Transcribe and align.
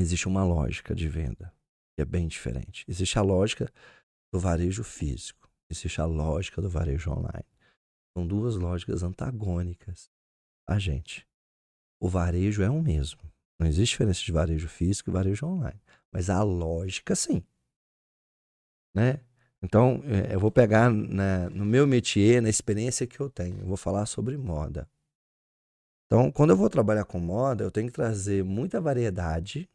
existe 0.00 0.28
uma 0.28 0.44
lógica 0.44 0.94
de 0.94 1.08
venda 1.08 1.52
que 1.94 2.02
é 2.02 2.04
bem 2.04 2.28
diferente. 2.28 2.84
Existe 2.86 3.18
a 3.18 3.22
lógica 3.22 3.72
do 4.32 4.38
varejo 4.38 4.84
físico, 4.84 5.50
existe 5.70 6.00
a 6.00 6.04
lógica 6.04 6.60
do 6.60 6.68
varejo 6.68 7.10
online. 7.10 7.46
São 8.16 8.26
duas 8.26 8.56
lógicas 8.56 9.02
antagônicas 9.02 10.10
a 10.66 10.78
gente. 10.78 11.26
O 12.00 12.08
varejo 12.08 12.62
é 12.62 12.68
o 12.68 12.82
mesmo. 12.82 13.20
Não 13.58 13.66
existe 13.66 13.92
diferença 13.92 14.22
de 14.22 14.32
varejo 14.32 14.68
físico 14.68 15.08
e 15.08 15.12
varejo 15.12 15.46
online. 15.46 15.80
Mas 16.12 16.28
a 16.28 16.42
lógica, 16.42 17.14
sim. 17.14 17.42
Né? 18.94 19.20
Então, 19.62 20.02
é, 20.04 20.34
eu 20.34 20.40
vou 20.40 20.50
pegar 20.50 20.90
na, 20.90 21.48
no 21.50 21.64
meu 21.64 21.86
métier, 21.86 22.42
na 22.42 22.48
experiência 22.48 23.06
que 23.06 23.18
eu 23.18 23.30
tenho, 23.30 23.60
eu 23.60 23.66
vou 23.66 23.76
falar 23.76 24.06
sobre 24.06 24.36
moda. 24.36 24.88
Então, 26.06 26.30
quando 26.30 26.50
eu 26.50 26.56
vou 26.56 26.70
trabalhar 26.70 27.04
com 27.04 27.18
moda, 27.18 27.64
eu 27.64 27.70
tenho 27.70 27.88
que 27.88 27.94
trazer 27.94 28.44
muita 28.44 28.80
variedade 28.80 29.68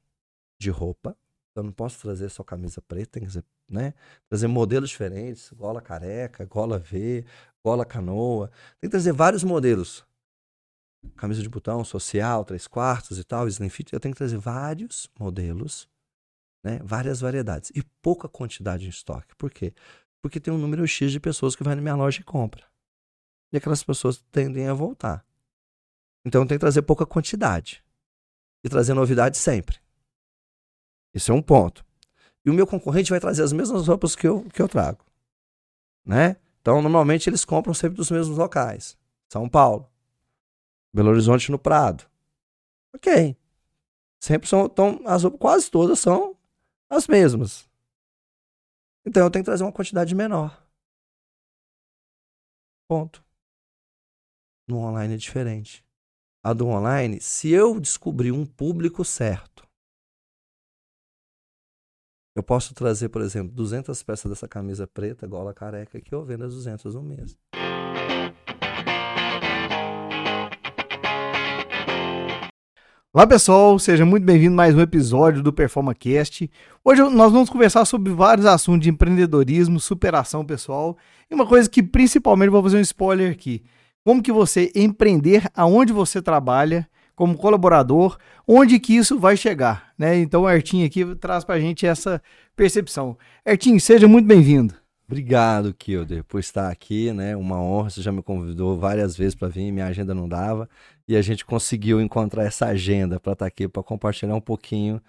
de 0.61 0.69
roupa. 0.69 1.17
Eu 1.55 1.63
não 1.63 1.71
posso 1.71 1.99
trazer 1.99 2.29
só 2.29 2.43
camisa 2.43 2.81
preta, 2.81 3.19
tem 3.19 3.27
que 3.27 3.43
né? 3.69 3.93
trazer 4.29 4.47
modelos 4.47 4.89
diferentes, 4.89 5.51
gola 5.51 5.81
careca, 5.81 6.45
gola 6.45 6.79
V, 6.79 7.25
gola 7.63 7.85
canoa. 7.85 8.49
Tem 8.79 8.89
que 8.89 8.91
trazer 8.91 9.11
vários 9.11 9.43
modelos. 9.43 10.05
Camisa 11.17 11.41
de 11.41 11.49
botão, 11.49 11.83
social, 11.83 12.45
três 12.45 12.67
quartos 12.67 13.17
e 13.17 13.23
tal, 13.23 13.47
slim 13.47 13.69
fit. 13.69 13.91
Eu 13.91 13.99
tenho 13.99 14.13
que 14.13 14.19
trazer 14.19 14.37
vários 14.37 15.09
modelos, 15.19 15.89
né? 16.63 16.79
várias 16.83 17.19
variedades 17.19 17.71
e 17.75 17.83
pouca 18.01 18.29
quantidade 18.29 18.85
em 18.85 18.89
estoque. 18.89 19.35
Por 19.35 19.51
quê? 19.51 19.73
Porque 20.21 20.39
tem 20.39 20.53
um 20.53 20.57
número 20.57 20.87
X 20.87 21.11
de 21.11 21.19
pessoas 21.19 21.55
que 21.55 21.63
vai 21.63 21.75
na 21.75 21.81
minha 21.81 21.95
loja 21.95 22.21
e 22.21 22.23
compra. 22.23 22.63
E 23.51 23.57
aquelas 23.57 23.83
pessoas 23.83 24.23
tendem 24.31 24.67
a 24.67 24.73
voltar. 24.73 25.25
Então 26.25 26.45
tem 26.45 26.55
que 26.55 26.61
trazer 26.61 26.83
pouca 26.83 27.05
quantidade. 27.05 27.83
E 28.63 28.69
trazer 28.69 28.93
novidade 28.93 29.37
sempre. 29.37 29.81
Isso 31.13 31.31
é 31.31 31.35
um 31.35 31.41
ponto. 31.41 31.85
E 32.45 32.49
o 32.49 32.53
meu 32.53 32.65
concorrente 32.65 33.09
vai 33.11 33.19
trazer 33.19 33.43
as 33.43 33.53
mesmas 33.53 33.87
roupas 33.87 34.15
que 34.15 34.27
eu, 34.27 34.43
que 34.45 34.61
eu 34.61 34.67
trago. 34.67 35.05
Né? 36.05 36.37
Então, 36.61 36.81
normalmente, 36.81 37.29
eles 37.29 37.45
compram 37.45 37.73
sempre 37.73 37.97
dos 37.97 38.09
mesmos 38.09 38.37
locais. 38.37 38.97
São 39.29 39.47
Paulo, 39.47 39.89
Belo 40.93 41.09
Horizonte 41.09 41.51
no 41.51 41.59
Prado. 41.59 42.05
Ok. 42.93 43.37
Sempre 44.19 44.47
são. 44.47 44.65
Então, 44.65 45.01
as, 45.05 45.23
quase 45.39 45.69
todas 45.69 45.99
são 45.99 46.35
as 46.89 47.07
mesmas. 47.07 47.69
Então, 49.05 49.23
eu 49.23 49.31
tenho 49.31 49.43
que 49.43 49.47
trazer 49.49 49.63
uma 49.63 49.71
quantidade 49.71 50.13
menor. 50.13 50.61
Ponto. 52.87 53.23
No 54.67 54.79
online 54.79 55.13
é 55.13 55.17
diferente 55.17 55.83
a 56.43 56.53
do 56.53 56.67
online, 56.67 57.21
se 57.21 57.49
eu 57.49 57.79
descobrir 57.79 58.31
um 58.31 58.45
público 58.45 59.05
certo, 59.05 59.60
eu 62.35 62.41
posso 62.41 62.73
trazer, 62.73 63.09
por 63.09 63.21
exemplo, 63.21 63.53
200 63.53 64.01
peças 64.03 64.29
dessa 64.29 64.47
camisa 64.47 64.87
preta, 64.87 65.27
gola 65.27 65.53
careca, 65.53 65.99
que 65.99 66.15
eu 66.15 66.23
vendo 66.23 66.45
as 66.45 66.53
200 66.53 66.95
no 66.95 67.03
mês. 67.03 67.37
Olá 73.13 73.27
pessoal, 73.27 73.77
seja 73.77 74.05
muito 74.05 74.23
bem-vindo 74.23 74.53
a 74.53 74.55
mais 74.55 74.73
um 74.73 74.79
episódio 74.79 75.43
do 75.43 75.51
PerformaCast. 75.51 76.49
Hoje 76.81 77.01
nós 77.09 77.33
vamos 77.33 77.49
conversar 77.49 77.83
sobre 77.83 78.13
vários 78.13 78.45
assuntos 78.45 78.83
de 78.83 78.89
empreendedorismo, 78.89 79.81
superação 79.81 80.45
pessoal 80.45 80.97
e 81.29 81.35
uma 81.35 81.45
coisa 81.45 81.69
que 81.69 81.83
principalmente 81.83 82.49
vou 82.49 82.63
fazer 82.63 82.77
um 82.77 82.81
spoiler 82.81 83.29
aqui 83.29 83.61
como 84.03 84.23
que 84.23 84.31
você 84.31 84.71
empreender 84.75 85.43
aonde 85.53 85.93
você 85.93 86.21
trabalha 86.21 86.87
como 87.21 87.37
colaborador, 87.37 88.17
onde 88.47 88.79
que 88.79 88.95
isso 88.95 89.19
vai 89.19 89.37
chegar, 89.37 89.93
né? 89.95 90.17
Então 90.17 90.41
o 90.41 90.47
Artinho 90.47 90.87
aqui 90.87 91.05
traz 91.13 91.43
para 91.43 91.53
a 91.53 91.59
gente 91.59 91.85
essa 91.85 92.19
percepção. 92.55 93.15
Artinho, 93.45 93.79
seja 93.79 94.07
muito 94.07 94.25
bem-vindo. 94.25 94.73
Obrigado, 95.07 95.71
Kilder, 95.71 96.23
por 96.23 96.39
estar 96.39 96.71
aqui, 96.71 97.13
né? 97.13 97.35
Uma 97.35 97.61
honra, 97.61 97.91
você 97.91 98.01
já 98.01 98.11
me 98.11 98.23
convidou 98.23 98.75
várias 98.75 99.15
vezes 99.15 99.35
para 99.35 99.49
vir, 99.49 99.71
minha 99.71 99.85
agenda 99.85 100.15
não 100.15 100.27
dava, 100.27 100.67
e 101.07 101.15
a 101.15 101.21
gente 101.21 101.45
conseguiu 101.45 102.01
encontrar 102.01 102.43
essa 102.43 102.65
agenda 102.65 103.19
para 103.19 103.33
estar 103.33 103.45
tá 103.45 103.47
aqui 103.47 103.67
para 103.67 103.83
compartilhar 103.83 104.33
um 104.33 104.41
pouquinho, 104.41 104.99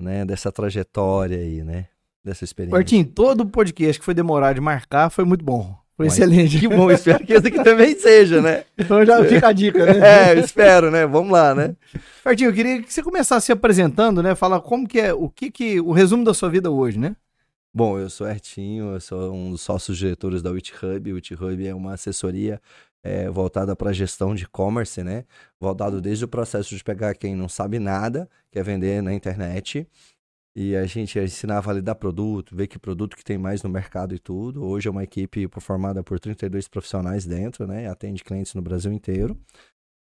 né, 0.00 0.24
dessa 0.24 0.52
trajetória 0.52 1.38
aí, 1.38 1.64
né? 1.64 1.88
Dessa 2.24 2.44
experiência. 2.44 2.78
Artinho, 2.78 3.04
todo 3.04 3.44
podcast 3.44 3.98
que 3.98 4.04
foi 4.04 4.14
demorar 4.14 4.52
de 4.52 4.60
marcar 4.60 5.10
foi 5.10 5.24
muito 5.24 5.44
bom. 5.44 5.76
Foi 5.98 6.06
excelente. 6.06 6.60
Que 6.60 6.68
bom, 6.68 6.88
espero 6.92 7.26
que 7.26 7.32
esse 7.32 7.48
aqui 7.48 7.60
também 7.64 7.92
seja, 7.98 8.40
né? 8.40 8.62
Então 8.78 9.04
já 9.04 9.24
fica 9.24 9.48
a 9.48 9.52
dica, 9.52 9.84
né? 9.84 10.30
É, 10.30 10.38
espero, 10.38 10.92
né? 10.92 11.04
Vamos 11.04 11.32
lá, 11.32 11.52
né? 11.56 11.74
Artinho, 12.24 12.50
eu 12.50 12.54
queria 12.54 12.80
que 12.80 12.92
você 12.92 13.02
começasse 13.02 13.46
se 13.46 13.52
apresentando, 13.52 14.22
né? 14.22 14.36
Falar 14.36 14.60
como 14.60 14.86
que 14.86 15.00
é, 15.00 15.12
o 15.12 15.28
que 15.28 15.50
que, 15.50 15.80
o 15.80 15.90
resumo 15.90 16.22
da 16.22 16.32
sua 16.32 16.48
vida 16.48 16.70
hoje, 16.70 17.00
né? 17.00 17.16
Bom, 17.74 17.98
eu 17.98 18.08
sou 18.08 18.28
Ertinho, 18.28 18.94
eu 18.94 19.00
sou 19.00 19.34
um 19.34 19.50
dos 19.50 19.60
sócios 19.60 19.98
diretores 19.98 20.40
da 20.40 20.52
WitHub. 20.52 21.10
O 21.10 21.16
WitHub 21.16 21.66
é 21.66 21.74
uma 21.74 21.94
assessoria 21.94 22.60
é, 23.02 23.28
voltada 23.28 23.74
para 23.74 23.90
a 23.90 23.92
gestão 23.92 24.36
de 24.36 24.44
e-commerce, 24.44 25.02
né? 25.02 25.24
Voltado 25.58 26.00
desde 26.00 26.24
o 26.24 26.28
processo 26.28 26.76
de 26.76 26.84
pegar 26.84 27.12
quem 27.16 27.34
não 27.34 27.48
sabe 27.48 27.80
nada, 27.80 28.30
quer 28.52 28.62
vender 28.62 29.02
na 29.02 29.12
internet, 29.12 29.84
e 30.60 30.74
a 30.74 30.84
gente 30.86 31.16
ensinar 31.20 31.58
a 31.58 31.60
validar 31.60 31.94
produto, 31.94 32.56
ver 32.56 32.66
que 32.66 32.80
produto 32.80 33.16
que 33.16 33.22
tem 33.22 33.38
mais 33.38 33.62
no 33.62 33.70
mercado 33.70 34.12
e 34.12 34.18
tudo. 34.18 34.64
Hoje 34.64 34.88
é 34.88 34.90
uma 34.90 35.04
equipe 35.04 35.48
formada 35.60 36.02
por 36.02 36.18
32 36.18 36.66
profissionais 36.66 37.24
dentro, 37.24 37.64
né? 37.64 37.88
Atende 37.88 38.24
clientes 38.24 38.54
no 38.54 38.60
Brasil 38.60 38.92
inteiro. 38.92 39.38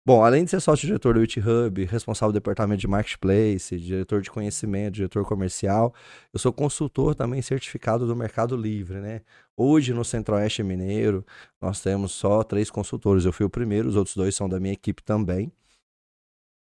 Bom, 0.07 0.25
além 0.25 0.45
de 0.45 0.51
ser 0.51 0.61
sócio-diretor 0.61 1.13
do 1.13 1.21
Hub, 1.21 1.85
responsável 1.85 2.33
do 2.33 2.37
departamento 2.37 2.81
de 2.81 2.89
marketplace, 2.89 3.77
diretor 3.77 4.23
de 4.23 4.31
conhecimento, 4.31 4.95
diretor 4.95 5.23
comercial, 5.27 5.93
eu 6.33 6.39
sou 6.39 6.51
consultor 6.51 7.15
também 7.15 7.43
certificado 7.43 8.07
do 8.07 8.17
Mercado 8.17 8.57
Livre, 8.57 9.01
né? 9.01 9.21
Hoje 9.55 9.93
no 9.93 10.03
Centro-Oeste 10.03 10.63
Mineiro, 10.63 11.27
nós 11.61 11.83
temos 11.83 12.13
só 12.13 12.43
três 12.43 12.71
consultores. 12.71 13.27
Eu 13.27 13.35
fui 13.35 13.45
o 13.45 13.51
primeiro, 13.51 13.87
os 13.87 13.97
outros 13.97 14.17
dois 14.17 14.35
são 14.35 14.49
da 14.49 14.59
minha 14.59 14.73
equipe 14.73 15.03
também. 15.03 15.53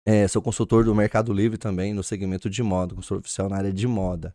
É, 0.09 0.29
sou 0.29 0.41
consultor 0.41 0.85
do 0.85 0.95
Mercado 0.95 1.33
Livre 1.33 1.59
também 1.59 1.93
no 1.93 2.01
segmento 2.01 2.49
de 2.49 2.63
moda, 2.63 2.95
consultor 2.95 3.19
oficial 3.19 3.49
na 3.49 3.57
área 3.57 3.73
de 3.73 3.89
moda. 3.89 4.33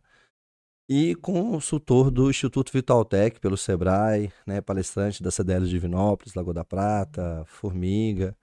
E 0.86 1.14
consultor 1.14 2.10
do 2.10 2.28
Instituto 2.28 2.70
Vitaltec 2.70 3.40
pelo 3.40 3.56
Sebrae, 3.56 4.30
né, 4.46 4.60
palestrante 4.60 5.22
da 5.22 5.30
CDL 5.30 5.64
de 5.64 5.70
Divinópolis, 5.70 6.34
Lagoa 6.34 6.52
da 6.52 6.64
Prata, 6.64 7.42
Formiga, 7.46 8.36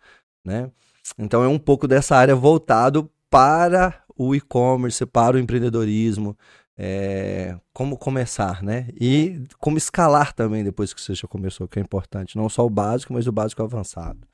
né? 0.44 0.72
Então 1.20 1.44
é 1.44 1.48
um 1.48 1.60
pouco 1.60 1.88
dessa 1.88 2.16
área 2.16 2.36
voltado 2.36 3.12
para 3.30 4.04
o 4.18 4.34
e-commerce, 4.34 5.06
para 5.06 5.38
o 5.38 5.40
empreendedorismo, 5.40 6.36
é, 6.76 7.60
como 7.74 7.98
começar, 7.98 8.64
né? 8.64 8.88
E 9.00 9.44
como 9.60 9.78
escalar 9.78 10.34
também 10.34 10.64
depois 10.64 10.94
que 10.94 11.02
você 11.02 11.14
já 11.14 11.28
começou, 11.28 11.68
que 11.68 11.78
é 11.78 11.82
importante. 11.82 12.38
Não 12.38 12.50
só 12.50 12.66
o 12.66 12.70
básico, 12.70 13.14
mas 13.14 13.28
o 13.28 13.32
básico 13.32 13.62
avançado. 13.62 14.29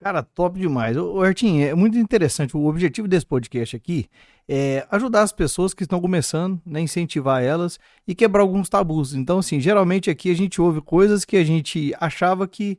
Cara, 0.00 0.22
top 0.22 0.58
demais. 0.58 0.96
O 0.96 1.22
Artin, 1.22 1.60
é 1.60 1.74
muito 1.74 1.96
interessante. 1.96 2.56
O 2.56 2.66
objetivo 2.66 3.08
desse 3.08 3.24
podcast 3.24 3.74
aqui 3.74 4.06
é 4.48 4.86
ajudar 4.90 5.22
as 5.22 5.32
pessoas 5.32 5.72
que 5.72 5.82
estão 5.82 6.00
começando, 6.00 6.60
né, 6.66 6.80
incentivar 6.80 7.42
elas 7.42 7.78
e 8.06 8.14
quebrar 8.14 8.42
alguns 8.42 8.68
tabus. 8.68 9.14
Então, 9.14 9.38
assim, 9.38 9.58
geralmente 9.60 10.10
aqui 10.10 10.30
a 10.30 10.36
gente 10.36 10.60
ouve 10.60 10.80
coisas 10.80 11.24
que 11.24 11.36
a 11.36 11.44
gente 11.44 11.94
achava 11.98 12.46
que, 12.46 12.78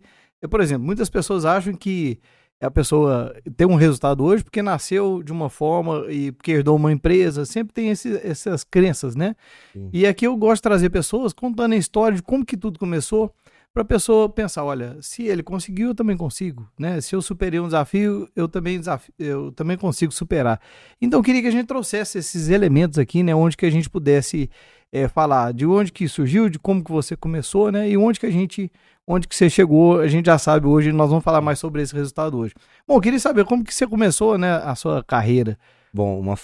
por 0.50 0.62
exemplo, 0.62 0.86
muitas 0.86 1.09
pessoas 1.09 1.46
acham 1.46 1.74
que 1.74 2.20
a 2.62 2.72
pessoa 2.72 3.36
tem 3.58 3.68
um 3.68 3.76
resultado 3.76 4.24
hoje 4.24 4.44
porque 4.44 4.62
nasceu 4.62 5.22
de 5.22 5.32
uma 5.32 5.50
forma 5.50 6.06
e 6.09 6.32
porque 6.32 6.52
herdou 6.52 6.76
uma 6.76 6.92
empresa, 6.92 7.46
sempre 7.46 7.74
tem 7.74 7.90
esse, 7.90 8.16
essas 8.24 8.64
crenças, 8.64 9.16
né? 9.16 9.36
Sim. 9.74 9.90
E 9.92 10.06
aqui 10.08 10.26
eu 10.26 10.36
gosto 10.38 10.58
de 10.58 10.64
trazer 10.64 10.90
pessoas 10.90 11.34
contando 11.34 11.74
a 11.74 11.78
história 11.78 12.16
de 12.16 12.24
como 12.24 12.46
que 12.46 12.56
tudo 12.56 12.80
começou, 12.80 13.34
para 13.75 13.81
a 13.81 13.86
pessoa 13.86 14.30
pensar, 14.30 14.63
olha, 14.63 14.96
se 15.02 15.24
ele 15.24 15.44
conseguiu, 15.44 15.90
eu 15.90 15.96
também 15.96 16.16
consigo, 16.16 16.66
né? 16.80 17.02
Se 17.02 17.13
eu 17.13 17.22
superei 17.22 17.59
um 17.59 17.66
desafio, 17.66 18.25
eu 18.34 18.47
também 18.47 18.80
desafio, 18.80 19.13
eu 19.19 19.52
também 19.52 19.75
consigo 19.75 20.13
superar. 20.13 20.62
Então 21.02 21.19
eu 21.19 21.24
queria 21.24 21.41
que 21.41 21.50
a 21.50 21.52
gente 21.52 21.68
trouxesse 21.68 22.18
esses 22.18 22.47
elementos 22.47 22.97
aqui, 22.97 23.22
né, 23.22 23.35
onde 23.35 23.58
que 23.58 23.66
a 23.66 23.70
gente 23.70 23.90
pudesse 23.90 24.50
é, 24.94 25.09
falar 25.09 25.52
de 25.52 25.66
onde 25.66 25.91
que 25.91 26.08
surgiu, 26.08 26.47
de 26.47 26.58
como 26.58 26.82
que 26.82 26.90
você 26.90 27.17
começou, 27.17 27.70
né? 27.70 27.90
E 27.90 27.97
onde 27.97 28.17
que 28.17 28.26
a 28.26 28.32
gente, 28.32 28.72
onde 29.05 29.28
que 29.28 29.35
você 29.35 29.50
chegou, 29.50 30.00
a 30.00 30.08
gente 30.08 30.28
já 30.28 30.38
sabe 30.38 30.66
hoje, 30.67 30.94
nós 30.94 31.09
vamos 31.09 31.26
falar 31.26 31.41
mais 31.41 31.59
sobre 31.59 31.82
esse 31.82 31.94
resultado 31.94 32.38
hoje. 32.38 32.53
Bom, 32.88 32.96
eu 32.96 33.02
queria 33.02 33.20
saber 33.20 33.44
como 33.44 33.61
que 33.61 33.76
você 33.76 33.85
começou, 33.85 34.38
né, 34.38 34.53
a 34.53 34.73
sua 34.76 35.03
carreira. 35.03 35.59
Bom, 35.94 36.17
uma 36.17 36.38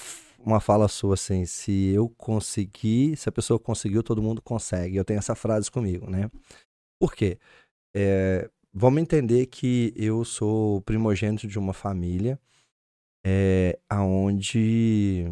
uma 0.44 0.60
fala 0.60 0.88
sua 0.88 1.14
assim, 1.14 1.46
se 1.46 1.94
eu 1.94 2.10
conseguir, 2.18 3.16
se 3.16 3.30
a 3.30 3.32
pessoa 3.32 3.60
conseguiu, 3.60 4.04
todo 4.04 4.22
mundo 4.22 4.42
consegue. 4.42 4.98
Eu 4.98 5.06
tenho 5.06 5.20
essa 5.20 5.36
frase 5.36 5.70
comigo, 5.72 6.10
né? 6.10 6.30
Por 7.02 7.16
quê? 7.16 7.40
É, 7.96 8.48
vamos 8.72 9.02
entender 9.02 9.48
que 9.48 9.92
eu 9.96 10.24
sou 10.24 10.82
primogênito 10.82 11.48
de 11.48 11.58
uma 11.58 11.74
família 11.74 12.40
é, 13.26 13.80
aonde 13.90 15.26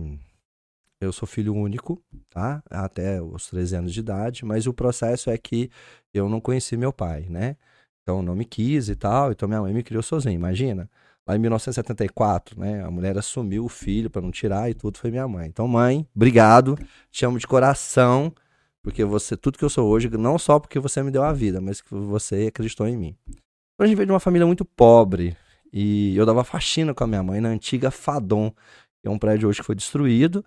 eu 0.99 1.13
sou 1.13 1.27
filho 1.27 1.53
único, 1.53 2.01
tá? 2.27 2.63
Até 2.71 3.21
os 3.21 3.45
13 3.51 3.75
anos 3.75 3.93
de 3.93 3.99
idade, 3.99 4.43
mas 4.43 4.65
o 4.65 4.73
processo 4.73 5.29
é 5.29 5.37
que 5.37 5.69
eu 6.11 6.27
não 6.27 6.41
conheci 6.41 6.75
meu 6.75 6.91
pai, 6.91 7.27
né? 7.29 7.55
Então 8.01 8.23
não 8.23 8.35
me 8.35 8.45
quis 8.45 8.89
e 8.89 8.95
tal, 8.95 9.31
então 9.31 9.47
minha 9.47 9.61
mãe 9.61 9.71
me 9.71 9.83
criou 9.83 10.01
sozinha, 10.01 10.33
imagina. 10.33 10.89
lá 11.27 11.35
em 11.35 11.39
1974, 11.39 12.59
né? 12.59 12.83
A 12.83 12.89
mulher 12.89 13.15
assumiu 13.15 13.65
o 13.65 13.69
filho 13.69 14.09
para 14.09 14.23
não 14.23 14.31
tirar 14.31 14.71
e 14.71 14.73
tudo 14.73 14.97
foi 14.97 15.11
minha 15.11 15.27
mãe. 15.27 15.47
Então, 15.49 15.67
mãe, 15.67 16.03
obrigado, 16.15 16.75
te 17.11 17.25
amo 17.25 17.37
de 17.37 17.45
coração, 17.45 18.33
porque 18.81 19.03
você, 19.03 19.35
tudo 19.35 19.57
que 19.57 19.65
eu 19.65 19.69
sou 19.69 19.87
hoje, 19.89 20.09
não 20.09 20.37
só 20.37 20.59
porque 20.59 20.79
você 20.79 21.03
me 21.03 21.11
deu 21.11 21.23
a 21.23 21.33
vida, 21.33 21.59
mas 21.59 21.81
que 21.81 21.93
você 21.93 22.47
acreditou 22.47 22.87
em 22.87 22.97
mim. 22.97 23.17
Então, 23.27 23.85
a 23.85 23.87
gente 23.87 23.95
veio 23.95 24.07
de 24.07 24.11
uma 24.11 24.19
família 24.19 24.45
muito 24.45 24.63
pobre 24.63 25.35
e 25.71 26.15
eu 26.15 26.25
dava 26.25 26.43
faxina 26.43 26.93
com 26.93 27.03
a 27.03 27.07
minha 27.07 27.23
mãe 27.23 27.39
na 27.39 27.49
antiga 27.49 27.91
Fadon, 27.91 28.51
que 28.51 29.07
é 29.07 29.09
um 29.09 29.19
prédio 29.19 29.49
hoje 29.49 29.59
que 29.59 29.65
foi 29.65 29.75
destruído. 29.75 30.43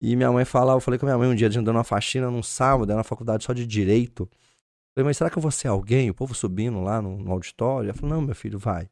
E 0.00 0.16
minha 0.16 0.30
mãe 0.30 0.44
fala, 0.44 0.74
eu 0.74 0.80
falei 0.80 0.98
com 0.98 1.06
a 1.06 1.08
minha 1.08 1.18
mãe 1.18 1.28
um 1.28 1.34
dia, 1.34 1.48
a 1.48 1.50
gente 1.50 1.64
dando 1.64 1.76
uma 1.76 1.84
faxina 1.84 2.30
num 2.30 2.42
sábado, 2.42 2.94
na 2.94 3.02
faculdade 3.02 3.44
só 3.44 3.52
de 3.52 3.66
direito. 3.66 4.24
Eu 4.24 4.28
falei, 4.96 5.06
mas 5.06 5.16
será 5.16 5.30
que 5.30 5.38
eu 5.38 5.42
vou 5.42 5.50
ser 5.50 5.68
alguém? 5.68 6.10
O 6.10 6.14
povo 6.14 6.34
subindo 6.34 6.80
lá 6.80 7.00
no, 7.00 7.16
no 7.18 7.32
auditório? 7.32 7.88
Ela 7.88 7.94
falou, 7.94 8.16
não, 8.16 8.22
meu 8.22 8.34
filho, 8.34 8.58
vai. 8.58 8.88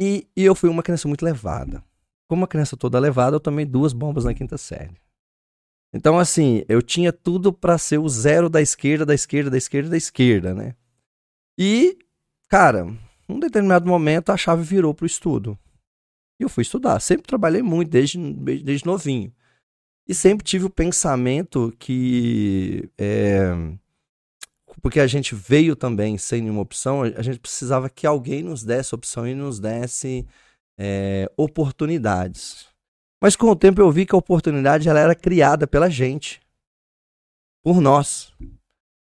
E, 0.00 0.28
e 0.36 0.44
eu 0.44 0.54
fui 0.54 0.68
uma 0.68 0.82
criança 0.82 1.08
muito 1.08 1.24
levada. 1.24 1.82
Como 2.28 2.42
uma 2.42 2.48
criança 2.48 2.76
toda 2.76 2.98
levada, 2.98 3.36
eu 3.36 3.40
tomei 3.40 3.64
duas 3.64 3.92
bombas 3.92 4.24
na 4.24 4.34
quinta 4.34 4.58
série. 4.58 4.96
Então, 5.92 6.18
assim, 6.18 6.64
eu 6.68 6.82
tinha 6.82 7.12
tudo 7.12 7.52
para 7.52 7.78
ser 7.78 7.98
o 7.98 8.08
zero 8.08 8.48
da 8.48 8.60
esquerda, 8.60 9.06
da 9.06 9.14
esquerda, 9.14 9.50
da 9.50 9.56
esquerda, 9.56 9.90
da 9.90 9.96
esquerda, 9.96 10.54
né? 10.54 10.74
E, 11.58 11.98
cara, 12.48 12.86
num 13.26 13.40
determinado 13.40 13.86
momento 13.86 14.30
a 14.30 14.36
chave 14.36 14.62
virou 14.62 14.94
pro 14.94 15.06
estudo. 15.06 15.58
E 16.38 16.44
eu 16.44 16.48
fui 16.48 16.62
estudar. 16.62 17.00
Sempre 17.00 17.26
trabalhei 17.26 17.62
muito, 17.62 17.90
desde, 17.90 18.18
desde 18.62 18.86
novinho. 18.86 19.32
E 20.06 20.14
sempre 20.14 20.44
tive 20.44 20.64
o 20.66 20.70
pensamento 20.70 21.74
que. 21.78 22.88
É, 22.96 23.50
porque 24.80 25.00
a 25.00 25.06
gente 25.06 25.34
veio 25.34 25.74
também 25.74 26.16
sem 26.16 26.40
nenhuma 26.40 26.62
opção, 26.62 27.02
a 27.02 27.22
gente 27.22 27.40
precisava 27.40 27.90
que 27.90 28.06
alguém 28.06 28.42
nos 28.42 28.62
desse 28.62 28.94
opção 28.94 29.26
e 29.26 29.34
nos 29.34 29.58
desse 29.58 30.26
é, 30.78 31.30
oportunidades. 31.36 32.67
Mas 33.20 33.34
com 33.34 33.46
o 33.50 33.56
tempo 33.56 33.80
eu 33.80 33.90
vi 33.90 34.06
que 34.06 34.14
a 34.14 34.18
oportunidade 34.18 34.88
ela 34.88 35.00
era 35.00 35.14
criada 35.14 35.66
pela 35.66 35.90
gente, 35.90 36.40
por 37.62 37.80
nós. 37.80 38.32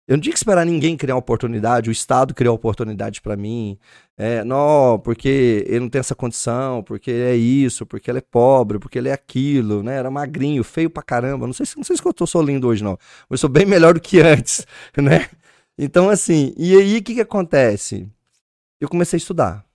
Eu 0.09 0.17
não 0.17 0.21
tinha 0.21 0.33
que 0.33 0.39
esperar 0.39 0.65
ninguém 0.65 0.97
criar 0.97 1.13
uma 1.13 1.19
oportunidade, 1.19 1.87
o 1.87 1.91
Estado 1.91 2.33
criou 2.33 2.55
oportunidade 2.55 3.21
para 3.21 3.37
mim. 3.37 3.77
É, 4.17 4.43
não, 4.43 4.97
porque 4.97 5.63
ele 5.67 5.81
não 5.81 5.89
tem 5.89 5.99
essa 5.99 6.15
condição, 6.15 6.81
porque 6.81 7.11
é 7.11 7.35
isso, 7.35 7.85
porque 7.85 8.09
ele 8.09 8.17
é 8.17 8.21
pobre, 8.21 8.79
porque 8.79 8.97
ele 8.97 9.09
é 9.09 9.13
aquilo, 9.13 9.83
né? 9.83 9.97
Era 9.97 10.09
magrinho, 10.09 10.63
feio 10.63 10.89
pra 10.89 11.03
caramba. 11.03 11.45
Não 11.45 11.53
sei, 11.53 11.67
não 11.77 11.83
sei 11.83 11.95
se 11.95 12.03
eu 12.03 12.11
tô, 12.11 12.25
sou 12.25 12.41
lindo 12.41 12.67
hoje, 12.67 12.83
não. 12.83 12.97
Mas 13.29 13.39
sou 13.39 13.47
bem 13.47 13.67
melhor 13.67 13.93
do 13.93 14.01
que 14.01 14.19
antes, 14.19 14.65
né? 14.97 15.29
Então, 15.77 16.09
assim, 16.09 16.55
e 16.57 16.75
aí 16.75 16.97
o 16.97 17.03
que, 17.03 17.13
que 17.13 17.21
acontece? 17.21 18.09
Eu 18.81 18.89
comecei 18.89 19.17
a 19.17 19.19
estudar. 19.19 19.68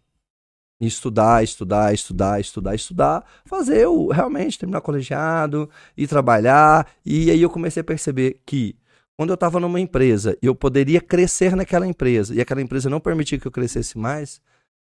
Estudar, 0.87 1.43
estudar, 1.43 1.93
estudar, 1.93 2.41
estudar, 2.41 2.75
estudar, 2.75 3.25
fazer 3.45 3.79
eu 3.79 4.09
realmente 4.09 4.59
terminar 4.59 4.81
colegiado, 4.81 5.69
ir 5.97 6.07
trabalhar. 6.07 6.89
E 7.05 7.31
aí 7.31 7.43
eu 7.43 7.51
comecei 7.51 7.81
a 7.81 7.85
perceber 7.85 8.41
que 8.45 8.77
quando 9.17 9.31
eu 9.31 9.35
estava 9.35 9.61
numa 9.61 9.81
empresa 9.81 10.37
e 10.43 10.47
eu 10.47 10.55
poderia 10.55 11.01
crescer 11.01 11.55
naquela 11.55 11.87
empresa 11.87 12.35
e 12.35 12.41
aquela 12.41 12.61
empresa 12.61 12.91
não 12.91 13.01
permitia 13.01 13.39
que 13.39 13.47
eu 13.47 13.53
crescesse 13.53 13.97
mais, 13.97 14.41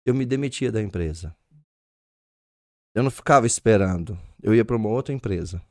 eu 0.04 0.14
me 0.14 0.25
demitia 0.25 0.72
da 0.72 0.82
empresa. 0.82 1.34
Eu 2.94 3.02
não 3.02 3.10
ficava 3.10 3.46
esperando. 3.46 4.19
Eu 4.42 4.54
ia 4.54 4.64
para 4.64 4.76
uma 4.76 4.88
outra 4.88 5.14
empresa. 5.14 5.62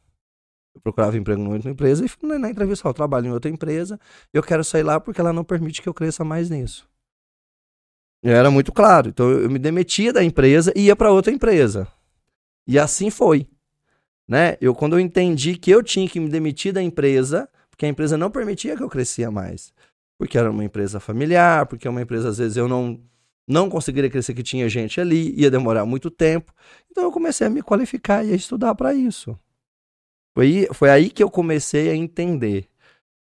Eu 0.76 0.82
procurava 0.82 1.18
emprego 1.18 1.42
numa 1.42 1.56
outra 1.56 1.72
empresa 1.72 2.06
e 2.06 2.26
na 2.38 2.50
entrevista, 2.50 2.88
eu 2.88 2.94
trabalho 2.94 3.28
em 3.28 3.32
outra 3.32 3.50
empresa, 3.50 3.98
eu 4.34 4.44
quero 4.44 4.64
sair 4.64 4.84
lá 4.84 5.00
porque 5.00 5.22
ela 5.22 5.32
não 5.32 5.44
permite 5.44 5.82
que 5.82 5.88
eu 5.88 5.94
cresça 5.94 6.24
mais 6.26 6.50
nisso. 6.50 6.88
Era 8.32 8.50
muito 8.50 8.72
claro. 8.72 9.10
Então 9.10 9.30
eu 9.30 9.50
me 9.50 9.60
demetia 9.60 10.12
da 10.12 10.24
empresa 10.24 10.74
e 10.76 10.86
ia 10.86 10.96
para 10.96 11.12
outra 11.12 11.32
empresa. 11.32 11.88
E 12.68 12.80
assim 12.80 13.12
foi. 13.12 13.48
Né? 14.28 14.58
Eu 14.60 14.74
quando 14.74 14.94
eu 14.94 15.00
entendi 15.00 15.56
que 15.56 15.70
eu 15.70 15.84
tinha 15.84 16.10
que 16.10 16.20
me 16.20 16.28
demitir 16.28 16.74
da 16.74 16.82
empresa, 16.82 17.48
porque 17.70 17.86
a 17.86 17.90
empresa 17.90 18.18
não 18.18 18.32
permitia 18.32 18.76
que 18.76 18.82
eu 18.82 18.90
crescia 18.90 19.30
mais. 19.30 19.72
Porque 20.18 20.38
era 20.38 20.50
uma 20.50 20.64
empresa 20.64 21.00
familiar, 21.00 21.68
porque 21.68 21.88
é 21.88 21.92
uma 21.92 22.02
empresa 22.02 22.30
às 22.30 22.40
vezes 22.40 22.58
eu 22.58 22.68
não 22.68 23.00
não 23.48 23.70
conseguiria 23.70 24.10
crescer 24.10 24.34
que 24.34 24.42
tinha 24.42 24.68
gente 24.68 25.00
ali, 25.00 25.40
ia 25.40 25.52
demorar 25.52 25.86
muito 25.86 26.10
tempo. 26.10 26.52
Então 26.90 27.04
eu 27.04 27.12
comecei 27.12 27.46
a 27.46 27.50
me 27.50 27.62
qualificar 27.62 28.26
e 28.26 28.32
a 28.32 28.36
estudar 28.36 28.74
para 28.74 28.92
isso. 28.92 29.38
Foi, 30.34 30.68
foi 30.74 30.90
aí 30.90 31.12
que 31.12 31.22
eu 31.22 31.30
comecei 31.30 31.90
a 31.92 31.96
entender. 31.96 32.68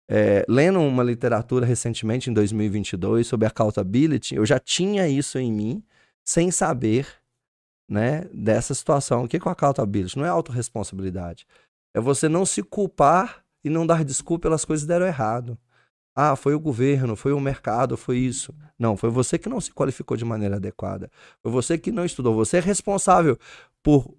É, 0.09 0.45
lendo 0.49 0.81
uma 0.81 1.03
literatura 1.03 1.65
recentemente, 1.65 2.31
em 2.31 2.33
2022, 2.33 3.27
sobre 3.27 3.47
accountability, 3.47 4.35
eu 4.35 4.45
já 4.45 4.59
tinha 4.59 5.09
isso 5.09 5.39
em 5.39 5.51
mim, 5.53 5.83
sem 6.25 6.51
saber 6.51 7.07
né, 7.89 8.29
dessa 8.33 8.75
situação. 8.75 9.25
O 9.25 9.29
que 9.29 9.37
é 9.37 9.41
accountability? 9.45 10.17
Não 10.17 10.25
é 10.25 10.29
autorresponsabilidade. 10.29 11.47
É 11.95 12.01
você 12.01 12.29
não 12.29 12.45
se 12.45 12.63
culpar 12.63 13.45
e 13.63 13.71
não 13.71 13.87
dar 13.87 14.05
desculpa 14.05 14.43
pelas 14.43 14.65
coisas 14.65 14.85
que 14.85 14.89
deram 14.89 15.07
errado. 15.07 15.59
Ah, 16.15 16.37
foi 16.37 16.55
o 16.55 16.61
governo, 16.61 17.17
foi 17.17 17.33
o 17.33 17.41
mercado, 17.41 17.97
foi 17.97 18.19
isso. 18.19 18.55
Não, 18.79 18.97
foi 18.97 19.11
você 19.11 19.39
que 19.39 19.49
não 19.49 19.61
se 19.61 19.73
qualificou 19.73 20.17
de 20.17 20.25
maneira 20.25 20.57
adequada. 20.57 21.11
Foi 21.43 21.51
você 21.51 21.77
que 21.77 21.91
não 21.91 22.05
estudou. 22.05 22.35
Você 22.35 22.59
é 22.59 22.61
responsável 22.61 23.39
por 23.83 24.15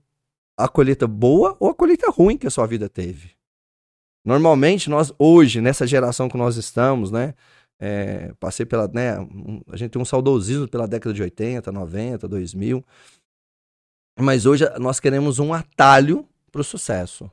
a 0.58 0.68
colheita 0.68 1.08
boa 1.08 1.56
ou 1.60 1.70
a 1.70 1.76
colheita 1.76 2.10
ruim 2.10 2.38
que 2.38 2.48
a 2.48 2.52
sua 2.52 2.66
vida 2.66 2.90
teve. 2.90 3.35
Normalmente, 4.26 4.90
nós, 4.90 5.14
hoje, 5.20 5.62
nessa 5.62 5.86
geração 5.86 6.28
que 6.28 6.36
nós 6.36 6.58
estamos, 6.58 7.12
né? 7.12 7.36
É, 7.80 8.34
passei 8.40 8.66
pela. 8.66 8.88
Né, 8.88 9.20
um, 9.20 9.62
a 9.70 9.78
gente 9.78 9.92
tem 9.92 10.02
um 10.02 10.06
saudosismo 10.06 10.68
pela 10.68 10.88
década 10.88 11.14
de 11.14 11.22
80, 11.22 11.72
90, 11.72 12.28
2000. 12.28 12.84
Mas 14.20 14.46
hoje 14.46 14.68
nós 14.80 15.00
queremos 15.00 15.40
um 15.40 15.54
atalho 15.54 16.28
para 16.52 16.62
o 16.62 16.64
sucesso. 16.64 17.30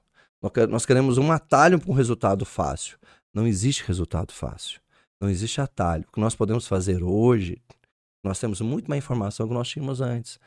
Nós 0.69 0.85
queremos 0.85 1.17
um 1.17 1.31
atalho 1.31 1.79
para 1.79 1.91
um 1.91 1.95
resultado 1.95 2.45
fácil. 2.45 2.99
Não 3.33 3.47
existe 3.47 3.85
resultado 3.87 4.33
fácil. 4.33 4.81
Não 5.21 5.31
existe 5.31 5.61
atalho. 5.61 6.05
O 6.09 6.13
que 6.13 6.21
nós 6.21 6.35
podemos 6.35 6.67
fazer 6.67 7.05
hoje, 7.05 7.63
nós 8.25 8.41
temos 8.41 8.61
muito 8.61 8.89
mais 8.89 9.03
informação 9.03 9.47
do 9.47 9.51
que 9.51 9.55
nós 9.55 9.69
tínhamos 9.69 10.01
antes. 10.01 10.41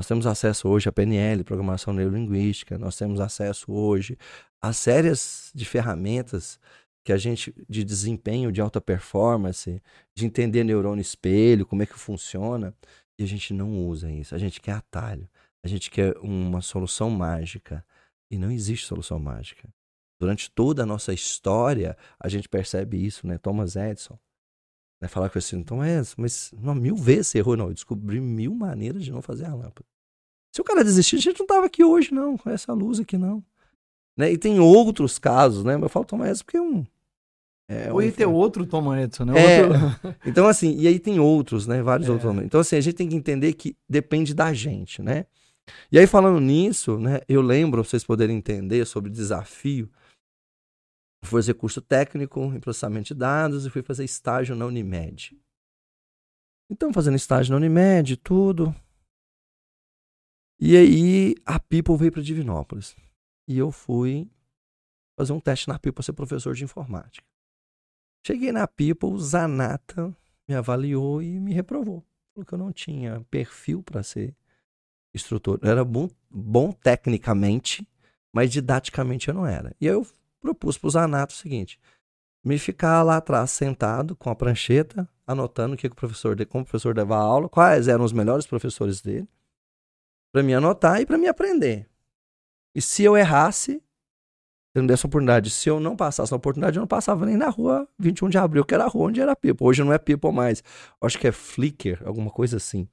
Nós 0.00 0.06
temos 0.06 0.26
acesso 0.26 0.66
hoje 0.66 0.88
a 0.88 0.92
PNL, 0.92 1.44
Programação 1.44 1.92
Neurolinguística, 1.92 2.78
nós 2.78 2.96
temos 2.96 3.20
acesso 3.20 3.70
hoje 3.70 4.16
a 4.58 4.72
séries 4.72 5.52
de 5.54 5.66
ferramentas 5.66 6.58
que 7.04 7.12
a 7.12 7.18
gente 7.18 7.54
de 7.68 7.84
desempenho, 7.84 8.50
de 8.50 8.62
alta 8.62 8.80
performance, 8.80 9.82
de 10.16 10.24
entender 10.24 10.64
neurônio 10.64 11.02
espelho, 11.02 11.66
como 11.66 11.82
é 11.82 11.86
que 11.86 11.98
funciona, 11.98 12.74
e 13.18 13.24
a 13.24 13.26
gente 13.26 13.52
não 13.52 13.86
usa 13.86 14.10
isso. 14.10 14.34
A 14.34 14.38
gente 14.38 14.58
quer 14.58 14.72
atalho, 14.72 15.28
a 15.62 15.68
gente 15.68 15.90
quer 15.90 16.16
uma 16.16 16.62
solução 16.62 17.10
mágica, 17.10 17.84
e 18.30 18.38
não 18.38 18.50
existe 18.50 18.86
solução 18.86 19.18
mágica. 19.18 19.68
Durante 20.18 20.50
toda 20.50 20.84
a 20.84 20.86
nossa 20.86 21.12
história, 21.12 21.94
a 22.18 22.26
gente 22.26 22.48
percebe 22.48 23.04
isso, 23.04 23.26
né? 23.26 23.36
Thomas 23.36 23.76
Edison, 23.76 24.18
né, 25.00 25.08
falar 25.08 25.30
com 25.30 25.38
esse 25.38 25.56
então 25.56 25.82
é, 25.82 26.02
mas 26.16 26.52
não, 26.60 26.74
mil 26.74 26.94
vezes 26.94 27.28
você 27.28 27.38
errou. 27.38 27.56
Não, 27.56 27.68
eu 27.68 27.74
descobri 27.74 28.20
mil 28.20 28.54
maneiras 28.54 29.04
de 29.04 29.10
não 29.10 29.22
fazer 29.22 29.46
a 29.46 29.54
lâmpada. 29.54 29.86
Se 30.52 30.60
o 30.60 30.64
cara 30.64 30.84
desistir, 30.84 31.16
a 31.16 31.20
gente 31.20 31.40
não 31.40 31.46
tava 31.46 31.66
aqui 31.66 31.82
hoje, 31.84 32.12
não, 32.12 32.36
com 32.36 32.50
essa 32.50 32.72
luz 32.72 33.00
aqui, 33.00 33.16
não. 33.16 33.42
Né? 34.16 34.32
E 34.32 34.38
tem 34.38 34.58
outros 34.60 35.18
casos, 35.18 35.64
né? 35.64 35.78
Eu 35.80 35.88
falo 35.88 36.04
Thomas 36.04 36.28
Edison 36.28 36.44
porque 36.44 36.56
é 36.56 36.60
um. 36.60 36.84
É, 37.68 37.92
Ou 37.92 38.00
um, 38.00 38.10
ter 38.10 38.26
outro 38.26 38.66
Thomas 38.66 39.00
Edison, 39.00 39.24
né? 39.24 39.32
É, 39.40 39.62
outro... 39.62 40.16
então, 40.26 40.46
assim, 40.48 40.76
e 40.76 40.88
aí 40.88 40.98
tem 40.98 41.20
outros, 41.20 41.66
né? 41.66 41.80
Vários 41.82 42.08
é. 42.08 42.12
outros. 42.12 42.36
Então, 42.42 42.60
assim, 42.60 42.76
a 42.76 42.80
gente 42.80 42.94
tem 42.94 43.08
que 43.08 43.14
entender 43.14 43.52
que 43.52 43.76
depende 43.88 44.34
da 44.34 44.52
gente, 44.52 45.00
né? 45.00 45.24
E 45.90 45.98
aí, 45.98 46.06
falando 46.06 46.40
nisso, 46.40 46.98
né? 46.98 47.20
Eu 47.28 47.40
lembro, 47.40 47.80
pra 47.80 47.88
vocês 47.88 48.02
poderem 48.02 48.36
entender 48.36 48.84
sobre 48.84 49.08
desafio, 49.08 49.88
fazer 51.22 51.54
curso 51.54 51.80
técnico 51.80 52.40
em 52.54 52.60
processamento 52.60 53.08
de 53.08 53.14
dados 53.14 53.66
e 53.66 53.70
fui 53.70 53.82
fazer 53.82 54.04
estágio 54.04 54.56
na 54.56 54.66
Unimed. 54.66 55.38
Então, 56.70 56.92
fazendo 56.92 57.16
estágio 57.16 57.52
na 57.52 57.56
Unimed, 57.56 58.16
tudo. 58.16 58.74
E 60.58 60.76
aí, 60.76 61.34
a 61.44 61.58
People 61.58 61.96
veio 61.96 62.12
para 62.12 62.22
Divinópolis. 62.22 62.94
E 63.48 63.58
eu 63.58 63.70
fui 63.72 64.30
fazer 65.18 65.32
um 65.32 65.40
teste 65.40 65.68
na 65.68 65.78
People 65.78 65.94
para 65.94 66.04
ser 66.04 66.12
professor 66.12 66.54
de 66.54 66.64
informática. 66.64 67.26
Cheguei 68.26 68.52
na 68.52 68.66
People, 68.66 69.18
Zanata 69.18 70.14
me 70.48 70.54
avaliou 70.54 71.22
e 71.22 71.40
me 71.40 71.52
reprovou. 71.52 72.04
Falou 72.34 72.46
que 72.46 72.52
eu 72.52 72.58
não 72.58 72.72
tinha 72.72 73.24
perfil 73.30 73.82
para 73.82 74.02
ser 74.02 74.36
instrutor. 75.14 75.58
Eu 75.62 75.70
era 75.70 75.84
bom, 75.84 76.08
bom 76.28 76.72
tecnicamente, 76.72 77.86
mas 78.32 78.50
didaticamente 78.50 79.28
eu 79.28 79.34
não 79.34 79.46
era. 79.46 79.74
E 79.80 79.86
eu 79.86 80.06
propus 80.40 80.78
para 80.78 80.88
o 80.88 80.90
Zanato 80.90 81.34
o 81.34 81.36
seguinte: 81.36 81.78
me 82.44 82.58
ficar 82.58 83.02
lá 83.02 83.18
atrás 83.18 83.50
sentado 83.50 84.16
com 84.16 84.30
a 84.30 84.34
prancheta, 84.34 85.08
anotando 85.26 85.74
o 85.74 85.76
que, 85.76 85.86
o 85.86 85.94
professor, 85.94 86.36
como 86.46 86.62
o 86.62 86.66
professor 86.66 86.94
dava 86.94 87.16
aula, 87.16 87.48
quais 87.48 87.88
eram 87.88 88.04
os 88.04 88.12
melhores 88.12 88.46
professores 88.46 89.00
dele, 89.00 89.28
para 90.32 90.42
me 90.42 90.54
anotar 90.54 91.00
e 91.00 91.06
para 91.06 91.18
me 91.18 91.28
aprender. 91.28 91.88
E 92.74 92.80
se 92.80 93.02
eu 93.02 93.16
errasse, 93.16 93.82
eu 94.74 94.82
não 94.82 94.86
desse 94.86 95.04
oportunidade. 95.04 95.50
Se 95.50 95.68
eu 95.68 95.80
não 95.80 95.96
passasse 95.96 96.30
na 96.30 96.36
oportunidade, 96.36 96.76
eu 96.76 96.80
não 96.80 96.86
passava 96.86 97.26
nem 97.26 97.36
na 97.36 97.48
rua 97.48 97.88
21 97.98 98.28
de 98.28 98.38
abril, 98.38 98.64
que 98.64 98.74
era 98.74 98.84
a 98.84 98.88
rua 98.88 99.08
onde 99.08 99.20
era 99.20 99.34
Pipo. 99.34 99.66
Hoje 99.66 99.82
não 99.82 99.92
é 99.92 99.98
Pipo 99.98 100.32
mais. 100.32 100.62
Acho 101.00 101.18
que 101.18 101.26
é 101.26 101.32
Flickr, 101.32 102.00
alguma 102.06 102.30
coisa 102.30 102.56
assim. 102.56 102.88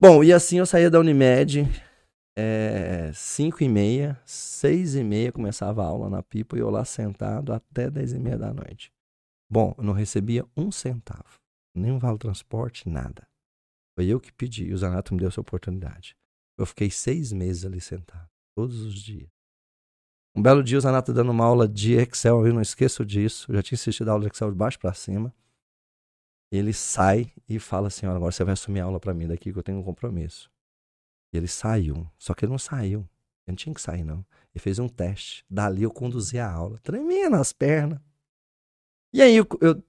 Bom, 0.00 0.24
e 0.24 0.32
assim 0.32 0.58
eu 0.58 0.66
saía 0.66 0.90
da 0.90 0.98
Unimed, 0.98 1.68
é, 2.36 3.10
5 3.12 3.62
e 3.62 3.68
meia, 3.68 4.20
6 4.24 4.96
e 4.96 5.04
meia 5.04 5.32
começava 5.32 5.82
a 5.82 5.86
aula 5.86 6.08
na 6.08 6.22
pipa 6.22 6.56
e 6.56 6.60
eu 6.60 6.70
lá 6.70 6.84
sentado 6.84 7.52
até 7.52 7.90
10 7.90 8.14
e 8.14 8.18
meia 8.18 8.38
da 8.38 8.52
noite. 8.52 8.92
Bom, 9.50 9.74
não 9.78 9.92
recebia 9.92 10.46
um 10.56 10.70
centavo, 10.72 11.40
nem 11.74 11.92
um 11.92 11.98
vale 11.98 12.18
transporte, 12.18 12.88
nada. 12.88 13.26
Foi 13.94 14.06
eu 14.06 14.18
que 14.18 14.32
pedi 14.32 14.64
e 14.64 14.72
o 14.72 14.78
Zanato 14.78 15.12
me 15.12 15.20
deu 15.20 15.28
essa 15.28 15.40
oportunidade. 15.40 16.16
Eu 16.58 16.64
fiquei 16.64 16.90
seis 16.90 17.32
meses 17.32 17.64
ali 17.64 17.80
sentado, 17.80 18.28
todos 18.54 18.80
os 18.80 18.94
dias. 18.94 19.28
Um 20.34 20.42
belo 20.42 20.62
dia 20.62 20.78
o 20.78 20.80
Zanato 20.80 21.12
dando 21.12 21.30
uma 21.30 21.44
aula 21.44 21.68
de 21.68 21.92
Excel, 21.92 22.46
eu 22.46 22.54
não 22.54 22.62
esqueço 22.62 23.04
disso, 23.04 23.50
eu 23.50 23.56
já 23.56 23.62
tinha 23.62 23.76
assistido 23.76 24.08
a 24.08 24.12
aula 24.12 24.24
de 24.24 24.30
Excel 24.30 24.50
de 24.50 24.56
baixo 24.56 24.78
para 24.78 24.94
cima. 24.94 25.34
Ele 26.50 26.72
sai 26.72 27.32
e 27.48 27.58
fala 27.58 27.88
assim: 27.88 28.06
agora 28.06 28.30
você 28.30 28.44
vai 28.44 28.52
assumir 28.52 28.80
a 28.80 28.84
aula 28.84 29.00
para 29.00 29.14
mim 29.14 29.26
daqui 29.26 29.52
que 29.52 29.58
eu 29.58 29.62
tenho 29.62 29.78
um 29.78 29.82
compromisso. 29.82 30.51
E 31.32 31.36
ele 31.36 31.48
saiu, 31.48 32.06
só 32.18 32.34
que 32.34 32.44
ele 32.44 32.52
não 32.52 32.58
saiu. 32.58 33.00
Ele 33.00 33.48
não 33.48 33.54
tinha 33.56 33.74
que 33.74 33.80
sair, 33.80 34.04
não. 34.04 34.24
Ele 34.54 34.62
fez 34.62 34.78
um 34.78 34.88
teste. 34.88 35.44
Dali 35.48 35.82
eu 35.82 35.90
conduzi 35.90 36.38
a 36.38 36.50
aula, 36.50 36.78
tremendo 36.82 37.36
as 37.36 37.52
pernas. 37.52 37.98
E 39.12 39.20
aí 39.20 39.36
eu, 39.36 39.46
eu 39.60 39.82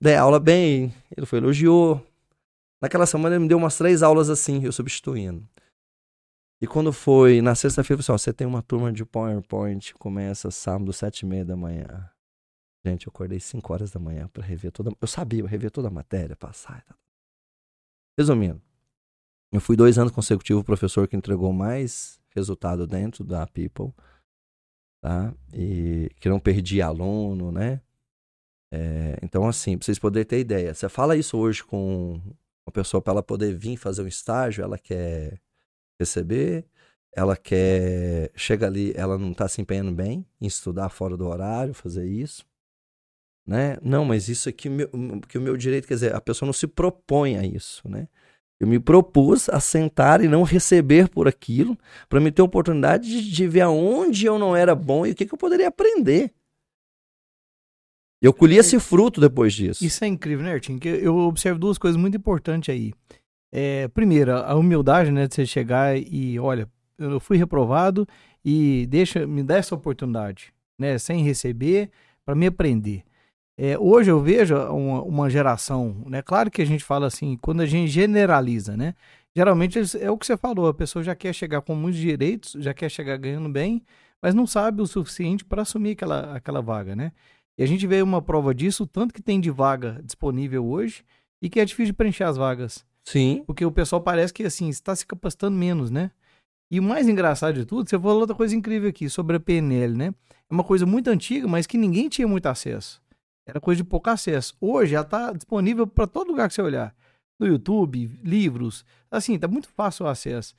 dei 0.00 0.14
a 0.14 0.22
aula 0.22 0.40
bem, 0.40 0.92
ele 1.16 1.26
foi 1.26 1.38
elogiou. 1.38 2.04
Naquela 2.80 3.06
semana 3.06 3.34
ele 3.34 3.42
me 3.42 3.48
deu 3.48 3.58
umas 3.58 3.76
três 3.76 4.02
aulas 4.02 4.30
assim, 4.30 4.64
eu 4.64 4.72
substituindo. 4.72 5.46
E 6.60 6.66
quando 6.66 6.92
foi 6.92 7.42
na 7.42 7.54
sexta-feira, 7.54 7.98
pessoal, 7.98 8.18
você 8.18 8.32
tem 8.32 8.46
uma 8.46 8.62
turma 8.62 8.92
de 8.92 9.04
PowerPoint, 9.04 9.94
começa 9.94 10.50
sábado, 10.50 10.92
sete 10.92 11.20
e 11.20 11.26
meia 11.26 11.44
da 11.44 11.56
manhã. 11.56 12.10
Gente, 12.86 13.08
eu 13.08 13.10
acordei 13.10 13.40
5 13.40 13.72
horas 13.72 13.90
da 13.90 13.98
manhã 13.98 14.28
para 14.28 14.44
rever 14.44 14.70
toda. 14.70 14.92
Eu 15.00 15.08
sabia, 15.08 15.40
eu 15.40 15.46
rever 15.46 15.72
toda 15.72 15.88
a 15.88 15.90
matéria, 15.90 16.36
passar. 16.36 16.84
Tá. 16.84 16.94
Resumindo, 18.16 18.62
eu 19.56 19.60
fui 19.60 19.76
dois 19.76 19.98
anos 19.98 20.12
consecutivos 20.12 20.62
o 20.62 20.64
professor 20.64 21.08
que 21.08 21.16
entregou 21.16 21.52
mais 21.52 22.20
resultado 22.34 22.86
dentro 22.86 23.24
da 23.24 23.46
People, 23.46 23.92
tá? 25.02 25.34
E 25.52 26.10
que 26.20 26.28
não 26.28 26.38
perdia 26.38 26.86
aluno, 26.86 27.50
né? 27.50 27.80
É, 28.72 29.18
então, 29.22 29.46
assim, 29.48 29.78
pra 29.78 29.84
vocês 29.84 29.98
poderem 29.98 30.26
ter 30.26 30.40
ideia, 30.40 30.74
você 30.74 30.88
fala 30.88 31.16
isso 31.16 31.38
hoje 31.38 31.64
com 31.64 32.20
uma 32.66 32.72
pessoa 32.72 33.00
para 33.00 33.14
ela 33.14 33.22
poder 33.22 33.54
vir 33.54 33.76
fazer 33.76 34.02
um 34.02 34.08
estágio, 34.08 34.62
ela 34.62 34.78
quer 34.78 35.40
receber, 36.00 36.66
ela 37.14 37.36
quer. 37.36 38.30
Chega 38.34 38.66
ali, 38.66 38.92
ela 38.96 39.16
não 39.18 39.32
está 39.32 39.48
se 39.48 39.60
empenhando 39.60 39.92
bem 39.92 40.26
em 40.40 40.46
estudar 40.46 40.88
fora 40.90 41.16
do 41.16 41.26
horário, 41.26 41.72
fazer 41.74 42.06
isso 42.06 42.44
né? 43.46 43.78
Não, 43.80 44.04
mas 44.04 44.28
isso 44.28 44.48
aqui 44.48 44.68
meu, 44.68 44.88
que 45.28 45.38
o 45.38 45.40
meu 45.40 45.56
direito, 45.56 45.86
quer 45.86 45.94
dizer, 45.94 46.14
a 46.14 46.20
pessoa 46.20 46.46
não 46.46 46.52
se 46.52 46.66
propõe 46.66 47.36
a 47.36 47.46
isso, 47.46 47.88
né? 47.88 48.08
Eu 48.58 48.66
me 48.66 48.80
propus 48.80 49.48
a 49.50 49.60
sentar 49.60 50.24
e 50.24 50.28
não 50.28 50.42
receber 50.42 51.08
por 51.08 51.28
aquilo, 51.28 51.76
para 52.08 52.20
me 52.20 52.32
ter 52.32 52.42
oportunidade 52.42 53.08
de, 53.08 53.30
de, 53.30 53.46
ver 53.46 53.62
aonde 53.62 54.24
eu 54.24 54.38
não 54.38 54.56
era 54.56 54.74
bom 54.74 55.06
e 55.06 55.10
o 55.10 55.14
que, 55.14 55.26
que 55.26 55.34
eu 55.34 55.38
poderia 55.38 55.68
aprender. 55.68 56.32
Eu 58.20 58.32
colhi 58.32 58.56
esse 58.56 58.80
fruto 58.80 59.20
depois 59.20 59.52
disso. 59.52 59.84
Isso 59.84 60.02
é 60.04 60.08
incrível, 60.08 60.44
né, 60.44 60.54
Artin? 60.54 60.78
Eu 60.82 61.16
observo 61.18 61.58
duas 61.58 61.76
coisas 61.76 62.00
muito 62.00 62.16
importantes 62.16 62.72
aí. 62.72 62.94
É, 63.52 63.88
primeiro, 63.88 64.32
a 64.32 64.54
humildade, 64.54 65.10
né, 65.10 65.26
de 65.26 65.34
você 65.34 65.44
chegar 65.44 65.96
e, 65.96 66.38
olha, 66.38 66.68
eu 66.98 67.20
fui 67.20 67.36
reprovado 67.36 68.08
e 68.44 68.86
deixa, 68.88 69.26
me 69.26 69.42
dá 69.42 69.56
essa 69.56 69.74
oportunidade, 69.74 70.52
né, 70.78 70.98
sem 70.98 71.22
receber, 71.22 71.90
para 72.24 72.34
me 72.34 72.46
aprender. 72.46 73.04
É, 73.58 73.78
hoje 73.78 74.10
eu 74.10 74.20
vejo 74.20 74.54
uma, 74.54 75.02
uma, 75.02 75.30
geração, 75.30 76.04
né? 76.06 76.20
Claro 76.20 76.50
que 76.50 76.60
a 76.60 76.64
gente 76.66 76.84
fala 76.84 77.06
assim, 77.06 77.38
quando 77.40 77.62
a 77.62 77.66
gente 77.66 77.88
generaliza, 77.88 78.76
né? 78.76 78.94
Geralmente 79.34 79.78
é 79.98 80.10
o 80.10 80.18
que 80.18 80.26
você 80.26 80.36
falou, 80.36 80.68
a 80.68 80.74
pessoa 80.74 81.02
já 81.02 81.14
quer 81.14 81.32
chegar 81.32 81.62
com 81.62 81.74
muitos 81.74 82.00
direitos, 82.00 82.52
já 82.58 82.74
quer 82.74 82.90
chegar 82.90 83.16
ganhando 83.16 83.48
bem, 83.48 83.82
mas 84.22 84.34
não 84.34 84.46
sabe 84.46 84.82
o 84.82 84.86
suficiente 84.86 85.44
para 85.44 85.62
assumir 85.62 85.92
aquela, 85.92 86.36
aquela 86.36 86.60
vaga, 86.60 86.94
né? 86.94 87.12
E 87.58 87.62
a 87.62 87.66
gente 87.66 87.86
vê 87.86 88.02
uma 88.02 88.20
prova 88.20 88.54
disso, 88.54 88.86
tanto 88.86 89.14
que 89.14 89.22
tem 89.22 89.40
de 89.40 89.50
vaga 89.50 90.00
disponível 90.04 90.66
hoje 90.66 91.02
e 91.40 91.48
que 91.48 91.58
é 91.58 91.64
difícil 91.64 91.92
de 91.92 91.92
preencher 91.94 92.24
as 92.24 92.36
vagas. 92.36 92.84
Sim. 93.04 93.42
Porque 93.46 93.64
o 93.64 93.72
pessoal 93.72 94.02
parece 94.02 94.34
que 94.34 94.42
assim, 94.42 94.68
está 94.68 94.94
se 94.94 95.06
capacitando 95.06 95.56
menos, 95.56 95.90
né? 95.90 96.10
E 96.70 96.80
o 96.80 96.82
mais 96.82 97.08
engraçado 97.08 97.54
de 97.54 97.64
tudo, 97.64 97.88
você 97.88 97.98
falou 97.98 98.20
outra 98.20 98.34
coisa 98.34 98.54
incrível 98.54 98.90
aqui 98.90 99.08
sobre 99.08 99.36
a 99.36 99.40
PNL, 99.40 99.96
né? 99.96 100.14
É 100.50 100.52
uma 100.52 100.64
coisa 100.64 100.84
muito 100.84 101.08
antiga, 101.08 101.46
mas 101.46 101.66
que 101.66 101.78
ninguém 101.78 102.08
tinha 102.08 102.26
muito 102.26 102.46
acesso. 102.46 103.00
Era 103.46 103.60
coisa 103.60 103.82
de 103.82 103.88
pouco 103.88 104.10
acesso. 104.10 104.54
Hoje 104.60 104.92
já 104.92 105.02
está 105.02 105.32
disponível 105.32 105.86
para 105.86 106.06
todo 106.06 106.28
lugar 106.28 106.48
que 106.48 106.54
você 106.54 106.62
olhar. 106.62 106.94
No 107.38 107.46
YouTube, 107.46 108.18
livros. 108.24 108.84
Assim, 109.10 109.34
está 109.34 109.46
muito 109.46 109.68
fácil 109.68 110.04
o 110.04 110.08
acesso. 110.08 110.54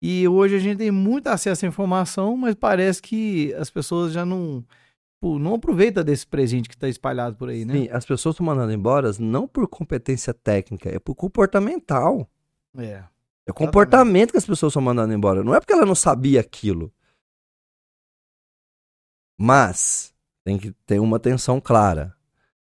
E 0.00 0.26
hoje 0.26 0.56
a 0.56 0.58
gente 0.58 0.78
tem 0.78 0.90
muito 0.90 1.28
acesso 1.28 1.64
à 1.64 1.68
informação, 1.68 2.36
mas 2.36 2.54
parece 2.54 3.02
que 3.02 3.52
as 3.54 3.70
pessoas 3.70 4.12
já 4.12 4.24
não 4.24 4.64
não 5.24 5.54
aproveitam 5.54 6.02
desse 6.02 6.26
presente 6.26 6.68
que 6.68 6.74
está 6.74 6.88
espalhado 6.88 7.36
por 7.36 7.48
aí, 7.48 7.64
né? 7.64 7.74
Sim, 7.74 7.88
as 7.92 8.04
pessoas 8.04 8.34
estão 8.34 8.44
mandando 8.44 8.72
embora 8.72 9.12
não 9.20 9.46
por 9.46 9.68
competência 9.68 10.34
técnica, 10.34 10.88
é 10.88 10.98
por 10.98 11.14
comportamental. 11.14 12.28
É. 12.76 13.04
É 13.46 13.52
comportamento 13.52 14.32
que 14.32 14.38
as 14.38 14.44
pessoas 14.44 14.72
estão 14.72 14.82
mandando 14.82 15.14
embora. 15.14 15.44
Não 15.44 15.54
é 15.54 15.60
porque 15.60 15.72
ela 15.72 15.86
não 15.86 15.94
sabia 15.94 16.40
aquilo. 16.40 16.92
Mas 19.38 20.12
tem 20.44 20.58
que 20.58 20.72
ter 20.86 20.98
uma 20.98 21.18
atenção 21.18 21.60
clara 21.60 22.16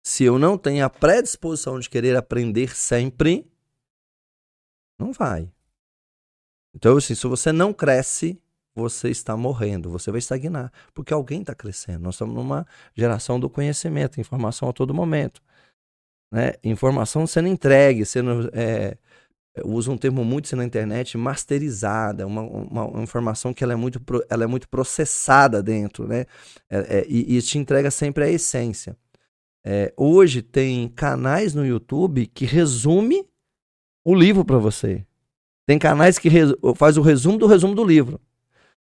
se 0.07 0.23
eu 0.23 0.39
não 0.39 0.59
tenho 0.59 0.85
a 0.85 0.91
predisposição 0.91 1.81
de 1.81 1.89
querer 1.89 2.15
aprender 2.15 2.77
sempre, 2.77 3.51
não 4.99 5.13
vai. 5.13 5.51
Então, 6.75 6.97
assim, 6.99 7.15
se 7.15 7.27
você 7.27 7.51
não 7.51 7.73
cresce, 7.73 8.39
você 8.75 9.09
está 9.09 9.37
morrendo, 9.37 9.89
você 9.89 10.11
vai 10.11 10.19
estagnar, 10.19 10.71
porque 10.93 11.15
alguém 11.15 11.41
está 11.41 11.55
crescendo. 11.55 12.03
Nós 12.03 12.17
estamos 12.17 12.35
numa 12.35 12.67
geração 12.95 13.41
do 13.41 13.49
conhecimento, 13.49 14.21
informação 14.21 14.69
a 14.69 14.73
todo 14.73 14.93
momento. 14.93 15.41
Né? 16.31 16.55
Informação 16.63 17.27
sendo 17.27 17.49
entregue, 17.49 18.05
sendo. 18.05 18.51
É, 18.53 18.99
uso 19.65 19.93
um 19.93 19.97
termo 19.97 20.25
muito 20.25 20.55
na 20.57 20.65
internet, 20.65 21.17
masterizada, 21.17 22.27
uma, 22.27 22.43
uma, 22.43 23.03
informação 23.03 23.55
que 23.55 23.63
ela 23.63 23.73
é 23.73 23.77
muito, 23.77 24.01
ela 24.29 24.43
é 24.43 24.47
muito 24.49 24.69
processada 24.69 25.63
dentro, 25.63 26.09
né? 26.09 26.27
É, 26.69 26.99
é, 26.99 27.07
e, 27.09 27.37
e 27.37 27.41
te 27.41 27.57
entrega 27.57 27.89
sempre 27.89 28.25
a 28.25 28.29
essência. 28.29 28.97
É, 29.67 29.95
hoje 29.97 30.43
tem 30.43 30.89
canais 30.89 31.55
no 31.55 31.65
YouTube 31.65 32.27
que 32.27 32.45
resume 32.45 33.27
o 34.05 34.15
livro 34.15 34.45
para 34.45 34.59
você. 34.59 35.07
Tem 35.67 35.79
canais 35.79 36.19
que 36.19 36.29
faz 36.77 36.99
o 36.99 37.03
resumo 37.03 37.39
do 37.39 37.47
resumo 37.47 37.75
do 37.75 37.83
livro. 37.83 38.21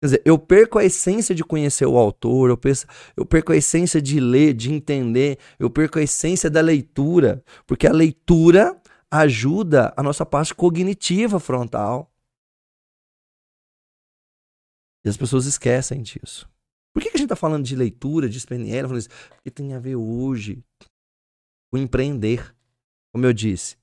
Quer 0.00 0.06
dizer, 0.06 0.22
eu 0.24 0.38
perco 0.38 0.78
a 0.78 0.84
essência 0.84 1.34
de 1.34 1.44
conhecer 1.44 1.86
o 1.86 1.96
autor, 1.96 2.50
eu, 2.50 2.56
perco, 2.56 2.92
eu 3.16 3.24
perco 3.24 3.52
a 3.52 3.56
essência 3.56 4.02
de 4.02 4.18
ler, 4.18 4.52
de 4.54 4.72
entender, 4.72 5.38
eu 5.60 5.70
perco 5.70 5.98
a 5.98 6.02
essência 6.02 6.50
da 6.50 6.60
leitura, 6.60 7.44
porque 7.66 7.86
a 7.86 7.92
leitura 7.92 8.80
ajuda 9.10 9.92
a 9.96 10.02
nossa 10.02 10.26
parte 10.26 10.54
cognitiva 10.54 11.38
frontal. 11.38 12.10
E 15.04 15.08
as 15.08 15.16
pessoas 15.16 15.46
esquecem 15.46 16.02
disso. 16.02 16.51
Por 16.92 17.02
que, 17.02 17.10
que 17.10 17.16
a 17.16 17.18
gente 17.18 17.26
está 17.26 17.36
falando 17.36 17.64
de 17.64 17.74
leitura, 17.74 18.28
de 18.28 18.46
PNL? 18.46 18.88
Falando 18.88 19.00
isso? 19.00 19.08
Porque 19.30 19.50
tem 19.50 19.72
a 19.74 19.78
ver 19.78 19.96
hoje 19.96 20.62
com 21.70 21.78
empreender. 21.78 22.54
Como 23.12 23.24
eu 23.26 23.32
disse. 23.32 23.76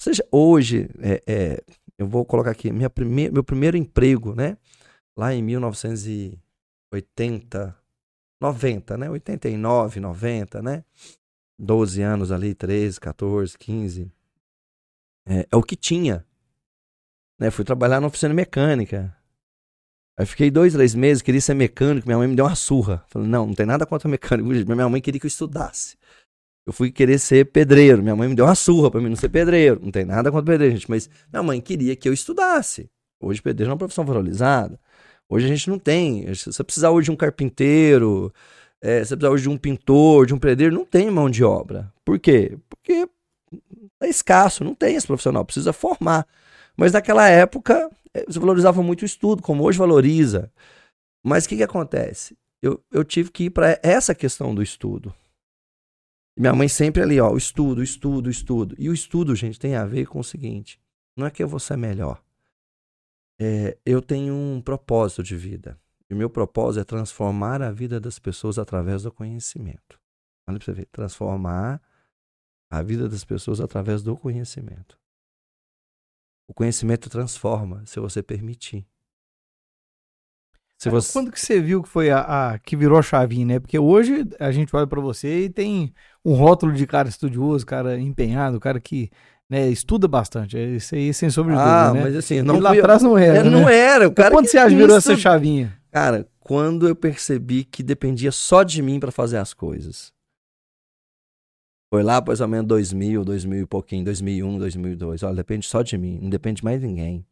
Ou 0.00 0.04
seja, 0.04 0.26
hoje, 0.30 0.88
é, 1.00 1.22
é, 1.26 1.60
eu 1.96 2.06
vou 2.06 2.24
colocar 2.24 2.52
aqui, 2.52 2.72
minha 2.72 2.88
prime 2.88 3.28
meu 3.30 3.42
primeiro 3.42 3.76
emprego, 3.76 4.32
né? 4.34 4.56
Lá 5.16 5.34
em 5.34 5.42
1980, 5.42 7.76
90, 8.40 8.96
né? 8.96 9.10
89, 9.10 9.98
90, 10.00 10.62
né? 10.62 10.84
12 11.58 12.00
anos 12.02 12.30
ali, 12.30 12.54
13, 12.54 13.00
14, 13.00 13.58
15. 13.58 14.12
É, 15.26 15.48
é 15.50 15.56
o 15.56 15.62
que 15.62 15.74
tinha. 15.74 16.24
Né? 17.38 17.50
Fui 17.50 17.64
trabalhar 17.64 18.00
na 18.00 18.06
oficina 18.06 18.32
mecânica. 18.32 19.17
Aí 20.18 20.26
fiquei 20.26 20.50
dois, 20.50 20.72
três 20.72 20.96
meses, 20.96 21.22
queria 21.22 21.40
ser 21.40 21.54
mecânico, 21.54 22.08
minha 22.08 22.18
mãe 22.18 22.26
me 22.26 22.34
deu 22.34 22.44
uma 22.44 22.56
surra. 22.56 23.04
Falei, 23.06 23.28
não, 23.28 23.46
não 23.46 23.54
tem 23.54 23.64
nada 23.64 23.86
contra 23.86 24.08
mecânico. 24.08 24.48
Minha 24.48 24.88
mãe 24.88 25.00
queria 25.00 25.20
que 25.20 25.26
eu 25.26 25.28
estudasse. 25.28 25.96
Eu 26.66 26.72
fui 26.72 26.90
querer 26.90 27.20
ser 27.20 27.46
pedreiro. 27.46 28.02
Minha 28.02 28.16
mãe 28.16 28.28
me 28.28 28.34
deu 28.34 28.44
uma 28.44 28.56
surra 28.56 28.90
pra 28.90 29.00
mim 29.00 29.08
não 29.08 29.16
ser 29.16 29.28
pedreiro. 29.28 29.78
Não 29.80 29.92
tem 29.92 30.04
nada 30.04 30.32
contra 30.32 30.44
pedreiro, 30.44 30.74
gente. 30.74 30.90
Mas 30.90 31.08
minha 31.32 31.42
mãe 31.42 31.60
queria 31.60 31.94
que 31.94 32.08
eu 32.08 32.12
estudasse. 32.12 32.90
Hoje 33.20 33.40
pedreiro 33.40 33.70
é 33.70 33.72
uma 33.72 33.78
profissão 33.78 34.04
valorizada. 34.04 34.78
Hoje 35.28 35.46
a 35.46 35.48
gente 35.48 35.70
não 35.70 35.78
tem. 35.78 36.34
Se 36.34 36.46
você 36.46 36.64
precisar 36.64 36.90
hoje 36.90 37.04
de 37.06 37.10
um 37.12 37.16
carpinteiro, 37.16 38.32
é, 38.82 39.04
se 39.04 39.10
você 39.10 39.16
precisar 39.16 39.32
hoje 39.32 39.44
de 39.44 39.48
um 39.48 39.56
pintor, 39.56 40.26
de 40.26 40.34
um 40.34 40.38
pedreiro, 40.38 40.74
não 40.74 40.84
tem 40.84 41.08
mão 41.12 41.30
de 41.30 41.44
obra. 41.44 41.92
Por 42.04 42.18
quê? 42.18 42.58
Porque 42.68 43.08
é 44.00 44.08
escasso, 44.08 44.64
não 44.64 44.74
tem 44.74 44.96
esse 44.96 45.06
profissional, 45.06 45.44
precisa 45.44 45.72
formar. 45.72 46.26
Mas 46.78 46.92
naquela 46.92 47.28
época 47.28 47.90
é, 48.14 48.24
você 48.24 48.38
valorizava 48.38 48.82
muito 48.82 49.02
o 49.02 49.04
estudo, 49.04 49.42
como 49.42 49.64
hoje 49.64 49.78
valoriza. 49.78 50.52
Mas 51.24 51.44
o 51.44 51.48
que, 51.48 51.56
que 51.56 51.62
acontece? 51.62 52.38
Eu, 52.62 52.82
eu 52.92 53.04
tive 53.04 53.30
que 53.30 53.44
ir 53.44 53.50
para 53.50 53.78
essa 53.82 54.14
questão 54.14 54.54
do 54.54 54.62
estudo. 54.62 55.12
minha 56.38 56.54
mãe 56.54 56.68
sempre 56.68 57.02
ali, 57.02 57.20
ó, 57.20 57.36
estudo, 57.36 57.82
estudo, 57.82 58.30
estudo. 58.30 58.76
E 58.78 58.88
o 58.88 58.94
estudo, 58.94 59.34
gente, 59.34 59.58
tem 59.58 59.74
a 59.74 59.84
ver 59.84 60.06
com 60.06 60.20
o 60.20 60.24
seguinte: 60.24 60.80
não 61.16 61.26
é 61.26 61.30
que 61.30 61.42
eu 61.42 61.48
vou 61.48 61.58
ser 61.58 61.76
melhor, 61.76 62.22
é, 63.40 63.76
eu 63.84 64.00
tenho 64.00 64.34
um 64.34 64.60
propósito 64.60 65.22
de 65.22 65.36
vida. 65.36 65.78
E 66.10 66.14
o 66.14 66.16
meu 66.16 66.30
propósito 66.30 66.80
é 66.80 66.84
transformar 66.84 67.60
a 67.60 67.70
vida 67.70 68.00
das 68.00 68.18
pessoas 68.18 68.58
através 68.58 69.02
do 69.02 69.12
conhecimento. 69.12 70.00
Olha 70.48 70.58
para 70.58 70.64
você 70.64 70.72
ver, 70.72 70.86
transformar 70.86 71.82
a 72.70 72.82
vida 72.82 73.08
das 73.08 73.24
pessoas 73.24 73.60
através 73.60 74.02
do 74.02 74.16
conhecimento. 74.16 74.97
O 76.48 76.54
conhecimento 76.54 77.10
transforma, 77.10 77.82
se 77.84 78.00
você 78.00 78.22
permitir. 78.22 78.86
Se 80.78 80.88
você... 80.88 81.12
Quando 81.12 81.30
que 81.30 81.40
você 81.40 81.60
viu 81.60 81.82
que 81.82 81.88
foi 81.88 82.08
a, 82.10 82.20
a, 82.52 82.58
que 82.58 82.74
virou 82.74 82.98
a 82.98 83.02
chavinha, 83.02 83.44
né? 83.44 83.58
Porque 83.60 83.78
hoje 83.78 84.24
a 84.40 84.50
gente 84.50 84.74
olha 84.74 84.86
para 84.86 85.00
você 85.00 85.44
e 85.44 85.50
tem 85.50 85.92
um 86.24 86.32
rótulo 86.32 86.72
de 86.72 86.86
cara 86.86 87.08
estudioso, 87.08 87.66
cara 87.66 88.00
empenhado, 88.00 88.58
cara 88.58 88.80
que 88.80 89.10
né, 89.50 89.68
estuda 89.68 90.06
bastante. 90.06 90.56
É 90.56 90.64
isso 90.64 90.94
aí, 90.94 91.12
sem 91.12 91.30
sombra 91.30 91.54
de 91.54 91.60
ah, 91.60 91.88
dúvida, 91.88 91.92
né? 91.92 92.10
mas 92.10 92.16
assim, 92.16 92.42
não 92.42 92.56
e 92.56 92.60
lá 92.60 92.72
atrás 92.72 93.02
não 93.02 93.18
era. 93.18 93.38
É, 93.38 93.42
né? 93.42 93.50
Não 93.50 93.68
era. 93.68 94.08
O 94.08 94.12
cara 94.12 94.30
quando 94.30 94.46
você 94.46 94.68
virou 94.68 94.96
essa 94.96 95.16
chavinha? 95.16 95.76
Cara, 95.90 96.26
quando 96.38 96.86
eu 96.86 96.94
percebi 96.94 97.64
que 97.64 97.82
dependia 97.82 98.30
só 98.30 98.62
de 98.62 98.80
mim 98.80 99.00
para 99.00 99.10
fazer 99.10 99.38
as 99.38 99.52
coisas. 99.52 100.12
Foi 101.90 102.02
lá 102.02 102.20
mais 102.20 102.40
ou 102.40 102.48
menos 102.48 102.66
2000, 102.66 103.24
2000 103.24 103.62
e 103.62 103.66
pouquinho, 103.66 104.04
2001, 104.04 104.58
2002. 104.58 105.22
Olha, 105.22 105.34
depende 105.36 105.66
só 105.66 105.82
de 105.82 105.96
mim, 105.96 106.18
não 106.20 106.30
depende 106.30 106.62
mais 106.62 106.80
de 106.80 106.86
ninguém 106.86 107.26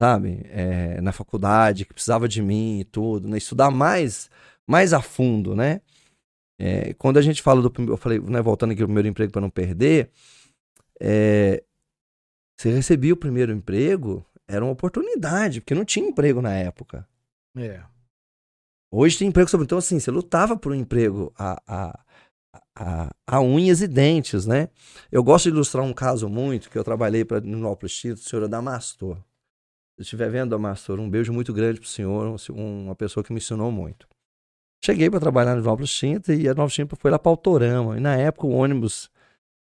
sabe? 0.00 0.40
É, 0.46 0.98
na 1.02 1.12
faculdade, 1.12 1.84
que 1.84 1.92
precisava 1.92 2.26
de 2.26 2.40
mim 2.40 2.80
e 2.80 2.84
tudo, 2.84 3.28
né? 3.28 3.36
Estudar 3.36 3.70
mais, 3.70 4.30
mais 4.66 4.94
a 4.94 5.02
fundo, 5.02 5.54
né? 5.54 5.82
É, 6.58 6.94
quando 6.94 7.18
a 7.18 7.22
gente 7.22 7.42
fala 7.42 7.60
do 7.60 7.72
eu 7.90 7.96
falei, 7.96 8.18
né, 8.18 8.40
voltando 8.40 8.72
aqui 8.72 8.82
ao 8.82 8.88
primeiro 8.88 9.08
emprego 9.08 9.32
para 9.32 9.40
não 9.40 9.50
perder, 9.50 10.10
é, 11.00 11.62
você 12.56 12.70
recebia 12.70 13.12
o 13.12 13.16
primeiro 13.16 13.52
emprego, 13.52 14.24
era 14.48 14.64
uma 14.64 14.72
oportunidade, 14.72 15.60
porque 15.60 15.74
não 15.74 15.84
tinha 15.84 16.08
emprego 16.08 16.40
na 16.42 16.54
época. 16.54 17.06
É. 17.56 17.82
Hoje 18.90 19.18
tem 19.18 19.28
emprego 19.28 19.50
sobre. 19.50 19.64
Então, 19.64 19.78
assim, 19.78 20.00
você 20.00 20.10
lutava 20.10 20.56
por 20.56 20.72
um 20.72 20.74
emprego 20.74 21.32
a, 21.38 22.00
a, 22.76 23.10
a, 23.26 23.40
unhas 23.40 23.80
e 23.80 23.88
dentes, 23.88 24.46
né? 24.46 24.68
Eu 25.10 25.22
gosto 25.22 25.44
de 25.44 25.54
ilustrar 25.54 25.84
um 25.84 25.92
caso 25.92 26.28
muito 26.28 26.70
que 26.70 26.78
eu 26.78 26.84
trabalhei 26.84 27.24
para 27.24 27.40
no 27.40 27.58
Nópolis 27.58 27.94
Tito, 27.94 28.20
o 28.20 28.24
senhor 28.24 28.44
Adamastor 28.44 29.18
estiver 30.02 30.30
vendo, 30.30 30.54
Amastor, 30.54 30.98
um 30.98 31.08
beijo 31.08 31.32
muito 31.32 31.52
grande 31.52 31.80
pro 31.80 31.88
senhor, 31.88 32.36
uma 32.50 32.94
pessoa 32.94 33.22
que 33.22 33.32
me 33.32 33.38
ensinou 33.38 33.70
muito. 33.70 34.08
Cheguei 34.84 35.10
para 35.10 35.20
trabalhar 35.20 35.54
no 35.54 35.62
Novos 35.62 35.92
Tinta 35.92 36.34
e 36.34 36.48
a 36.48 36.54
Novos 36.54 36.72
Tinta 36.72 36.96
foi 36.96 37.10
lá 37.10 37.18
para 37.18 37.30
Autorama. 37.30 37.98
E 37.98 38.00
na 38.00 38.16
época 38.16 38.46
o 38.46 38.50
ônibus 38.50 39.10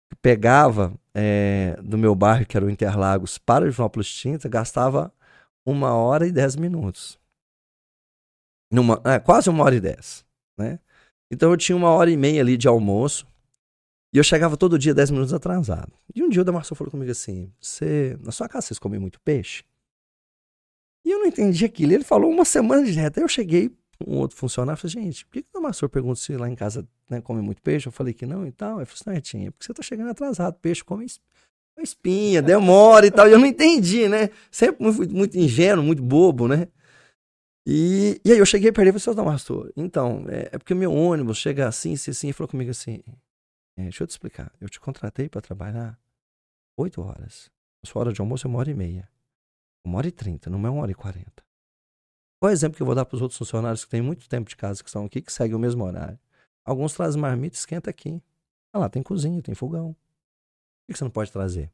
que 0.09 0.17
pegava 0.21 0.95
é, 1.13 1.77
do 1.83 1.99
meu 1.99 2.15
bairro, 2.15 2.47
que 2.47 2.57
era 2.57 2.65
o 2.65 2.71
Interlagos, 2.71 3.37
para 3.37 3.65
o 3.65 3.75
Novos 3.77 4.15
Tinta, 4.15 4.49
gastava 4.49 5.13
uma 5.67 5.95
hora 5.95 6.27
e 6.27 6.33
dez 6.33 6.55
minutos. 6.55 7.19
Numa, 8.71 9.03
é, 9.05 9.19
quase 9.19 9.51
uma 9.51 9.65
hora 9.65 9.75
e 9.75 9.81
dez. 9.81 10.25
Né? 10.57 10.79
Então 11.33 11.51
eu 11.51 11.57
tinha 11.57 11.75
uma 11.75 11.89
hora 11.89 12.11
e 12.11 12.17
meia 12.17 12.43
ali 12.43 12.59
de 12.59 12.69
almoço. 12.69 13.27
E 14.13 14.19
eu 14.19 14.23
chegava 14.23 14.55
todo 14.55 14.79
dia 14.79 14.93
dez 14.93 15.11
minutos 15.11 15.33
atrasado. 15.33 15.91
E 16.15 16.23
um 16.23 16.29
dia 16.29 16.43
o 16.43 16.45
Damastor 16.45 16.77
falou 16.77 16.91
comigo 16.91 17.11
assim: 17.11 17.51
Você, 17.59 18.19
na 18.21 18.31
sua 18.31 18.47
casa 18.47 18.67
vocês 18.67 18.79
comem 18.79 19.01
muito 19.01 19.19
peixe? 19.23 19.65
E 21.07 21.11
eu 21.11 21.19
não 21.19 21.27
entendi 21.27 21.65
aquilo. 21.65 21.95
Ele 21.95 22.05
falou 22.05 22.31
uma 22.31 22.45
semana 22.45 22.85
direto. 22.85 23.17
Aí 23.17 23.25
eu 23.25 23.29
cheguei, 23.29 23.71
um 24.07 24.19
outro 24.19 24.37
funcionário, 24.37 24.81
falei, 24.81 24.93
gente, 24.93 25.25
por 25.25 25.33
que, 25.33 25.43
que 25.43 25.49
o 25.49 25.61
Damastor 25.61 25.89
pergunta 25.89 26.21
se 26.21 26.37
lá 26.37 26.49
em 26.49 26.55
casa 26.55 26.87
né, 27.09 27.21
come 27.21 27.41
muito 27.41 27.63
peixe? 27.63 27.89
Eu 27.89 27.93
falei 27.93 28.13
que 28.13 28.27
não 28.27 28.47
e 28.47 28.53
tal. 28.53 28.77
Ele 28.77 28.85
falou 28.85 28.99
assim, 29.01 29.05
não, 29.07 29.15
Retinha, 29.15 29.51
porque 29.51 29.65
você 29.65 29.73
tá 29.73 29.83
chegando 29.83 30.11
atrasado. 30.11 30.55
Peixe 30.61 30.85
come 30.85 31.07
espinha, 31.83 32.43
demora 32.43 33.07
e 33.07 33.11
tal. 33.11 33.27
E 33.27 33.33
eu 33.33 33.39
não 33.39 33.47
entendi, 33.47 34.07
né? 34.07 34.29
Sempre 34.51 34.85
muito 35.11 35.39
ingênuo, 35.39 35.83
muito 35.83 36.03
bobo, 36.03 36.47
né? 36.47 36.69
E, 37.67 38.21
e 38.25 38.33
aí 38.33 38.39
eu 38.39 38.47
cheguei 38.47 38.73
perto 38.73 38.87
dele 38.87 38.97
e 38.97 39.01
falei, 39.01 39.39
seu 39.39 39.73
então, 39.77 40.25
é, 40.29 40.51
é 40.53 40.59
porque 40.59 40.75
o 40.75 40.77
meu 40.77 40.93
ônibus 40.93 41.39
chega 41.39 41.69
assim, 41.69 41.95
assim, 41.95 42.11
assim. 42.11 42.27
Ele 42.29 42.33
falou 42.33 42.49
comigo 42.49 42.71
assim, 42.71 43.03
é, 43.77 43.85
deixa 43.85 44.03
eu 44.03 44.07
te 44.07 44.11
explicar. 44.11 44.53
Eu 44.61 44.69
te 44.69 44.81
contratei 44.81 45.29
para 45.29 45.41
trabalhar 45.41 45.99
oito 46.77 47.01
horas. 47.01 47.51
A 47.85 47.89
sua 47.89 48.01
hora 48.01 48.13
de 48.13 48.21
almoço 48.21 48.47
é 48.47 48.51
uma 48.51 48.59
hora 48.59 48.71
e 48.71 48.75
meia. 48.75 49.09
Uma 49.85 49.99
hora 49.99 50.09
e 50.09 50.13
trinta, 50.13 50.51
não 50.51 50.65
é 50.67 50.71
uma 50.71 50.83
hora 50.83 50.91
e 50.91 50.95
quarenta. 50.95 51.45
Qual 52.41 52.51
é 52.51 52.53
o 52.53 52.55
exemplo 52.55 52.77
que 52.77 52.83
eu 52.83 52.87
vou 52.87 52.95
dar 52.95 53.05
para 53.05 53.15
os 53.15 53.23
outros 53.23 53.39
funcionários 53.39 53.85
que 53.85 53.91
têm 53.91 54.03
muito 54.03 54.29
tempo 54.29 54.49
de 54.49 54.57
casa, 54.57 54.83
que 54.83 54.89
estão 54.89 55.05
aqui, 55.05 55.23
que 55.23 55.33
seguem 55.33 55.55
o 55.55 55.61
mesmo 55.61 55.85
horário? 55.85 56.19
Alguns 56.65 56.95
trazem 56.95 57.21
marmita, 57.21 57.57
esquenta 57.57 57.91
aqui. 57.91 58.21
Ah 58.73 58.81
lá, 58.81 58.89
tem 58.89 59.03
cozinha, 59.03 59.41
tem 59.43 59.55
fogão. 59.55 59.93
Por 59.93 60.93
que 60.93 60.99
você 60.99 61.05
não 61.05 61.11
pode 61.11 61.31
trazer? 61.31 61.73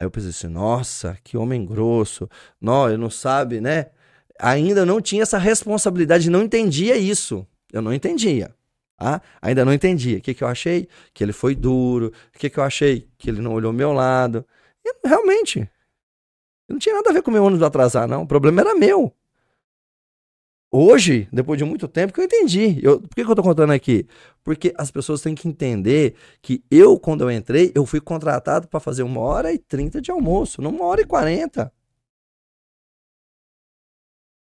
Aí 0.00 0.06
eu 0.06 0.10
pensei 0.10 0.30
assim, 0.30 0.48
nossa, 0.48 1.16
que 1.24 1.36
homem 1.36 1.64
grosso. 1.64 2.28
Não, 2.60 2.88
eu 2.88 2.96
não 2.96 3.10
sabe, 3.10 3.60
né? 3.60 3.90
Ainda 4.38 4.86
não 4.86 5.00
tinha 5.00 5.22
essa 5.22 5.38
responsabilidade, 5.38 6.30
não 6.30 6.42
entendia 6.42 6.96
isso. 6.96 7.46
Eu 7.72 7.82
não 7.82 7.92
entendia. 7.92 8.54
Ah, 8.98 9.20
ainda 9.40 9.64
não 9.64 9.72
entendia. 9.72 10.18
O 10.18 10.20
que, 10.20 10.34
que 10.34 10.42
eu 10.42 10.48
achei? 10.48 10.88
Que 11.14 11.22
ele 11.22 11.32
foi 11.32 11.54
duro. 11.54 12.12
O 12.34 12.38
que, 12.38 12.50
que 12.50 12.58
eu 12.58 12.64
achei? 12.64 13.08
Que 13.16 13.30
ele 13.30 13.40
não 13.40 13.52
olhou 13.54 13.72
meu 13.72 13.92
lado. 13.92 14.44
E, 14.84 14.92
realmente, 15.06 15.68
não 16.68 16.78
tinha 16.78 16.94
nada 16.96 17.10
a 17.10 17.12
ver 17.12 17.22
com 17.22 17.30
o 17.30 17.34
meu 17.34 17.44
ônibus 17.44 17.62
atrasar, 17.62 18.08
não. 18.08 18.22
O 18.22 18.26
problema 18.26 18.60
era 18.60 18.74
meu. 18.74 19.12
Hoje, 20.70 21.26
depois 21.32 21.56
de 21.56 21.64
muito 21.64 21.88
tempo, 21.88 22.12
que 22.12 22.20
eu 22.20 22.24
entendi. 22.24 22.78
Eu, 22.82 23.00
por 23.00 23.14
que, 23.14 23.24
que 23.24 23.30
eu 23.30 23.34
tô 23.34 23.42
contando 23.42 23.72
aqui? 23.72 24.06
Porque 24.44 24.74
as 24.76 24.90
pessoas 24.90 25.22
têm 25.22 25.34
que 25.34 25.48
entender 25.48 26.14
que 26.42 26.62
eu, 26.70 26.98
quando 26.98 27.22
eu 27.22 27.30
entrei, 27.30 27.72
eu 27.74 27.86
fui 27.86 28.00
contratado 28.00 28.68
para 28.68 28.78
fazer 28.78 29.02
uma 29.02 29.20
hora 29.20 29.52
e 29.52 29.58
trinta 29.58 30.00
de 30.00 30.10
almoço, 30.10 30.60
não 30.60 30.70
uma 30.70 30.84
hora 30.84 31.00
e 31.00 31.06
quarenta. 31.06 31.72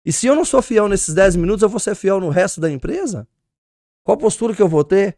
E 0.07 0.13
se 0.13 0.29
eu 0.29 0.37
não 0.37 0.45
sou 0.45 0.63
fiel 0.63 0.87
nesses 0.87 1.13
dez 1.13 1.35
minutos, 1.35 1.65
eu 1.65 1.69
vou 1.69 1.81
ser 1.81 1.97
fiel 1.97 2.21
no 2.21 2.29
resto 2.29 2.61
da 2.61 2.71
empresa? 2.71 3.27
Qual 4.05 4.17
postura 4.17 4.55
que 4.55 4.63
eu 4.63 4.69
vou 4.69 4.85
ter? 4.85 5.17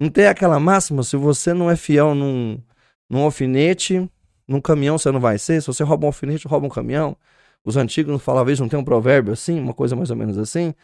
Não 0.00 0.10
tem 0.10 0.26
aquela 0.26 0.58
máxima, 0.58 1.04
se 1.04 1.16
você 1.16 1.54
não 1.54 1.70
é 1.70 1.76
fiel 1.76 2.12
num, 2.12 2.60
num 3.08 3.22
alfinete, 3.22 4.10
num 4.48 4.60
caminhão 4.60 4.98
você 4.98 5.12
não 5.12 5.20
vai 5.20 5.38
ser. 5.38 5.60
Se 5.60 5.68
você 5.68 5.84
rouba 5.84 6.06
um 6.06 6.08
alfinete, 6.08 6.48
rouba 6.48 6.66
um 6.66 6.70
caminhão. 6.70 7.16
Os 7.64 7.76
antigos 7.76 8.20
falavam 8.20 8.52
isso, 8.52 8.62
não 8.62 8.68
tem 8.68 8.80
um 8.80 8.84
provérbio 8.84 9.32
assim, 9.32 9.60
uma 9.60 9.72
coisa 9.72 9.94
mais 9.94 10.10
ou 10.10 10.16
menos 10.16 10.36
assim. 10.38 10.74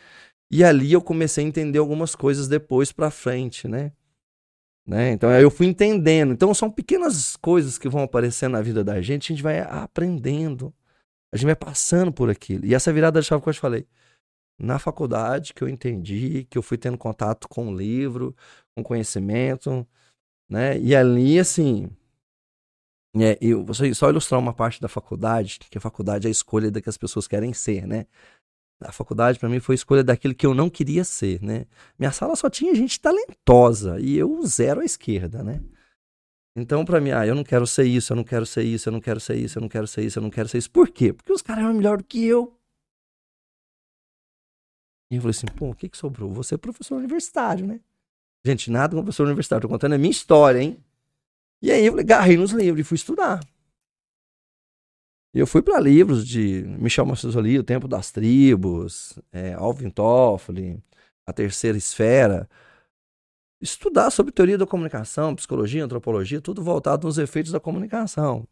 E 0.49 0.62
ali 0.62 0.93
eu 0.93 1.03
comecei 1.03 1.45
a 1.45 1.49
entender 1.49 1.79
algumas 1.79 2.15
coisas 2.15 2.47
depois 2.47 2.93
para 2.93 3.11
frente, 3.11 3.67
né? 3.67 3.91
né? 4.87 5.11
Então 5.11 5.29
aí 5.31 5.43
eu 5.43 5.51
fui 5.51 5.67
entendendo. 5.67 6.33
Então 6.33 6.55
são 6.55 6.71
pequenas 6.71 7.35
coisas 7.35 7.77
que 7.77 7.89
vão 7.89 8.03
aparecendo 8.05 8.53
na 8.53 8.62
vida 8.62 8.85
da 8.85 9.03
gente, 9.03 9.33
a 9.33 9.35
gente 9.35 9.43
vai 9.43 9.59
aprendendo. 9.59 10.73
A 11.33 11.37
gente 11.37 11.47
vai 11.47 11.57
passando 11.57 12.12
por 12.12 12.31
aquilo. 12.31 12.65
E 12.65 12.75
essa 12.75 12.93
virada 12.93 13.21
de 13.21 13.27
chave 13.27 13.43
que 13.43 13.49
eu 13.49 13.55
te 13.55 13.61
falei. 13.61 13.87
Na 14.59 14.79
faculdade 14.79 15.53
que 15.53 15.62
eu 15.62 15.69
entendi, 15.69 16.47
que 16.49 16.57
eu 16.57 16.62
fui 16.62 16.79
tendo 16.79 16.97
contato 16.97 17.49
com 17.49 17.69
o 17.69 17.77
livro, 17.77 18.35
com 18.75 18.83
conhecimento, 18.83 19.87
né? 20.49 20.79
E 20.79 20.95
ali, 20.97 21.39
assim, 21.39 21.91
é, 23.19 23.39
eu 23.41 23.65
vou 23.65 23.75
só 23.75 24.11
ilustrar 24.11 24.39
uma 24.41 24.53
parte 24.53 24.81
da 24.81 24.89
faculdade, 24.89 25.59
que 25.71 25.79
a 25.79 25.81
faculdade 25.81 26.27
é 26.27 26.29
a 26.29 26.31
escolha 26.31 26.71
da 26.71 26.81
que 26.81 26.89
as 26.89 26.99
pessoas 26.99 27.27
querem 27.27 27.53
ser, 27.53 27.87
né? 27.87 28.07
A 28.81 28.93
faculdade 28.93 29.39
para 29.39 29.49
mim 29.49 29.59
foi 29.59 29.75
a 29.75 29.77
escolha 29.77 30.05
daquilo 30.05 30.35
que 30.35 30.45
eu 30.45 30.53
não 30.55 30.69
queria 30.69 31.03
ser, 31.03 31.43
né? 31.43 31.67
Minha 31.99 32.12
sala 32.12 32.37
só 32.37 32.51
tinha 32.51 32.75
gente 32.75 33.01
talentosa 33.01 33.99
e 34.01 34.17
eu 34.19 34.43
zero 34.47 34.81
à 34.83 34.85
esquerda, 34.85 35.43
né? 35.43 35.62
Então 36.57 36.87
para 36.87 37.01
mim, 37.01 37.11
ah, 37.11 37.27
eu 37.27 37.35
não 37.35 37.45
quero 37.45 37.66
ser 37.66 37.85
isso, 37.85 38.12
eu 38.12 38.16
não 38.16 38.25
quero 38.25 38.47
ser 38.47 38.64
isso, 38.64 38.88
eu 38.88 38.92
não 38.92 39.01
quero 39.01 39.21
ser 39.21 39.37
isso, 39.37 39.59
eu 39.59 39.61
não 39.61 39.69
quero 39.69 39.87
ser 39.87 40.03
isso, 40.05 40.19
eu 40.19 40.23
não 40.23 40.31
quero 40.31 40.49
ser 40.49 40.57
isso. 40.57 40.71
Por 40.71 40.88
quê? 40.88 41.12
Porque 41.12 41.31
os 41.31 41.42
caras 41.42 41.64
eram 41.64 41.75
melhor 41.75 41.99
do 41.99 42.05
que 42.05 42.25
eu. 42.25 42.59
E 45.11 45.16
eu 45.16 45.21
falei 45.21 45.37
assim, 45.37 45.47
pô, 45.47 45.71
o 45.71 45.75
que 45.75 45.88
que 45.88 45.99
sobrou? 45.99 46.33
Você 46.33 46.55
é 46.55 46.59
professor 46.59 46.97
universitário, 46.97 47.66
né? 47.66 47.79
Gente, 48.45 48.71
nada 48.71 48.97
com 48.97 49.03
professor 49.03 49.27
universitário, 49.27 49.62
tô 49.62 49.69
contando 49.69 49.92
a 49.95 49.99
minha 49.99 50.11
história, 50.11 50.59
hein? 50.61 50.83
E 51.61 51.71
aí 51.71 51.85
eu 51.85 51.92
falei, 51.92 52.07
garrei 52.07 52.37
nos 52.37 52.53
livros 52.53 52.81
e 52.81 52.85
fui 52.85 52.97
estudar. 52.97 53.40
Eu 55.35 55.47
fui 55.47 55.61
para 55.61 55.79
livros 55.79 56.27
de 56.27 56.62
Michel 56.79 57.05
Massoli, 57.05 57.59
O 57.59 57.64
Tempo 57.64 57.87
das 57.87 58.11
Tribos, 58.11 59.19
é, 59.31 59.53
Alvin 59.53 59.90
Toffoli, 59.90 60.83
A 61.27 61.33
Terceira 61.33 61.77
Esfera. 61.77 62.49
Estudar 63.61 64.11
sobre 64.11 64.33
teoria 64.33 64.59
da 64.59 64.66
comunicação, 64.66 65.35
psicologia, 65.35 65.85
antropologia, 65.85 66.40
tudo 66.40 66.62
voltado 66.62 67.07
nos 67.07 67.19
efeitos 67.19 67.53
da 67.53 67.61
comunicação. 67.61 68.47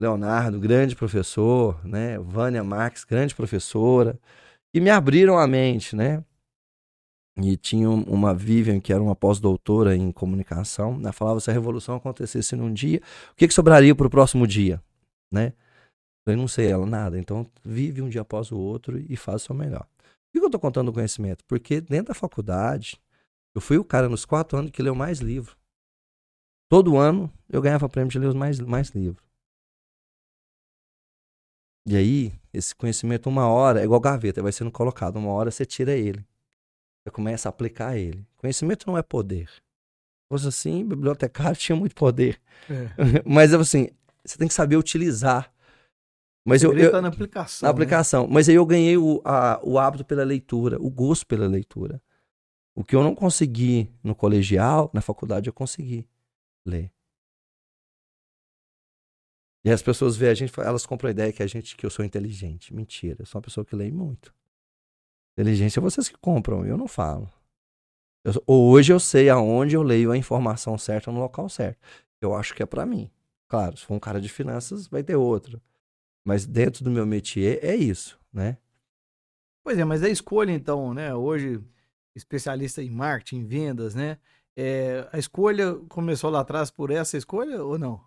Leonardo, 0.00 0.60
grande 0.60 0.94
professor, 0.94 1.82
né? 1.84 2.18
Vânia 2.18 2.62
Marques, 2.62 3.04
grande 3.04 3.34
professora, 3.34 4.18
e 4.74 4.80
me 4.80 4.90
abriram 4.90 5.38
a 5.38 5.46
mente, 5.46 5.96
né? 5.96 6.22
e 7.42 7.56
tinha 7.56 7.88
uma 7.90 8.34
Vivian 8.34 8.80
que 8.80 8.92
era 8.92 9.02
uma 9.02 9.14
pós-doutora 9.14 9.94
em 9.94 10.10
comunicação, 10.10 10.98
ela 11.00 11.12
falava 11.12 11.38
se 11.40 11.50
a 11.50 11.52
revolução 11.52 11.96
acontecesse 11.96 12.56
num 12.56 12.72
dia, 12.72 13.00
o 13.32 13.34
que, 13.36 13.46
que 13.46 13.54
sobraria 13.54 13.94
para 13.94 14.06
o 14.06 14.10
próximo 14.10 14.46
dia, 14.46 14.82
né? 15.30 15.52
Eu 16.26 16.36
não 16.36 16.48
sei 16.48 16.68
ela 16.68 16.86
nada, 16.86 17.18
então 17.18 17.46
vive 17.64 18.02
um 18.02 18.08
dia 18.08 18.22
após 18.22 18.50
o 18.50 18.58
outro 18.58 18.98
e 18.98 19.16
faz 19.16 19.42
o 19.42 19.46
seu 19.46 19.54
melhor. 19.54 19.86
Por 20.02 20.32
que 20.32 20.38
eu 20.40 20.46
estou 20.46 20.60
contando 20.60 20.88
o 20.88 20.92
conhecimento? 20.92 21.44
Porque 21.46 21.80
dentro 21.80 22.08
da 22.08 22.14
faculdade, 22.14 23.00
eu 23.56 23.60
fui 23.62 23.78
o 23.78 23.84
cara 23.84 24.06
nos 24.06 24.26
quatro 24.26 24.58
anos 24.58 24.70
que 24.70 24.82
leu 24.82 24.94
mais 24.94 25.20
livro. 25.20 25.56
Todo 26.68 26.98
ano 26.98 27.32
eu 27.48 27.62
ganhava 27.62 27.88
prêmio 27.88 28.10
de 28.10 28.18
ler 28.18 28.34
mais, 28.34 28.60
mais 28.60 28.90
livros. 28.90 29.24
E 31.88 31.96
aí, 31.96 32.38
esse 32.52 32.74
conhecimento, 32.74 33.30
uma 33.30 33.48
hora, 33.48 33.80
é 33.80 33.84
igual 33.84 33.98
gaveta, 33.98 34.42
vai 34.42 34.52
sendo 34.52 34.70
colocado. 34.70 35.16
Uma 35.16 35.32
hora 35.32 35.50
você 35.50 35.64
tira 35.64 35.94
ele. 35.96 36.22
Você 37.02 37.10
começa 37.10 37.48
a 37.48 37.50
aplicar 37.50 37.96
ele. 37.96 38.26
Conhecimento 38.36 38.86
não 38.86 38.98
é 38.98 39.02
poder. 39.02 39.48
Se 39.48 40.28
fosse 40.28 40.48
assim, 40.48 40.84
bibliotecário 40.86 41.56
tinha 41.56 41.76
muito 41.76 41.94
poder. 41.94 42.38
É. 42.68 43.22
Mas 43.24 43.54
assim, 43.54 43.88
você 44.22 44.36
tem 44.36 44.48
que 44.48 44.54
saber 44.54 44.76
utilizar. 44.76 45.50
Mas 46.46 46.62
eu, 46.62 46.76
eu, 46.76 46.90
tá 46.90 47.00
na 47.00 47.08
aplicação. 47.08 47.66
na 47.66 47.72
né? 47.72 47.74
aplicação. 47.74 48.28
Mas 48.28 48.50
aí 48.50 48.54
eu 48.54 48.66
ganhei 48.66 48.98
o, 48.98 49.22
a- 49.24 49.58
o 49.62 49.78
hábito 49.78 50.04
pela 50.04 50.24
leitura, 50.24 50.76
o 50.78 50.90
gosto 50.90 51.26
pela 51.26 51.46
leitura. 51.46 52.02
O 52.76 52.84
que 52.84 52.94
eu 52.94 53.02
não 53.02 53.14
consegui 53.14 53.90
no 54.04 54.14
colegial, 54.14 54.90
na 54.92 55.00
faculdade 55.00 55.48
eu 55.48 55.52
consegui 55.52 56.06
ler. 56.64 56.92
E 59.64 59.70
as 59.70 59.80
pessoas 59.80 60.14
veem 60.14 60.30
a 60.30 60.34
gente, 60.34 60.52
elas 60.60 60.84
compram 60.84 61.08
a 61.08 61.10
ideia 61.10 61.32
que 61.32 61.42
a 61.42 61.46
gente 61.46 61.74
que 61.74 61.86
eu 61.86 61.90
sou 61.90 62.04
inteligente. 62.04 62.74
Mentira, 62.74 63.22
eu 63.22 63.26
sou 63.26 63.38
uma 63.38 63.44
pessoa 63.44 63.64
que 63.64 63.74
lê 63.74 63.90
muito. 63.90 64.32
Inteligência 65.32 65.80
é 65.80 65.82
vocês 65.82 66.10
que 66.10 66.18
compram, 66.18 66.66
eu 66.66 66.76
não 66.76 66.86
falo. 66.86 67.32
Eu 68.22 68.42
hoje 68.46 68.92
eu 68.92 69.00
sei 69.00 69.30
aonde 69.30 69.74
eu 69.74 69.82
leio 69.82 70.12
a 70.12 70.16
informação 70.16 70.76
certa 70.76 71.10
no 71.10 71.18
local 71.18 71.48
certo. 71.48 71.78
Eu 72.20 72.34
acho 72.34 72.54
que 72.54 72.62
é 72.62 72.66
pra 72.66 72.84
mim. 72.84 73.10
Claro, 73.48 73.78
se 73.78 73.86
for 73.86 73.94
um 73.94 74.00
cara 74.00 74.20
de 74.20 74.28
finanças, 74.28 74.86
vai 74.86 75.02
ter 75.02 75.16
outro. 75.16 75.62
Mas 76.22 76.44
dentro 76.44 76.84
do 76.84 76.90
meu 76.90 77.06
métier 77.06 77.58
é 77.64 77.74
isso, 77.74 78.20
né? 78.30 78.58
Pois 79.64 79.78
é, 79.78 79.84
mas 79.84 80.02
a 80.02 80.10
escolha, 80.10 80.52
então, 80.52 80.92
né? 80.92 81.14
Hoje, 81.14 81.60
especialista 82.16 82.82
em 82.82 82.90
marketing, 82.90 83.36
em 83.40 83.44
vendas, 83.44 83.94
né? 83.94 84.18
É, 84.56 85.06
a 85.12 85.18
escolha 85.18 85.74
começou 85.88 86.30
lá 86.30 86.40
atrás 86.40 86.70
por 86.70 86.90
essa 86.90 87.16
escolha 87.16 87.62
ou 87.62 87.78
não? 87.78 88.00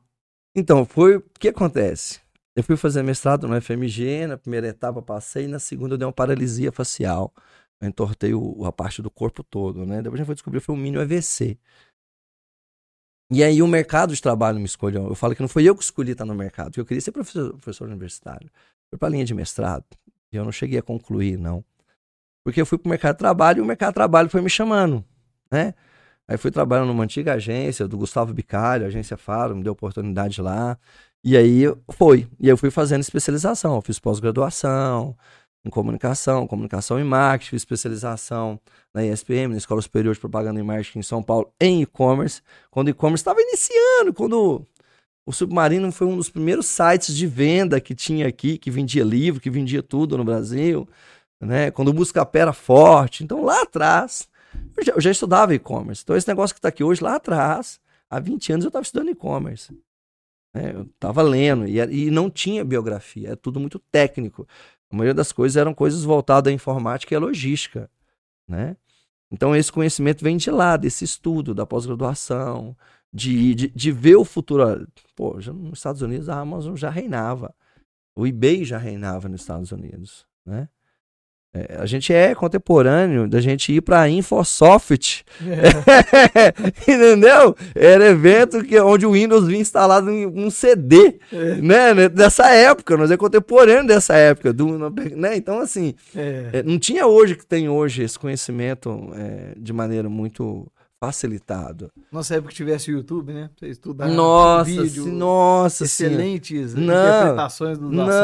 Então, 0.55 0.83
foi 0.83 1.17
o 1.17 1.21
que 1.39 1.49
acontece? 1.49 2.19
Eu 2.55 2.63
fui 2.63 2.75
fazer 2.75 3.03
mestrado 3.03 3.47
no 3.47 3.55
FMG, 3.61 4.25
na 4.27 4.37
primeira 4.37 4.67
etapa 4.67 5.01
passei, 5.01 5.47
na 5.47 5.59
segunda 5.59 5.93
eu 5.93 5.97
dei 5.97 6.05
uma 6.07 6.11
paralisia 6.11 6.71
facial. 6.71 7.31
Eu 7.79 7.87
entortei 7.87 8.33
o- 8.33 8.65
a 8.65 8.71
parte 8.71 9.01
do 9.01 9.11
corpo 9.11 9.43
todo, 9.43 9.85
né? 9.85 10.01
Depois 10.01 10.15
a 10.15 10.17
gente 10.17 10.25
foi 10.25 10.35
descobrir 10.35 10.59
que 10.59 10.65
foi 10.65 10.75
um 10.75 10.77
mini 10.77 10.97
AVC. 10.97 11.57
E 13.31 13.43
aí 13.43 13.61
o 13.61 13.67
mercado 13.67 14.13
de 14.15 14.21
trabalho 14.21 14.57
me 14.57 14.65
escolheu. 14.65 15.07
Eu 15.07 15.15
falo 15.15 15.35
que 15.35 15.41
não 15.41 15.47
foi 15.47 15.63
eu 15.63 15.75
que 15.75 15.83
escolhi 15.83 16.11
estar 16.13 16.25
no 16.25 16.33
mercado, 16.33 16.67
porque 16.67 16.81
eu 16.81 16.85
queria 16.85 16.99
ser 17.01 17.11
professor, 17.11 17.51
professor 17.51 17.87
universitário. 17.87 18.49
Fui 18.89 18.97
para 18.97 19.07
a 19.07 19.11
linha 19.11 19.23
de 19.23 19.35
mestrado. 19.35 19.85
E 20.31 20.35
eu 20.35 20.43
não 20.43 20.51
cheguei 20.51 20.79
a 20.79 20.83
concluir, 20.83 21.37
não. 21.37 21.63
Porque 22.43 22.61
eu 22.61 22.65
fui 22.65 22.77
para 22.77 22.87
o 22.87 22.89
mercado 22.89 23.15
de 23.15 23.19
trabalho 23.19 23.59
e 23.59 23.61
o 23.61 23.65
mercado 23.65 23.89
de 23.89 23.95
trabalho 23.95 24.29
foi 24.29 24.41
me 24.41 24.49
chamando, 24.49 25.03
né? 25.51 25.73
Aí 26.27 26.37
fui 26.37 26.51
trabalhando 26.51 26.87
numa 26.87 27.03
antiga 27.03 27.33
agência 27.33 27.87
do 27.87 27.97
Gustavo 27.97 28.33
Bicalho, 28.33 28.85
agência 28.85 29.17
Faro, 29.17 29.55
me 29.55 29.63
deu 29.63 29.73
oportunidade 29.73 30.41
lá. 30.41 30.77
E 31.23 31.35
aí 31.35 31.63
foi. 31.91 32.27
E 32.39 32.45
aí 32.45 32.49
eu 32.51 32.57
fui 32.57 32.69
fazendo 32.69 33.01
especialização. 33.01 33.75
Eu 33.75 33.81
fiz 33.81 33.99
pós-graduação 33.99 35.17
em 35.65 35.69
comunicação, 35.69 36.47
comunicação 36.47 36.99
e 36.99 37.03
marketing, 37.03 37.49
fiz 37.49 37.61
especialização 37.61 38.59
na 38.93 39.03
ESPM, 39.03 39.49
na 39.49 39.57
Escola 39.57 39.81
Superior 39.81 40.13
de 40.13 40.19
Propaganda 40.19 40.59
e 40.59 40.63
Marketing 40.63 40.99
em 40.99 41.03
São 41.03 41.21
Paulo, 41.21 41.51
em 41.59 41.81
e-commerce, 41.81 42.41
quando 42.71 42.87
o 42.87 42.91
e-commerce 42.91 43.21
estava 43.21 43.41
iniciando, 43.41 44.13
quando 44.13 44.65
o 45.25 45.33
Submarino 45.33 45.91
foi 45.91 46.07
um 46.07 46.15
dos 46.15 46.29
primeiros 46.29 46.65
sites 46.65 47.13
de 47.13 47.27
venda 47.27 47.79
que 47.81 47.93
tinha 47.93 48.27
aqui, 48.27 48.57
que 48.57 48.71
vendia 48.71 49.03
livro, 49.03 49.41
que 49.41 49.49
vendia 49.49 49.83
tudo 49.83 50.17
no 50.17 50.23
Brasil, 50.23 50.87
né? 51.39 51.71
Quando 51.71 51.89
o 51.89 51.93
Buscapé 51.93 52.39
era 52.39 52.53
forte. 52.53 53.23
Então, 53.23 53.43
lá 53.43 53.61
atrás, 53.61 54.27
eu 54.77 54.83
já, 54.83 54.93
eu 54.93 55.01
já 55.01 55.11
estudava 55.11 55.53
e-commerce. 55.53 56.01
Então, 56.03 56.15
esse 56.15 56.27
negócio 56.27 56.53
que 56.53 56.59
está 56.59 56.69
aqui 56.69 56.83
hoje, 56.83 57.03
lá 57.03 57.15
atrás, 57.15 57.79
há 58.09 58.19
20 58.19 58.53
anos 58.53 58.65
eu 58.65 58.69
estava 58.69 58.83
estudando 58.83 59.09
e-commerce. 59.09 59.71
né? 60.53 60.71
Eu 60.73 60.83
estava 60.83 61.21
lendo 61.21 61.67
e, 61.67 61.77
e 61.79 62.11
não 62.11 62.29
tinha 62.29 62.65
biografia, 62.65 63.29
era 63.29 63.37
tudo 63.37 63.59
muito 63.59 63.79
técnico. 63.91 64.47
A 64.91 64.95
maioria 64.95 65.13
das 65.13 65.31
coisas 65.31 65.55
eram 65.55 65.73
coisas 65.73 66.03
voltadas 66.03 66.51
à 66.51 66.53
informática 66.53 67.13
e 67.13 67.17
à 67.17 67.19
logística, 67.19 67.89
né? 68.47 68.75
Então 69.31 69.55
esse 69.55 69.71
conhecimento 69.71 70.23
vem 70.23 70.37
de 70.37 70.49
lá, 70.49 70.75
desse 70.75 71.05
estudo, 71.05 71.53
da 71.53 71.65
pós-graduação, 71.65 72.75
de, 73.13 73.53
de, 73.53 73.67
de 73.69 73.91
ver 73.91 74.15
o 74.15 74.25
futuro. 74.25 74.87
Pô, 75.15 75.39
já 75.39 75.53
nos 75.53 75.77
Estados 75.77 76.01
Unidos 76.01 76.29
a 76.29 76.39
Amazon 76.39 76.75
já 76.75 76.89
reinava, 76.89 77.53
o 78.15 78.25
eBay 78.25 78.65
já 78.65 78.79
reinava 78.79 79.29
nos 79.29 79.41
Estados 79.41 79.71
Unidos, 79.71 80.25
né? 80.43 80.67
É, 81.67 81.77
a 81.79 81.85
gente 81.85 82.13
é 82.13 82.33
contemporâneo 82.35 83.27
da 83.27 83.41
gente 83.41 83.73
ir 83.73 83.81
para 83.81 84.01
a 84.01 84.09
Infosoft 84.09 85.25
Entendeu? 86.87 87.55
Era 87.75 88.07
evento 88.07 88.63
que, 88.63 88.79
onde 88.79 89.05
o 89.05 89.11
Windows 89.11 89.47
vinha 89.47 89.59
instalado 89.59 90.09
em 90.09 90.25
um 90.25 90.49
CD, 90.49 91.19
né? 91.61 91.93
né, 91.93 92.09
Dessa 92.09 92.49
época, 92.49 92.95
nós 92.97 93.11
é 93.11 93.17
contemporâneo 93.17 93.87
dessa 93.87 94.15
época. 94.15 94.53
Do, 94.53 94.77
né? 95.15 95.35
Então, 95.35 95.59
assim, 95.59 95.93
É. 96.15 96.49
é, 96.53 96.63
não 96.63 96.77
tinha 96.79 97.05
hoje 97.07 97.35
que 97.35 97.45
tem 97.45 97.69
hoje 97.69 98.03
esse 98.03 98.17
conhecimento 98.17 99.09
é, 99.15 99.53
de 99.57 99.73
maneira 99.73 100.09
muito 100.09 100.67
facilitado. 100.99 101.91
Nossa 102.11 102.35
época 102.35 102.49
que 102.49 102.55
tivesse 102.55 102.91
o 102.91 102.95
YouTube, 102.95 103.31
né? 103.33 103.49
Você 103.57 103.67
estudar 103.67 104.07
Nossa, 104.09 104.65
vídeo, 104.65 105.05
nossa 105.07 105.85
excelentes 105.85 106.73
Não. 106.73 106.83
interpretações 106.83 107.77
dos 107.77 107.89
assuntos. 107.97 108.15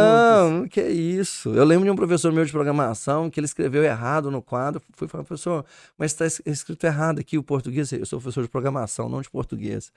Não, 0.61 0.67
que 0.67 0.81
é 0.81 0.91
isso. 0.91 1.49
Eu 1.49 1.63
lembro 1.63 1.85
de 1.85 1.91
um 1.91 1.95
professor 1.95 2.31
meu 2.33 2.43
de 2.45 2.51
programação 2.51 3.29
que 3.29 3.39
ele 3.39 3.45
escreveu 3.45 3.83
errado 3.83 4.29
no 4.29 4.41
quadro. 4.41 4.81
Fui 4.93 5.07
falar, 5.07 5.23
professor, 5.23 5.65
mas 5.97 6.11
está 6.11 6.25
escrito 6.45 6.83
errado 6.85 7.19
aqui 7.19 7.37
o 7.37 7.43
português. 7.43 7.91
Eu 7.93 8.05
sou 8.05 8.19
professor 8.19 8.41
de 8.43 8.49
programação, 8.49 9.07
não 9.07 9.21
de 9.21 9.29
português. 9.29 9.91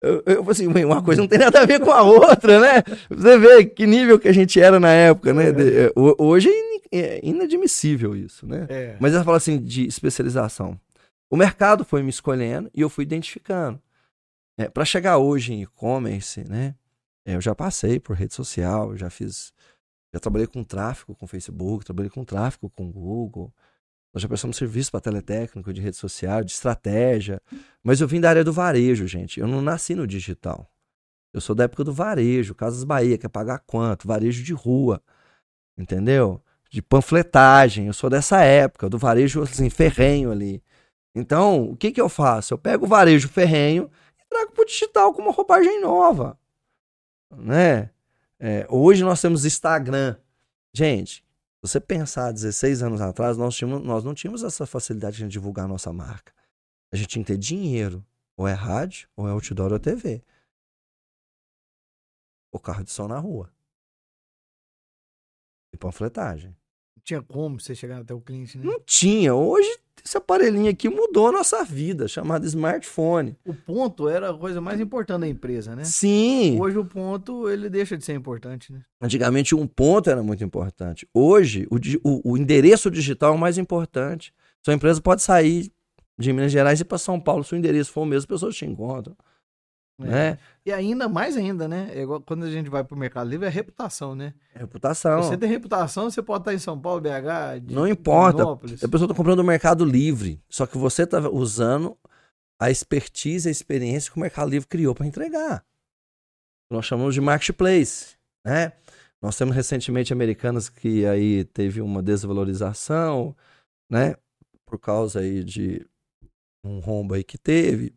Eu, 0.00 0.22
eu 0.26 0.44
falei 0.44 0.50
assim, 0.50 0.66
"Ué, 0.68 0.84
uma 0.86 1.02
coisa 1.02 1.20
não 1.20 1.26
tem 1.28 1.38
nada 1.40 1.60
a 1.60 1.66
ver 1.66 1.80
com 1.80 1.90
a 1.90 2.02
outra, 2.02 2.60
né? 2.60 2.82
Você 3.10 3.38
vê 3.38 3.64
que 3.64 3.84
nível 3.86 4.16
que 4.18 4.28
a 4.28 4.32
gente 4.32 4.60
era 4.60 4.78
na 4.78 4.90
época, 4.92 5.32
né? 5.34 5.48
É, 5.48 5.92
ho- 5.96 6.14
hoje 6.18 6.48
é 6.50 6.68
é 6.90 7.20
inadmissível 7.22 8.16
isso, 8.16 8.46
né? 8.46 8.64
É. 8.70 8.96
Mas 8.98 9.12
ela 9.12 9.22
fala 9.22 9.36
assim 9.36 9.58
de 9.58 9.86
especialização. 9.86 10.78
O 11.30 11.36
mercado 11.36 11.84
foi 11.84 12.02
me 12.02 12.10
escolhendo 12.10 12.70
e 12.74 12.80
eu 12.80 12.88
fui 12.88 13.04
identificando. 13.04 13.80
para 14.72 14.84
chegar 14.84 15.18
hoje 15.18 15.52
em 15.52 15.62
e-commerce, 15.62 16.42
né? 16.44 16.74
é, 17.28 17.36
eu 17.36 17.42
já 17.42 17.54
passei 17.54 18.00
por 18.00 18.16
rede 18.16 18.32
social, 18.32 18.96
já 18.96 19.10
fiz, 19.10 19.52
já 20.14 20.18
trabalhei 20.18 20.46
com 20.46 20.64
tráfego 20.64 21.14
com 21.14 21.26
Facebook, 21.26 21.84
trabalhei 21.84 22.08
com 22.08 22.24
tráfego 22.24 22.70
com 22.70 22.90
Google. 22.90 23.52
Nós 24.14 24.22
já 24.22 24.28
prestamos 24.28 24.56
serviço 24.56 24.90
para 24.90 25.02
teletécnico 25.02 25.70
de 25.70 25.82
rede 25.82 25.96
social, 25.96 26.42
de 26.42 26.52
estratégia. 26.52 27.42
Mas 27.84 28.00
eu 28.00 28.08
vim 28.08 28.18
da 28.18 28.30
área 28.30 28.42
do 28.42 28.50
varejo, 28.50 29.06
gente. 29.06 29.38
Eu 29.38 29.46
não 29.46 29.60
nasci 29.60 29.94
no 29.94 30.06
digital. 30.06 30.72
Eu 31.34 31.42
sou 31.42 31.54
da 31.54 31.64
época 31.64 31.84
do 31.84 31.92
varejo, 31.92 32.54
Casas 32.54 32.82
Bahia, 32.82 33.18
quer 33.18 33.28
pagar 33.28 33.58
quanto? 33.66 34.08
Varejo 34.08 34.42
de 34.42 34.54
rua. 34.54 35.02
Entendeu? 35.76 36.42
De 36.70 36.80
panfletagem. 36.80 37.88
Eu 37.88 37.92
sou 37.92 38.08
dessa 38.08 38.40
época, 38.42 38.88
do 38.88 38.96
varejo 38.96 39.42
assim, 39.42 39.68
ferrenho 39.68 40.32
ali. 40.32 40.62
Então, 41.18 41.70
o 41.70 41.76
que, 41.76 41.90
que 41.90 42.00
eu 42.00 42.08
faço? 42.08 42.54
Eu 42.54 42.58
pego 42.58 42.86
o 42.86 42.88
varejo 42.88 43.28
ferrenho 43.28 43.90
e 44.18 44.24
trago 44.28 44.52
para 44.52 44.62
o 44.62 44.66
digital 44.66 45.12
com 45.12 45.22
uma 45.22 45.32
roupagem 45.32 45.80
nova. 45.80 46.38
Né? 47.30 47.90
É, 48.38 48.66
hoje 48.70 49.02
nós 49.02 49.20
temos 49.20 49.44
Instagram. 49.44 50.16
Gente, 50.72 51.16
se 51.16 51.62
você 51.62 51.80
pensar 51.80 52.32
16 52.32 52.82
anos 52.82 53.00
atrás, 53.00 53.36
nós, 53.36 53.56
tínhamos, 53.56 53.84
nós 53.84 54.04
não 54.04 54.14
tínhamos 54.14 54.44
essa 54.44 54.66
facilidade 54.66 55.18
de 55.18 55.28
divulgar 55.28 55.64
a 55.64 55.68
nossa 55.68 55.92
marca. 55.92 56.32
A 56.92 56.96
gente 56.96 57.08
tinha 57.08 57.24
que 57.24 57.32
ter 57.32 57.38
dinheiro. 57.38 58.04
Ou 58.36 58.46
é 58.46 58.52
rádio, 58.52 59.08
ou 59.16 59.26
é 59.26 59.32
outdoor, 59.32 59.70
ou 59.70 59.76
é 59.76 59.80
TV. 59.80 60.22
Ou 62.52 62.60
carro 62.60 62.84
de 62.84 62.90
som 62.92 63.08
na 63.08 63.18
rua. 63.18 63.52
E 65.74 65.76
panfletagem. 65.76 66.50
Não 66.96 67.02
tinha 67.02 67.20
como 67.20 67.58
você 67.58 67.74
chegar 67.74 68.00
até 68.00 68.14
o 68.14 68.20
cliente, 68.20 68.56
né? 68.56 68.64
Não 68.64 68.80
tinha. 68.80 69.34
Hoje, 69.34 69.68
esse 70.04 70.16
aparelhinho 70.16 70.70
aqui 70.70 70.88
mudou 70.88 71.28
a 71.28 71.32
nossa 71.32 71.64
vida, 71.64 72.06
chamado 72.08 72.46
smartphone. 72.46 73.36
O 73.46 73.52
ponto 73.54 74.08
era 74.08 74.30
a 74.30 74.34
coisa 74.34 74.60
mais 74.60 74.80
importante 74.80 75.20
da 75.20 75.28
empresa, 75.28 75.74
né? 75.76 75.84
Sim. 75.84 76.58
Hoje 76.60 76.78
o 76.78 76.84
ponto, 76.84 77.48
ele 77.48 77.68
deixa 77.68 77.96
de 77.96 78.04
ser 78.04 78.14
importante, 78.14 78.72
né? 78.72 78.80
Antigamente, 79.00 79.54
um 79.54 79.66
ponto 79.66 80.08
era 80.10 80.22
muito 80.22 80.42
importante. 80.44 81.06
Hoje, 81.12 81.66
o, 81.70 81.76
o- 82.08 82.32
o 82.32 82.36
endereço 82.38 82.90
digital 82.90 83.32
é 83.32 83.36
o 83.36 83.38
mais 83.38 83.58
importante. 83.58 84.32
Sua 84.62 84.74
empresa 84.74 85.00
pode 85.00 85.22
sair 85.22 85.70
de 86.18 86.32
Minas 86.32 86.50
Gerais 86.52 86.80
e 86.80 86.82
ir 86.82 86.84
para 86.84 86.98
São 86.98 87.20
Paulo. 87.20 87.44
Se 87.44 87.54
o 87.54 87.56
endereço 87.56 87.92
for 87.92 88.02
o 88.02 88.06
mesmo, 88.06 88.18
as 88.18 88.26
pessoas 88.26 88.56
te 88.56 88.66
encontram. 88.66 89.16
É. 90.00 90.06
Né? 90.06 90.38
E 90.64 90.72
ainda 90.72 91.08
mais 91.08 91.36
ainda, 91.36 91.66
né? 91.66 91.90
É 91.92 92.02
igual 92.02 92.20
quando 92.20 92.44
a 92.44 92.50
gente 92.50 92.70
vai 92.70 92.84
pro 92.84 92.96
Mercado 92.96 93.28
Livre, 93.28 93.46
é 93.46 93.48
reputação, 93.50 94.14
né? 94.14 94.32
Reputação. 94.54 95.22
Você 95.22 95.36
tem 95.36 95.48
reputação, 95.48 96.10
você 96.10 96.22
pode 96.22 96.42
estar 96.42 96.54
em 96.54 96.58
São 96.58 96.78
Paulo, 96.78 97.00
BH, 97.00 97.58
de- 97.64 97.74
Não 97.74 97.86
importa. 97.86 98.42
A 98.42 98.56
pessoa 98.56 99.06
está 99.06 99.14
comprando 99.14 99.38
no 99.38 99.44
Mercado 99.44 99.84
Livre. 99.84 100.40
Só 100.48 100.66
que 100.66 100.78
você 100.78 101.02
está 101.02 101.18
usando 101.28 101.96
a 102.60 102.70
expertise, 102.70 103.48
a 103.48 103.52
experiência 103.52 104.10
que 104.12 104.16
o 104.16 104.20
Mercado 104.20 104.50
Livre 104.50 104.68
criou 104.68 104.94
para 104.94 105.06
entregar. 105.06 105.64
Nós 106.70 106.84
chamamos 106.84 107.14
de 107.14 107.20
marketplace. 107.20 108.16
Né? 108.46 108.72
Nós 109.20 109.36
temos 109.36 109.54
recentemente 109.56 110.12
americanas 110.12 110.68
que 110.68 111.04
aí 111.06 111.44
teve 111.44 111.80
uma 111.80 112.02
desvalorização, 112.02 113.34
né? 113.90 114.14
Por 114.66 114.78
causa 114.78 115.20
aí 115.20 115.42
de 115.42 115.84
um 116.64 116.78
rombo 116.78 117.14
aí 117.14 117.24
que 117.24 117.36
teve. 117.38 117.94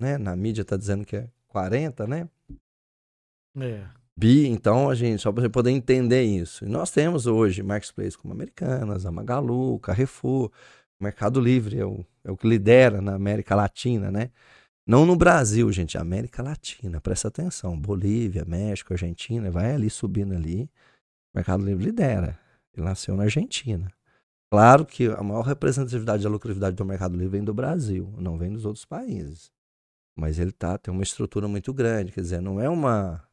Né? 0.00 0.16
Na 0.18 0.34
mídia 0.34 0.62
está 0.62 0.76
dizendo 0.76 1.04
que 1.04 1.16
é 1.16 1.28
40, 1.52 2.06
né? 2.06 2.28
É. 3.60 3.84
Bi, 4.16 4.46
então, 4.46 4.88
a 4.88 4.94
gente, 4.94 5.20
só 5.20 5.30
para 5.30 5.42
você 5.42 5.48
poder 5.48 5.70
entender 5.70 6.22
isso. 6.22 6.64
E 6.64 6.68
nós 6.68 6.90
temos 6.90 7.26
hoje 7.26 7.62
marketplaces 7.62 8.16
como 8.16 8.32
Americanas, 8.32 9.06
a 9.06 9.12
Magalu, 9.12 9.78
Carrefour, 9.78 10.50
Mercado 11.00 11.40
Livre 11.40 11.78
é 11.78 11.84
o, 11.84 12.04
é 12.24 12.30
o 12.30 12.36
que 12.36 12.46
lidera 12.46 13.00
na 13.00 13.14
América 13.14 13.54
Latina, 13.54 14.10
né? 14.10 14.30
Não 14.86 15.04
no 15.06 15.16
Brasil, 15.16 15.70
gente, 15.72 15.98
América 15.98 16.42
Latina, 16.42 17.00
presta 17.00 17.28
atenção. 17.28 17.78
Bolívia, 17.78 18.44
México, 18.44 18.92
Argentina, 18.92 19.50
vai 19.50 19.74
ali 19.74 19.90
subindo 19.90 20.34
ali. 20.34 20.64
O 21.32 21.38
Mercado 21.38 21.64
Livre 21.64 21.84
lidera. 21.84 22.38
Ele 22.74 22.84
nasceu 22.84 23.16
na 23.16 23.24
Argentina. 23.24 23.92
Claro 24.50 24.84
que 24.84 25.06
a 25.06 25.22
maior 25.22 25.42
representatividade 25.42 26.22
da 26.22 26.28
lucratividade 26.28 26.76
do 26.76 26.84
Mercado 26.84 27.16
Livre 27.16 27.28
vem 27.28 27.44
do 27.44 27.54
Brasil, 27.54 28.12
não 28.18 28.36
vem 28.36 28.52
dos 28.52 28.64
outros 28.64 28.84
países. 28.84 29.50
Mas 30.14 30.38
ele 30.38 30.52
tá, 30.52 30.76
tem 30.76 30.92
uma 30.92 31.02
estrutura 31.02 31.48
muito 31.48 31.72
grande, 31.72 32.12
quer 32.12 32.20
dizer, 32.20 32.40
não 32.40 32.60
é 32.60 32.68
uma 32.68 33.26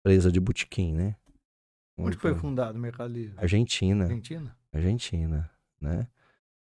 empresa 0.00 0.30
de 0.30 0.40
botequim, 0.40 0.94
né? 0.94 1.16
Onde 1.98 2.16
foi 2.16 2.34
fundado 2.34 2.78
o 2.78 2.80
Mercado 2.80 3.12
Livre? 3.12 3.34
Argentina. 3.36 4.04
Argentina? 4.04 4.56
Argentina, 4.72 5.50
né? 5.80 6.06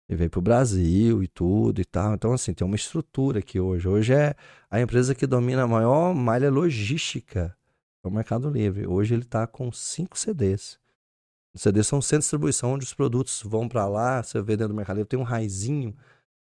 E 0.08 0.14
veio 0.14 0.30
para 0.30 0.38
o 0.38 0.42
Brasil 0.42 1.22
e 1.22 1.26
tudo 1.26 1.80
e 1.80 1.84
tal. 1.84 2.14
Então, 2.14 2.32
assim, 2.32 2.54
tem 2.54 2.64
uma 2.64 2.76
estrutura 2.76 3.40
aqui 3.40 3.58
hoje. 3.58 3.88
Hoje 3.88 4.12
é 4.12 4.36
a 4.70 4.80
empresa 4.80 5.14
que 5.14 5.26
domina 5.26 5.64
a 5.64 5.68
maior 5.68 6.14
malha 6.14 6.48
logística 6.48 7.56
do 8.04 8.10
Mercado 8.10 8.48
Livre. 8.48 8.86
Hoje 8.86 9.14
ele 9.14 9.22
está 9.22 9.46
com 9.46 9.72
cinco 9.72 10.16
CDs. 10.16 10.78
Os 11.52 11.62
CDs 11.62 11.88
são 11.88 12.00
centros 12.00 12.26
de 12.26 12.26
distribuição 12.26 12.74
onde 12.74 12.84
os 12.84 12.94
produtos 12.94 13.42
vão 13.42 13.68
para 13.68 13.88
lá. 13.88 14.22
Você 14.22 14.40
vê 14.40 14.56
dentro 14.56 14.74
do 14.74 14.76
Mercado 14.76 14.98
Livre, 14.98 15.08
tem 15.08 15.18
um 15.18 15.24
raizinho. 15.24 15.96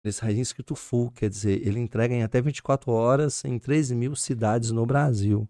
Nesse 0.07 0.21
raizinho 0.21 0.41
escrito 0.41 0.73
full, 0.73 1.11
quer 1.11 1.29
dizer, 1.29 1.67
ele 1.67 1.81
entrega 1.81 2.15
em 2.15 2.23
até 2.23 2.41
24 2.41 2.89
horas 2.93 3.43
em 3.43 3.59
13 3.59 3.93
mil 3.93 4.15
cidades 4.15 4.71
no 4.71 4.85
Brasil. 4.85 5.45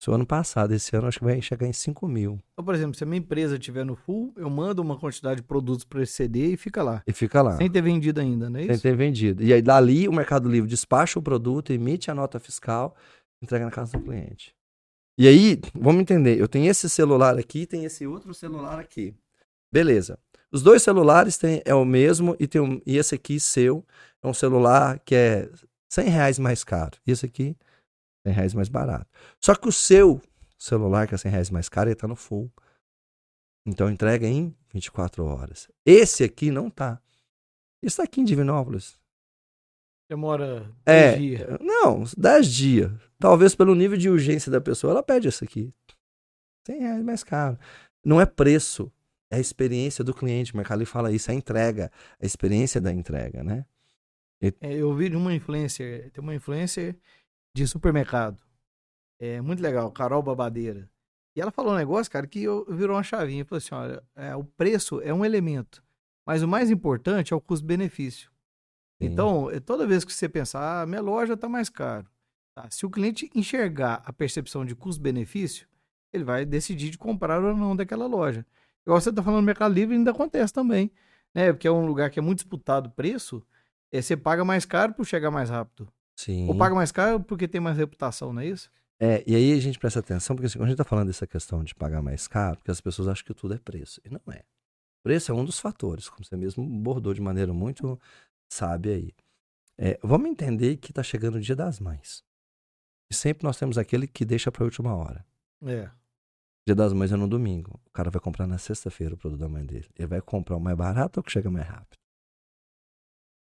Isso 0.00 0.10
ano 0.10 0.24
passado, 0.24 0.72
esse 0.72 0.96
ano 0.96 1.08
acho 1.08 1.18
que 1.18 1.26
vai 1.26 1.42
chegar 1.42 1.66
em 1.66 1.74
5 1.74 2.08
mil. 2.08 2.40
Então, 2.54 2.64
por 2.64 2.74
exemplo, 2.74 2.96
se 2.96 3.04
a 3.04 3.06
minha 3.06 3.18
empresa 3.18 3.56
estiver 3.56 3.84
no 3.84 3.94
full, 3.94 4.32
eu 4.38 4.48
mando 4.48 4.80
uma 4.80 4.98
quantidade 4.98 5.42
de 5.42 5.46
produtos 5.46 5.84
para 5.84 6.02
esse 6.02 6.14
CD 6.14 6.52
e 6.52 6.56
fica 6.56 6.82
lá. 6.82 7.02
E 7.06 7.12
fica 7.12 7.42
lá. 7.42 7.58
Sem 7.58 7.70
ter 7.70 7.82
vendido 7.82 8.18
ainda, 8.18 8.48
não 8.48 8.58
é 8.58 8.62
Sem 8.62 8.72
isso? 8.72 8.82
ter 8.82 8.96
vendido. 8.96 9.42
E 9.42 9.52
aí, 9.52 9.60
dali, 9.60 10.08
o 10.08 10.12
Mercado 10.12 10.48
Livre 10.48 10.70
despacha 10.70 11.18
o 11.18 11.22
produto, 11.22 11.70
emite 11.70 12.10
a 12.10 12.14
nota 12.14 12.40
fiscal, 12.40 12.96
entrega 13.42 13.66
na 13.66 13.70
casa 13.70 13.98
do 13.98 14.02
cliente. 14.02 14.54
E 15.18 15.28
aí, 15.28 15.60
vamos 15.74 16.00
entender, 16.00 16.40
eu 16.40 16.48
tenho 16.48 16.70
esse 16.70 16.88
celular 16.88 17.36
aqui, 17.36 17.66
tem 17.66 17.84
esse 17.84 18.06
outro 18.06 18.32
celular 18.32 18.78
aqui. 18.78 19.14
Beleza. 19.70 20.18
Os 20.52 20.62
dois 20.62 20.82
celulares 20.82 21.36
têm, 21.36 21.62
é 21.64 21.74
o 21.74 21.84
mesmo 21.84 22.34
e, 22.40 22.46
tem 22.46 22.60
um, 22.60 22.80
e 22.86 22.96
esse 22.96 23.14
aqui, 23.14 23.38
seu, 23.38 23.84
é 24.22 24.26
um 24.26 24.32
celular 24.34 24.98
que 25.00 25.14
é 25.14 25.50
100 25.90 26.08
reais 26.08 26.38
mais 26.38 26.64
caro. 26.64 26.98
E 27.06 27.10
esse 27.10 27.26
aqui, 27.26 27.56
100 28.26 28.32
reais 28.34 28.54
mais 28.54 28.68
barato. 28.68 29.06
Só 29.42 29.54
que 29.54 29.68
o 29.68 29.72
seu 29.72 30.20
celular, 30.58 31.06
que 31.06 31.14
é 31.14 31.18
100 31.18 31.30
reais 31.30 31.50
mais 31.50 31.68
caro, 31.68 31.88
ele 31.90 31.96
tá 31.96 32.08
no 32.08 32.16
full. 32.16 32.50
Então 33.66 33.90
entrega 33.90 34.26
em 34.26 34.54
24 34.72 35.24
horas. 35.24 35.68
Esse 35.84 36.24
aqui 36.24 36.50
não 36.50 36.70
tá. 36.70 37.00
Isso 37.82 37.98
tá 37.98 38.04
aqui 38.04 38.20
em 38.20 38.24
Divinópolis. 38.24 38.98
Demora 40.10 40.74
É, 40.86 41.10
dois 41.10 41.20
dias. 41.20 41.58
não, 41.60 42.04
10 42.16 42.48
dias. 42.50 42.92
Talvez 43.18 43.54
pelo 43.54 43.74
nível 43.74 43.98
de 43.98 44.08
urgência 44.08 44.50
da 44.50 44.60
pessoa, 44.60 44.92
ela 44.92 45.02
pede 45.02 45.28
esse 45.28 45.44
aqui. 45.44 45.70
100 46.66 46.80
reais 46.80 47.04
mais 47.04 47.22
caro. 47.22 47.58
Não 48.04 48.18
é 48.20 48.24
preço, 48.24 48.90
é 49.30 49.36
a 49.36 49.40
experiência 49.40 50.02
do 50.04 50.14
cliente. 50.14 50.52
O 50.54 50.56
Mercado 50.56 50.84
fala 50.86 51.12
isso, 51.12 51.30
é 51.30 51.34
a 51.34 51.36
entrega, 51.36 51.90
a 52.20 52.26
experiência 52.26 52.80
da 52.80 52.92
entrega, 52.92 53.42
né? 53.42 53.64
É, 54.40 54.74
eu 54.74 54.94
vi 54.94 55.08
de 55.08 55.16
uma 55.16 55.34
influencer, 55.34 56.10
tem 56.12 56.22
uma 56.22 56.34
influencer 56.34 56.96
de 57.54 57.66
supermercado. 57.66 58.40
É 59.18 59.40
muito 59.40 59.60
legal, 59.60 59.90
Carol 59.90 60.22
Babadeira. 60.22 60.88
E 61.34 61.40
ela 61.40 61.50
falou 61.50 61.72
um 61.72 61.76
negócio, 61.76 62.10
cara, 62.10 62.26
que 62.26 62.42
eu, 62.42 62.64
virou 62.68 62.96
uma 62.96 63.02
chavinha. 63.02 63.44
Falou 63.44 63.58
assim: 63.58 63.74
olha, 63.74 64.02
é, 64.14 64.34
o 64.36 64.44
preço 64.44 65.00
é 65.00 65.12
um 65.12 65.24
elemento, 65.24 65.82
mas 66.24 66.42
o 66.42 66.48
mais 66.48 66.70
importante 66.70 67.32
é 67.32 67.36
o 67.36 67.40
custo-benefício. 67.40 68.30
Então, 69.00 69.50
é, 69.50 69.60
toda 69.60 69.86
vez 69.86 70.04
que 70.04 70.12
você 70.12 70.28
pensar, 70.28 70.82
ah, 70.82 70.86
minha 70.86 71.00
loja 71.00 71.34
está 71.34 71.48
mais 71.48 71.68
caro. 71.68 72.06
Tá, 72.54 72.68
Se 72.70 72.84
o 72.84 72.90
cliente 72.90 73.30
enxergar 73.34 74.02
a 74.04 74.12
percepção 74.12 74.64
de 74.64 74.74
custo-benefício, 74.74 75.68
ele 76.12 76.24
vai 76.24 76.44
decidir 76.44 76.90
de 76.90 76.98
comprar 76.98 77.42
ou 77.42 77.56
não 77.56 77.76
daquela 77.76 78.06
loja. 78.06 78.44
Igual 78.88 79.02
você 79.02 79.10
está 79.10 79.22
falando 79.22 79.44
Mercado 79.44 79.74
Livre, 79.74 79.94
ainda 79.94 80.12
acontece 80.12 80.50
também. 80.50 80.90
Né? 81.34 81.52
Porque 81.52 81.68
é 81.68 81.70
um 81.70 81.84
lugar 81.84 82.08
que 82.08 82.18
é 82.18 82.22
muito 82.22 82.38
disputado 82.38 82.88
o 82.88 82.90
preço, 82.90 83.44
é, 83.92 84.00
você 84.00 84.16
paga 84.16 84.46
mais 84.46 84.64
caro 84.64 84.94
por 84.94 85.04
chegar 85.04 85.30
mais 85.30 85.50
rápido. 85.50 85.92
Sim. 86.16 86.48
Ou 86.48 86.56
paga 86.56 86.74
mais 86.74 86.90
caro 86.90 87.20
porque 87.20 87.46
tem 87.46 87.60
mais 87.60 87.76
reputação, 87.76 88.32
não 88.32 88.40
é 88.40 88.46
isso? 88.46 88.70
É, 88.98 89.22
e 89.26 89.36
aí 89.36 89.52
a 89.52 89.60
gente 89.60 89.78
presta 89.78 90.00
atenção, 90.00 90.34
porque 90.34 90.46
assim, 90.46 90.58
quando 90.58 90.64
a 90.64 90.70
gente 90.70 90.80
está 90.80 90.88
falando 90.88 91.08
dessa 91.08 91.26
questão 91.26 91.62
de 91.62 91.74
pagar 91.74 92.00
mais 92.00 92.26
caro, 92.26 92.56
porque 92.56 92.70
as 92.70 92.80
pessoas 92.80 93.08
acham 93.08 93.26
que 93.26 93.34
tudo 93.34 93.52
é 93.52 93.58
preço. 93.58 94.00
E 94.06 94.08
não 94.08 94.22
é. 94.32 94.42
Preço 95.02 95.32
é 95.32 95.34
um 95.34 95.44
dos 95.44 95.60
fatores, 95.60 96.08
como 96.08 96.24
você 96.24 96.34
mesmo 96.34 96.66
bordou 96.66 97.12
de 97.12 97.20
maneira 97.20 97.52
muito 97.52 98.00
sábia 98.50 98.94
aí. 98.94 99.12
É, 99.76 100.00
vamos 100.02 100.30
entender 100.30 100.78
que 100.78 100.92
está 100.92 101.02
chegando 101.02 101.34
o 101.34 101.40
dia 101.42 101.54
das 101.54 101.78
mães. 101.78 102.24
E 103.10 103.14
sempre 103.14 103.44
nós 103.44 103.58
temos 103.58 103.76
aquele 103.76 104.06
que 104.06 104.24
deixa 104.24 104.50
para 104.50 104.64
a 104.64 104.64
última 104.64 104.96
hora. 104.96 105.26
É. 105.62 105.90
Dia 106.68 106.74
das 106.74 106.92
mães 106.92 107.10
é 107.10 107.16
no 107.16 107.26
domingo. 107.26 107.80
O 107.86 107.90
cara 107.94 108.10
vai 108.10 108.20
comprar 108.20 108.46
na 108.46 108.58
sexta-feira 108.58 109.14
o 109.14 109.16
produto 109.16 109.40
da 109.40 109.48
mãe 109.48 109.64
dele. 109.64 109.86
Ele 109.98 110.06
vai 110.06 110.20
comprar 110.20 110.54
o 110.54 110.60
mais 110.60 110.76
barato 110.76 111.18
ou 111.18 111.22
o 111.22 111.24
que 111.24 111.32
chega 111.32 111.50
mais 111.50 111.66
rápido? 111.66 111.96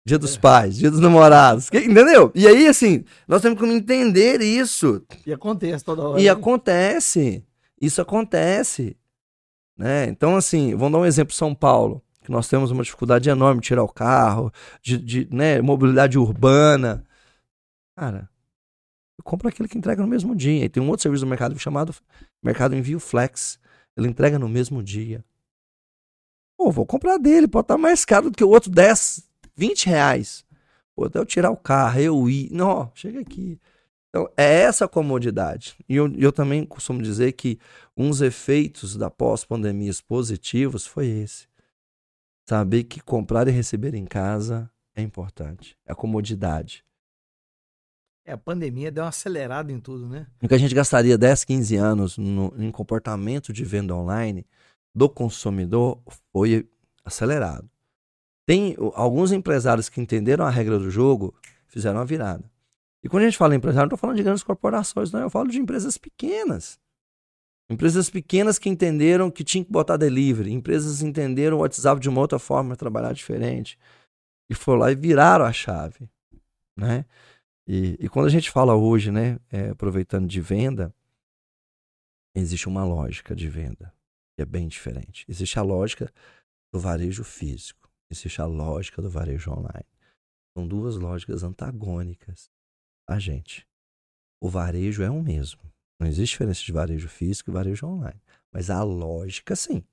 Dia 0.06 0.20
dos 0.20 0.36
É. 0.36 0.40
pais, 0.42 0.76
dia 0.76 0.92
dos 0.92 1.00
namorados. 1.00 1.70
Entendeu? 1.72 2.34
E 2.36 2.46
aí, 2.46 2.68
assim, 2.68 3.06
nós 3.26 3.42
temos 3.42 3.58
que 3.58 3.66
entender 3.66 4.42
isso. 4.42 5.06
E 5.26 5.32
acontece 5.32 5.86
toda 5.86 6.06
hora. 6.06 6.20
E 6.20 6.26
né? 6.26 6.30
acontece. 6.32 7.46
Isso 7.80 8.02
acontece. 8.02 8.98
Né? 9.78 10.04
Então, 10.10 10.36
assim, 10.36 10.76
vamos 10.76 10.92
dar 10.92 11.00
um 11.00 11.06
exemplo 11.06 11.34
São 11.34 11.56
Paulo, 11.56 12.04
que 12.26 12.30
nós 12.30 12.50
temos 12.50 12.72
uma 12.72 12.84
dificuldade 12.84 13.30
enorme 13.30 13.62
de 13.62 13.68
tirar 13.68 13.84
o 13.84 13.88
carro, 13.88 14.52
de, 14.82 14.98
de 14.98 15.30
né, 15.32 15.62
mobilidade 15.62 16.20
urbana. 16.20 17.06
Cara, 17.96 18.30
eu 19.24 19.30
compro 19.32 19.48
aquele 19.48 19.70
que 19.70 19.78
entrega 19.78 20.02
no 20.02 20.08
mesmo 20.08 20.36
dia. 20.36 20.66
E 20.66 20.70
tem 20.70 20.84
um 20.84 20.90
outro 20.90 21.04
serviço 21.04 21.24
do 21.24 21.30
mercado 21.30 21.58
chamado 21.58 21.96
Mercado 22.44 22.76
Envio 22.76 23.00
Flex. 23.00 23.58
Ele 23.96 24.08
entrega 24.08 24.38
no 24.38 24.50
mesmo 24.50 24.84
dia. 24.84 25.24
Pô, 26.58 26.72
vou 26.72 26.86
comprar 26.86 27.18
dele, 27.18 27.48
pode 27.48 27.66
estar 27.66 27.78
mais 27.78 28.04
caro 28.06 28.30
do 28.30 28.38
que 28.38 28.44
o 28.44 28.50
outro 28.50 28.70
10, 28.70 29.28
20 29.56 29.88
reais. 29.88 30.46
Pô, 30.96 31.06
até 31.06 31.20
eu 31.20 31.26
tirar 31.26 31.52
o 31.52 31.58
carro, 31.58 32.00
eu 32.00 32.30
ir. 32.30 32.52
Não, 32.52 32.92
chega 32.94 33.20
aqui. 33.20 33.60
Então, 34.10 34.30
é 34.38 34.62
essa 34.62 34.88
comodidade. 34.88 35.76
E 35.90 35.96
eu, 35.96 36.14
eu 36.16 36.32
também 36.32 36.66
costumo 36.66 37.02
dizer 37.02 37.32
que 37.32 37.58
um 37.98 38.10
dos 38.10 38.22
efeitos 38.22 38.96
da 38.96 39.10
pós-pandemia 39.10 39.92
positivos 40.08 40.86
foi 40.86 41.08
esse. 41.08 41.48
Saber 42.48 42.84
que 42.84 43.02
comprar 43.02 43.48
e 43.48 43.52
receber 43.52 43.96
em 43.96 44.06
casa 44.06 44.70
é 44.96 45.02
importante. 45.02 45.78
É 45.86 45.94
a 45.94 45.96
comodidade. 45.96 46.84
É, 48.26 48.32
a 48.32 48.38
pandemia 48.38 48.92
deu 48.92 49.04
uma 49.04 49.10
acelerada 49.10 49.72
em 49.72 49.80
tudo, 49.80 50.08
né? 50.08 50.28
O 50.42 50.48
que 50.48 50.54
a 50.54 50.58
gente 50.58 50.74
gastaria 50.74 51.18
10, 51.18 51.44
15 51.44 51.76
anos 51.76 52.18
no, 52.18 52.54
em 52.58 52.72
comportamento 52.72 53.52
de 53.52 53.66
venda 53.66 53.94
online 53.94 54.46
do 54.96 55.10
consumidor 55.10 56.02
foi 56.32 56.68
acelerado. 57.04 57.70
Tem 58.46 58.76
alguns 58.94 59.32
empresários 59.32 59.90
que 59.90 60.00
entenderam 60.00 60.46
a 60.46 60.50
regra 60.50 60.78
do 60.78 60.90
jogo, 60.90 61.34
fizeram 61.68 62.00
a 62.00 62.06
virada. 62.06 62.50
E 63.04 63.10
quando 63.10 63.24
a 63.24 63.26
gente 63.26 63.38
fala 63.38 63.54
em 63.54 63.58
empresário, 63.58 63.90
não 63.90 63.96
estou 63.96 63.98
falando 63.98 64.16
de 64.16 64.24
grandes 64.24 64.44
corporações, 64.44 65.12
não. 65.12 65.22
Eu 65.22 65.30
falo 65.30 65.50
de 65.50 65.60
empresas 65.60 65.98
pequenas. 65.98 66.80
Empresas 67.70 68.10
pequenas 68.10 68.58
que 68.58 68.70
entenderam 68.70 69.30
que 69.30 69.44
tinha 69.44 69.64
que 69.64 69.72
botar 69.72 69.98
delivery. 69.98 70.52
Empresas 70.52 71.02
entenderam 71.02 71.58
o 71.58 71.60
WhatsApp 71.62 72.00
de 72.00 72.08
uma 72.08 72.22
outra 72.22 72.40
forma, 72.40 72.78
trabalhar 72.78 73.14
diferente. 73.14 73.78
E 74.50 74.56
foram 74.56 74.80
lá 74.80 74.92
e 74.92 74.96
viraram 74.96 75.44
a 75.44 75.52
chave. 75.52 76.10
Né? 76.78 77.06
E, 77.68 77.98
e 78.00 78.10
quando 78.10 78.26
a 78.26 78.30
gente 78.30 78.52
fala 78.52 78.76
hoje, 78.76 79.12
né, 79.12 79.40
é, 79.52 79.70
aproveitando 79.70 80.28
de 80.28 80.42
venda, 80.42 80.94
existe 82.36 82.68
uma 82.68 82.84
lógica 82.84 83.36
de 83.36 83.48
venda 83.48 83.94
que 84.36 84.42
é 84.42 84.46
bem 84.46 84.68
diferente. 84.68 85.26
Existe 85.30 85.60
a 85.60 85.62
lógica 85.62 86.12
do 86.74 86.80
varejo 86.80 87.24
físico, 87.24 87.90
existe 88.12 88.42
a 88.42 88.46
lógica 88.46 89.02
do 89.02 89.10
varejo 89.10 89.52
online. 89.52 89.86
São 90.58 90.68
duas 90.68 90.96
lógicas 90.96 91.44
antagônicas 91.44 92.50
a 93.08 93.20
gente. 93.20 93.68
O 94.42 94.50
varejo 94.50 95.04
é 95.04 95.10
o 95.10 95.22
mesmo. 95.22 95.62
Não 96.00 96.08
existe 96.08 96.34
diferença 96.34 96.64
de 96.64 96.72
varejo 96.72 97.08
físico 97.08 97.50
e 97.50 97.54
varejo 97.54 97.86
online. 97.86 98.22
Mas 98.52 98.70
a 98.70 98.84
lógica, 98.84 99.56
sim. 99.56 99.84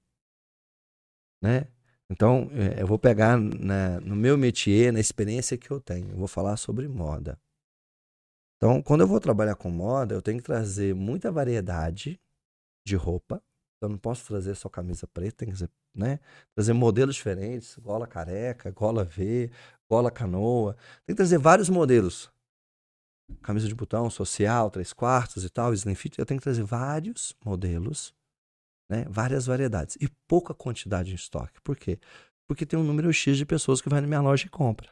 Né? 1.42 1.68
Então, 2.10 2.50
é, 2.52 2.82
eu 2.82 2.86
vou 2.86 2.98
pegar 2.98 3.38
na- 3.38 4.00
no 4.00 4.16
meu 4.16 4.36
métier, 4.36 4.92
na 4.92 5.00
experiência 5.00 5.56
que 5.56 5.70
eu 5.70 5.80
tenho, 5.80 6.10
eu 6.10 6.16
vou 6.16 6.26
falar 6.26 6.56
sobre 6.56 6.88
moda. 6.88 7.38
Então, 8.62 8.82
quando 8.82 9.00
eu 9.00 9.06
vou 9.06 9.18
trabalhar 9.18 9.54
com 9.54 9.70
moda, 9.70 10.14
eu 10.14 10.20
tenho 10.20 10.36
que 10.36 10.44
trazer 10.44 10.94
muita 10.94 11.32
variedade 11.32 12.20
de 12.86 12.94
roupa. 12.94 13.42
Eu 13.82 13.88
não 13.88 13.96
posso 13.96 14.26
trazer 14.26 14.54
só 14.54 14.68
camisa 14.68 15.06
preta, 15.06 15.38
tem 15.38 15.50
que 15.50 15.56
ser, 15.56 15.70
né? 15.96 16.20
trazer 16.54 16.74
modelos 16.74 17.14
diferentes, 17.14 17.76
gola 17.78 18.06
careca, 18.06 18.70
gola 18.70 19.02
V, 19.02 19.50
gola 19.90 20.10
canoa. 20.10 20.76
Tem 21.06 21.14
que 21.14 21.16
trazer 21.16 21.38
vários 21.38 21.70
modelos 21.70 22.30
camisa 23.42 23.68
de 23.68 23.74
botão, 23.74 24.10
social, 24.10 24.70
três 24.70 24.92
quartos 24.92 25.44
e 25.44 25.50
tal, 25.50 25.72
slim 25.72 25.94
fit, 25.94 26.18
eu 26.18 26.26
tenho 26.26 26.40
que 26.40 26.44
trazer 26.44 26.64
vários 26.64 27.34
modelos, 27.44 28.14
né? 28.90 29.04
Várias 29.08 29.46
variedades 29.46 29.96
e 30.00 30.08
pouca 30.26 30.52
quantidade 30.52 31.12
em 31.12 31.14
estoque. 31.14 31.60
Por 31.62 31.76
quê? 31.76 31.98
Porque 32.48 32.66
tem 32.66 32.78
um 32.78 32.84
número 32.84 33.12
X 33.12 33.36
de 33.36 33.46
pessoas 33.46 33.80
que 33.80 33.88
vai 33.88 34.00
na 34.00 34.06
minha 34.06 34.20
loja 34.20 34.46
e 34.46 34.50
compra. 34.50 34.90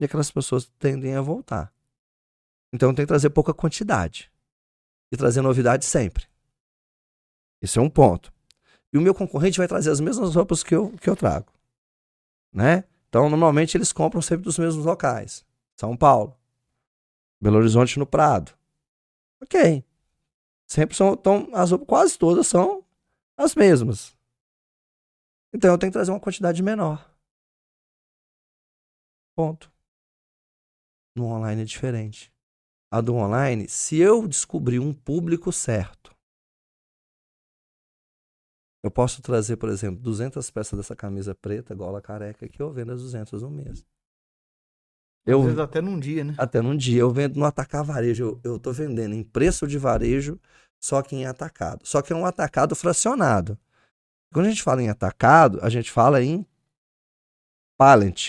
E 0.00 0.04
aquelas 0.04 0.30
pessoas 0.30 0.70
tendem 0.78 1.14
a 1.14 1.20
voltar. 1.20 1.72
Então 2.72 2.94
tenho 2.94 3.06
que 3.06 3.12
trazer 3.12 3.30
pouca 3.30 3.52
quantidade 3.52 4.32
e 5.12 5.16
trazer 5.16 5.42
novidade 5.42 5.84
sempre. 5.84 6.26
Esse 7.60 7.78
é 7.78 7.82
um 7.82 7.90
ponto. 7.90 8.32
E 8.92 8.98
o 8.98 9.00
meu 9.00 9.14
concorrente 9.14 9.58
vai 9.58 9.68
trazer 9.68 9.90
as 9.90 10.00
mesmas 10.00 10.34
roupas 10.34 10.62
que 10.62 10.74
eu, 10.74 10.90
que 10.98 11.08
eu 11.08 11.14
trago. 11.14 11.52
Né? 12.52 12.84
Então, 13.08 13.28
normalmente, 13.28 13.76
eles 13.76 13.92
compram 13.92 14.20
sempre 14.20 14.44
dos 14.44 14.58
mesmos 14.58 14.84
locais. 14.84 15.44
São 15.76 15.96
Paulo, 15.96 16.36
Belo 17.40 17.58
Horizonte 17.58 17.98
no 17.98 18.06
Prado. 18.06 18.56
Ok. 19.42 19.84
Sempre 20.66 20.96
são, 20.96 21.12
então, 21.12 21.48
as 21.52 21.70
roupas, 21.70 21.88
quase 21.88 22.18
todas 22.18 22.46
são 22.46 22.84
as 23.36 23.54
mesmas. 23.54 24.16
Então, 25.52 25.70
eu 25.70 25.78
tenho 25.78 25.90
que 25.90 25.96
trazer 25.96 26.10
uma 26.10 26.20
quantidade 26.20 26.62
menor. 26.62 27.10
Ponto. 29.34 29.70
No 31.14 31.26
online 31.26 31.62
é 31.62 31.64
diferente. 31.64 32.31
A 32.92 33.00
do 33.00 33.14
online, 33.14 33.66
se 33.70 33.96
eu 33.96 34.28
descobrir 34.28 34.78
um 34.78 34.92
público 34.92 35.50
certo, 35.50 36.14
eu 38.84 38.90
posso 38.90 39.22
trazer, 39.22 39.56
por 39.56 39.70
exemplo, 39.70 39.98
200 40.02 40.50
peças 40.50 40.76
dessa 40.76 40.94
camisa 40.94 41.34
preta, 41.34 41.74
gola 41.74 42.02
careca, 42.02 42.46
que 42.46 42.60
eu 42.60 42.70
vendo 42.70 42.92
as 42.92 43.00
200 43.00 43.40
no 43.40 43.50
mês. 43.50 43.82
Eu, 45.24 45.38
Às 45.38 45.44
vezes 45.46 45.58
até 45.58 45.80
num 45.80 45.98
dia, 45.98 46.22
né? 46.22 46.34
Até 46.36 46.60
num 46.60 46.76
dia. 46.76 47.00
Eu 47.00 47.10
vendo 47.10 47.38
no 47.38 47.46
atacar 47.46 47.82
varejo. 47.82 48.24
Eu, 48.44 48.52
eu 48.52 48.58
tô 48.58 48.72
vendendo 48.72 49.14
em 49.14 49.22
preço 49.22 49.66
de 49.66 49.78
varejo, 49.78 50.38
só 50.78 51.00
que 51.00 51.16
em 51.16 51.24
atacado. 51.24 51.86
Só 51.86 52.02
que 52.02 52.12
é 52.12 52.16
um 52.16 52.26
atacado 52.26 52.74
fracionado. 52.74 53.58
Quando 54.34 54.46
a 54.46 54.48
gente 54.50 54.62
fala 54.62 54.82
em 54.82 54.90
atacado, 54.90 55.60
a 55.62 55.70
gente 55.70 55.90
fala 55.90 56.22
em 56.22 56.44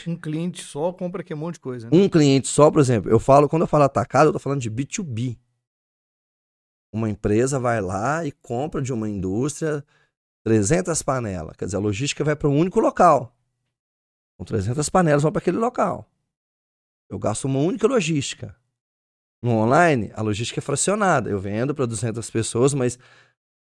Um 0.08 0.16
cliente 0.16 0.64
só 0.64 0.92
compra 0.92 1.22
aqui 1.22 1.34
um 1.34 1.38
monte 1.38 1.56
de 1.56 1.60
coisa. 1.60 1.90
Né? 1.90 1.98
Um 1.98 2.10
cliente 2.10 2.48
só, 2.48 2.72
por 2.72 2.80
exemplo, 2.80 3.12
eu 3.12 3.20
falo, 3.20 3.48
quando 3.48 3.64
eu 3.64 3.68
falo 3.68 3.84
atacado, 3.84 4.28
eu 4.28 4.34
tô 4.34 4.40
falando 4.40 4.62
de 4.62 4.72
B2B. 4.72 5.38
Uma 6.94 7.10
empresa 7.10 7.60
vai 7.60 7.82
lá 7.82 8.26
e 8.26 8.32
compra 8.32 8.82
de 8.82 8.94
uma 8.94 9.10
indústria 9.10 9.84
300 10.44 11.02
panelas. 11.02 11.56
Quer 11.56 11.66
dizer, 11.66 11.78
a 11.78 11.80
logística 11.80 12.24
vai 12.24 12.36
para 12.36 12.50
um 12.50 12.58
único 12.58 12.80
local. 12.80 13.36
Com 14.38 14.46
300 14.46 14.88
panelas 14.90 15.24
vão 15.24 15.32
para 15.32 15.40
aquele 15.40 15.58
local. 15.58 16.10
Eu 17.10 17.18
gasto 17.18 17.46
uma 17.46 17.60
única 17.60 17.88
logística. 17.88 18.56
No 19.42 19.52
online, 19.52 20.12
a 20.16 20.22
logística 20.22 20.60
é 20.60 20.62
fracionada. 20.62 21.30
Eu 21.30 21.40
vendo 21.40 21.76
para 21.76 21.86
200 21.86 22.30
pessoas, 22.30 22.74
mas 22.74 22.98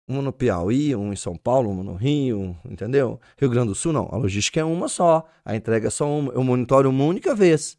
um 0.07 0.21
no 0.21 0.33
Piauí, 0.33 0.95
um 0.95 1.13
em 1.13 1.15
São 1.15 1.37
Paulo, 1.37 1.69
um 1.69 1.83
no 1.83 1.95
Rio, 1.95 2.57
entendeu? 2.65 3.19
Rio 3.37 3.49
Grande 3.49 3.69
do 3.69 3.75
Sul, 3.75 3.93
não. 3.93 4.09
A 4.11 4.17
logística 4.17 4.59
é 4.59 4.63
uma 4.63 4.87
só. 4.87 5.27
A 5.45 5.55
entrega 5.55 5.87
é 5.87 5.89
só 5.89 6.07
uma. 6.07 6.33
Eu 6.33 6.43
monitoro 6.43 6.89
uma 6.89 7.05
única 7.05 7.33
vez. 7.33 7.77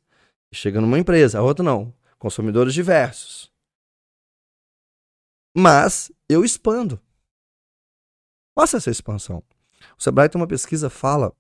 Chega 0.53 0.81
numa 0.81 0.99
empresa, 0.99 1.39
a 1.39 1.43
outra 1.43 1.65
não. 1.65 1.93
Consumidores 2.19 2.75
diversos. 2.75 3.51
Mas 5.57 6.11
eu 6.29 6.45
expando. 6.45 7.01
Faça 8.55 8.77
essa 8.77 8.91
expansão. 8.91 9.43
O 9.99 10.03
Sebrae 10.03 10.29
tem 10.29 10.41
uma 10.41 10.47
pesquisa 10.47 10.89
fala, 10.89 11.35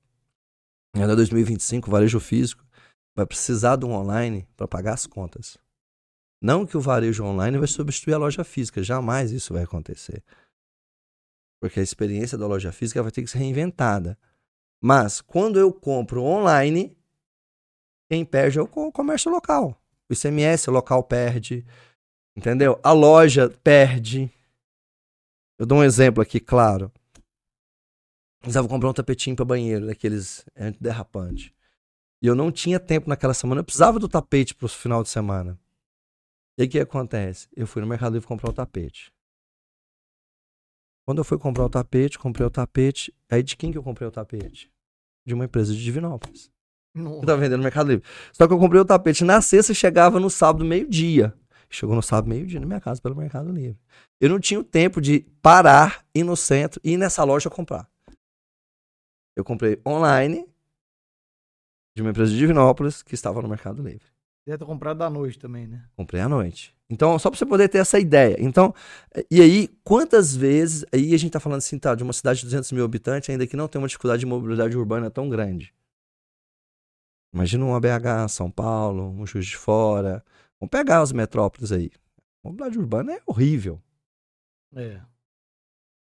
até 0.94 1.14
2025, 1.14 1.90
varejo 1.90 2.20
físico 2.20 2.66
vai 3.14 3.26
precisar 3.26 3.82
um 3.84 3.92
online 3.92 4.46
para 4.56 4.68
pagar 4.68 4.94
as 4.94 5.06
contas. 5.06 5.58
Não 6.40 6.66
que 6.66 6.76
o 6.76 6.80
varejo 6.80 7.24
online 7.24 7.58
vai 7.58 7.68
substituir 7.68 8.14
a 8.14 8.18
loja 8.18 8.42
física, 8.42 8.82
jamais 8.82 9.30
isso 9.30 9.54
vai 9.54 9.62
acontecer. 9.62 10.22
Porque 11.62 11.78
a 11.78 11.82
experiência 11.82 12.36
da 12.36 12.44
loja 12.44 12.72
física 12.72 13.00
vai 13.04 13.12
ter 13.12 13.22
que 13.22 13.30
ser 13.30 13.38
reinventada. 13.38 14.18
Mas 14.82 15.20
quando 15.20 15.60
eu 15.60 15.72
compro 15.72 16.24
online, 16.24 16.98
quem 18.10 18.24
perde 18.24 18.58
é 18.58 18.62
o 18.62 18.66
comércio 18.66 19.30
local. 19.30 19.80
O 20.10 20.12
ICMS 20.12 20.68
local 20.68 21.04
perde, 21.04 21.64
entendeu? 22.36 22.80
A 22.82 22.90
loja 22.90 23.48
perde. 23.62 24.28
Eu 25.56 25.64
dou 25.64 25.78
um 25.78 25.84
exemplo 25.84 26.20
aqui, 26.20 26.40
claro. 26.40 26.90
Precisava 28.40 28.66
comprar 28.66 28.90
um 28.90 28.92
tapetinho 28.92 29.36
para 29.36 29.44
banheiro, 29.44 29.86
daqueles 29.86 30.44
antiderrapantes. 30.56 31.52
E 32.20 32.26
eu 32.26 32.34
não 32.34 32.50
tinha 32.50 32.80
tempo 32.80 33.08
naquela 33.08 33.34
semana, 33.34 33.60
eu 33.60 33.64
precisava 33.64 34.00
do 34.00 34.08
tapete 34.08 34.52
para 34.52 34.66
o 34.66 34.68
final 34.68 35.04
de 35.04 35.10
semana. 35.10 35.56
E 36.58 36.62
aí 36.62 36.66
o 36.66 36.70
que 36.72 36.80
acontece? 36.80 37.46
Eu 37.56 37.68
fui 37.68 37.80
no 37.80 37.86
Mercado 37.86 38.14
Livre 38.14 38.26
comprar 38.26 38.50
o 38.50 38.52
tapete. 38.52 39.11
Quando 41.04 41.18
eu 41.18 41.24
fui 41.24 41.38
comprar 41.38 41.64
o 41.64 41.68
tapete, 41.68 42.18
comprei 42.18 42.46
o 42.46 42.50
tapete. 42.50 43.14
Aí 43.30 43.42
de 43.42 43.56
quem 43.56 43.72
que 43.72 43.78
eu 43.78 43.82
comprei 43.82 44.06
o 44.06 44.10
tapete? 44.10 44.70
De 45.26 45.34
uma 45.34 45.44
empresa 45.44 45.72
de 45.72 45.82
Divinópolis. 45.82 46.50
Nossa. 46.94 47.20
Que 47.20 47.26
tá 47.26 47.34
vendendo 47.34 47.58
no 47.58 47.64
Mercado 47.64 47.88
Livre. 47.88 48.04
Só 48.32 48.46
que 48.46 48.52
eu 48.52 48.58
comprei 48.58 48.80
o 48.80 48.84
tapete 48.84 49.24
na 49.24 49.40
sexta 49.40 49.72
e 49.72 49.74
chegava 49.74 50.20
no 50.20 50.30
sábado, 50.30 50.64
meio-dia. 50.64 51.34
Chegou 51.70 51.96
no 51.96 52.02
sábado, 52.02 52.28
meio-dia 52.28 52.60
na 52.60 52.66
minha 52.66 52.80
casa, 52.80 53.00
pelo 53.00 53.16
Mercado 53.16 53.50
Livre. 53.50 53.80
Eu 54.20 54.28
não 54.28 54.38
tinha 54.38 54.60
o 54.60 54.64
tempo 54.64 55.00
de 55.00 55.20
parar, 55.40 56.04
ir 56.14 56.22
no 56.22 56.36
centro 56.36 56.80
e 56.84 56.92
ir 56.92 56.96
nessa 56.98 57.24
loja 57.24 57.48
comprar. 57.48 57.88
Eu 59.34 59.42
comprei 59.42 59.80
online 59.86 60.46
de 61.96 62.02
uma 62.02 62.10
empresa 62.10 62.30
de 62.30 62.38
Divinópolis 62.38 63.02
que 63.02 63.14
estava 63.14 63.40
no 63.40 63.48
Mercado 63.48 63.82
Livre. 63.82 64.06
Deve 64.46 64.58
ter 64.58 64.64
comprado 64.64 65.02
à 65.02 65.08
noite 65.08 65.38
também, 65.38 65.66
né? 65.66 65.84
Comprei 65.96 66.20
à 66.20 66.28
noite. 66.28 66.76
Então, 66.92 67.18
só 67.18 67.30
para 67.30 67.38
você 67.38 67.46
poder 67.46 67.70
ter 67.70 67.78
essa 67.78 67.98
ideia. 67.98 68.36
Então, 68.38 68.74
e 69.30 69.40
aí, 69.40 69.68
quantas 69.82 70.36
vezes. 70.36 70.84
Aí 70.92 71.14
a 71.14 71.16
gente 71.16 71.28
está 71.28 71.40
falando 71.40 71.58
assim, 71.58 71.78
tá, 71.78 71.94
de 71.94 72.02
uma 72.02 72.12
cidade 72.12 72.40
de 72.40 72.44
200 72.44 72.70
mil 72.72 72.84
habitantes, 72.84 73.30
ainda 73.30 73.46
que 73.46 73.56
não 73.56 73.66
tem 73.66 73.80
uma 73.80 73.88
dificuldade 73.88 74.20
de 74.20 74.26
mobilidade 74.26 74.76
urbana 74.76 75.10
tão 75.10 75.26
grande. 75.26 75.72
Imagina 77.32 77.64
uma 77.64 77.80
BH, 77.80 78.28
São 78.28 78.50
Paulo, 78.50 79.08
um 79.08 79.26
Juiz 79.26 79.46
de 79.46 79.56
Fora. 79.56 80.22
Vamos 80.60 80.70
pegar 80.70 81.00
as 81.00 81.12
metrópoles 81.12 81.72
aí. 81.72 81.90
A 82.44 82.48
mobilidade 82.48 82.78
urbana 82.78 83.14
é 83.14 83.22
horrível. 83.24 83.80
É. 84.76 85.00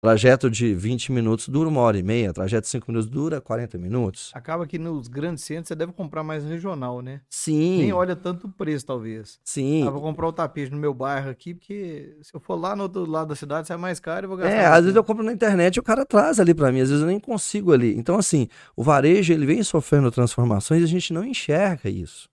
Trajeto 0.05 0.51
de 0.51 0.75
20 0.75 1.13
minutos 1.13 1.49
dura 1.49 1.67
uma 1.67 1.81
hora 1.81 1.97
e 1.97 2.03
meia, 2.03 2.31
trajeto 2.31 2.65
de 2.65 2.69
5 2.69 2.91
minutos 2.91 3.09
dura 3.09 3.41
40 3.41 3.79
minutos. 3.79 4.31
Acaba 4.35 4.67
que 4.67 4.79
nos 4.79 5.09
grandes 5.09 5.43
centros 5.45 5.69
você 5.69 5.75
deve 5.75 5.95
comprar 5.95 6.23
mais 6.23 6.45
regional, 6.45 7.01
né? 7.01 7.23
Sim. 7.31 7.79
Nem 7.79 7.93
olha 7.95 8.15
tanto 8.15 8.47
o 8.47 8.51
preço, 8.51 8.85
talvez. 8.85 9.41
Sim. 9.43 9.89
Ah, 9.89 9.91
vou 9.91 10.03
comprar 10.03 10.29
o 10.29 10.33
tapete 10.35 10.71
no 10.71 10.77
meu 10.77 10.93
bairro 10.93 11.31
aqui, 11.31 11.55
porque 11.55 12.19
se 12.21 12.35
eu 12.35 12.39
for 12.39 12.55
lá 12.55 12.77
no 12.77 12.83
outro 12.83 13.11
lado 13.11 13.29
da 13.29 13.35
cidade, 13.35 13.67
sai 13.67 13.79
mais 13.79 13.99
caro 13.99 14.27
e 14.27 14.29
vou 14.29 14.37
gastar. 14.37 14.55
É, 14.55 14.67
às 14.67 14.83
vezes 14.83 14.95
eu 14.95 15.03
compro 15.03 15.25
na 15.25 15.33
internet 15.33 15.77
e 15.77 15.81
o 15.81 15.83
cara 15.83 16.05
traz 16.05 16.39
ali 16.39 16.53
para 16.53 16.71
mim, 16.71 16.81
às 16.81 16.91
vezes 16.91 17.01
eu 17.01 17.09
nem 17.09 17.19
consigo 17.19 17.73
ali. 17.73 17.97
Então, 17.97 18.19
assim, 18.19 18.47
o 18.77 18.83
varejo 18.83 19.33
ele 19.33 19.47
vem 19.47 19.63
sofrendo 19.63 20.11
transformações 20.11 20.83
e 20.83 20.85
a 20.85 20.89
gente 20.89 21.15
não 21.15 21.25
enxerga 21.25 21.89
isso. 21.89 22.29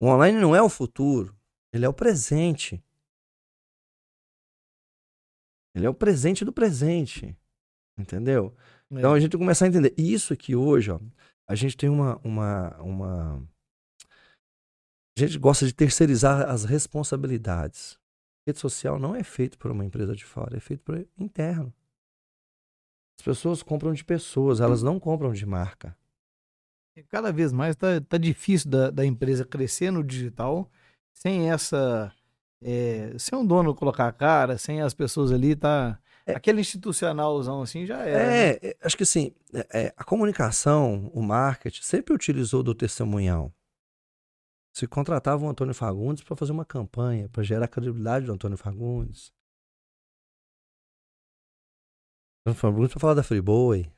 O 0.00 0.06
online 0.06 0.38
não 0.38 0.54
é 0.54 0.62
o 0.62 0.68
futuro, 0.68 1.34
ele 1.72 1.84
é 1.84 1.88
o 1.88 1.92
presente. 1.92 2.80
Ele 5.74 5.86
é 5.86 5.90
o 5.90 5.94
presente 5.94 6.44
do 6.44 6.52
presente. 6.52 7.36
Entendeu? 7.98 8.54
É. 8.90 8.98
Então 8.98 9.12
a 9.12 9.20
gente 9.20 9.36
começa 9.36 9.64
a 9.64 9.68
entender. 9.68 9.94
Isso 9.96 10.32
aqui 10.32 10.54
hoje, 10.54 10.90
ó, 10.90 11.00
a 11.46 11.54
gente 11.54 11.76
tem 11.76 11.88
uma, 11.88 12.18
uma, 12.24 12.76
uma. 12.82 13.48
A 15.16 15.20
gente 15.20 15.38
gosta 15.38 15.66
de 15.66 15.74
terceirizar 15.74 16.48
as 16.48 16.64
responsabilidades. 16.64 17.98
A 18.44 18.50
rede 18.50 18.58
social 18.58 18.98
não 18.98 19.14
é 19.14 19.22
feito 19.22 19.58
por 19.58 19.70
uma 19.70 19.84
empresa 19.84 20.14
de 20.16 20.24
fora, 20.24 20.56
é 20.56 20.60
feito 20.60 20.82
por 20.82 21.06
interno. 21.18 21.72
As 23.18 23.24
pessoas 23.24 23.62
compram 23.62 23.92
de 23.92 24.04
pessoas, 24.04 24.60
elas 24.60 24.82
não 24.82 24.98
compram 24.98 25.32
de 25.32 25.46
marca. 25.46 25.96
Cada 27.08 27.32
vez 27.32 27.52
mais 27.52 27.76
tá, 27.76 28.00
tá 28.00 28.18
difícil 28.18 28.70
da, 28.70 28.90
da 28.90 29.06
empresa 29.06 29.44
crescer 29.44 29.90
no 29.90 30.02
digital 30.02 30.70
sem 31.12 31.50
essa 31.50 32.12
é, 32.62 33.14
sem 33.18 33.38
um 33.38 33.44
dono 33.44 33.74
colocar 33.74 34.08
a 34.08 34.12
cara, 34.12 34.56
sem 34.58 34.80
as 34.80 34.94
pessoas 34.94 35.32
ali, 35.32 35.56
tá. 35.56 35.98
É, 36.24 36.34
Aquele 36.34 36.60
institucionalzão 36.60 37.62
assim 37.62 37.84
já 37.84 37.98
era. 37.98 38.22
É, 38.22 38.52
né? 38.52 38.58
É, 38.62 38.76
acho 38.82 38.96
que 38.96 39.02
assim, 39.02 39.34
é, 39.52 39.86
é, 39.86 39.94
a 39.96 40.04
comunicação, 40.04 41.10
o 41.12 41.20
marketing, 41.20 41.82
sempre 41.82 42.14
utilizou 42.14 42.62
do 42.62 42.74
testemunhal. 42.74 43.52
Se 44.72 44.86
contratava 44.86 45.44
o 45.44 45.48
Antônio 45.48 45.74
Fagundes 45.74 46.22
para 46.22 46.36
fazer 46.36 46.52
uma 46.52 46.64
campanha, 46.64 47.28
para 47.28 47.42
gerar 47.42 47.64
a 47.66 47.68
credibilidade 47.68 48.26
do 48.26 48.32
Antônio 48.32 48.56
Fagundes. 48.56 49.32
Antônio 52.46 52.60
Fagundes 52.60 52.92
para 52.92 53.00
falar 53.00 53.14
da 53.14 53.22
Friboi. 53.22 53.90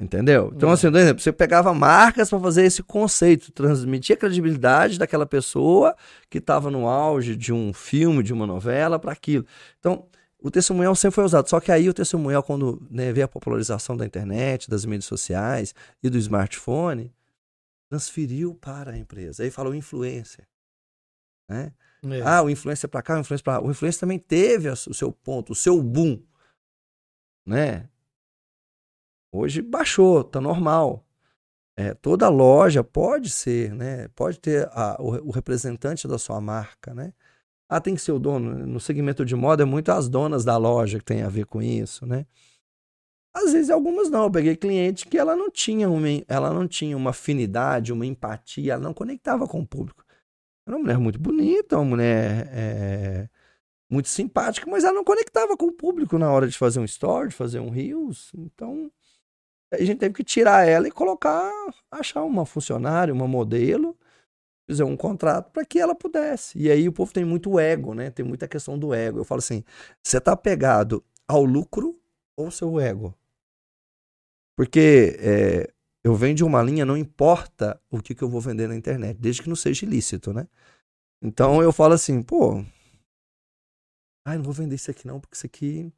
Entendeu? 0.00 0.50
Então, 0.56 0.70
assim, 0.70 0.90
por 0.90 0.96
exemplo, 0.96 1.22
você 1.22 1.30
pegava 1.30 1.74
marcas 1.74 2.30
para 2.30 2.40
fazer 2.40 2.64
esse 2.64 2.82
conceito, 2.82 3.52
transmitir 3.52 4.16
a 4.16 4.18
credibilidade 4.18 4.98
daquela 4.98 5.26
pessoa 5.26 5.94
que 6.30 6.38
estava 6.38 6.70
no 6.70 6.88
auge 6.88 7.36
de 7.36 7.52
um 7.52 7.70
filme, 7.74 8.22
de 8.22 8.32
uma 8.32 8.46
novela, 8.46 8.98
para 8.98 9.12
aquilo. 9.12 9.44
Então, 9.78 10.06
o 10.42 10.50
testemunhal 10.50 10.94
sempre 10.94 11.16
foi 11.16 11.24
usado. 11.24 11.50
Só 11.50 11.60
que 11.60 11.70
aí 11.70 11.86
o 11.86 11.92
testemunhal, 11.92 12.42
quando 12.42 12.80
né, 12.90 13.12
veio 13.12 13.26
a 13.26 13.28
popularização 13.28 13.94
da 13.94 14.06
internet, 14.06 14.70
das 14.70 14.86
mídias 14.86 15.04
sociais 15.04 15.74
e 16.02 16.08
do 16.08 16.16
smartphone, 16.16 17.12
transferiu 17.90 18.54
para 18.54 18.92
a 18.92 18.96
empresa. 18.96 19.42
Aí 19.42 19.50
falou 19.50 19.74
influência. 19.74 20.48
Né? 21.46 21.74
É. 22.04 22.22
Ah, 22.22 22.40
o 22.40 22.48
influencer 22.48 22.88
para 22.88 23.02
cá, 23.02 23.18
o 23.18 23.20
influencer 23.20 23.44
para 23.44 23.58
lá. 23.58 23.66
O 23.66 23.70
influencer 23.70 24.00
também 24.00 24.18
teve 24.18 24.70
o 24.70 24.76
seu 24.76 25.12
ponto, 25.12 25.52
o 25.52 25.54
seu 25.54 25.82
boom, 25.82 26.22
né? 27.44 27.86
Hoje 29.32 29.62
baixou, 29.62 30.24
tá 30.24 30.40
normal. 30.40 31.04
É, 31.76 31.94
toda 31.94 32.28
loja 32.28 32.84
pode 32.84 33.30
ser, 33.30 33.72
né? 33.74 34.08
Pode 34.08 34.38
ter 34.40 34.68
a, 34.72 34.96
o, 35.00 35.28
o, 35.28 35.30
representante 35.30 36.06
da 36.06 36.18
sua 36.18 36.40
marca, 36.40 36.92
né? 36.92 37.12
Ah, 37.68 37.80
tem 37.80 37.94
que 37.94 38.00
ser 38.02 38.12
o 38.12 38.18
dono. 38.18 38.66
No 38.66 38.80
segmento 38.80 39.24
de 39.24 39.36
moda 39.36 39.62
é 39.62 39.66
muito 39.66 39.90
as 39.90 40.08
donas 40.08 40.44
da 40.44 40.56
loja 40.56 40.98
que 40.98 41.04
tem 41.04 41.22
a 41.22 41.28
ver 41.28 41.46
com 41.46 41.62
isso, 41.62 42.04
né? 42.04 42.26
Às 43.32 43.52
vezes 43.52 43.70
algumas 43.70 44.10
não. 44.10 44.24
Eu 44.24 44.30
peguei 44.30 44.56
cliente 44.56 45.06
que 45.06 45.16
ela 45.16 45.36
não 45.36 45.50
tinha 45.50 45.88
uma, 45.88 46.08
ela 46.28 46.52
não 46.52 46.66
tinha 46.66 46.96
uma 46.96 47.10
afinidade, 47.10 47.92
uma 47.92 48.04
empatia, 48.06 48.74
ela 48.74 48.82
não 48.82 48.92
conectava 48.92 49.46
com 49.46 49.60
o 49.60 49.66
público. 49.66 50.04
Era 50.66 50.76
uma 50.76 50.82
mulher 50.82 50.98
muito 50.98 51.18
bonita, 51.18 51.78
uma 51.78 51.84
mulher 51.84 52.48
é, 52.52 53.28
muito 53.90 54.08
simpática, 54.08 54.70
mas 54.70 54.84
ela 54.84 54.94
não 54.94 55.04
conectava 55.04 55.56
com 55.56 55.66
o 55.66 55.72
público 55.72 56.18
na 56.18 56.30
hora 56.30 56.48
de 56.48 56.58
fazer 56.58 56.80
um 56.80 56.84
story, 56.84 57.28
de 57.28 57.34
fazer 57.34 57.60
um 57.60 57.70
reels. 57.70 58.32
Então, 58.36 58.90
a 59.72 59.78
gente 59.78 59.98
teve 59.98 60.14
que 60.14 60.24
tirar 60.24 60.66
ela 60.66 60.88
e 60.88 60.90
colocar, 60.90 61.50
achar 61.90 62.24
uma 62.24 62.44
funcionária, 62.44 63.14
uma 63.14 63.28
modelo, 63.28 63.96
fazer 64.68 64.84
um 64.84 64.96
contrato 64.96 65.50
para 65.50 65.64
que 65.64 65.78
ela 65.78 65.94
pudesse. 65.94 66.58
E 66.58 66.70
aí 66.70 66.88
o 66.88 66.92
povo 66.92 67.12
tem 67.12 67.24
muito 67.24 67.58
ego, 67.58 67.94
né? 67.94 68.10
Tem 68.10 68.24
muita 68.24 68.48
questão 68.48 68.78
do 68.78 68.92
ego. 68.94 69.18
Eu 69.18 69.24
falo 69.24 69.38
assim: 69.38 69.64
você 70.02 70.20
tá 70.20 70.36
pegado 70.36 71.04
ao 71.28 71.44
lucro 71.44 72.00
ou 72.36 72.46
ao 72.46 72.50
seu 72.50 72.80
ego? 72.80 73.14
Porque 74.56 75.16
é, 75.20 75.72
eu 76.04 76.14
vendo 76.14 76.46
uma 76.46 76.62
linha, 76.62 76.84
não 76.84 76.96
importa 76.96 77.80
o 77.90 78.00
que, 78.00 78.14
que 78.14 78.22
eu 78.22 78.28
vou 78.28 78.40
vender 78.40 78.68
na 78.68 78.76
internet, 78.76 79.18
desde 79.18 79.42
que 79.42 79.48
não 79.48 79.56
seja 79.56 79.86
ilícito, 79.86 80.32
né? 80.32 80.48
Então 81.22 81.62
eu 81.62 81.72
falo 81.72 81.94
assim, 81.94 82.22
pô, 82.22 82.64
ai, 84.26 84.36
não 84.36 84.44
vou 84.44 84.52
vender 84.52 84.74
isso 84.76 84.90
aqui 84.90 85.06
não, 85.06 85.20
porque 85.20 85.36
isso 85.36 85.46
aqui 85.46 85.92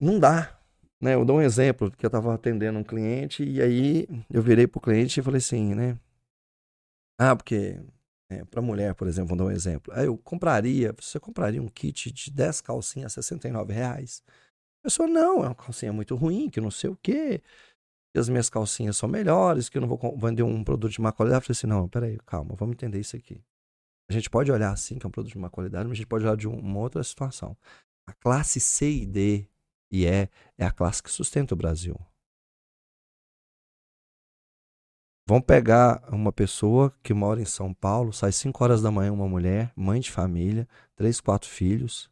não 0.00 0.18
dá. 0.18 0.58
Né? 1.00 1.14
Eu 1.14 1.24
dou 1.24 1.38
um 1.38 1.42
exemplo, 1.42 1.90
que 1.90 2.04
eu 2.04 2.08
estava 2.08 2.34
atendendo 2.34 2.78
um 2.78 2.84
cliente 2.84 3.44
e 3.44 3.60
aí 3.60 4.08
eu 4.30 4.42
virei 4.42 4.66
pro 4.66 4.80
cliente 4.80 5.20
e 5.20 5.22
falei 5.22 5.38
assim, 5.38 5.74
né? 5.74 5.98
Ah, 7.18 7.36
porque 7.36 7.80
é, 8.30 8.44
para 8.44 8.62
mulher, 8.62 8.94
por 8.94 9.06
exemplo, 9.06 9.28
vou 9.28 9.38
dar 9.38 9.44
um 9.44 9.50
exemplo. 9.50 9.92
Aí 9.94 10.06
eu 10.06 10.16
compraria, 10.18 10.94
você 10.98 11.20
compraria 11.20 11.62
um 11.62 11.68
kit 11.68 12.10
de 12.12 12.30
10 12.30 12.60
calcinhas 12.60 13.12
a 13.12 13.22
69 13.22 13.72
reais? 13.72 14.22
A 14.80 14.84
pessoa, 14.84 15.08
não, 15.08 15.44
é 15.44 15.48
uma 15.48 15.54
calcinha 15.54 15.92
muito 15.92 16.14
ruim, 16.16 16.50
que 16.50 16.60
não 16.60 16.70
sei 16.70 16.90
o 16.90 16.96
quê 16.96 17.42
que 18.14 18.18
as 18.20 18.28
minhas 18.28 18.48
calcinhas 18.48 18.96
são 18.96 19.08
melhores, 19.08 19.68
que 19.68 19.76
eu 19.76 19.80
não 19.80 19.88
vou 19.88 20.16
vender 20.16 20.44
um 20.44 20.62
produto 20.62 20.92
de 20.92 21.00
má 21.00 21.10
qualidade. 21.10 21.42
Eu 21.42 21.46
falei 21.46 21.58
assim, 21.58 21.66
não, 21.66 21.88
peraí, 21.88 22.16
calma, 22.24 22.54
vamos 22.54 22.74
entender 22.74 23.00
isso 23.00 23.16
aqui. 23.16 23.42
A 24.08 24.12
gente 24.12 24.30
pode 24.30 24.52
olhar 24.52 24.70
assim, 24.70 24.98
que 25.00 25.04
é 25.04 25.08
um 25.08 25.10
produto 25.10 25.32
de 25.32 25.38
má 25.38 25.50
qualidade, 25.50 25.88
mas 25.88 25.92
a 25.92 25.96
gente 25.96 26.06
pode 26.06 26.24
olhar 26.24 26.36
de 26.36 26.46
uma 26.46 26.78
outra 26.78 27.02
situação. 27.02 27.56
A 28.06 28.12
classe 28.12 28.60
C 28.60 28.88
e 28.88 29.04
D 29.04 29.48
e 29.94 30.04
E 30.04 30.06
é 30.06 30.28
a 30.66 30.72
classe 30.72 31.00
que 31.00 31.10
sustenta 31.10 31.54
o 31.54 31.56
Brasil. 31.56 31.94
Vamos 35.26 35.46
pegar 35.46 36.02
uma 36.12 36.32
pessoa 36.32 36.90
que 37.02 37.14
mora 37.14 37.40
em 37.40 37.46
São 37.46 37.72
Paulo, 37.72 38.12
sai 38.12 38.32
5 38.32 38.62
horas 38.62 38.82
da 38.82 38.90
manhã, 38.90 39.12
uma 39.12 39.28
mulher, 39.28 39.72
mãe 39.74 40.00
de 40.00 40.10
família, 40.10 40.68
três, 40.96 41.20
quatro 41.20 41.48
filhos. 41.48 42.10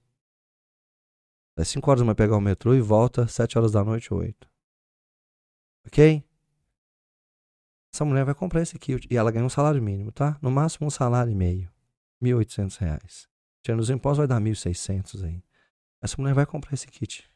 Sai 1.59 1.65
5 1.67 1.91
horas 1.91 2.01
da 2.01 2.05
manhã 2.07 2.15
pegar 2.15 2.37
o 2.37 2.41
metrô 2.41 2.73
e 2.75 2.81
volta 2.81 3.27
7 3.27 3.59
horas 3.59 3.73
da 3.73 3.85
noite, 3.85 4.15
8. 4.15 4.49
Ok? 5.87 6.25
Essa 7.93 8.05
mulher 8.05 8.25
vai 8.25 8.35
comprar 8.35 8.63
esse 8.63 8.79
kit. 8.79 9.07
E 9.11 9.17
ela 9.17 9.31
ganha 9.31 9.45
um 9.45 9.51
salário 9.51 9.83
mínimo, 9.83 10.11
tá? 10.11 10.39
No 10.41 10.51
máximo 10.51 10.87
um 10.87 10.91
salário 10.91 11.31
e 11.31 11.35
meio. 11.35 11.71
R$ 12.23 12.31
1.800. 12.31 13.29
Tirando 13.63 13.81
os 13.81 13.91
impostos 13.91 14.19
vai 14.19 14.27
dar 14.27 14.41
1.600 14.41 15.25
aí. 15.25 15.45
Essa 16.01 16.17
mulher 16.19 16.33
vai 16.33 16.47
comprar 16.47 16.73
esse 16.73 16.87
kit 16.87 17.32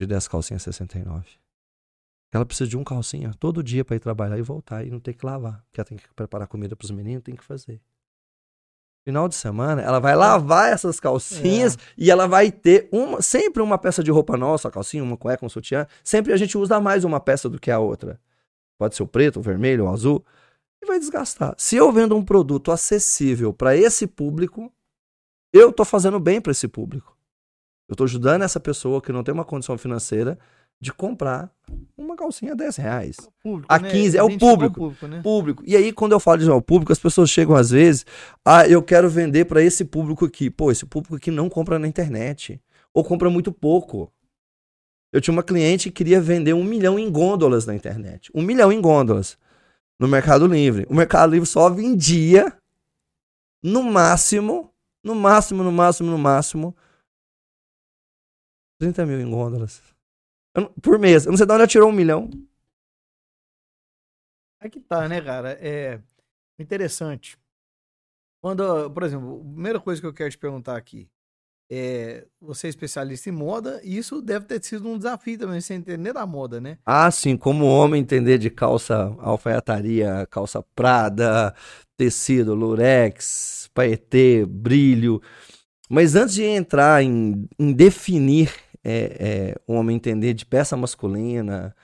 de 0.00 0.06
10 0.06 0.28
calcinhas 0.28 0.62
69. 0.62 1.26
Ela 2.32 2.44
precisa 2.44 2.68
de 2.68 2.76
um 2.76 2.84
calcinha 2.84 3.32
todo 3.38 3.62
dia 3.62 3.84
para 3.84 3.96
ir 3.96 4.00
trabalhar 4.00 4.38
e 4.38 4.42
voltar 4.42 4.86
e 4.86 4.90
não 4.90 5.00
ter 5.00 5.14
que 5.14 5.24
lavar. 5.24 5.62
Porque 5.64 5.80
ela 5.80 5.86
tem 5.86 5.98
que 5.98 6.12
preparar 6.14 6.46
comida 6.46 6.76
para 6.76 6.84
os 6.84 6.90
meninos, 6.90 7.24
tem 7.24 7.34
que 7.34 7.44
fazer. 7.44 7.80
Final 9.04 9.26
de 9.26 9.34
semana, 9.34 9.80
ela 9.80 9.98
vai 9.98 10.14
lavar 10.14 10.70
essas 10.70 11.00
calcinhas 11.00 11.76
é. 11.76 11.78
e 11.96 12.10
ela 12.10 12.28
vai 12.28 12.52
ter 12.52 12.88
uma, 12.92 13.22
sempre 13.22 13.62
uma 13.62 13.78
peça 13.78 14.04
de 14.04 14.10
roupa 14.10 14.36
nossa, 14.36 14.70
calcinha, 14.70 15.02
uma 15.02 15.16
cueca, 15.16 15.46
um 15.46 15.48
sutiã. 15.48 15.86
Sempre 16.04 16.32
a 16.34 16.36
gente 16.36 16.58
usa 16.58 16.78
mais 16.78 17.04
uma 17.04 17.18
peça 17.18 17.48
do 17.48 17.58
que 17.58 17.70
a 17.70 17.78
outra. 17.78 18.20
Pode 18.78 18.94
ser 18.94 19.02
o 19.02 19.06
preto, 19.06 19.40
o 19.40 19.42
vermelho, 19.42 19.86
o 19.86 19.88
azul. 19.88 20.22
E 20.82 20.86
vai 20.86 20.98
desgastar. 20.98 21.54
Se 21.56 21.76
eu 21.76 21.90
vendo 21.90 22.14
um 22.14 22.24
produto 22.24 22.70
acessível 22.70 23.52
para 23.52 23.74
esse 23.74 24.06
público, 24.06 24.70
eu 25.52 25.70
estou 25.70 25.86
fazendo 25.86 26.20
bem 26.20 26.40
para 26.40 26.52
esse 26.52 26.68
público. 26.68 27.17
Eu 27.88 27.94
estou 27.94 28.04
ajudando 28.04 28.42
essa 28.42 28.60
pessoa 28.60 29.00
que 29.00 29.10
não 29.10 29.24
tem 29.24 29.32
uma 29.32 29.44
condição 29.44 29.78
financeira 29.78 30.38
de 30.80 30.92
comprar 30.92 31.50
uma 31.96 32.14
calcinha 32.14 32.52
a 32.52 32.54
10 32.54 32.76
reais. 32.76 33.16
Público, 33.42 33.72
a 33.72 33.80
15, 33.80 34.12
né? 34.12 34.18
é 34.18 34.22
o 34.22 34.38
público. 34.38 34.74
Público, 34.74 35.06
né? 35.06 35.20
público. 35.22 35.62
E 35.66 35.74
aí, 35.74 35.92
quando 35.92 36.12
eu 36.12 36.20
falo 36.20 36.38
de 36.38 36.48
ao 36.48 36.62
público, 36.62 36.92
as 36.92 36.98
pessoas 36.98 37.30
chegam 37.30 37.56
às 37.56 37.70
vezes, 37.70 38.06
ah, 38.44 38.66
eu 38.68 38.82
quero 38.82 39.08
vender 39.08 39.46
para 39.46 39.62
esse 39.62 39.84
público 39.84 40.24
aqui. 40.26 40.50
Pô, 40.50 40.70
esse 40.70 40.86
público 40.86 41.16
aqui 41.16 41.30
não 41.30 41.48
compra 41.48 41.78
na 41.78 41.88
internet. 41.88 42.60
Ou 42.94 43.02
compra 43.02 43.28
muito 43.28 43.50
pouco. 43.50 44.12
Eu 45.12 45.20
tinha 45.20 45.32
uma 45.32 45.42
cliente 45.42 45.88
que 45.88 45.96
queria 45.96 46.20
vender 46.20 46.52
um 46.52 46.62
milhão 46.62 46.98
em 46.98 47.10
gôndolas 47.10 47.66
na 47.66 47.74
internet. 47.74 48.30
Um 48.34 48.42
milhão 48.42 48.70
em 48.70 48.80
gôndolas. 48.80 49.36
No 49.98 50.06
Mercado 50.06 50.46
Livre. 50.46 50.86
O 50.88 50.94
Mercado 50.94 51.32
Livre 51.32 51.48
só 51.48 51.68
vendia, 51.70 52.56
no 53.62 53.82
máximo, 53.82 54.70
no 55.02 55.14
máximo, 55.14 55.64
no 55.64 55.72
máximo, 55.72 56.10
no 56.10 56.18
máximo, 56.18 56.76
30 58.78 59.04
mil 59.06 59.20
em 59.20 59.30
gôndolas 59.30 59.82
por 60.82 60.98
mês. 60.98 61.24
Eu 61.24 61.32
não 61.32 61.36
sei 61.36 61.46
de 61.46 61.52
onde 61.52 61.60
ela 61.60 61.68
tirou 61.68 61.88
um 61.88 61.92
milhão. 61.92 62.30
É 64.60 64.68
que 64.68 64.80
tá, 64.80 65.08
né, 65.08 65.20
cara? 65.20 65.52
É 65.60 66.00
interessante. 66.58 67.38
Quando, 68.42 68.90
por 68.90 69.02
exemplo, 69.02 69.40
a 69.40 69.52
primeira 69.52 69.80
coisa 69.80 70.00
que 70.00 70.06
eu 70.06 70.14
quero 70.14 70.30
te 70.30 70.38
perguntar 70.38 70.76
aqui 70.76 71.08
é, 71.70 72.26
você 72.40 72.66
é 72.66 72.70
especialista 72.70 73.28
em 73.28 73.32
moda, 73.32 73.80
e 73.84 73.98
isso 73.98 74.22
deve 74.22 74.46
ter 74.46 74.62
sido 74.64 74.88
um 74.88 74.96
desafio 74.96 75.38
também, 75.38 75.60
você 75.60 75.74
entender 75.74 76.14
da 76.14 76.24
moda, 76.24 76.60
né? 76.60 76.78
Ah, 76.84 77.10
sim, 77.10 77.36
como 77.36 77.66
homem 77.66 78.00
entender 78.00 78.38
de 78.38 78.48
calça 78.48 79.14
alfaiataria, 79.18 80.26
calça 80.30 80.64
prada, 80.74 81.54
tecido, 81.96 82.54
lurex, 82.54 83.68
paetê, 83.74 84.46
brilho. 84.46 85.20
Mas 85.90 86.14
antes 86.14 86.36
de 86.36 86.44
entrar 86.44 87.02
em, 87.02 87.46
em 87.58 87.72
definir 87.72 88.50
é, 88.84 89.54
é, 89.54 89.54
um 89.66 89.76
homem 89.76 89.96
entender 89.96 90.34
de 90.34 90.46
peça 90.46 90.76
masculina, 90.76 91.74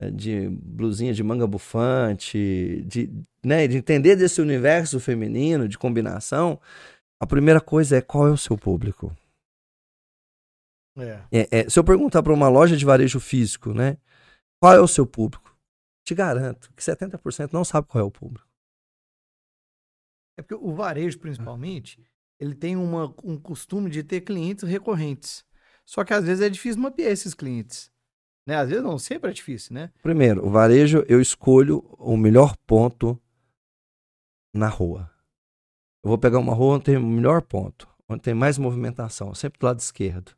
é, 0.00 0.10
de 0.10 0.48
blusinha 0.48 1.14
de 1.14 1.22
manga 1.22 1.46
bufante, 1.46 2.82
de, 2.86 3.10
né, 3.44 3.66
de 3.66 3.76
entender 3.76 4.16
desse 4.16 4.40
universo 4.40 4.98
feminino, 5.00 5.68
de 5.68 5.78
combinação, 5.78 6.60
a 7.20 7.26
primeira 7.26 7.60
coisa 7.60 7.96
é 7.96 8.00
qual 8.00 8.26
é 8.26 8.30
o 8.30 8.36
seu 8.36 8.58
público. 8.58 9.14
É. 10.96 11.22
É, 11.32 11.60
é, 11.60 11.70
se 11.70 11.78
eu 11.78 11.84
perguntar 11.84 12.22
para 12.22 12.32
uma 12.32 12.48
loja 12.48 12.76
de 12.76 12.84
varejo 12.84 13.20
físico, 13.20 13.72
né, 13.72 13.96
qual 14.60 14.74
é 14.74 14.80
o 14.80 14.88
seu 14.88 15.06
público? 15.06 15.56
Te 16.04 16.14
garanto 16.14 16.72
que 16.74 16.82
70% 16.82 17.52
não 17.52 17.64
sabe 17.64 17.86
qual 17.86 18.02
é 18.02 18.06
o 18.06 18.10
público. 18.10 18.46
É 20.36 20.42
porque 20.42 20.54
o 20.54 20.74
varejo, 20.74 21.18
principalmente, 21.18 22.00
ele 22.40 22.54
tem 22.54 22.76
uma, 22.76 23.14
um 23.22 23.38
costume 23.38 23.88
de 23.88 24.02
ter 24.02 24.22
clientes 24.22 24.68
recorrentes. 24.68 25.44
Só 25.92 26.04
que 26.04 26.14
às 26.14 26.24
vezes 26.24 26.42
é 26.42 26.48
difícil 26.48 26.80
mapear 26.80 27.12
esses 27.12 27.34
clientes. 27.34 27.92
Né? 28.46 28.56
Às 28.56 28.70
vezes 28.70 28.82
não, 28.82 28.98
sempre 28.98 29.28
é 29.28 29.34
difícil, 29.34 29.74
né? 29.74 29.90
Primeiro, 30.02 30.42
o 30.42 30.48
varejo 30.48 31.04
eu 31.06 31.20
escolho 31.20 31.84
o 31.98 32.16
melhor 32.16 32.56
ponto 32.66 33.20
na 34.54 34.68
rua. 34.68 35.10
Eu 36.02 36.08
vou 36.08 36.16
pegar 36.16 36.38
uma 36.38 36.54
rua 36.54 36.76
onde 36.76 36.84
tem 36.84 36.96
o 36.96 37.02
melhor 37.02 37.42
ponto, 37.42 37.86
onde 38.08 38.22
tem 38.22 38.32
mais 38.32 38.56
movimentação, 38.56 39.34
sempre 39.34 39.58
do 39.58 39.66
lado 39.66 39.80
esquerdo. 39.80 40.32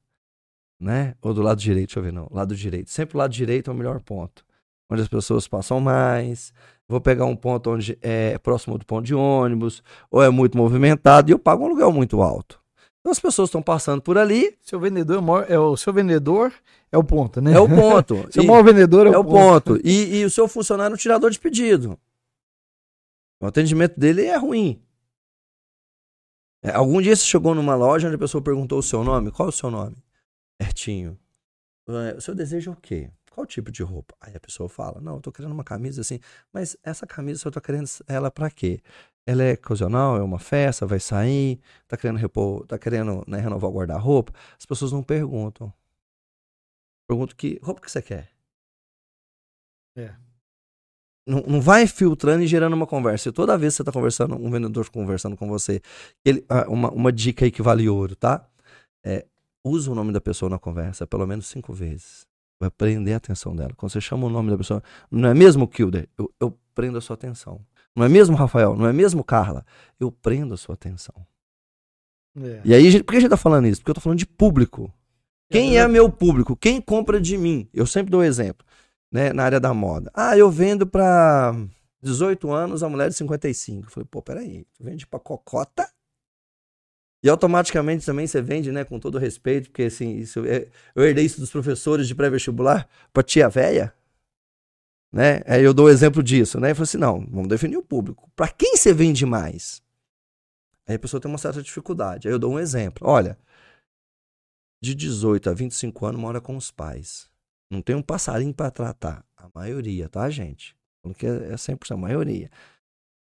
Né? 0.81 1.15
Ou 1.23 1.33
do 1.33 1.41
lado 1.41 1.61
direito, 1.61 1.87
deixa 1.87 2.01
eu 2.01 2.03
ver, 2.03 2.13
não. 2.13 2.27
Lado 2.33 2.57
direito. 2.57 2.91
Sempre 2.91 3.17
o 3.17 3.19
lado 3.19 3.31
direito 3.31 3.71
é 3.71 3.73
o 3.73 3.77
melhor 3.77 4.03
ponto. 4.03 4.45
Onde 4.91 5.03
as 5.03 5.09
pessoas 5.09 5.47
passam 5.47 5.79
mais. 5.79 6.53
Vou 6.89 7.01
pegar 7.01 7.27
um 7.27 7.37
ponto 7.37 7.71
onde 7.71 7.97
é 8.03 8.39
próximo 8.39 8.77
do 8.77 8.85
ponto 8.85 9.07
de 9.07 9.15
ônibus, 9.15 9.85
ou 10.11 10.21
é 10.21 10.31
muito 10.31 10.59
movimentado, 10.59 11.31
e 11.31 11.33
eu 11.33 11.39
pago 11.39 11.63
um 11.63 11.67
aluguel 11.67 11.93
muito 11.93 12.21
alto. 12.23 12.64
Então 13.05 13.13
as 13.13 13.21
pessoas 13.21 13.49
estão 13.51 13.61
passando 13.61 14.01
por 14.01 14.17
ali. 14.17 14.57
Seu 14.63 14.81
vendedor 14.81 15.17
é 15.17 15.19
o, 15.19 15.23
maior, 15.23 15.47
é 15.51 15.59
o 15.59 15.77
seu 15.77 15.93
vendedor 15.93 16.51
é 16.91 16.97
o 16.97 17.05
ponto, 17.05 17.39
né? 17.43 17.53
É 17.53 17.61
o 17.61 17.69
ponto. 17.69 18.27
seu 18.33 18.43
e, 18.43 18.47
maior 18.47 18.65
vendedor 18.65 19.07
é, 19.07 19.11
é 19.11 19.19
o, 19.19 19.23
ponto. 19.23 19.75
ponto. 19.75 19.87
E, 19.87 20.21
e, 20.21 20.25
o 20.25 20.31
seu 20.31 20.49
funcionário 20.49 20.95
é 20.95 20.97
tirador 20.97 21.31
de 21.31 21.39
pedido. 21.39 21.99
O 23.43 23.47
atendimento 23.47 24.01
dele 24.01 24.25
é 24.25 24.37
ruim. 24.39 24.83
É, 26.63 26.71
algum 26.71 27.03
dia 27.03 27.15
você 27.15 27.27
chegou 27.27 27.55
numa 27.55 27.75
loja 27.75 28.07
onde 28.07 28.17
a 28.17 28.19
pessoa 28.19 28.41
perguntou 28.41 28.79
o 28.79 28.83
seu 28.83 29.05
nome. 29.05 29.31
Qual 29.31 29.49
é 29.49 29.51
o 29.51 29.53
seu 29.53 29.71
nome? 29.71 29.97
Hertinho. 30.59 31.19
É, 31.87 32.17
o 32.17 32.23
seu 32.23 32.35
desejo 32.35 32.71
é 32.71 32.73
o 32.73 32.77
quê? 32.77 33.11
Qual 33.31 33.47
tipo 33.47 33.71
de 33.71 33.83
roupa? 33.83 34.15
Aí 34.19 34.35
a 34.35 34.41
pessoa 34.41 34.67
fala: 34.67 34.99
Não, 34.99 35.17
eu 35.17 35.21
tô 35.21 35.31
querendo 35.31 35.53
uma 35.53 35.65
camisa 35.65 36.01
assim. 36.01 36.21
Mas 36.51 36.75
essa 36.83 37.07
camisa 37.07 37.47
eu 37.47 37.53
tô 37.53 37.61
querendo 37.61 37.87
ela 38.09 38.31
para 38.31 38.49
quê? 38.49 38.81
Ela 39.27 39.43
é 39.43 39.53
ocasional, 39.55 40.17
é 40.17 40.23
uma 40.23 40.39
festa, 40.39 40.87
vai 40.87 41.01
sair, 41.01 41.61
tá 41.89 41.97
querendo 41.97 42.19
repor, 42.19 42.67
tá 42.67 42.79
querendo 42.79 43.25
né, 43.27 43.39
renovar 43.39 43.71
o 43.71 43.75
guarda-roupa. 43.75 44.33
As 44.59 44.67
pessoas 44.67 44.93
não 44.93 45.03
perguntam. 45.03 45.73
Perguntam 47.09 47.37
que 47.37 47.59
roupa 47.63 47.81
que 47.81 47.91
você 47.91 48.03
quer. 48.03 48.31
É. 49.97 50.15
Não, 51.27 51.41
não 51.47 51.61
vai 51.61 51.87
filtrando 51.87 52.43
e 52.43 52.47
gerando 52.47 52.75
uma 52.75 52.87
conversa. 52.87 53.31
E 53.31 53.33
toda 53.33 53.57
vez 53.57 53.73
que 53.73 53.77
você 53.77 53.83
está 53.83 53.93
conversando, 53.93 54.35
um 54.37 54.51
vendedor 54.51 54.89
conversando 54.91 55.37
com 55.37 55.49
você, 55.49 55.81
ele, 56.25 56.45
ah, 56.49 56.69
uma, 56.69 56.91
uma 56.91 57.13
dica 57.13 57.45
aí 57.47 57.51
que 57.51 57.63
vale 57.63 57.89
ouro, 57.89 58.15
tá? 58.15 58.47
É, 59.03 59.27
usa 59.65 59.91
o 59.91 59.95
nome 59.95 60.13
da 60.13 60.21
pessoa 60.21 60.51
na 60.51 60.59
conversa 60.59 61.07
pelo 61.07 61.27
menos 61.27 61.47
cinco 61.47 61.73
vezes. 61.73 62.27
Vai 62.61 62.71
prender 62.71 63.15
a 63.15 63.17
atenção 63.17 63.57
dela. 63.57 63.73
Quando 63.75 63.93
você 63.93 64.01
chama 64.01 64.27
o 64.27 64.31
nome 64.31 64.51
da 64.51 64.59
pessoa, 64.59 64.83
não 65.11 65.29
é 65.31 65.35
mesmo 65.35 65.67
Kilder? 65.67 66.09
Eu, 66.19 66.33
eu 66.39 66.59
prendo 66.75 66.99
a 66.99 67.01
sua 67.01 67.15
atenção. 67.15 67.61
Não 67.97 68.05
é 68.05 68.09
mesmo 68.09 68.37
Rafael? 68.37 68.77
Não 68.77 68.87
é 68.87 68.93
mesmo 68.93 69.23
Carla? 69.23 69.65
Eu 70.01 70.11
prendo 70.11 70.55
a 70.55 70.57
sua 70.57 70.75
atenção. 70.75 71.15
É. 72.37 72.61
E 72.65 72.75
aí, 72.75 73.03
por 73.03 73.13
que 73.13 73.19
a 73.19 73.21
gente 73.21 73.31
tá 73.31 73.37
falando 73.37 73.67
isso? 73.69 73.81
Porque 73.81 73.91
eu 73.91 73.95
tô 73.95 74.01
falando 74.01 74.19
de 74.19 74.27
público. 74.27 74.93
Quem 75.51 75.79
é 75.79 75.87
meu 75.87 76.11
público? 76.11 76.57
Quem 76.57 76.81
compra 76.81 77.21
de 77.21 77.39
mim? 77.39 77.69
Eu 77.73 77.87
sempre 77.87 78.11
dou 78.11 78.21
um 78.21 78.25
exemplo, 78.25 78.67
né, 79.13 79.33
na 79.33 79.45
área 79.45 79.61
da 79.61 79.73
moda. 79.73 80.11
Ah, 80.13 80.37
eu 80.37 80.51
vendo 80.51 80.85
para 80.87 81.55
18 82.03 82.51
anos 82.51 82.83
a 82.83 82.89
mulher 82.89 83.09
de 83.09 83.15
55. 83.15 83.87
Eu 83.87 83.91
falei, 83.91 84.09
pô, 84.11 84.21
peraí, 84.21 84.65
tu 84.77 84.83
vende 84.83 85.07
pra 85.07 85.21
cocota? 85.21 85.89
E 87.23 87.29
automaticamente 87.29 88.05
também 88.05 88.27
você 88.27 88.43
vende, 88.43 88.73
né, 88.73 88.85
com 88.85 88.99
todo 88.99 89.17
respeito, 89.19 89.71
porque 89.71 89.85
assim, 89.85 90.17
isso, 90.17 90.45
é- 90.45 90.67
eu 90.95 91.05
herdei 91.05 91.25
isso 91.25 91.41
dos 91.41 91.51
professores 91.51 92.09
de 92.09 92.15
pré-vestibular 92.15 92.89
pra 93.13 93.23
tia 93.23 93.49
véia, 93.49 93.95
né? 95.15 95.43
Aí 95.47 95.63
eu 95.63 95.73
dou 95.73 95.87
o 95.87 95.89
exemplo 95.89 96.25
disso, 96.25 96.59
né? 96.59 96.73
Eu 96.73 96.75
falei 96.75 96.89
assim, 96.89 96.99
não, 96.99 97.25
vamos 97.31 97.49
definir 97.49 97.77
o 97.77 97.83
público. 97.83 98.29
Pra 98.35 98.49
quem 98.49 98.77
você 98.77 98.93
vende 98.93 99.25
mais? 99.25 99.81
Aí 100.89 100.97
a 100.97 100.99
pessoa 100.99 101.21
tem 101.21 101.31
uma 101.31 101.39
certa 101.39 101.63
dificuldade. 101.63 102.27
Aí 102.27 102.35
eu 102.35 102.39
dou 102.39 102.53
um 102.53 102.59
exemplo. 102.59 103.09
Olha, 103.09 103.39
de 104.83 104.93
18 104.93 105.51
a 105.51 105.55
25 105.55 106.05
anos 106.05 106.21
mora 106.21 106.41
com 106.41 106.57
os 106.57 106.73
pais. 106.73 107.31
Não 107.71 107.81
tem 107.81 107.95
um 107.95 108.03
passarinho 108.03 108.53
para 108.53 108.73
tratar. 108.73 109.25
A 109.37 109.49
maioria, 109.55 110.09
tá, 110.09 110.29
gente? 110.29 110.77
Falando 111.01 111.17
que 111.17 111.27
é 111.27 111.53
é 111.53 111.55
100%, 111.55 111.93
a 111.93 111.97
maioria. 111.97 112.51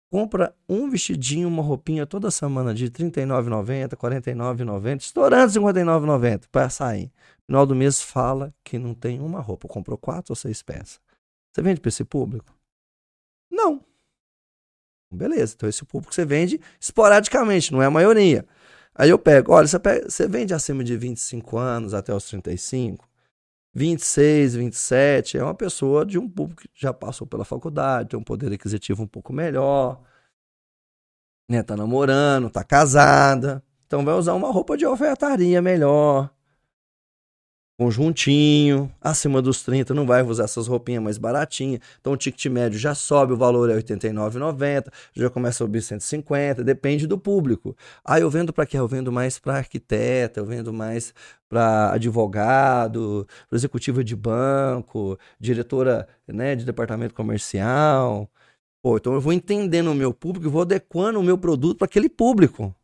Compra 0.09 0.55
um 0.69 0.89
vestidinho, 0.89 1.49
uma 1.49 1.61
roupinha 1.61 2.05
toda 2.05 2.31
semana 2.31 2.73
de 2.73 2.85
R$ 2.85 2.91
39,90, 2.91 3.91
R$ 3.91 3.97
49,90, 3.97 5.01
estourando 5.01 5.51
R$ 5.51 5.73
59,90 5.73 6.43
para 6.49 6.69
sair. 6.69 7.11
No 7.39 7.45
final 7.47 7.65
do 7.65 7.75
mês 7.75 8.01
fala 8.01 8.53
que 8.63 8.79
não 8.79 8.93
tem 8.93 9.19
uma 9.19 9.41
roupa. 9.41 9.67
Comprou 9.67 9.97
quatro 9.97 10.31
ou 10.31 10.35
seis 10.37 10.61
peças. 10.61 11.01
Você 11.53 11.61
vende 11.61 11.79
para 11.81 11.89
esse 11.89 12.03
público? 12.03 12.53
Não. 13.51 13.85
Beleza, 15.13 15.53
então 15.55 15.67
esse 15.67 15.83
público 15.83 16.13
você 16.13 16.23
vende 16.25 16.59
esporadicamente, 16.79 17.71
não 17.71 17.81
é 17.81 17.85
a 17.85 17.91
maioria. 17.91 18.45
Aí 18.95 19.09
eu 19.09 19.19
pego, 19.19 19.51
olha, 19.53 19.67
você, 19.67 19.77
pega- 19.79 20.09
você 20.09 20.27
vende 20.27 20.53
acima 20.53 20.83
de 20.83 20.95
25 20.97 21.57
anos 21.57 21.93
até 21.93 22.13
os 22.13 22.25
35, 22.25 23.09
26, 23.73 24.55
27, 24.55 25.37
é 25.37 25.43
uma 25.43 25.55
pessoa 25.55 26.05
de 26.05 26.17
um 26.19 26.29
público 26.29 26.63
que 26.63 26.69
já 26.75 26.93
passou 26.93 27.27
pela 27.27 27.43
faculdade, 27.45 28.09
tem 28.09 28.19
um 28.19 28.23
poder 28.23 28.53
aquisitivo 28.53 29.03
um 29.03 29.07
pouco 29.07 29.33
melhor, 29.33 30.01
né, 31.49 31.61
tá 31.63 31.75
namorando, 31.75 32.49
tá 32.49 32.63
casada, 32.63 33.63
então 33.85 34.03
vai 34.05 34.13
usar 34.15 34.33
uma 34.33 34.51
roupa 34.51 34.77
de 34.77 34.85
alfaiataria 34.85 35.61
melhor, 35.61 36.29
conjuntinho, 37.81 38.91
acima 39.01 39.41
dos 39.41 39.63
30 39.63 39.91
não 39.95 40.05
vai 40.05 40.21
usar 40.21 40.43
essas 40.43 40.67
roupinhas 40.67 41.01
mais 41.01 41.17
baratinhas, 41.17 41.81
então 41.99 42.13
o 42.13 42.17
ticket 42.17 42.45
médio 42.45 42.77
já 42.77 42.93
sobe, 42.93 43.33
o 43.33 43.35
valor 43.35 43.71
é 43.71 43.73
R$ 43.73 43.81
89,90, 43.81 44.93
já 45.15 45.31
começa 45.31 45.63
a 45.63 45.65
subir 45.65 45.81
150, 45.81 46.63
depende 46.63 47.07
do 47.07 47.17
público. 47.17 47.75
Ah, 48.05 48.19
eu 48.19 48.29
vendo 48.29 48.53
para 48.53 48.67
quê? 48.67 48.77
Eu 48.77 48.87
vendo 48.87 49.11
mais 49.11 49.39
para 49.39 49.55
arquiteta, 49.57 50.39
eu 50.39 50.45
vendo 50.45 50.71
mais 50.71 51.11
para 51.49 51.93
advogado, 51.93 53.27
executiva 53.51 54.03
de 54.03 54.15
banco, 54.15 55.17
diretora 55.39 56.07
né, 56.27 56.55
de 56.55 56.63
departamento 56.63 57.15
comercial. 57.15 58.29
Pô, 58.83 58.97
então 58.97 59.13
eu 59.13 59.21
vou 59.21 59.33
entendendo 59.33 59.91
o 59.91 59.95
meu 59.95 60.13
público 60.13 60.45
e 60.45 60.51
vou 60.51 60.61
adequando 60.61 61.19
o 61.19 61.23
meu 61.23 61.37
produto 61.37 61.79
para 61.79 61.85
aquele 61.85 62.09
público. 62.09 62.75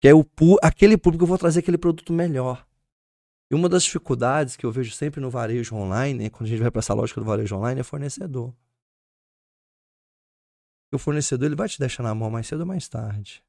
Que 0.00 0.08
é 0.08 0.14
o, 0.14 0.24
aquele 0.62 0.96
público 0.96 1.24
eu 1.24 1.28
vou 1.28 1.38
trazer 1.38 1.60
aquele 1.60 1.78
produto 1.78 2.12
melhor. 2.12 2.66
E 3.50 3.54
uma 3.54 3.68
das 3.68 3.84
dificuldades 3.84 4.56
que 4.56 4.66
eu 4.66 4.72
vejo 4.72 4.90
sempre 4.92 5.20
no 5.20 5.30
varejo 5.30 5.74
online, 5.74 6.24
né, 6.24 6.30
quando 6.30 6.46
a 6.46 6.48
gente 6.48 6.60
vai 6.60 6.70
para 6.70 6.80
essa 6.80 6.94
lógica 6.94 7.20
do 7.20 7.26
varejo 7.26 7.56
online, 7.56 7.80
é 7.80 7.84
fornecedor. 7.84 8.54
o 10.92 10.98
fornecedor 10.98 11.46
ele 11.46 11.54
vai 11.54 11.68
te 11.68 11.78
deixar 11.78 12.02
na 12.02 12.14
mão 12.14 12.30
mais 12.30 12.46
cedo 12.46 12.60
ou 12.60 12.66
mais 12.66 12.88
tarde. 12.88 13.44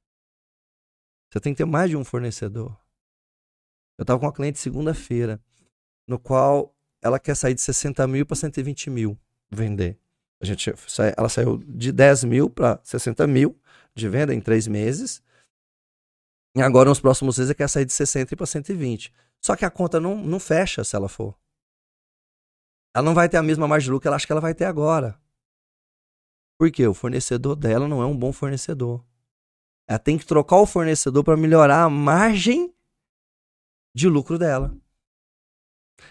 Você 1.32 1.40
tem 1.40 1.54
que 1.54 1.58
ter 1.58 1.66
mais 1.66 1.90
de 1.90 1.96
um 1.96 2.04
fornecedor. 2.04 2.78
Eu 3.98 4.04
estava 4.04 4.20
com 4.20 4.26
uma 4.26 4.34
cliente 4.34 4.60
segunda-feira, 4.60 5.42
no 6.08 6.20
qual 6.20 6.76
ela 7.02 7.20
quer 7.20 7.36
sair 7.36 7.54
de 7.54 7.62
60 7.62 8.06
mil 8.08 8.26
para 8.26 8.36
120 8.36 8.90
mil 8.90 9.18
vender. 9.50 9.98
A 10.40 10.46
gente, 10.46 10.72
ela 11.18 11.30
saiu 11.30 11.58
de 11.58 11.92
10 11.92 12.26
mil 12.26 12.50
para 12.50 12.80
60 12.84 13.26
mil 13.26 13.60
de 13.96 14.08
venda 14.08 14.34
em 14.34 14.40
três 14.40 14.68
meses. 14.68 15.22
E 16.58 16.62
agora, 16.62 16.90
nos 16.90 17.00
próximos 17.00 17.38
meses, 17.38 17.52
ela 17.52 17.56
quer 17.56 17.70
sair 17.70 17.86
de 17.86 17.94
60 17.94 18.36
para 18.36 18.48
120. 18.48 19.14
Só 19.40 19.56
que 19.56 19.64
a 19.64 19.70
conta 19.70 20.00
não, 20.00 20.18
não 20.18 20.40
fecha 20.40 20.84
se 20.84 20.96
ela 20.96 21.08
for. 21.08 21.38
Ela 22.96 23.06
não 23.06 23.14
vai 23.14 23.30
ter 23.30 23.38
a 23.38 23.44
mesma 23.44 23.68
margem 23.68 23.86
de 23.86 23.92
lucro 23.92 24.02
que 24.02 24.08
ela 24.08 24.16
acha 24.16 24.26
que 24.26 24.32
ela 24.32 24.42
vai 24.42 24.56
ter 24.56 24.66
agora. 24.66 25.22
Por 26.58 26.72
quê? 26.72 26.88
O 26.88 26.96
fornecedor 26.96 27.56
dela 27.56 27.88
não 27.88 28.02
é 28.02 28.08
um 28.08 28.18
bom 28.18 28.34
fornecedor. 28.34 29.06
Ela 29.88 30.00
tem 30.00 30.18
que 30.18 30.26
trocar 30.26 30.58
o 30.58 30.66
fornecedor 30.66 31.24
para 31.24 31.38
melhorar 31.38 31.84
a 31.84 31.90
margem 31.92 32.74
de 33.96 34.10
lucro 34.10 34.40
dela. 34.40 34.76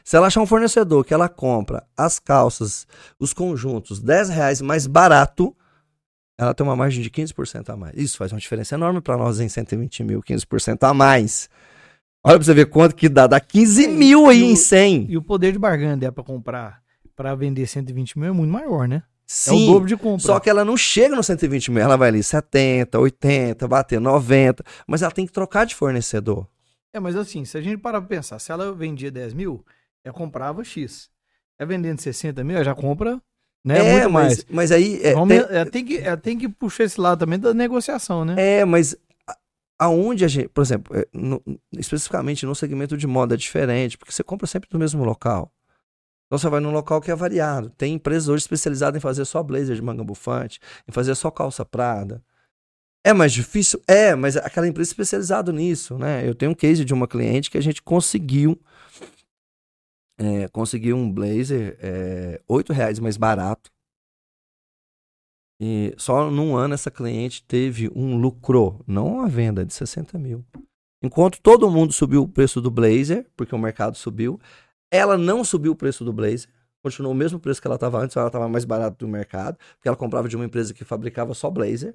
Se 0.04 0.16
ela 0.16 0.28
achar 0.28 0.42
um 0.42 0.46
fornecedor 0.46 1.04
que 1.04 1.12
ela 1.12 1.28
compra 1.28 1.88
as 1.96 2.20
calças, 2.20 2.86
os 3.18 3.32
conjuntos, 3.32 3.98
10 3.98 4.28
reais 4.28 4.60
mais 4.60 4.86
barato, 4.86 5.56
ela 6.38 6.52
tem 6.54 6.66
uma 6.66 6.76
margem 6.76 7.02
de 7.02 7.10
15% 7.10 7.70
a 7.70 7.76
mais. 7.76 7.94
Isso 7.96 8.16
faz 8.18 8.32
uma 8.32 8.38
diferença 8.40 8.74
enorme 8.74 9.00
para 9.00 9.16
nós 9.16 9.40
em 9.40 9.48
120 9.48 10.02
mil, 10.04 10.22
15% 10.22 10.84
a 10.84 10.92
mais. 10.94 11.48
Olha 12.24 12.36
para 12.36 12.44
você 12.44 12.54
ver 12.54 12.66
quanto 12.66 12.94
que 12.96 13.08
dá. 13.08 13.26
Dá 13.26 13.40
15 13.40 13.86
mil 13.88 14.28
aí 14.28 14.40
E 14.40 14.42
o- 14.44 14.46
em 14.50 14.56
100. 14.56 15.06
E 15.08 15.16
o 15.16 15.22
poder 15.22 15.52
de 15.52 15.58
barganha 15.58 15.96
dela 15.96 16.12
pra 16.12 16.24
comprar, 16.24 16.82
pra 17.14 17.34
vender 17.34 17.66
120 17.66 18.18
mil 18.18 18.28
é 18.28 18.32
muito 18.32 18.50
maior, 18.52 18.86
né? 18.88 19.02
Sim. 19.26 19.66
É 19.66 19.70
o 19.70 19.72
dobro 19.74 19.88
de 19.88 19.96
compra. 19.96 20.24
Só 20.26 20.38
que 20.40 20.48
ela 20.50 20.64
não 20.64 20.76
chega 20.76 21.16
no 21.16 21.22
120 21.22 21.70
mil, 21.70 21.82
ela 21.82 21.96
vai 21.96 22.08
ali 22.08 22.22
70, 22.22 22.98
80, 22.98 23.66
bater 23.66 24.00
90, 24.00 24.62
mas 24.86 25.02
ela 25.02 25.10
tem 25.10 25.26
que 25.26 25.32
trocar 25.32 25.64
de 25.66 25.74
fornecedor. 25.74 26.46
É, 26.92 27.00
mas 27.00 27.16
assim, 27.16 27.44
se 27.44 27.56
a 27.58 27.60
gente 27.60 27.78
parar 27.78 28.00
pra 28.00 28.08
pensar, 28.08 28.38
se 28.38 28.50
ela 28.52 28.72
vendia 28.72 29.10
10 29.10 29.34
mil, 29.34 29.64
ela 30.04 30.14
comprava 30.14 30.62
X. 30.64 31.10
É 31.58 31.66
vendendo 31.66 32.00
60 32.00 32.42
mil, 32.44 32.54
ela 32.56 32.64
já 32.64 32.74
compra, 32.74 33.20
né? 33.66 33.82
muito 33.92 34.10
mais. 34.10 34.36
mas, 34.36 34.46
mas 34.50 34.72
aí. 34.72 35.00
É, 35.02 35.12
Vamos- 35.14 35.28
tem- 35.28 35.38
ela, 35.56 35.66
tem 35.66 35.84
que, 35.84 35.98
ela 35.98 36.16
tem 36.16 36.38
que 36.38 36.48
puxar 36.48 36.84
esse 36.84 37.00
lado 37.00 37.18
também 37.18 37.38
da 37.38 37.52
negociação, 37.52 38.24
né? 38.24 38.34
é, 38.38 38.64
mas 38.64 38.96
aonde 39.78 40.24
a 40.24 40.28
gente. 40.28 40.48
Por 40.48 40.62
exemplo, 40.62 40.96
é, 40.96 41.06
no- 41.12 41.42
especificamente 41.76 42.46
no 42.46 42.54
segmento 42.54 42.96
de 42.96 43.06
moda 43.06 43.34
é 43.34 43.36
diferente, 43.36 43.98
porque 43.98 44.12
você 44.12 44.22
compra 44.22 44.46
sempre 44.46 44.68
do 44.70 44.78
mesmo 44.78 45.04
local. 45.04 45.52
Então 46.26 46.38
você 46.38 46.48
vai 46.48 46.58
num 46.60 46.72
local 46.72 47.00
que 47.00 47.10
é 47.10 47.14
variado. 47.14 47.70
Tem 47.70 47.94
empresas 47.94 48.28
hoje 48.28 48.42
especializadas 48.42 48.96
em 48.98 49.00
fazer 49.00 49.24
só 49.24 49.42
blazer 49.42 49.76
de 49.76 49.82
manga 49.82 50.02
bufante, 50.02 50.58
em 50.88 50.92
fazer 50.92 51.14
só 51.14 51.30
calça 51.30 51.64
prada. 51.64 52.22
É 53.04 53.12
mais 53.12 53.32
difícil? 53.32 53.80
É, 53.86 54.16
mas 54.16 54.36
aquela 54.36 54.66
empresa 54.66 54.90
especializada 54.90 55.52
nisso, 55.52 55.96
né? 55.96 56.28
Eu 56.28 56.34
tenho 56.34 56.50
um 56.50 56.54
case 56.56 56.84
de 56.84 56.92
uma 56.92 57.06
cliente 57.06 57.48
que 57.48 57.56
a 57.58 57.60
gente 57.60 57.80
conseguiu 57.80 58.60
é, 60.18 60.48
conseguiu 60.48 60.96
um 60.96 61.10
blazer 61.12 61.76
é, 61.80 62.40
8 62.48 62.72
reais 62.72 62.98
mais 62.98 63.16
barato. 63.16 63.70
E 65.60 65.94
só 65.96 66.30
num 66.30 66.54
ano 66.56 66.74
essa 66.74 66.90
cliente 66.90 67.42
teve 67.44 67.90
um 67.94 68.16
lucro, 68.16 68.82
não 68.86 69.14
uma 69.14 69.28
venda, 69.28 69.64
de 69.64 69.72
60 69.72 70.18
mil. 70.18 70.44
Enquanto 71.02 71.40
todo 71.40 71.70
mundo 71.70 71.92
subiu 71.92 72.22
o 72.22 72.28
preço 72.28 72.60
do 72.60 72.70
blazer, 72.70 73.30
porque 73.36 73.54
o 73.54 73.58
mercado 73.58 73.96
subiu, 73.96 74.40
ela 74.90 75.16
não 75.16 75.44
subiu 75.44 75.72
o 75.72 75.76
preço 75.76 76.04
do 76.04 76.12
blazer, 76.12 76.48
continuou 76.82 77.12
o 77.12 77.16
mesmo 77.16 77.40
preço 77.40 77.60
que 77.60 77.66
ela 77.66 77.76
estava 77.76 77.98
antes, 77.98 78.16
ela 78.16 78.26
estava 78.26 78.48
mais 78.48 78.64
barato 78.64 78.98
do 78.98 79.08
mercado, 79.08 79.58
porque 79.74 79.88
ela 79.88 79.96
comprava 79.96 80.28
de 80.28 80.36
uma 80.36 80.44
empresa 80.44 80.74
que 80.74 80.84
fabricava 80.84 81.34
só 81.34 81.50
blazer. 81.50 81.94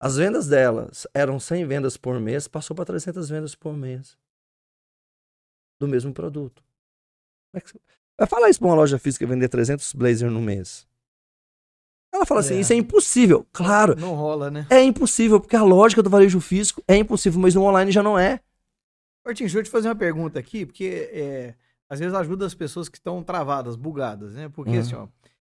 As 0.00 0.16
vendas 0.16 0.48
dela 0.48 0.90
eram 1.14 1.38
100 1.38 1.66
vendas 1.66 1.96
por 1.96 2.18
mês, 2.20 2.48
passou 2.48 2.74
para 2.74 2.86
300 2.86 3.28
vendas 3.28 3.54
por 3.54 3.76
mês 3.76 4.16
do 5.80 5.88
mesmo 5.88 6.12
produto. 6.12 6.62
É 7.54 7.60
você- 7.60 7.78
Vai 8.18 8.28
falar 8.28 8.50
isso 8.50 8.58
para 8.58 8.68
uma 8.68 8.74
loja 8.74 8.98
física 8.98 9.26
vender 9.26 9.48
300 9.48 9.92
blazer 9.94 10.30
no 10.30 10.40
mês. 10.40 10.86
Ela 12.12 12.26
fala 12.26 12.40
assim: 12.40 12.54
É. 12.56 12.60
isso 12.60 12.72
é 12.72 12.76
impossível. 12.76 13.46
Claro, 13.52 13.96
Não 13.98 14.14
rola, 14.14 14.50
né? 14.50 14.66
é 14.70 14.82
impossível, 14.82 15.40
porque 15.40 15.56
a 15.56 15.62
lógica 15.62 16.02
do 16.02 16.10
varejo 16.10 16.40
físico 16.40 16.82
é 16.86 16.96
impossível, 16.96 17.40
mas 17.40 17.54
no 17.54 17.62
online 17.62 17.90
já 17.90 18.02
não 18.02 18.18
é. 18.18 18.40
Martin, 19.24 19.44
deixa 19.44 19.58
eu 19.58 19.62
te 19.62 19.70
fazer 19.70 19.88
uma 19.88 19.94
pergunta 19.96 20.38
aqui, 20.38 20.66
porque 20.66 21.08
é, 21.12 21.54
às 21.88 21.98
vezes 22.00 22.14
ajuda 22.14 22.44
as 22.44 22.54
pessoas 22.54 22.88
que 22.88 22.98
estão 22.98 23.22
travadas, 23.22 23.76
bugadas, 23.76 24.34
né? 24.34 24.48
Porque 24.48 24.72
Uhum. 24.72 24.80
assim, 24.80 24.94
ó, 24.94 25.08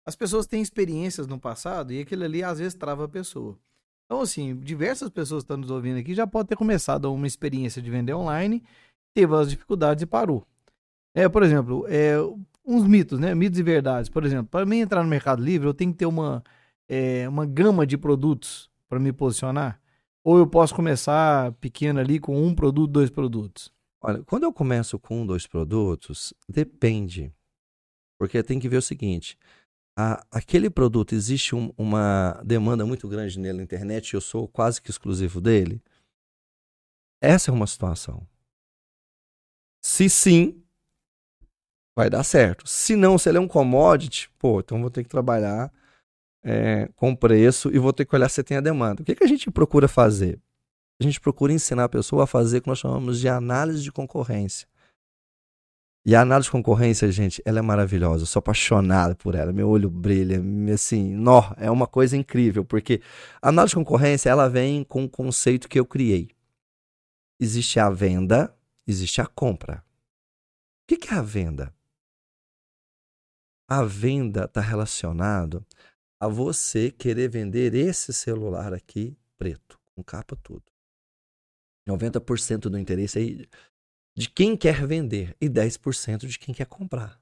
as 0.05 0.15
pessoas 0.15 0.47
têm 0.47 0.61
experiências 0.61 1.27
no 1.27 1.39
passado 1.39 1.93
e 1.93 2.01
aquilo 2.01 2.23
ali 2.23 2.43
às 2.43 2.57
vezes 2.59 2.73
trava 2.73 3.05
a 3.05 3.09
pessoa. 3.09 3.57
Então, 4.05 4.21
assim, 4.21 4.55
diversas 4.55 5.09
pessoas 5.09 5.43
que 5.43 5.45
estão 5.45 5.57
nos 5.57 5.69
ouvindo 5.69 5.99
aqui 5.99 6.13
já 6.15 6.25
podem 6.25 6.47
ter 6.47 6.55
começado 6.55 7.13
uma 7.13 7.27
experiência 7.27 7.81
de 7.81 7.91
vender 7.91 8.13
online, 8.13 8.63
teve 9.13 9.35
as 9.35 9.49
dificuldades 9.49 10.01
e 10.01 10.05
parou. 10.05 10.47
É, 11.14 11.28
por 11.28 11.43
exemplo, 11.43 11.86
é, 11.88 12.16
uns 12.66 12.86
mitos, 12.88 13.20
né? 13.20 13.34
Mitos 13.34 13.60
e 13.60 13.64
verdades. 13.64 14.10
Por 14.10 14.26
exemplo, 14.26 14.47
para 14.47 14.66
mim 14.66 14.80
entrar 14.80 15.01
no 15.01 15.10
Mercado 15.10 15.41
Livre, 15.41 15.68
eu 15.68 15.74
tenho 15.74 15.91
que 15.91 15.99
ter 15.99 16.05
uma, 16.05 16.43
é, 16.88 17.28
uma 17.28 17.45
gama 17.45 17.88
de 17.88 17.97
produtos 17.97 18.70
para 18.88 18.99
me 18.99 19.12
posicionar. 19.12 19.82
Ou 20.24 20.38
eu 20.38 20.45
posso 20.45 20.76
começar 20.76 21.53
pequeno 21.53 21.99
ali 21.99 22.20
com 22.20 22.45
um 22.45 22.53
produto, 22.53 22.91
dois 22.91 23.10
produtos? 23.10 23.74
Olha, 24.01 24.22
quando 24.24 24.43
eu 24.43 24.53
começo 24.53 24.99
com 24.99 25.22
um, 25.22 25.26
dois 25.26 25.47
produtos, 25.47 26.34
depende. 26.47 27.34
Porque 28.20 28.43
tem 28.43 28.60
que 28.60 28.68
ver 28.68 28.78
o 28.78 28.82
seguinte: 28.82 29.38
a, 29.97 30.26
aquele 30.30 30.70
produto, 30.70 31.16
existe 31.16 31.55
um, 31.55 31.74
uma 31.78 32.41
demanda 32.45 32.86
muito 32.86 33.08
grande 33.08 33.39
nele 33.39 33.58
na 33.58 33.64
internet 33.64 34.14
eu 34.14 34.22
sou 34.22 34.47
quase 34.47 34.82
que 34.82 34.91
exclusivo 34.91 35.41
dele? 35.41 35.82
Essa 37.22 37.49
é 37.49 37.53
uma 37.53 37.66
situação. 37.66 38.28
Se 39.82 40.10
sim, 40.10 40.62
vai 41.97 42.11
dar 42.11 42.23
certo. 42.23 42.63
Se 42.69 42.95
não, 42.95 43.17
se 43.17 43.27
ele 43.27 43.39
é 43.39 43.41
um 43.41 43.47
commodity, 43.47 44.29
pô, 44.37 44.59
então 44.59 44.79
vou 44.79 44.91
ter 44.91 45.01
que 45.01 45.09
trabalhar 45.09 45.73
é, 46.43 46.87
com 46.95 47.15
preço 47.15 47.71
e 47.73 47.79
vou 47.79 47.91
ter 47.91 48.05
que 48.05 48.15
olhar 48.15 48.29
se 48.29 48.43
tem 48.43 48.55
a 48.55 48.61
demanda. 48.61 49.01
O 49.01 49.05
que, 49.05 49.15
que 49.15 49.23
a 49.23 49.27
gente 49.27 49.49
procura 49.49 49.87
fazer? 49.87 50.39
A 51.01 51.03
gente 51.03 51.19
procura 51.19 51.51
ensinar 51.51 51.85
a 51.85 51.89
pessoa 51.89 52.25
a 52.25 52.27
fazer 52.27 52.59
o 52.59 52.61
que 52.61 52.67
nós 52.67 52.77
chamamos 52.77 53.19
de 53.19 53.27
análise 53.27 53.81
de 53.81 53.91
concorrência. 53.91 54.67
E 56.05 56.15
a 56.15 56.21
análise 56.21 56.45
de 56.45 56.51
concorrência, 56.51 57.11
gente, 57.11 57.41
ela 57.43 57.57
é 57.57 57.61
maravilhosa. 57.63 58.21
Eu 58.23 58.27
sou 58.27 58.41
apaixonado 58.41 59.15
por 59.15 59.33
ela. 59.33 59.51
Meu 59.51 59.67
olho 59.67 59.89
brilha, 59.89 60.39
assim, 60.71 61.15
nó, 61.15 61.51
é 61.57 61.69
uma 61.71 61.87
coisa 61.87 62.15
incrível, 62.15 62.63
porque 62.63 63.01
a 63.41 63.49
análise 63.49 63.71
de 63.71 63.75
concorrência, 63.75 64.29
ela 64.29 64.47
vem 64.47 64.83
com 64.83 65.01
um 65.01 65.07
conceito 65.07 65.67
que 65.67 65.79
eu 65.79 65.85
criei. 65.85 66.29
Existe 67.39 67.79
a 67.79 67.89
venda, 67.89 68.55
existe 68.85 69.19
a 69.19 69.25
compra. 69.25 69.83
O 70.83 70.95
que 70.95 71.11
é 71.11 71.17
a 71.17 71.23
venda? 71.23 71.75
A 73.70 73.84
venda 73.84 74.45
está 74.45 74.61
relacionado 74.61 75.65
a 76.20 76.28
você 76.28 76.89
querer 76.89 77.30
vender 77.30 77.74
esse 77.74 78.13
celular 78.13 78.74
aqui 78.74 79.18
preto, 79.38 79.78
com 79.93 80.01
capa 80.01 80.38
tudo. 80.38 80.63
90% 81.88 82.70
do 82.70 82.80
interesse 82.80 83.20
aí 83.20 83.45
de 84.15 84.30
quem 84.30 84.57
quer 84.57 84.88
vender 84.88 85.36
e 85.39 85.49
10% 85.49 86.26
de 86.26 86.39
quem 86.39 86.55
quer 86.55 86.65
comprar. 86.65 87.22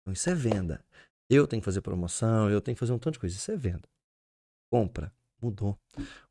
Então 0.00 0.12
isso 0.12 0.28
é 0.28 0.34
venda. 0.34 0.84
Eu 1.30 1.46
tenho 1.46 1.62
que 1.62 1.64
fazer 1.64 1.80
promoção, 1.80 2.50
eu 2.50 2.60
tenho 2.60 2.74
que 2.74 2.80
fazer 2.80 2.92
um 2.92 2.98
tanto 2.98 3.14
de 3.14 3.20
coisa. 3.20 3.36
Isso 3.36 3.50
é 3.50 3.56
venda. 3.56 3.88
Compra, 4.70 5.12
mudou. 5.40 5.78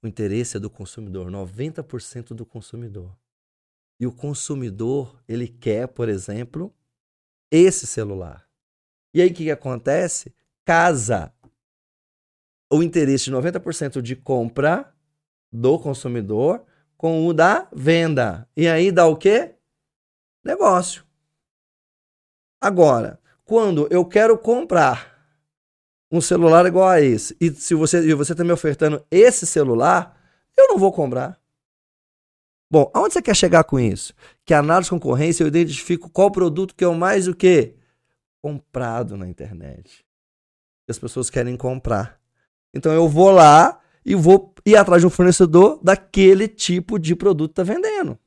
O 0.01 0.07
interesse 0.07 0.57
é 0.57 0.59
do 0.59 0.69
consumidor, 0.69 1.31
90% 1.31 2.33
do 2.33 2.45
consumidor. 2.45 3.17
E 3.99 4.05
o 4.05 4.11
consumidor, 4.11 5.17
ele 5.27 5.47
quer, 5.47 5.87
por 5.87 6.09
exemplo, 6.09 6.73
esse 7.49 7.87
celular. 7.87 8.47
E 9.13 9.21
aí 9.21 9.29
o 9.29 9.33
que, 9.33 9.45
que 9.45 9.51
acontece? 9.51 10.33
Casa 10.65 11.33
o 12.71 12.81
interesse 12.81 13.25
de 13.25 13.31
90% 13.31 14.01
de 14.01 14.15
compra 14.15 14.91
do 15.51 15.77
consumidor 15.77 16.63
com 16.97 17.27
o 17.27 17.33
da 17.33 17.67
venda. 17.71 18.47
E 18.57 18.67
aí 18.67 18.91
dá 18.91 19.05
o 19.05 19.15
quê? 19.15 19.53
negócio. 20.43 21.03
Agora, 22.59 23.19
quando 23.45 23.87
eu 23.89 24.05
quero 24.05 24.37
comprar 24.37 25.13
um 26.11 26.21
celular 26.21 26.65
igual 26.65 26.87
a 26.87 27.01
esse, 27.01 27.35
e 27.39 27.49
se 27.51 27.73
você 27.73 28.05
e 28.05 28.13
você 28.13 28.33
está 28.33 28.43
me 28.43 28.51
ofertando 28.51 29.03
esse 29.09 29.45
celular, 29.45 30.17
eu 30.55 30.67
não 30.67 30.77
vou 30.77 30.91
comprar. 30.91 31.39
Bom, 32.69 32.89
aonde 32.93 33.13
você 33.13 33.21
quer 33.21 33.35
chegar 33.35 33.63
com 33.63 33.79
isso? 33.79 34.13
Que 34.45 34.53
análise 34.53 34.87
de 34.87 34.91
concorrência 34.91 35.43
eu 35.43 35.47
identifico 35.47 36.09
qual 36.09 36.31
produto 36.31 36.75
que 36.75 36.83
é 36.83 36.87
o 36.87 36.95
mais 36.95 37.27
o 37.27 37.35
quê? 37.35 37.75
Comprado 38.43 39.15
na 39.15 39.27
internet. 39.27 40.05
As 40.89 40.99
pessoas 40.99 41.29
querem 41.29 41.55
comprar. 41.55 42.19
Então 42.75 42.91
eu 42.91 43.07
vou 43.07 43.31
lá 43.31 43.81
e 44.05 44.15
vou 44.15 44.53
ir 44.65 44.75
atrás 44.75 45.01
de 45.01 45.07
um 45.07 45.09
fornecedor 45.09 45.79
daquele 45.81 46.47
tipo 46.47 46.99
de 46.99 47.15
produto 47.15 47.53
que 47.53 47.61
está 47.61 47.73
vendendo. 47.73 48.19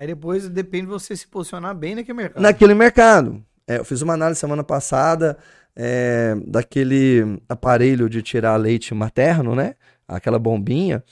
Aí 0.00 0.08
depois 0.08 0.48
depende 0.48 0.86
de 0.86 0.92
você 0.92 1.16
se 1.16 1.26
posicionar 1.26 1.74
bem 1.74 1.94
naquele 1.94 2.18
mercado. 2.18 2.42
Naquele 2.42 2.74
mercado. 2.74 3.44
É, 3.66 3.78
eu 3.78 3.84
fiz 3.84 4.02
uma 4.02 4.12
análise 4.14 4.38
semana 4.38 4.62
passada 4.62 5.38
é, 5.74 6.34
daquele 6.46 7.40
aparelho 7.48 8.08
de 8.08 8.22
tirar 8.22 8.56
leite 8.56 8.94
materno, 8.94 9.54
né? 9.54 9.74
Aquela 10.06 10.38
bombinha. 10.38 11.02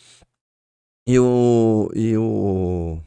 E 1.07 1.19
o, 1.19 1.91
e 1.95 2.17
o. 2.17 2.99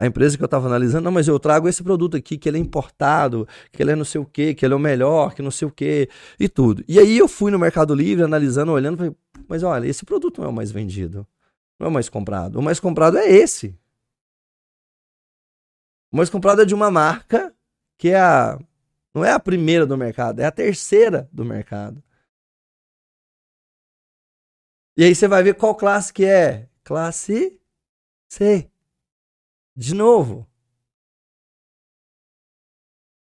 A 0.00 0.06
empresa 0.06 0.36
que 0.36 0.42
eu 0.42 0.46
estava 0.46 0.66
analisando, 0.66 1.04
não, 1.04 1.12
mas 1.12 1.28
eu 1.28 1.38
trago 1.38 1.68
esse 1.68 1.82
produto 1.82 2.16
aqui, 2.16 2.36
que 2.36 2.48
ele 2.48 2.58
é 2.58 2.60
importado, 2.60 3.46
que 3.72 3.82
ele 3.82 3.92
é 3.92 3.96
não 3.96 4.04
sei 4.04 4.20
o 4.20 4.26
que, 4.26 4.54
que 4.54 4.66
ele 4.66 4.74
é 4.74 4.76
o 4.76 4.80
melhor, 4.80 5.34
que 5.34 5.40
não 5.42 5.52
sei 5.52 5.68
o 5.68 5.70
que, 5.70 6.08
e 6.38 6.48
tudo. 6.48 6.84
E 6.88 6.98
aí 6.98 7.16
eu 7.16 7.28
fui 7.28 7.50
no 7.50 7.58
Mercado 7.58 7.94
Livre, 7.94 8.24
analisando, 8.24 8.72
olhando, 8.72 8.96
falei, 8.96 9.14
mas 9.48 9.62
olha, 9.62 9.86
esse 9.86 10.04
produto 10.04 10.40
não 10.40 10.48
é 10.48 10.50
o 10.50 10.52
mais 10.52 10.72
vendido, 10.72 11.26
não 11.78 11.86
é 11.86 11.90
o 11.90 11.92
mais 11.92 12.08
comprado. 12.08 12.58
O 12.58 12.62
mais 12.62 12.80
comprado 12.80 13.18
é 13.18 13.30
esse. 13.30 13.78
Mas 16.12 16.30
comprada 16.30 16.64
de 16.64 16.74
uma 16.74 16.90
marca 16.90 17.54
que 17.98 18.10
é 18.10 18.20
a. 18.20 18.58
Não 19.14 19.24
é 19.24 19.32
a 19.32 19.40
primeira 19.40 19.86
do 19.86 19.96
mercado, 19.96 20.40
é 20.40 20.44
a 20.44 20.50
terceira 20.50 21.28
do 21.32 21.44
mercado. 21.44 22.02
E 24.96 25.04
aí 25.04 25.14
você 25.14 25.26
vai 25.26 25.42
ver 25.42 25.54
qual 25.54 25.74
classe 25.74 26.12
que 26.12 26.24
é. 26.24 26.68
Classe 26.84 27.60
C. 28.28 28.70
De 29.76 29.94
novo. 29.94 30.46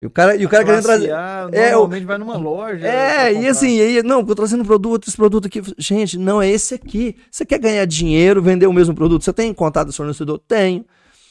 E 0.00 0.06
o 0.06 0.10
cara, 0.10 0.36
e 0.36 0.46
o 0.46 0.48
cara 0.48 0.64
querendo 0.64 0.82
trazer. 0.82 1.10
É, 1.52 1.72
normalmente 1.72 2.04
vai 2.04 2.18
numa 2.18 2.36
loja. 2.36 2.86
É, 2.86 3.32
e 3.32 3.48
assim, 3.48 3.80
aí, 3.80 4.00
não, 4.02 4.24
tô 4.24 4.32
trazendo 4.34 4.64
produto, 4.64 5.08
esse 5.08 5.16
produto 5.16 5.46
aqui. 5.46 5.60
Gente, 5.76 6.16
não 6.16 6.40
é 6.40 6.48
esse 6.48 6.74
aqui. 6.74 7.16
Você 7.28 7.44
quer 7.44 7.58
ganhar 7.58 7.84
dinheiro, 7.84 8.40
vender 8.40 8.68
o 8.68 8.72
mesmo 8.72 8.94
produto? 8.94 9.24
Você 9.24 9.32
tem 9.32 9.52
contato 9.52 9.88
do 9.88 9.92
fornecedor? 9.92 10.38
Tenho. 10.38 10.84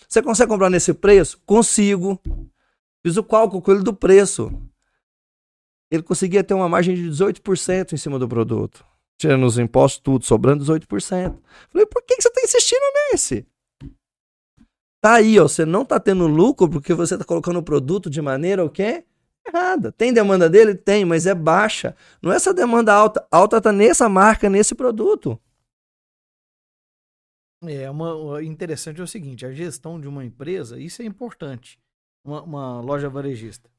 Você 0.08 0.22
consegue 0.22 0.50
comprar 0.50 0.70
nesse 0.70 0.94
preço? 0.94 1.40
Consigo. 1.46 2.20
Fiz 3.06 3.16
o 3.16 3.24
cálculo 3.24 3.62
com 3.62 3.72
ele 3.72 3.84
do 3.84 3.94
preço. 3.94 4.52
Ele 5.90 6.04
conseguia 6.04 6.44
ter 6.44 6.54
uma 6.54 6.68
margem 6.68 6.94
de 6.94 7.10
18% 7.10 7.94
em 7.94 7.98
cima 7.98 8.20
do 8.20 8.28
produto. 8.28 8.86
Tirando 9.18 9.46
os 9.46 9.58
impostos, 9.58 10.02
tudo, 10.02 10.26
sobrando 10.26 10.66
18%. 10.66 11.38
Falei, 11.70 11.86
por 11.86 12.04
que 12.04 12.22
você 12.22 12.28
está 12.28 12.42
insistindo 12.42 12.82
nesse? 13.12 13.48
Tá 15.08 15.14
aí, 15.14 15.40
ó, 15.40 15.48
você 15.48 15.66
não 15.66 15.84
está 15.84 16.02
tendo 16.02 16.28
lucro 16.28 16.70
porque 16.70 16.94
você 16.94 17.14
está 17.14 17.24
colocando 17.24 17.60
o 17.60 17.64
produto 17.64 18.10
de 18.10 18.22
maneira 18.22 18.66
o 18.66 18.70
quê? 18.70 19.06
Errada. 19.48 19.90
Tem 19.90 20.12
demanda 20.12 20.50
dele? 20.50 20.76
Tem, 20.76 21.06
mas 21.06 21.26
é 21.26 21.34
baixa. 21.34 21.96
Não 22.22 22.30
é 22.30 22.36
essa 22.36 22.54
demanda 22.54 22.94
alta. 22.94 23.26
Alta 23.32 23.56
está 23.56 23.72
nessa 23.72 24.10
marca, 24.10 24.50
nesse 24.50 24.76
produto. 24.76 25.40
É 27.64 27.90
uma 27.90 28.44
interessante 28.44 29.00
é 29.00 29.04
o 29.06 29.08
seguinte, 29.08 29.46
a 29.46 29.52
gestão 29.54 29.98
de 29.98 30.10
uma 30.10 30.26
empresa, 30.26 30.78
isso 30.78 31.02
é 31.02 31.06
importante. 31.06 31.80
Uma, 32.22 32.42
uma 32.44 32.82
loja 32.82 33.10
varejista. 33.10 33.70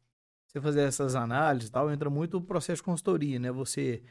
Você 0.47 0.63
fazer 0.63 0.81
essas 0.81 1.15
análises 1.15 1.69
e 1.69 1.73
tal, 1.73 1.93
entra 1.93 2.09
muito 2.09 2.39
o 2.39 2.43
processo 2.43 2.81
de 2.81 2.85
consultoria, 2.85 3.39
né? 3.39 3.53
Você 3.53 4.03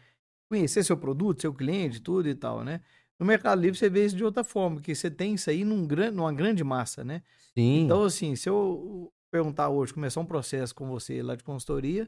conhecer 0.47 0.83
seu 0.83 0.95
produto, 0.95 1.41
seu 1.41 1.51
cliente, 1.51 1.99
tudo 1.99 2.29
e 2.29 2.35
tal, 2.35 2.63
né? 2.63 2.79
No 3.19 3.25
Mercado 3.25 3.59
Livre 3.59 3.77
você 3.77 3.89
vê 3.89 4.05
isso 4.05 4.15
de 4.15 4.23
outra 4.23 4.43
forma, 4.43 4.79
que 4.79 4.93
você 4.93 5.09
tem 5.09 5.33
isso 5.33 5.49
aí 5.49 5.65
num, 5.65 5.87
numa 6.13 6.33
grande 6.33 6.63
massa, 6.63 7.03
né? 7.03 7.21
Sim. 7.53 7.85
Então, 7.85 8.03
assim, 8.03 8.35
se 8.35 8.47
eu 8.47 9.11
perguntar 9.31 9.69
hoje, 9.69 9.93
começar 9.93 10.19
um 10.19 10.25
processo 10.25 10.73
com 10.73 10.87
você 10.87 11.21
lá 11.21 11.35
de 11.35 11.43
consultoria, 11.43 12.07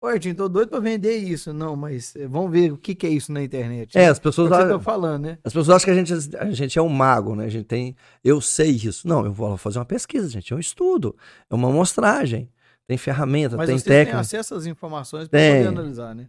Ô, 0.00 0.08
Artinho, 0.08 0.34
tô 0.34 0.48
doido 0.48 0.68
pra 0.68 0.78
vender 0.78 1.16
isso. 1.16 1.52
Não, 1.52 1.74
mas 1.74 2.14
eh, 2.16 2.28
vamos 2.28 2.50
ver 2.50 2.70
o 2.70 2.76
que, 2.76 2.94
que 2.94 3.06
é 3.06 3.10
isso 3.10 3.32
na 3.32 3.42
internet. 3.42 3.96
É, 3.96 4.02
né? 4.02 4.10
as 4.10 4.18
pessoas... 4.18 4.52
É 4.52 4.54
acham, 4.54 4.80
falando, 4.80 5.22
né? 5.22 5.38
As 5.42 5.52
pessoas 5.52 5.70
acham 5.70 5.86
que 5.86 5.90
a 5.90 5.94
gente, 6.04 6.36
a 6.36 6.50
gente 6.50 6.78
é 6.78 6.82
um 6.82 6.88
mago, 6.88 7.34
né? 7.34 7.46
A 7.46 7.48
gente 7.48 7.64
tem... 7.64 7.96
Eu 8.22 8.40
sei 8.40 8.70
isso. 8.72 9.08
Não, 9.08 9.24
eu 9.24 9.32
vou 9.32 9.56
fazer 9.56 9.78
uma 9.78 9.86
pesquisa, 9.86 10.28
gente. 10.28 10.52
É 10.52 10.56
um 10.56 10.60
estudo. 10.60 11.16
É 11.48 11.54
uma 11.54 11.70
amostragem. 11.70 12.50
Tem 12.86 12.98
ferramenta, 12.98 13.56
mas 13.56 13.68
tem 13.68 13.80
técnica. 13.80 14.12
Tem 14.12 14.20
acesso 14.20 14.54
às 14.54 14.66
informações 14.66 15.28
para 15.28 15.40
poder 15.40 15.66
analisar, 15.66 16.14
né? 16.14 16.28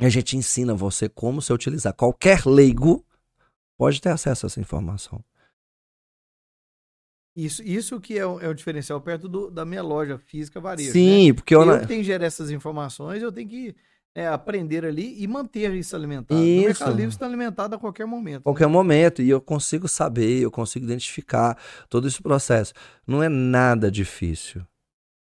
E 0.00 0.04
a 0.04 0.10
gente 0.10 0.36
ensina 0.36 0.74
você 0.74 1.08
como 1.08 1.40
se 1.40 1.52
utilizar. 1.52 1.94
Qualquer 1.94 2.44
leigo 2.44 3.05
pode 3.76 4.00
ter 4.00 4.10
acesso 4.10 4.46
a 4.46 4.48
essa 4.48 4.60
informação. 4.60 5.24
Isso, 7.36 7.62
isso 7.62 8.00
que 8.00 8.18
é 8.18 8.26
o, 8.26 8.40
é 8.40 8.48
o 8.48 8.54
diferencial 8.54 8.98
perto 9.00 9.28
do, 9.28 9.50
da 9.50 9.64
minha 9.64 9.82
loja 9.82 10.16
física 10.16 10.58
varejo. 10.58 10.92
Sim, 10.92 11.28
né? 11.28 11.34
porque 11.34 11.54
eu, 11.54 11.62
eu 11.62 11.80
que 11.80 11.86
tenho 11.86 12.00
que 12.00 12.06
gerar 12.06 12.24
essas 12.24 12.50
informações, 12.50 13.22
eu 13.22 13.30
tenho 13.30 13.46
que 13.46 13.76
é, 14.14 14.26
aprender 14.26 14.86
ali 14.86 15.22
e 15.22 15.28
manter 15.28 15.70
isso 15.74 15.94
alimentado. 15.94 16.42
Isso. 16.42 16.62
O 16.62 16.64
Mercado 16.64 16.96
Livre 16.96 17.14
está 17.14 17.26
alimentado 17.26 17.74
a 17.74 17.78
qualquer 17.78 18.06
momento. 18.06 18.44
Qualquer 18.44 18.66
né? 18.66 18.72
momento. 18.72 19.20
E 19.20 19.28
eu 19.28 19.42
consigo 19.42 19.86
saber, 19.86 20.40
eu 20.40 20.50
consigo 20.50 20.86
identificar 20.86 21.58
todo 21.90 22.08
esse 22.08 22.22
processo. 22.22 22.72
Não 23.06 23.22
é 23.22 23.28
nada 23.28 23.90
difícil. 23.90 24.62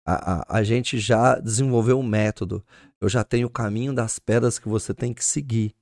A, 0.06 0.34
a, 0.34 0.58
a 0.58 0.62
gente 0.62 0.96
já 0.96 1.40
desenvolveu 1.40 1.98
um 1.98 2.04
método. 2.04 2.64
Eu 3.00 3.08
já 3.08 3.24
tenho 3.24 3.48
o 3.48 3.50
caminho 3.50 3.92
das 3.92 4.20
pedras 4.20 4.60
que 4.60 4.68
você 4.68 4.94
tem 4.94 5.12
que 5.12 5.24
seguir. 5.24 5.74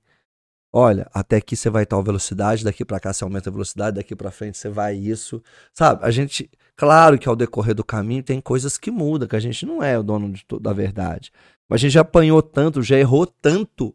Olha, 0.74 1.06
até 1.12 1.36
aqui 1.36 1.54
você 1.54 1.68
vai 1.68 1.84
tal 1.84 2.02
velocidade, 2.02 2.64
daqui 2.64 2.82
para 2.82 2.98
cá 2.98 3.12
você 3.12 3.22
aumenta 3.22 3.50
a 3.50 3.52
velocidade, 3.52 3.96
daqui 3.96 4.16
para 4.16 4.30
frente 4.30 4.56
você 4.56 4.70
vai 4.70 4.96
isso. 4.96 5.42
Sabe? 5.74 6.02
A 6.02 6.10
gente, 6.10 6.50
claro 6.74 7.18
que 7.18 7.28
ao 7.28 7.36
decorrer 7.36 7.74
do 7.74 7.84
caminho 7.84 8.22
tem 8.22 8.40
coisas 8.40 8.78
que 8.78 8.90
mudam, 8.90 9.28
que 9.28 9.36
a 9.36 9.40
gente 9.40 9.66
não 9.66 9.82
é 9.82 9.98
o 9.98 10.02
dono 10.02 10.32
de, 10.32 10.44
da 10.60 10.72
verdade. 10.72 11.30
Mas 11.68 11.80
a 11.80 11.82
gente 11.82 11.92
já 11.92 12.00
apanhou 12.00 12.40
tanto, 12.42 12.82
já 12.82 12.98
errou 12.98 13.26
tanto, 13.26 13.94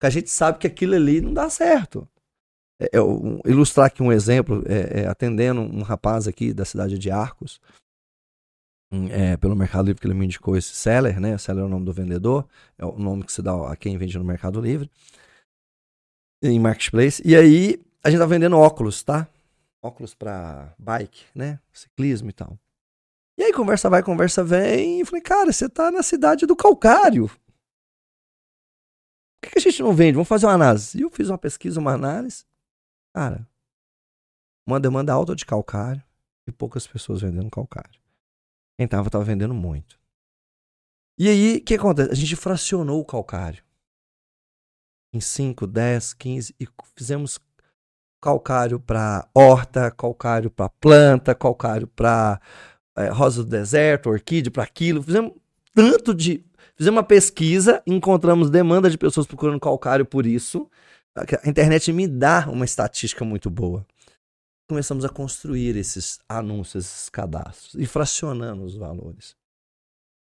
que 0.00 0.06
a 0.06 0.10
gente 0.10 0.30
sabe 0.30 0.58
que 0.58 0.66
aquilo 0.66 0.94
ali 0.94 1.20
não 1.20 1.34
dá 1.34 1.50
certo. 1.50 2.08
É, 2.80 2.88
eu, 2.92 3.40
ilustrar 3.44 3.86
aqui 3.88 4.02
um 4.02 4.10
exemplo, 4.10 4.64
é, 4.66 5.02
é, 5.02 5.06
atendendo 5.06 5.60
um 5.60 5.82
rapaz 5.82 6.26
aqui 6.26 6.54
da 6.54 6.64
cidade 6.64 6.98
de 6.98 7.10
Arcos, 7.10 7.60
é, 9.10 9.36
pelo 9.36 9.56
Mercado 9.56 9.86
Livre 9.86 10.00
que 10.00 10.06
ele 10.06 10.14
me 10.14 10.24
indicou 10.24 10.56
esse 10.56 10.74
seller, 10.74 11.20
né? 11.20 11.36
Seller 11.36 11.64
é 11.64 11.66
o 11.66 11.68
nome 11.68 11.84
do 11.84 11.92
vendedor, 11.92 12.46
é 12.78 12.86
o 12.86 12.96
nome 12.98 13.24
que 13.24 13.32
se 13.32 13.42
dá 13.42 13.70
a 13.70 13.76
quem 13.76 13.98
vende 13.98 14.16
no 14.16 14.24
Mercado 14.24 14.60
Livre 14.60 14.88
em 16.50 16.60
marketplace. 16.60 17.22
E 17.24 17.34
aí 17.36 17.80
a 18.02 18.10
gente 18.10 18.20
tá 18.20 18.26
vendendo 18.26 18.58
óculos, 18.58 19.02
tá? 19.02 19.26
Óculos 19.82 20.14
para 20.14 20.74
bike, 20.78 21.24
né? 21.34 21.58
Ciclismo 21.72 22.30
e 22.30 22.32
tal. 22.32 22.58
E 23.36 23.42
aí 23.42 23.52
conversa 23.52 23.90
vai, 23.90 24.02
conversa 24.02 24.44
vem. 24.44 25.00
E 25.00 25.04
falei, 25.04 25.22
cara, 25.22 25.52
você 25.52 25.68
tá 25.68 25.90
na 25.90 26.02
cidade 26.02 26.46
do 26.46 26.54
Calcário. 26.54 27.28
Por 27.28 27.36
que, 29.42 29.50
que 29.50 29.58
a 29.58 29.62
gente 29.70 29.82
não 29.82 29.92
vende? 29.92 30.12
Vamos 30.12 30.28
fazer 30.28 30.46
uma 30.46 30.54
análise. 30.54 30.96
E 30.98 31.02
eu 31.02 31.10
fiz 31.10 31.28
uma 31.28 31.38
pesquisa, 31.38 31.80
uma 31.80 31.92
análise. 31.92 32.44
Cara, 33.14 33.46
uma 34.66 34.80
demanda 34.80 35.12
alta 35.12 35.34
de 35.34 35.44
calcário 35.44 36.02
e 36.46 36.52
poucas 36.52 36.86
pessoas 36.86 37.20
vendendo 37.20 37.50
calcário. 37.50 38.00
Quem 38.78 38.88
tava, 38.88 39.10
tava 39.10 39.24
vendendo 39.24 39.54
muito. 39.54 39.98
E 41.18 41.28
aí, 41.28 41.56
o 41.58 41.60
que 41.64 41.74
acontece? 41.74 42.10
A 42.10 42.14
gente 42.14 42.34
fracionou 42.34 43.00
o 43.00 43.04
calcário 43.04 43.62
em 45.14 45.20
5, 45.20 45.66
10, 45.66 46.14
15 46.14 46.54
e 46.58 46.66
fizemos 46.96 47.38
calcário 48.20 48.80
para 48.80 49.28
horta, 49.34 49.90
calcário 49.90 50.50
para 50.50 50.68
planta, 50.68 51.34
calcário 51.34 51.86
para 51.86 52.40
é, 52.96 53.08
rosa 53.08 53.44
do 53.44 53.48
deserto, 53.50 54.08
orquídea, 54.08 54.50
para 54.50 54.62
aquilo. 54.62 55.02
Fizemos 55.02 55.32
tanto 55.74 56.14
de. 56.14 56.44
Fizemos 56.76 56.96
uma 56.96 57.04
pesquisa, 57.04 57.82
encontramos 57.86 58.50
demanda 58.50 58.90
de 58.90 58.98
pessoas 58.98 59.26
procurando 59.26 59.60
calcário 59.60 60.04
por 60.04 60.26
isso. 60.26 60.68
A 61.14 61.48
internet 61.48 61.92
me 61.92 62.08
dá 62.08 62.48
uma 62.50 62.64
estatística 62.64 63.24
muito 63.24 63.48
boa. 63.48 63.86
Começamos 64.68 65.04
a 65.04 65.08
construir 65.08 65.76
esses 65.76 66.18
anúncios, 66.28 66.86
esses 66.86 67.08
cadastros 67.08 67.74
e 67.74 67.86
fracionando 67.86 68.64
os 68.64 68.74
valores. 68.74 69.36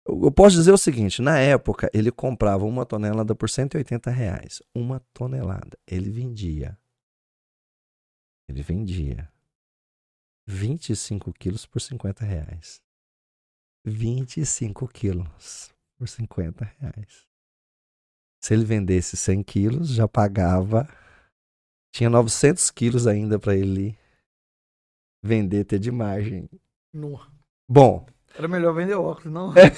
Eu 0.08 0.30
posso 0.30 0.56
dizer 0.56 0.72
o 0.72 0.78
seguinte: 0.78 1.20
na 1.20 1.38
época, 1.38 1.90
ele 1.92 2.10
comprava 2.10 2.64
uma 2.64 2.86
tonelada 2.86 3.34
por 3.34 3.50
180 3.50 4.10
reais. 4.10 4.62
Uma 4.74 5.00
tonelada. 5.12 5.78
Ele 5.86 6.10
vendia. 6.10 6.78
Ele 8.48 8.62
vendia 8.62 9.28
25 10.46 11.32
quilos 11.32 11.66
por 11.66 11.80
50 11.80 12.24
reais. 12.24 12.80
25 13.84 14.88
quilos 14.88 15.74
por 15.98 16.08
50 16.08 16.64
reais. 16.78 17.26
Se 18.40 18.54
ele 18.54 18.64
vendesse 18.64 19.16
100 19.16 19.42
quilos, 19.42 19.88
já 19.88 20.06
pagava. 20.06 20.88
Tinha 21.92 22.08
900 22.08 22.70
quilos 22.70 23.06
ainda 23.06 23.38
para 23.38 23.56
ele 23.56 23.98
vender, 25.22 25.64
ter 25.64 25.80
de 25.80 25.90
margem. 25.90 26.48
No. 26.92 27.18
Bom, 27.68 28.06
era 28.38 28.48
melhor 28.48 28.74
vender 28.74 28.94
óculos, 28.94 29.32
não? 29.32 29.52
É. 29.56 29.72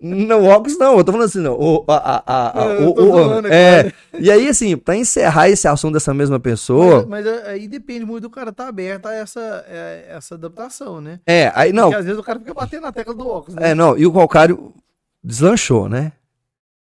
não, 0.00 0.44
óculos 0.44 0.78
não, 0.78 0.98
eu 0.98 1.04
tô 1.04 1.12
falando 1.12 1.26
assim, 1.26 1.40
não. 1.40 1.54
O, 1.54 1.84
a, 1.88 2.22
a, 2.26 2.62
a, 2.62 2.64
é, 2.64 2.80
o, 2.80 2.92
o, 2.92 3.46
é. 3.46 3.92
E 4.18 4.30
aí, 4.30 4.48
assim, 4.48 4.76
pra 4.76 4.96
encerrar 4.96 5.48
esse 5.48 5.66
assunto 5.66 5.94
dessa 5.94 6.12
mesma 6.12 6.38
pessoa. 6.38 7.06
Mas, 7.08 7.24
mas 7.24 7.26
é, 7.26 7.50
aí 7.50 7.66
depende 7.66 8.04
muito 8.04 8.22
do 8.22 8.30
cara 8.30 8.52
tá 8.52 8.68
aberto 8.68 9.06
a 9.06 9.14
essa, 9.14 9.64
é, 9.68 10.06
essa 10.10 10.34
adaptação, 10.34 11.00
né? 11.00 11.20
É, 11.26 11.50
aí 11.54 11.72
não. 11.72 11.84
Porque 11.84 12.00
às 12.00 12.04
vezes 12.04 12.20
o 12.20 12.22
cara 12.22 12.38
fica 12.38 12.54
batendo 12.54 12.82
na 12.82 12.92
tecla 12.92 13.14
do 13.14 13.26
óculos. 13.26 13.54
Né? 13.54 13.70
É, 13.70 13.74
não, 13.74 13.96
e 13.96 14.06
o 14.06 14.12
calcário 14.12 14.74
deslanchou, 15.22 15.88
né? 15.88 16.12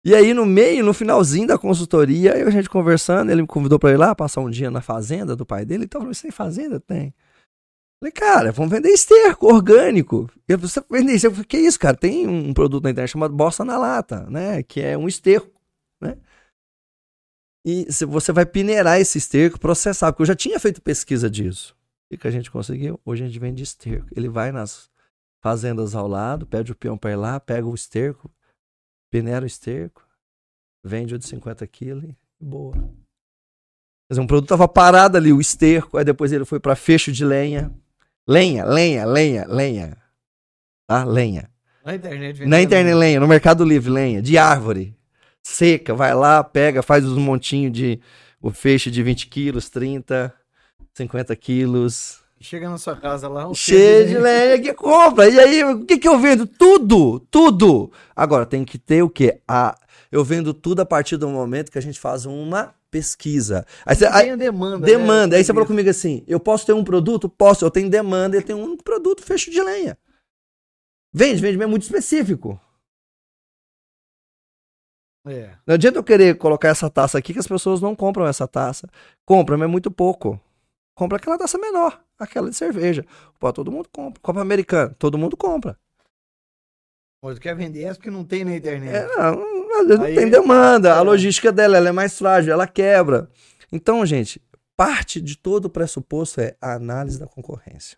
E 0.03 0.15
aí, 0.15 0.33
no 0.33 0.45
meio, 0.45 0.83
no 0.83 0.93
finalzinho 0.93 1.47
da 1.47 1.57
consultoria, 1.57 2.33
aí 2.33 2.41
a 2.41 2.49
gente 2.49 2.69
conversando, 2.69 3.31
ele 3.31 3.41
me 3.41 3.47
convidou 3.47 3.77
para 3.77 3.91
ir 3.91 3.97
lá 3.97 4.15
passar 4.15 4.41
um 4.41 4.49
dia 4.49 4.71
na 4.71 4.81
fazenda 4.81 5.35
do 5.35 5.45
pai 5.45 5.65
dele. 5.65 5.83
Então, 5.83 6.05
você 6.05 6.23
tem 6.23 6.31
fazenda? 6.31 6.79
Tem. 6.79 7.13
Falei, 8.01 8.13
cara, 8.13 8.51
vamos 8.53 8.71
vender 8.71 8.89
esterco 8.89 9.47
orgânico. 9.47 10.31
E 10.47 10.55
você 10.55 10.81
vender? 10.89 11.13
Eu 11.23 11.31
falei, 11.31 11.45
que 11.45 11.57
isso, 11.57 11.77
cara? 11.77 11.97
Tem 11.97 12.27
um 12.27 12.53
produto 12.53 12.85
na 12.85 12.91
internet 12.91 13.11
chamado 13.11 13.35
bosta 13.35 13.65
na 13.65 13.77
lata, 13.77 14.29
né? 14.29 14.63
Que 14.63 14.81
é 14.81 14.97
um 14.97 15.07
esterco, 15.07 15.51
né? 16.01 16.17
E 17.65 17.85
você 18.07 18.31
vai 18.31 18.45
peneirar 18.45 18.99
esse 18.99 19.17
esterco, 19.17 19.59
processar, 19.59 20.13
porque 20.13 20.21
eu 20.21 20.27
já 20.27 20.35
tinha 20.35 20.59
feito 20.59 20.81
pesquisa 20.81 21.29
disso. 21.29 21.75
O 22.11 22.17
que 22.17 22.27
a 22.27 22.31
gente 22.31 22.49
conseguiu? 22.49 22.99
Hoje 23.05 23.23
a 23.23 23.27
gente 23.27 23.37
vende 23.37 23.61
esterco. 23.61 24.07
Ele 24.15 24.29
vai 24.29 24.51
nas 24.51 24.89
fazendas 25.43 25.93
ao 25.93 26.07
lado, 26.07 26.47
pede 26.47 26.71
o 26.71 26.75
peão 26.75 26.97
para 26.97 27.11
ir 27.11 27.17
lá, 27.17 27.39
pega 27.39 27.67
o 27.67 27.75
esterco, 27.75 28.31
peneira 29.11 29.43
o 29.43 29.47
esterco, 29.47 30.07
vende 30.83 31.15
o 31.15 31.19
de 31.19 31.27
50 31.27 31.67
quilos 31.67 32.05
e 32.05 32.17
boa. 32.39 32.75
Quer 32.75 34.13
dizer, 34.13 34.21
um 34.21 34.27
produto 34.27 34.49
tava 34.49 34.67
parado 34.67 35.17
ali, 35.17 35.31
o 35.31 35.41
esterco, 35.41 35.97
aí 35.97 36.05
depois 36.05 36.31
ele 36.31 36.45
foi 36.45 36.59
para 36.59 36.75
fecho 36.75 37.11
de 37.11 37.23
lenha, 37.23 37.71
Lenha, 38.30 38.63
lenha, 38.63 39.07
lenha, 39.07 39.45
lenha. 39.47 39.97
Tá? 40.86 41.03
Lenha. 41.03 41.49
Na 41.84 41.95
internet. 41.95 42.45
Na 42.45 42.61
internet, 42.61 42.93
lenha. 42.93 43.19
No 43.19 43.27
Mercado 43.27 43.63
Livre, 43.63 43.89
lenha. 43.89 44.21
De 44.21 44.38
árvore. 44.38 44.95
Seca. 45.41 45.95
Vai 45.95 46.13
lá, 46.13 46.43
pega, 46.43 46.84
faz 46.84 47.03
os 47.03 47.17
montinhos 47.17 47.73
de. 47.73 47.99
O 48.39 48.51
feixe 48.51 48.91
de 48.91 49.01
20 49.01 49.27
quilos, 49.27 49.67
30, 49.71 50.32
50 50.93 51.36
quilos. 51.36 52.19
Chega 52.39 52.69
na 52.69 52.77
sua 52.77 52.95
casa 52.95 53.27
lá. 53.27 53.49
Um 53.49 53.55
Cheio 53.55 54.07
de 54.07 54.17
lenha 54.19 54.61
que 54.61 54.75
compra. 54.75 55.27
E 55.27 55.39
aí, 55.39 55.63
o 55.63 55.84
que, 55.84 55.97
que 55.97 56.07
eu 56.07 56.19
vendo? 56.19 56.45
Tudo! 56.45 57.19
Tudo! 57.32 57.91
Agora, 58.15 58.45
tem 58.45 58.63
que 58.63 58.77
ter 58.77 59.01
o 59.01 59.09
quê? 59.09 59.41
A, 59.47 59.75
eu 60.11 60.23
vendo 60.23 60.53
tudo 60.53 60.82
a 60.82 60.86
partir 60.86 61.17
do 61.17 61.27
momento 61.27 61.71
que 61.71 61.80
a 61.80 61.82
gente 61.82 61.99
faz 61.99 62.27
uma 62.27 62.75
pesquisa. 62.89 63.65
Aí 63.85 63.95
você, 63.95 64.05
aí, 64.05 64.35
demanda. 64.35 64.85
Demanda. 64.85 65.27
Né? 65.27 65.37
Aí 65.37 65.43
você 65.43 65.53
falou 65.53 65.67
comigo 65.67 65.89
assim: 65.89 66.23
eu 66.27 66.39
posso 66.39 66.65
ter 66.65 66.73
um 66.73 66.83
produto? 66.83 67.29
Posso, 67.29 67.65
eu 67.65 67.71
tenho 67.71 67.89
demanda, 67.89 68.35
eu 68.35 68.43
tenho 68.43 68.59
um 68.59 68.63
único 68.63 68.83
produto, 68.83 69.23
fecho 69.23 69.51
de 69.51 69.61
lenha. 69.61 69.97
Vende, 71.13 71.41
vende, 71.41 71.57
mas 71.57 71.65
é 71.65 71.69
muito 71.69 71.83
específico. 71.83 72.59
É. 75.27 75.57
Não 75.65 75.75
adianta 75.75 75.99
eu 75.99 76.03
querer 76.03 76.37
colocar 76.37 76.69
essa 76.69 76.89
taça 76.89 77.17
aqui 77.17 77.33
que 77.33 77.39
as 77.39 77.47
pessoas 77.47 77.81
não 77.81 77.95
compram 77.95 78.25
essa 78.25 78.47
taça. 78.47 78.87
Compram, 79.25 79.57
mas 79.57 79.67
é 79.67 79.71
muito 79.71 79.91
pouco. 79.91 80.39
Compra 80.95 81.17
aquela 81.17 81.37
taça 81.37 81.57
menor, 81.57 82.01
aquela 82.17 82.49
de 82.49 82.55
cerveja. 82.55 83.05
Pô, 83.39 83.51
todo 83.53 83.71
mundo 83.71 83.89
compra. 83.91 84.19
Copa 84.21 84.41
americana, 84.41 84.95
todo 84.97 85.17
mundo 85.17 85.37
compra. 85.37 85.77
Mas 87.21 87.37
quer 87.37 87.55
vender 87.55 87.83
essa 87.83 87.95
porque 87.95 88.09
não 88.09 88.23
tem 88.23 88.45
na 88.45 88.55
internet. 88.55 88.95
É, 88.95 89.07
não, 89.17 89.59
às 89.80 89.88
vezes 89.88 89.99
não 89.99 90.15
tem 90.15 90.30
demanda, 90.30 90.89
é. 90.89 90.91
a 90.91 91.01
logística 91.01 91.51
dela 91.51 91.77
ela 91.77 91.89
é 91.89 91.91
mais 91.91 92.17
frágil, 92.17 92.53
ela 92.53 92.67
quebra. 92.67 93.30
Então, 93.71 94.05
gente, 94.05 94.41
parte 94.75 95.21
de 95.21 95.38
todo 95.38 95.65
o 95.65 95.69
pressuposto 95.69 96.41
é 96.41 96.55
a 96.61 96.73
análise 96.73 97.19
da 97.19 97.27
concorrência. 97.27 97.97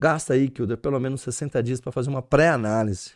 Gasta 0.00 0.34
aí, 0.34 0.50
Kilder, 0.50 0.76
pelo 0.76 1.00
menos 1.00 1.22
60 1.22 1.62
dias 1.62 1.80
para 1.80 1.92
fazer 1.92 2.10
uma 2.10 2.22
pré-análise. 2.22 3.12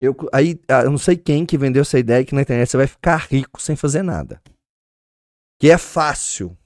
Eu, 0.00 0.16
aí, 0.32 0.60
ah, 0.68 0.82
eu 0.82 0.90
não 0.90 0.98
sei 0.98 1.16
quem 1.16 1.44
que 1.44 1.58
vendeu 1.58 1.82
essa 1.82 1.98
ideia 1.98 2.24
que 2.24 2.34
na 2.34 2.42
internet 2.42 2.70
você 2.70 2.76
vai 2.76 2.86
ficar 2.86 3.26
rico 3.28 3.60
sem 3.60 3.74
fazer 3.74 4.02
nada. 4.02 4.40
Que 5.60 5.70
é 5.70 5.78
fácil. 5.78 6.56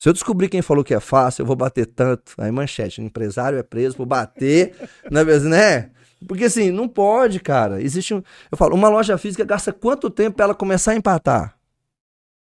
Se 0.00 0.08
eu 0.08 0.12
descobrir 0.12 0.48
quem 0.48 0.62
falou 0.62 0.84
que 0.84 0.94
é 0.94 1.00
fácil, 1.00 1.42
eu 1.42 1.46
vou 1.46 1.56
bater 1.56 1.86
tanto. 1.86 2.34
Aí 2.38 2.50
manchete, 2.50 3.00
o 3.00 3.04
empresário 3.04 3.58
é 3.58 3.62
preso 3.62 3.96
por 3.96 4.06
bater, 4.06 4.74
né? 5.10 5.90
Porque 6.26 6.44
assim, 6.44 6.70
não 6.70 6.88
pode, 6.88 7.40
cara. 7.40 7.82
Existe 7.82 8.14
um, 8.14 8.22
eu 8.50 8.56
falo, 8.56 8.74
uma 8.74 8.88
loja 8.88 9.16
física 9.18 9.44
gasta 9.44 9.72
quanto 9.72 10.10
tempo 10.10 10.36
para 10.36 10.46
ela 10.46 10.54
começar 10.54 10.92
a 10.92 10.96
empatar? 10.96 11.56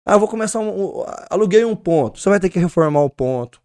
Ah, 0.04 0.14
eu 0.14 0.18
vou 0.18 0.28
começar 0.28 0.60
um, 0.60 0.68
um, 0.68 1.04
aluguei 1.28 1.64
um 1.64 1.76
ponto. 1.76 2.18
Você 2.18 2.28
vai 2.28 2.40
ter 2.40 2.48
que 2.48 2.58
reformar 2.58 3.02
o 3.02 3.10
ponto. 3.10 3.60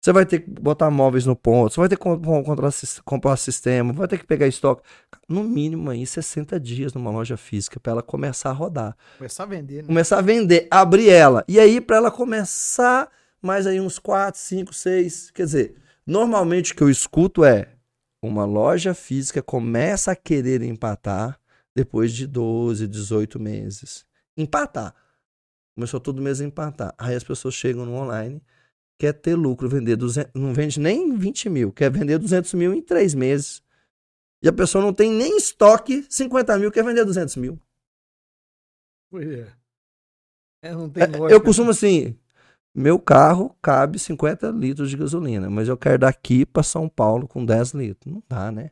Você 0.00 0.12
vai 0.12 0.26
ter 0.26 0.40
que 0.40 0.50
botar 0.50 0.90
móveis 0.90 1.24
no 1.24 1.36
ponto. 1.36 1.72
Você 1.72 1.80
vai 1.80 1.88
ter 1.88 1.96
que 1.96 2.02
comprar, 2.02 2.72
comprar 3.04 3.36
sistema. 3.36 3.92
Vai 3.92 4.08
ter 4.08 4.18
que 4.18 4.26
pegar 4.26 4.46
estoque. 4.48 4.82
No 5.28 5.44
mínimo 5.44 5.88
aí 5.88 6.04
60 6.04 6.58
dias 6.58 6.92
numa 6.92 7.10
loja 7.10 7.36
física 7.36 7.78
para 7.78 7.92
ela 7.92 8.02
começar 8.02 8.50
a 8.50 8.52
rodar. 8.52 8.96
Começar 9.16 9.44
a 9.44 9.46
vender, 9.46 9.82
né? 9.82 9.86
Começar 9.86 10.18
a 10.18 10.20
vender, 10.20 10.66
abrir 10.70 11.08
ela. 11.08 11.44
E 11.46 11.58
aí 11.60 11.80
para 11.80 11.96
ela 11.98 12.10
começar 12.10 13.08
mais 13.40 13.66
aí 13.66 13.80
uns 13.80 13.98
4, 13.98 14.40
5, 14.40 14.72
6, 14.72 15.30
quer 15.32 15.44
dizer, 15.44 15.74
normalmente 16.06 16.72
o 16.72 16.76
que 16.76 16.82
eu 16.82 16.90
escuto 16.90 17.44
é 17.44 17.68
uma 18.22 18.44
loja 18.44 18.94
física 18.94 19.42
começa 19.42 20.12
a 20.12 20.16
querer 20.16 20.62
empatar 20.62 21.40
depois 21.74 22.12
de 22.12 22.26
12, 22.26 22.86
18 22.86 23.40
meses. 23.40 24.06
Empatar. 24.36 24.94
Começou 25.74 25.98
todo 25.98 26.22
mês 26.22 26.40
a 26.40 26.44
empatar. 26.44 26.94
Aí 26.96 27.14
as 27.14 27.24
pessoas 27.24 27.54
chegam 27.54 27.84
no 27.84 27.94
online, 27.94 28.40
quer 28.98 29.12
ter 29.12 29.34
lucro, 29.34 29.68
vender 29.68 29.96
200, 29.96 30.30
não 30.34 30.54
vende 30.54 30.78
nem 30.78 31.16
20 31.16 31.48
mil, 31.48 31.72
quer 31.72 31.90
vender 31.90 32.18
200 32.18 32.54
mil 32.54 32.72
em 32.72 32.80
três 32.80 33.14
meses. 33.14 33.62
E 34.42 34.48
a 34.48 34.52
pessoa 34.52 34.82
não 34.82 34.92
tem 34.92 35.10
nem 35.10 35.36
estoque 35.36 36.06
50 36.08 36.58
mil, 36.58 36.70
quer 36.70 36.84
vender 36.84 37.04
200 37.04 37.36
mil. 37.36 37.58
Pois 39.10 39.28
é. 39.28 39.52
é 40.62 40.72
não 40.72 40.88
tem 40.88 41.02
é, 41.02 41.32
eu 41.32 41.42
costumo 41.42 41.70
assim, 41.70 42.18
meu 42.74 42.98
carro 42.98 43.54
cabe 43.60 43.98
50 43.98 44.48
litros 44.50 44.90
de 44.90 44.96
gasolina, 44.96 45.50
mas 45.50 45.68
eu 45.68 45.76
quero 45.76 45.98
daqui 45.98 46.46
para 46.46 46.62
São 46.62 46.88
Paulo 46.88 47.28
com 47.28 47.44
10 47.44 47.72
litros. 47.72 48.12
Não 48.12 48.22
dá, 48.28 48.50
né? 48.50 48.70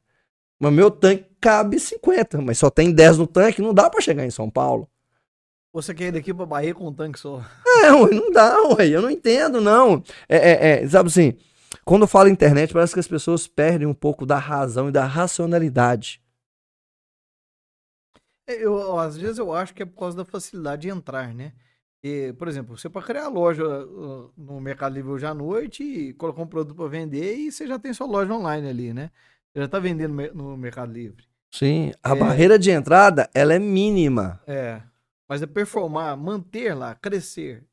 Mas 0.59 0.72
meu 0.72 0.90
tanque 0.90 1.26
cabe 1.40 1.78
50, 1.78 2.40
mas 2.40 2.59
só 2.59 2.70
tem 2.70 2.92
10 2.92 3.18
no 3.18 3.26
tanque, 3.26 3.62
não 3.62 3.72
dá 3.72 3.88
para 3.88 4.01
chegar 4.01 4.24
em 4.24 4.30
São 4.30 4.51
Paulo. 4.51 4.88
Você 5.72 5.94
quer 5.94 6.09
ir 6.09 6.12
daqui 6.12 6.34
pra 6.34 6.44
Bahia 6.44 6.74
com 6.74 6.88
um 6.88 6.92
tanque 6.92 7.18
só? 7.18 7.42
É, 7.84 7.92
ué, 7.92 8.11
não 8.11 8.30
dá, 8.32 8.61
ué, 8.74 8.88
eu 8.88 9.01
não 9.01 9.11
entendo, 9.11 9.61
não. 9.61 10.03
É, 10.28 10.36
é, 10.36 10.82
é, 10.82 10.88
sabe 10.88 11.09
assim, 11.09 11.34
quando 11.84 12.03
eu 12.03 12.09
falo 12.09 12.28
internet, 12.28 12.72
parece 12.72 12.92
que 12.92 13.01
as 13.01 13.09
pessoas 13.09 13.46
perdem 13.46 13.86
um 13.86 13.94
pouco 13.94 14.26
da 14.26 14.36
razão 14.36 14.88
e 14.88 14.92
da 14.92 15.05
racionalidade. 15.05 16.20
É, 18.46 18.55
eu, 18.64 18.98
às 18.98 19.16
vezes 19.16 19.38
eu 19.38 19.53
acho 19.55 19.72
que 19.72 19.82
é 19.82 19.86
por 19.86 19.98
causa 19.98 20.16
da 20.16 20.24
facilidade 20.24 20.82
de 20.82 20.88
entrar, 20.88 21.32
né? 21.32 21.53
E, 22.03 22.32
por 22.32 22.48
exemplo, 22.48 22.76
você 22.76 22.88
pode 22.88 23.07
criar 23.07 23.28
loja 23.28 23.64
uh, 23.64 24.32
no 24.36 24.61
Mercado 24.61 24.94
Livre 24.94 25.11
hoje 25.11 25.26
à 25.26 25.34
noite 25.34 25.82
e 25.82 26.14
colocar 26.14 26.42
um 26.42 26.46
produto 26.46 26.74
para 26.74 26.88
vender 26.88 27.34
e 27.36 27.53
você 27.53 27.66
já 27.66 27.78
tem 27.78 27.92
sua 27.92 28.07
loja 28.07 28.32
online 28.32 28.68
ali, 28.68 28.94
né? 28.94 29.11
Você 29.53 29.61
já 29.61 29.66
está 29.66 29.78
vendendo 29.78 30.14
no 30.34 30.57
Mercado 30.57 30.92
Livre. 30.92 31.24
Sim, 31.53 31.92
a 32.03 32.12
é... 32.12 32.14
barreira 32.14 32.59
de 32.59 32.70
entrada 32.70 33.28
ela 33.34 33.53
é 33.53 33.59
mínima. 33.59 34.40
É, 34.46 34.80
mas 35.28 35.42
é 35.42 35.46
performar, 35.46 36.16
manter 36.16 36.74
lá, 36.74 36.94
crescer, 36.94 37.64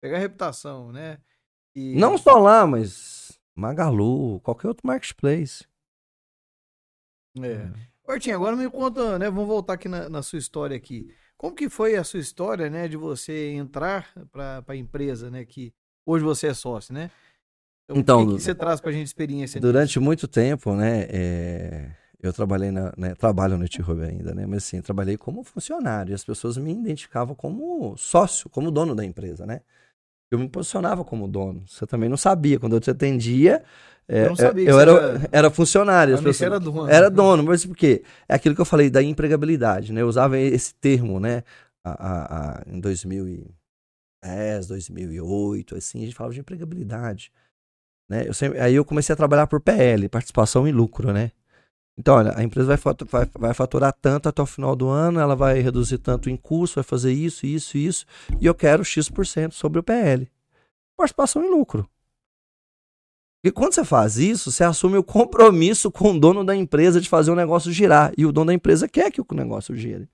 pegar 0.00 0.18
reputação, 0.18 0.92
né? 0.92 1.18
E... 1.74 1.96
Não 1.96 2.16
só 2.16 2.38
lá, 2.38 2.66
mas 2.66 3.40
Magalu, 3.54 4.40
qualquer 4.40 4.68
outro 4.68 4.86
marketplace. 4.86 5.64
É. 7.40 7.70
Ortinho, 8.04 8.36
agora 8.36 8.56
me 8.56 8.68
conta, 8.68 9.18
né? 9.18 9.30
Vamos 9.30 9.46
voltar 9.46 9.74
aqui 9.74 9.88
na, 9.88 10.08
na, 10.08 10.22
sua 10.22 10.38
história 10.38 10.76
aqui. 10.76 11.14
Como 11.42 11.56
que 11.56 11.68
foi 11.68 11.96
a 11.96 12.04
sua 12.04 12.20
história, 12.20 12.70
né? 12.70 12.86
De 12.86 12.96
você 12.96 13.50
entrar 13.50 14.08
para 14.30 14.62
a 14.64 14.76
empresa, 14.76 15.28
né? 15.28 15.44
Que 15.44 15.74
hoje 16.06 16.24
você 16.24 16.46
é 16.46 16.54
sócio, 16.54 16.94
né? 16.94 17.10
Então, 17.84 17.96
então 17.96 18.22
o 18.22 18.28
que, 18.28 18.34
que 18.36 18.42
você 18.42 18.54
traz 18.54 18.80
para 18.80 18.90
a 18.90 18.92
gente 18.92 19.08
experiência? 19.08 19.60
Durante 19.60 19.88
nisso? 19.88 20.00
muito 20.00 20.28
tempo, 20.28 20.72
né? 20.76 21.08
É, 21.10 21.90
eu 22.22 22.32
trabalhei 22.32 22.70
na, 22.70 22.92
né, 22.96 23.16
trabalho 23.16 23.58
no 23.58 23.68
T-Hub 23.68 24.04
ainda, 24.04 24.32
né? 24.32 24.46
Mas 24.46 24.58
assim, 24.58 24.80
trabalhei 24.80 25.16
como 25.16 25.42
funcionário 25.42 26.12
e 26.12 26.14
as 26.14 26.24
pessoas 26.24 26.56
me 26.56 26.70
identificavam 26.70 27.34
como 27.34 27.96
sócio, 27.96 28.48
como 28.48 28.70
dono 28.70 28.94
da 28.94 29.04
empresa, 29.04 29.44
né? 29.44 29.62
Eu 30.34 30.38
me 30.38 30.48
posicionava 30.48 31.04
como 31.04 31.28
dono. 31.28 31.62
Você 31.66 31.86
também 31.86 32.08
não 32.08 32.16
sabia. 32.16 32.58
Quando 32.58 32.74
eu 32.74 32.80
te 32.80 32.90
atendia, 32.90 33.62
é, 34.08 34.24
eu, 34.24 34.28
não 34.30 34.36
sabia 34.36 34.68
eu 34.68 34.80
era, 34.80 34.92
era, 34.92 35.28
era 35.32 35.50
funcionário. 35.50 36.16
Pessoas, 36.16 36.42
era 36.42 36.60
dono. 36.60 36.88
Era 36.88 37.10
dono, 37.10 37.42
mas 37.42 37.64
por 37.64 37.76
quê? 37.76 38.02
É 38.28 38.34
aquilo 38.34 38.54
que 38.54 38.60
eu 38.60 38.66
falei 38.66 38.90
da 38.90 39.02
empregabilidade, 39.02 39.92
né? 39.92 40.02
Eu 40.02 40.08
usava 40.08 40.38
esse 40.38 40.74
termo, 40.74 41.20
né? 41.20 41.42
A, 41.84 41.90
a, 41.90 42.60
a, 42.60 42.62
em 42.66 42.80
2010, 42.80 44.66
2008, 44.68 45.76
assim, 45.76 46.02
a 46.02 46.04
gente 46.04 46.14
falava 46.14 46.34
de 46.34 46.40
empregabilidade. 46.40 47.32
Né? 48.08 48.26
Eu 48.26 48.34
sempre, 48.34 48.60
aí 48.60 48.74
eu 48.74 48.84
comecei 48.84 49.12
a 49.12 49.16
trabalhar 49.16 49.46
por 49.46 49.60
PL, 49.60 50.08
participação 50.08 50.66
em 50.66 50.72
lucro, 50.72 51.12
né? 51.12 51.32
Então, 52.02 52.16
olha, 52.16 52.36
a 52.36 52.42
empresa 52.42 52.66
vai 52.66 52.76
faturar, 52.76 53.08
vai, 53.08 53.30
vai 53.38 53.54
faturar 53.54 53.92
tanto 53.92 54.28
até 54.28 54.42
o 54.42 54.46
final 54.46 54.74
do 54.74 54.88
ano, 54.88 55.20
ela 55.20 55.36
vai 55.36 55.60
reduzir 55.60 55.98
tanto 55.98 56.28
em 56.28 56.36
custo, 56.36 56.74
vai 56.74 56.82
fazer 56.82 57.12
isso, 57.12 57.46
isso, 57.46 57.78
isso, 57.78 58.04
e 58.40 58.46
eu 58.46 58.56
quero 58.56 58.84
X% 58.84 59.52
sobre 59.52 59.78
o 59.78 59.84
PL. 59.84 60.28
Participação 60.96 61.44
em 61.44 61.48
lucro. 61.48 61.88
E 63.44 63.52
quando 63.52 63.74
você 63.74 63.84
faz 63.84 64.16
isso, 64.16 64.50
você 64.50 64.64
assume 64.64 64.96
o 64.96 65.04
compromisso 65.04 65.92
com 65.92 66.10
o 66.10 66.18
dono 66.18 66.44
da 66.44 66.56
empresa 66.56 67.00
de 67.00 67.08
fazer 67.08 67.30
o 67.30 67.36
negócio 67.36 67.70
girar. 67.70 68.12
E 68.18 68.26
o 68.26 68.32
dono 68.32 68.48
da 68.48 68.54
empresa 68.54 68.88
quer 68.88 69.12
que 69.12 69.20
o 69.20 69.26
negócio 69.32 69.76
gire. 69.76 70.08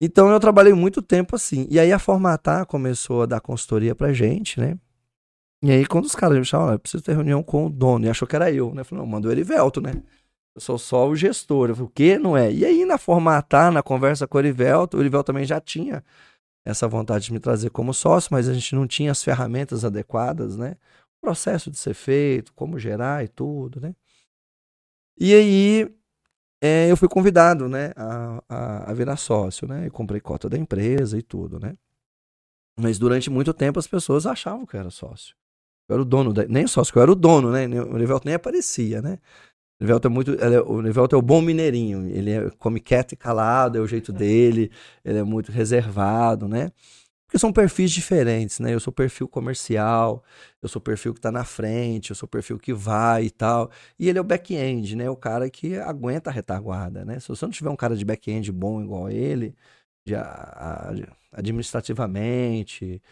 Então 0.00 0.30
eu 0.30 0.40
trabalhei 0.40 0.72
muito 0.72 1.02
tempo 1.02 1.36
assim. 1.36 1.66
E 1.70 1.78
aí 1.78 1.92
a 1.92 1.98
Formatar 1.98 2.64
começou 2.64 3.22
a 3.22 3.26
dar 3.26 3.40
consultoria 3.42 3.94
pra 3.94 4.10
gente, 4.10 4.58
né? 4.58 4.78
E 5.62 5.70
aí 5.70 5.84
quando 5.84 6.06
os 6.06 6.14
caras 6.14 6.38
me 6.38 6.44
chamaram, 6.46 6.72
eu 6.72 6.78
preciso 6.78 7.02
ter 7.02 7.12
reunião 7.12 7.42
com 7.42 7.66
o 7.66 7.70
dono, 7.70 8.06
e 8.06 8.08
achou 8.08 8.26
que 8.26 8.36
era 8.36 8.50
eu, 8.50 8.74
né? 8.74 8.80
Eu 8.80 8.84
falei, 8.86 9.04
não, 9.04 9.10
manda 9.10 9.28
o 9.28 9.30
Erivelto, 9.30 9.82
né? 9.82 9.92
Eu 10.56 10.60
sou 10.60 10.78
só 10.78 11.06
o 11.06 11.14
gestor. 11.14 11.68
Eu 11.68 11.76
falei, 11.76 11.88
o 11.88 11.92
quê? 11.92 12.18
Não 12.18 12.34
é? 12.34 12.50
E 12.50 12.64
aí, 12.64 12.86
na 12.86 12.96
formatar, 12.96 13.70
na 13.70 13.82
conversa 13.82 14.26
com 14.26 14.38
o 14.38 14.40
Orivelto, 14.40 14.96
o 14.96 15.00
Orivelto 15.00 15.26
também 15.26 15.44
já 15.44 15.60
tinha 15.60 16.02
essa 16.64 16.88
vontade 16.88 17.26
de 17.26 17.32
me 17.32 17.38
trazer 17.38 17.68
como 17.70 17.92
sócio, 17.92 18.30
mas 18.32 18.48
a 18.48 18.54
gente 18.54 18.74
não 18.74 18.86
tinha 18.86 19.12
as 19.12 19.22
ferramentas 19.22 19.84
adequadas, 19.84 20.56
né? 20.56 20.76
O 21.18 21.20
processo 21.20 21.70
de 21.70 21.76
ser 21.76 21.92
feito, 21.92 22.54
como 22.54 22.78
gerar 22.78 23.22
e 23.22 23.28
tudo, 23.28 23.80
né? 23.80 23.94
E 25.18 25.34
aí, 25.34 25.94
é, 26.62 26.90
eu 26.90 26.96
fui 26.96 27.08
convidado, 27.08 27.68
né, 27.68 27.92
a, 27.96 28.42
a, 28.48 28.90
a 28.90 28.94
virar 28.94 29.16
sócio, 29.16 29.68
né? 29.68 29.86
Eu 29.86 29.92
comprei 29.92 30.20
cota 30.20 30.48
da 30.48 30.56
empresa 30.56 31.18
e 31.18 31.22
tudo, 31.22 31.60
né? 31.60 31.74
Mas 32.80 32.98
durante 32.98 33.28
muito 33.28 33.52
tempo 33.52 33.78
as 33.78 33.86
pessoas 33.86 34.26
achavam 34.26 34.64
que 34.64 34.74
eu 34.74 34.80
era 34.80 34.90
sócio. 34.90 35.36
Eu 35.88 35.94
era 35.94 36.02
o 36.02 36.04
dono, 36.04 36.32
da, 36.32 36.46
nem 36.46 36.66
sócio, 36.66 36.92
que 36.92 36.98
eu 36.98 37.02
era 37.02 37.12
o 37.12 37.14
dono, 37.14 37.52
né? 37.52 37.66
O 37.66 37.94
Orivelto 37.94 38.26
nem 38.26 38.34
aparecia, 38.34 39.02
né? 39.02 39.18
Nivelto 39.80 40.08
é 40.08 40.10
muito. 40.10 40.32
É, 40.34 40.60
o 40.62 40.80
Nivelto 40.80 41.14
é 41.14 41.18
o 41.18 41.22
bom 41.22 41.40
mineirinho. 41.42 42.06
Ele 42.08 42.30
é, 42.30 42.50
come 42.58 42.80
quieto 42.80 43.12
e 43.12 43.16
calado, 43.16 43.78
é 43.78 43.80
o 43.80 43.86
jeito 43.86 44.12
dele. 44.12 44.70
Ele 45.04 45.18
é 45.18 45.22
muito 45.22 45.52
reservado, 45.52 46.48
né? 46.48 46.72
Porque 47.26 47.38
são 47.38 47.52
perfis 47.52 47.90
diferentes, 47.90 48.60
né? 48.60 48.72
Eu 48.72 48.78
sou 48.80 48.92
perfil 48.92 49.26
comercial, 49.28 50.22
eu 50.62 50.68
sou 50.68 50.80
perfil 50.80 51.12
que 51.12 51.20
tá 51.20 51.32
na 51.32 51.44
frente, 51.44 52.10
eu 52.10 52.16
sou 52.16 52.28
perfil 52.28 52.56
que 52.58 52.72
vai 52.72 53.24
e 53.24 53.30
tal. 53.30 53.70
E 53.98 54.08
ele 54.08 54.18
é 54.18 54.20
o 54.20 54.24
back-end, 54.24 54.94
né? 54.96 55.10
O 55.10 55.16
cara 55.16 55.50
que 55.50 55.76
aguenta 55.76 56.30
a 56.30 56.32
retaguarda, 56.32 57.04
né? 57.04 57.18
Se 57.18 57.28
você 57.28 57.44
não 57.44 57.52
tiver 57.52 57.70
um 57.70 57.76
cara 57.76 57.96
de 57.96 58.04
back-end 58.04 58.52
bom 58.52 58.80
igual 58.80 59.10
ele, 59.10 59.56
de, 60.06 60.14
a, 60.14 60.22
a, 60.22 60.94
administrativamente, 61.32 63.02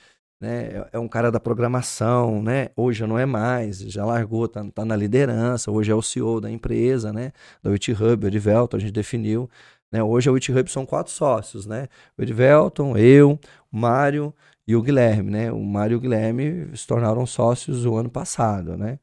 né? 0.45 0.64
É, 0.66 0.88
é 0.92 0.99
um 0.99 1.09
cara 1.09 1.32
da 1.32 1.40
programação, 1.40 2.42
né? 2.42 2.68
Hoje 2.76 3.07
não 3.07 3.18
é 3.18 3.26
mais, 3.26 3.78
já 3.78 4.05
largou, 4.05 4.47
tá, 4.47 4.64
tá 4.72 4.84
na 4.84 4.95
liderança, 4.95 5.70
hoje 5.70 5.90
é 5.90 5.95
o 5.95 6.03
CEO 6.03 6.40
da 6.40 6.51
empresa, 6.51 7.12
né? 7.12 7.32
Da 7.62 7.70
WitHub, 7.70 8.24
o 8.24 8.28
Edivelton, 8.28 8.76
a 8.76 8.80
gente 8.80 8.92
definiu. 8.92 9.51
Né? 9.90 10.03
Hoje 10.03 10.28
a 10.28 10.32
WitHub 10.32 10.70
são 10.70 10.84
quatro 10.84 11.12
sócios, 11.12 11.66
né? 11.66 11.88
O 12.18 12.22
Edivelton, 12.22 12.97
eu, 12.97 13.38
o 13.72 13.76
Mário 13.76 14.34
e 14.66 14.76
o 14.76 14.82
Guilherme, 14.82 15.30
né? 15.30 15.51
O 15.53 15.62
Mário 15.62 15.95
e 15.95 15.97
o 15.97 16.01
Guilherme 16.01 16.76
se 16.76 16.86
tornaram 16.86 17.24
sócios 17.26 17.86
o 17.86 17.97
ano 17.97 18.11
passado, 18.11 18.76
né? 18.76 18.99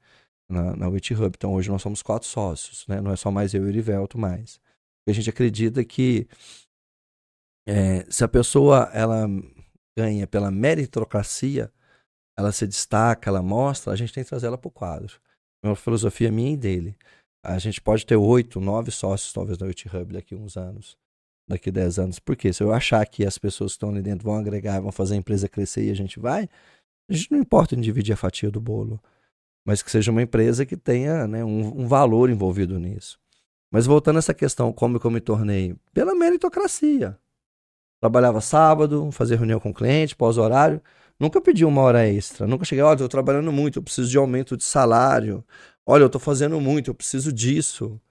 Na, 0.49 0.75
na 0.75 0.89
WitHub. 0.89 1.33
Então 1.35 1.53
hoje 1.53 1.69
nós 1.69 1.81
somos 1.81 2.01
quatro 2.03 2.27
sócios, 2.27 2.85
né? 2.87 3.01
Não 3.01 3.11
é 3.11 3.15
só 3.15 3.31
mais 3.31 3.53
eu 3.53 3.63
e 3.63 3.65
o 3.67 3.69
Edivelton 3.69 4.19
mais. 4.19 4.59
a 5.07 5.11
gente 5.13 5.29
acredita 5.29 5.83
que 5.83 6.27
é, 7.67 8.05
se 8.09 8.23
a 8.23 8.27
pessoa 8.27 8.89
ela 8.93 9.27
ganha 9.97 10.27
pela 10.27 10.51
meritocracia, 10.51 11.71
ela 12.37 12.51
se 12.51 12.65
destaca, 12.65 13.29
ela 13.29 13.41
mostra, 13.41 13.93
a 13.93 13.95
gente 13.95 14.13
tem 14.13 14.23
que 14.23 14.29
trazer 14.29 14.47
ela 14.47 14.57
para 14.57 14.67
o 14.67 14.71
quadro. 14.71 15.19
É 15.63 15.67
uma 15.67 15.75
filosofia 15.75 16.31
minha 16.31 16.53
e 16.53 16.57
dele. 16.57 16.95
A 17.43 17.57
gente 17.59 17.81
pode 17.81 18.05
ter 18.05 18.15
oito, 18.15 18.59
nove 18.59 18.91
sócios, 18.91 19.33
talvez, 19.33 19.57
na 19.57 19.67
Youth 19.67 19.85
Hub 19.93 20.13
daqui 20.13 20.35
uns 20.35 20.57
anos, 20.57 20.97
daqui 21.47 21.71
dez 21.71 21.97
anos. 21.99 22.19
Por 22.19 22.35
quê? 22.35 22.53
Se 22.53 22.63
eu 22.63 22.71
achar 22.71 23.05
que 23.05 23.25
as 23.25 23.37
pessoas 23.37 23.71
que 23.71 23.75
estão 23.75 23.89
ali 23.89 24.01
dentro 24.01 24.25
vão 24.25 24.35
agregar, 24.35 24.79
vão 24.79 24.91
fazer 24.91 25.15
a 25.15 25.17
empresa 25.17 25.49
crescer 25.49 25.85
e 25.85 25.91
a 25.91 25.95
gente 25.95 26.19
vai, 26.19 26.47
a 27.09 27.13
gente 27.13 27.31
não 27.31 27.39
importa 27.39 27.75
em 27.75 27.81
dividir 27.81 28.13
a 28.13 28.17
fatia 28.17 28.49
do 28.49 28.61
bolo. 28.61 29.01
Mas 29.65 29.83
que 29.83 29.91
seja 29.91 30.11
uma 30.11 30.21
empresa 30.21 30.65
que 30.65 30.75
tenha 30.77 31.27
né, 31.27 31.43
um, 31.43 31.81
um 31.81 31.87
valor 31.87 32.29
envolvido 32.29 32.79
nisso. 32.79 33.19
Mas 33.71 33.85
voltando 33.85 34.17
a 34.17 34.19
essa 34.19 34.33
questão, 34.33 34.73
como 34.73 34.99
eu 35.01 35.11
me 35.11 35.21
tornei? 35.21 35.75
Pela 35.93 36.15
meritocracia. 36.15 37.17
Trabalhava 38.01 38.41
sábado, 38.41 39.11
fazia 39.11 39.37
reunião 39.37 39.59
com 39.59 39.69
o 39.69 39.73
cliente, 39.73 40.15
pós-horário. 40.15 40.81
Nunca 41.19 41.39
pedi 41.39 41.63
uma 41.63 41.81
hora 41.81 42.07
extra. 42.07 42.47
Nunca 42.47 42.65
cheguei, 42.65 42.83
olha, 42.83 43.01
eu 43.01 43.07
trabalhando 43.07 43.51
muito, 43.51 43.77
eu 43.77 43.83
preciso 43.83 44.09
de 44.09 44.17
aumento 44.17 44.57
de 44.57 44.63
salário. 44.63 45.43
Olha, 45.85 46.03
eu 46.03 46.09
tô 46.09 46.17
fazendo 46.17 46.59
muito, 46.59 46.89
eu 46.89 46.95
preciso 46.95 47.31
disso. 47.31 48.01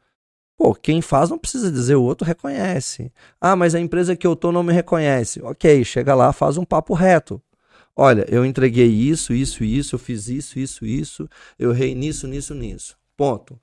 Pô, 0.56 0.74
quem 0.74 1.02
faz 1.02 1.30
não 1.30 1.38
precisa 1.38 1.72
dizer, 1.72 1.96
o 1.96 2.02
outro 2.04 2.26
reconhece. 2.26 3.12
Ah, 3.40 3.56
mas 3.56 3.74
a 3.74 3.80
empresa 3.80 4.14
que 4.14 4.26
eu 4.26 4.36
tô 4.36 4.52
não 4.52 4.62
me 4.62 4.72
reconhece. 4.72 5.42
Ok, 5.42 5.84
chega 5.84 6.14
lá, 6.14 6.32
faz 6.32 6.56
um 6.56 6.64
papo 6.64 6.94
reto. 6.94 7.42
Olha, 7.96 8.24
eu 8.28 8.44
entreguei 8.44 8.86
isso, 8.86 9.32
isso, 9.34 9.64
isso, 9.64 9.96
eu 9.96 9.98
fiz 9.98 10.28
isso, 10.28 10.58
isso, 10.58 10.86
isso, 10.86 11.28
eu 11.58 11.72
rei 11.72 11.94
nisso, 11.94 12.28
nisso, 12.28 12.54
nisso. 12.54 12.96
Ponto. 13.16 13.58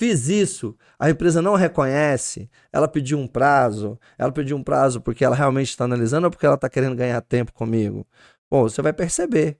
Fiz 0.00 0.30
isso, 0.30 0.74
a 0.98 1.10
empresa 1.10 1.42
não 1.42 1.54
reconhece, 1.54 2.48
ela 2.72 2.88
pediu 2.88 3.18
um 3.18 3.26
prazo, 3.26 4.00
ela 4.16 4.32
pediu 4.32 4.56
um 4.56 4.62
prazo 4.62 4.98
porque 4.98 5.22
ela 5.22 5.36
realmente 5.36 5.68
está 5.68 5.84
analisando 5.84 6.24
ou 6.24 6.30
porque 6.30 6.46
ela 6.46 6.54
está 6.54 6.70
querendo 6.70 6.96
ganhar 6.96 7.20
tempo 7.20 7.52
comigo. 7.52 8.06
Bom, 8.50 8.62
você 8.62 8.80
vai 8.80 8.94
perceber. 8.94 9.58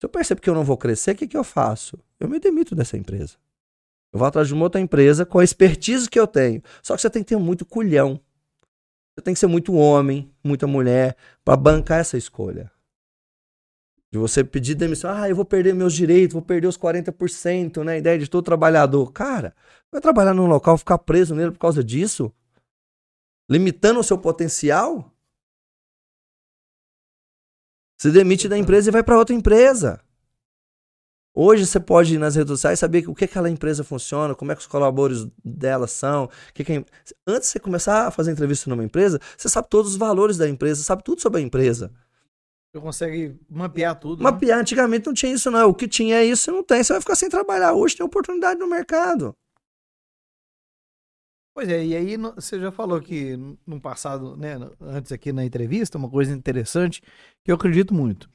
Se 0.00 0.06
eu 0.06 0.08
percebo 0.08 0.40
que 0.40 0.48
eu 0.48 0.54
não 0.54 0.64
vou 0.64 0.78
crescer, 0.78 1.10
o 1.10 1.14
que, 1.14 1.26
que 1.26 1.36
eu 1.36 1.44
faço? 1.44 1.98
Eu 2.18 2.26
me 2.26 2.40
demito 2.40 2.74
dessa 2.74 2.96
empresa. 2.96 3.36
Eu 4.14 4.18
vou 4.18 4.26
atrás 4.26 4.48
de 4.48 4.54
uma 4.54 4.64
outra 4.64 4.80
empresa 4.80 5.26
com 5.26 5.40
a 5.40 5.44
expertise 5.44 6.08
que 6.08 6.18
eu 6.18 6.26
tenho. 6.26 6.62
Só 6.82 6.96
que 6.96 7.02
você 7.02 7.10
tem 7.10 7.22
que 7.22 7.28
ter 7.28 7.36
muito 7.36 7.66
culhão. 7.66 8.18
Você 9.14 9.20
tem 9.22 9.34
que 9.34 9.40
ser 9.40 9.46
muito 9.46 9.74
homem, 9.74 10.32
muita 10.42 10.66
mulher, 10.66 11.14
para 11.44 11.54
bancar 11.54 12.00
essa 12.00 12.16
escolha. 12.16 12.72
De 14.10 14.18
você 14.18 14.42
pedir 14.42 14.74
demissão, 14.74 15.10
ah, 15.10 15.28
eu 15.28 15.36
vou 15.36 15.44
perder 15.44 15.74
meus 15.74 15.92
direitos, 15.92 16.32
vou 16.32 16.42
perder 16.42 16.66
os 16.66 16.78
40%, 16.78 17.84
né? 17.84 17.98
Ideia 17.98 18.18
de 18.18 18.28
todo 18.28 18.44
trabalhador. 18.44 19.12
Cara, 19.12 19.54
vai 19.92 20.00
trabalhar 20.00 20.32
num 20.32 20.46
local, 20.46 20.78
ficar 20.78 20.98
preso 20.98 21.34
nele 21.34 21.52
por 21.52 21.58
causa 21.58 21.84
disso? 21.84 22.32
Limitando 23.50 24.00
o 24.00 24.04
seu 24.04 24.16
potencial? 24.16 25.12
Se 28.00 28.10
demite 28.10 28.48
da 28.48 28.56
empresa 28.56 28.88
e 28.88 28.92
vai 28.92 29.02
para 29.02 29.18
outra 29.18 29.34
empresa. 29.34 30.00
Hoje 31.34 31.66
você 31.66 31.78
pode 31.78 32.14
ir 32.14 32.18
nas 32.18 32.34
redes 32.34 32.50
sociais 32.50 32.78
saber 32.78 33.08
o 33.08 33.14
que 33.14 33.24
aquela 33.24 33.48
empresa 33.50 33.84
funciona, 33.84 34.34
como 34.34 34.50
é 34.50 34.54
que 34.54 34.60
os 34.60 34.66
colaboradores 34.66 35.26
dela 35.44 35.86
são. 35.86 36.28
Que, 36.54 36.64
que 36.64 36.72
é... 36.72 36.84
Antes 37.26 37.48
de 37.48 37.52
você 37.52 37.60
começar 37.60 38.08
a 38.08 38.10
fazer 38.10 38.32
entrevista 38.32 38.68
numa 38.70 38.82
empresa, 38.82 39.20
você 39.36 39.48
sabe 39.48 39.68
todos 39.68 39.92
os 39.92 39.96
valores 39.96 40.36
da 40.36 40.48
empresa, 40.48 40.82
sabe 40.82 41.04
tudo 41.04 41.20
sobre 41.20 41.40
a 41.40 41.44
empresa. 41.44 41.92
Você 42.72 42.80
consegue 42.80 43.40
mapear 43.48 43.98
tudo. 43.98 44.22
Né? 44.22 44.30
Mapear, 44.30 44.56
né? 44.56 44.62
antigamente 44.62 45.06
não 45.06 45.14
tinha 45.14 45.32
isso, 45.32 45.50
não. 45.50 45.70
O 45.70 45.74
que 45.74 45.88
tinha 45.88 46.16
é 46.16 46.24
isso, 46.24 46.44
você 46.44 46.50
não 46.50 46.62
tem, 46.62 46.82
você 46.82 46.92
vai 46.92 47.00
ficar 47.00 47.16
sem 47.16 47.28
trabalhar. 47.28 47.72
Hoje 47.72 47.96
tem 47.96 48.04
oportunidade 48.04 48.58
no 48.58 48.68
mercado. 48.68 49.34
Pois 51.54 51.68
é, 51.68 51.84
e 51.84 51.96
aí 51.96 52.16
você 52.16 52.60
já 52.60 52.70
falou 52.70 53.00
que 53.00 53.36
no 53.66 53.80
passado, 53.80 54.36
né, 54.36 54.56
antes 54.80 55.10
aqui 55.10 55.32
na 55.32 55.44
entrevista, 55.44 55.98
uma 55.98 56.08
coisa 56.08 56.32
interessante 56.32 57.02
que 57.42 57.50
eu 57.50 57.56
acredito 57.56 57.92
muito, 57.92 58.30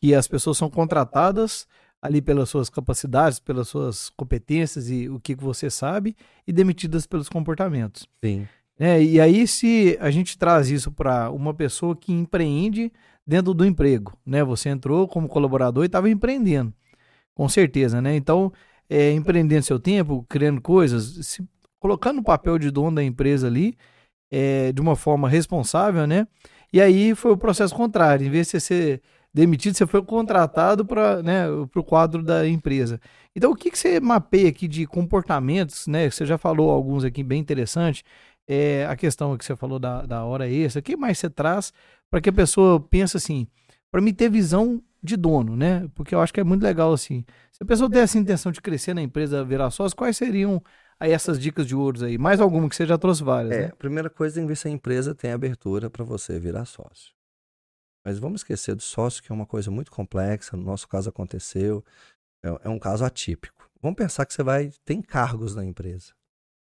que 0.00 0.14
as 0.14 0.28
pessoas 0.28 0.58
são 0.58 0.70
contratadas 0.70 1.66
ali 2.00 2.22
pelas 2.22 2.48
suas 2.48 2.70
capacidades, 2.70 3.40
pelas 3.40 3.66
suas 3.66 4.10
competências 4.10 4.88
e 4.90 5.08
o 5.08 5.18
que 5.18 5.34
você 5.34 5.68
sabe, 5.68 6.16
e 6.46 6.52
demitidas 6.52 7.04
pelos 7.04 7.28
comportamentos. 7.28 8.06
Sim. 8.24 8.46
É, 8.78 9.02
e 9.02 9.20
aí, 9.20 9.44
se 9.48 9.98
a 10.00 10.08
gente 10.08 10.38
traz 10.38 10.70
isso 10.70 10.92
para 10.92 11.32
uma 11.32 11.52
pessoa 11.52 11.96
que 11.96 12.12
empreende 12.12 12.92
dentro 13.28 13.52
do 13.52 13.66
emprego, 13.66 14.16
né? 14.24 14.42
Você 14.42 14.70
entrou 14.70 15.06
como 15.06 15.28
colaborador 15.28 15.84
e 15.84 15.86
estava 15.86 16.08
empreendendo, 16.08 16.72
com 17.34 17.46
certeza, 17.46 18.00
né? 18.00 18.16
Então, 18.16 18.50
é, 18.88 19.12
empreendendo 19.12 19.62
seu 19.62 19.78
tempo, 19.78 20.24
criando 20.26 20.62
coisas, 20.62 21.26
se 21.26 21.46
colocando 21.78 22.20
o 22.20 22.24
papel 22.24 22.58
de 22.58 22.70
dono 22.70 22.96
da 22.96 23.04
empresa 23.04 23.46
ali, 23.46 23.76
é, 24.32 24.72
de 24.72 24.80
uma 24.80 24.96
forma 24.96 25.28
responsável, 25.28 26.06
né? 26.06 26.26
E 26.72 26.80
aí 26.80 27.14
foi 27.14 27.32
o 27.32 27.36
processo 27.36 27.74
contrário. 27.74 28.26
Em 28.26 28.30
vez 28.30 28.50
de 28.50 28.60
ser 28.60 29.02
demitido, 29.32 29.76
você 29.76 29.86
foi 29.86 30.02
contratado 30.02 30.84
para 30.86 31.22
né, 31.22 31.48
o 31.50 31.84
quadro 31.84 32.22
da 32.22 32.48
empresa. 32.48 32.98
Então, 33.36 33.52
o 33.52 33.56
que, 33.56 33.70
que 33.70 33.78
você 33.78 34.00
mapeia 34.00 34.48
aqui 34.48 34.66
de 34.66 34.86
comportamentos, 34.86 35.86
né? 35.86 36.08
Você 36.10 36.24
já 36.24 36.38
falou 36.38 36.70
alguns 36.70 37.04
aqui 37.04 37.22
bem 37.22 37.40
interessantes. 37.40 38.02
É, 38.50 38.86
a 38.86 38.96
questão 38.96 39.36
que 39.36 39.44
você 39.44 39.54
falou 39.54 39.78
da, 39.78 40.06
da 40.06 40.24
hora 40.24 40.48
extra. 40.48 40.80
O 40.80 40.82
que 40.82 40.96
mais 40.96 41.18
você 41.18 41.28
traz 41.28 41.72
para 42.10 42.20
que 42.20 42.28
a 42.28 42.32
pessoa 42.32 42.80
pense 42.80 43.16
assim, 43.16 43.46
para 43.90 44.00
me 44.00 44.12
ter 44.12 44.30
visão 44.30 44.82
de 45.02 45.16
dono, 45.16 45.56
né? 45.56 45.88
Porque 45.94 46.14
eu 46.14 46.20
acho 46.20 46.32
que 46.32 46.40
é 46.40 46.44
muito 46.44 46.62
legal 46.62 46.92
assim. 46.92 47.24
Se 47.52 47.62
a 47.62 47.66
pessoa 47.66 47.90
tem 47.90 48.00
essa 48.00 48.18
intenção 48.18 48.50
de 48.50 48.60
crescer 48.60 48.94
na 48.94 49.02
empresa, 49.02 49.44
virar 49.44 49.70
sócio, 49.70 49.96
quais 49.96 50.16
seriam 50.16 50.62
aí 50.98 51.12
essas 51.12 51.38
dicas 51.38 51.66
de 51.66 51.74
ouros 51.74 52.02
aí? 52.02 52.18
Mais 52.18 52.40
alguma 52.40 52.68
que 52.68 52.76
você 52.76 52.86
já 52.86 52.98
trouxe 52.98 53.22
várias, 53.22 53.52
é, 53.52 53.60
né? 53.62 53.66
A 53.68 53.76
primeira 53.76 54.10
coisa 54.10 54.40
é 54.40 54.44
ver 54.44 54.56
se 54.56 54.68
a 54.68 54.70
empresa 54.70 55.14
tem 55.14 55.32
abertura 55.32 55.88
para 55.88 56.04
você 56.04 56.38
virar 56.38 56.64
sócio. 56.64 57.12
Mas 58.04 58.18
vamos 58.18 58.40
esquecer 58.40 58.74
do 58.74 58.82
sócio, 58.82 59.22
que 59.22 59.30
é 59.30 59.34
uma 59.34 59.46
coisa 59.46 59.70
muito 59.70 59.90
complexa. 59.90 60.56
No 60.56 60.64
nosso 60.64 60.88
caso 60.88 61.08
aconteceu. 61.08 61.84
É, 62.42 62.48
é 62.64 62.68
um 62.68 62.78
caso 62.78 63.04
atípico. 63.04 63.68
Vamos 63.82 63.96
pensar 63.96 64.24
que 64.24 64.32
você 64.32 64.42
vai. 64.42 64.72
Tem 64.84 65.02
cargos 65.02 65.54
na 65.54 65.64
empresa. 65.64 66.12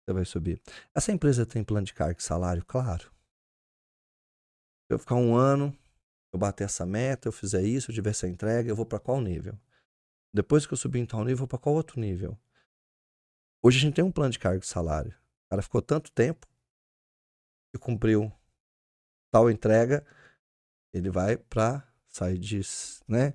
Você 0.05 0.12
vai 0.12 0.24
subir. 0.24 0.61
Essa 0.95 1.12
empresa 1.12 1.47
tem 1.47 1.62
plano 1.62 1.87
de 1.87 1.95
cargo 1.95 2.18
e 2.18 2.22
salário? 2.22 2.64
Claro. 2.66 3.12
Eu 4.95 4.99
ficar 4.99 5.14
um 5.14 5.34
ano, 5.34 5.76
eu 6.32 6.38
bater 6.38 6.64
essa 6.64 6.84
meta, 6.84 7.28
eu 7.28 7.32
fizer 7.32 7.62
isso, 7.62 7.90
eu 7.90 7.95
tiver 7.95 8.11
essa 8.11 8.28
entrega, 8.28 8.68
eu 8.68 8.76
vou 8.76 8.86
para 8.86 8.99
qual 8.99 9.20
nível? 9.20 9.59
Depois 10.34 10.66
que 10.66 10.72
eu 10.72 10.76
subir 10.76 11.01
em 11.01 11.07
tal 11.07 11.20
nível, 11.20 11.32
eu 11.32 11.38
vou 11.38 11.49
para 11.49 11.59
qual 11.59 11.74
outro 11.74 12.01
nível? 12.01 12.38
Hoje 13.62 13.78
a 13.78 13.80
gente 13.80 13.95
tem 13.95 14.05
um 14.05 14.11
plano 14.11 14.32
de 14.32 14.38
cargo 14.38 14.62
e 14.62 14.66
salário. 14.66 15.12
O 15.12 15.51
cara 15.51 15.62
ficou 15.62 15.80
tanto 15.80 16.11
tempo 16.12 16.47
e 17.74 17.78
cumpriu 17.78 18.32
tal 19.30 19.51
entrega, 19.51 20.07
ele 20.93 21.11
vai 21.11 21.36
para 21.36 21.86
sair 22.07 22.38
de, 22.38 22.61
né, 23.09 23.34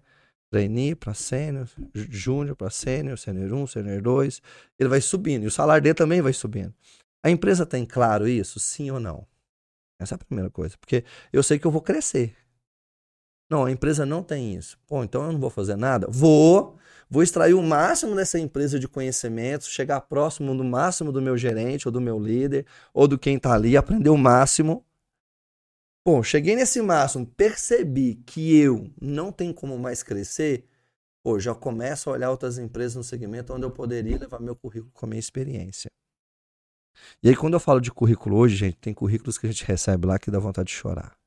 trainee 0.51 0.95
para 0.95 1.13
sênior, 1.13 1.67
júnior 1.93 2.55
para 2.55 2.69
sênior, 2.69 3.17
sênior 3.17 3.51
1, 3.51 3.67
sênior 3.67 4.01
2, 4.01 4.41
ele 4.77 4.89
vai 4.89 5.01
subindo 5.01 5.43
e 5.43 5.47
o 5.47 5.51
salário 5.51 5.81
dele 5.81 5.95
também 5.95 6.21
vai 6.21 6.33
subindo. 6.33 6.73
A 7.23 7.29
empresa 7.29 7.65
tem 7.65 7.85
claro 7.85 8.27
isso, 8.27 8.59
sim 8.59 8.91
ou 8.91 8.99
não? 8.99 9.27
Essa 9.99 10.15
é 10.15 10.17
a 10.17 10.19
primeira 10.19 10.49
coisa, 10.49 10.77
porque 10.77 11.03
eu 11.31 11.41
sei 11.41 11.57
que 11.59 11.65
eu 11.65 11.71
vou 11.71 11.81
crescer. 11.81 12.35
Não, 13.49 13.65
a 13.65 13.71
empresa 13.71 14.05
não 14.05 14.21
tem 14.21 14.55
isso. 14.55 14.77
Pô, 14.85 15.03
então 15.03 15.25
eu 15.25 15.31
não 15.31 15.39
vou 15.39 15.49
fazer 15.49 15.75
nada? 15.75 16.07
Vou, 16.09 16.77
Vou 17.09 17.23
extrair 17.23 17.53
o 17.53 17.63
máximo 17.63 18.15
dessa 18.15 18.37
empresa 18.37 18.77
de 18.77 18.87
conhecimentos, 18.87 19.69
chegar 19.69 20.01
próximo 20.01 20.53
do 20.55 20.63
máximo 20.63 21.09
do 21.11 21.21
meu 21.21 21.37
gerente, 21.37 21.87
ou 21.87 21.91
do 21.91 22.01
meu 22.01 22.19
líder, 22.19 22.65
ou 22.93 23.07
do 23.07 23.17
quem 23.17 23.37
está 23.37 23.53
ali, 23.53 23.77
aprender 23.77 24.09
o 24.09 24.17
máximo. 24.17 24.85
Bom, 26.05 26.21
cheguei 26.21 26.55
nesse 26.55 26.81
máximo, 26.81 27.25
percebi 27.25 28.15
que 28.25 28.57
eu 28.57 28.91
não 29.01 29.31
tenho 29.31 29.53
como 29.53 29.77
mais 29.77 30.03
crescer, 30.03 30.65
pô, 31.23 31.39
já 31.39 31.55
começo 31.55 32.09
a 32.09 32.13
olhar 32.13 32.31
outras 32.31 32.57
empresas 32.57 32.95
no 32.95 33.03
segmento 33.03 33.53
onde 33.53 33.65
eu 33.65 33.71
poderia 33.71 34.17
levar 34.17 34.39
meu 34.39 34.55
currículo 34.55 34.91
com 34.93 35.05
a 35.05 35.09
minha 35.09 35.19
experiência. 35.19 35.89
E 37.21 37.29
aí, 37.29 37.35
quando 37.35 37.53
eu 37.53 37.59
falo 37.59 37.79
de 37.79 37.91
currículo 37.91 38.37
hoje, 38.37 38.55
gente, 38.55 38.77
tem 38.77 38.93
currículos 38.93 39.37
que 39.37 39.47
a 39.47 39.51
gente 39.51 39.65
recebe 39.65 40.07
lá 40.07 40.19
que 40.19 40.31
dá 40.31 40.39
vontade 40.39 40.67
de 40.67 40.75
chorar. 40.75 41.17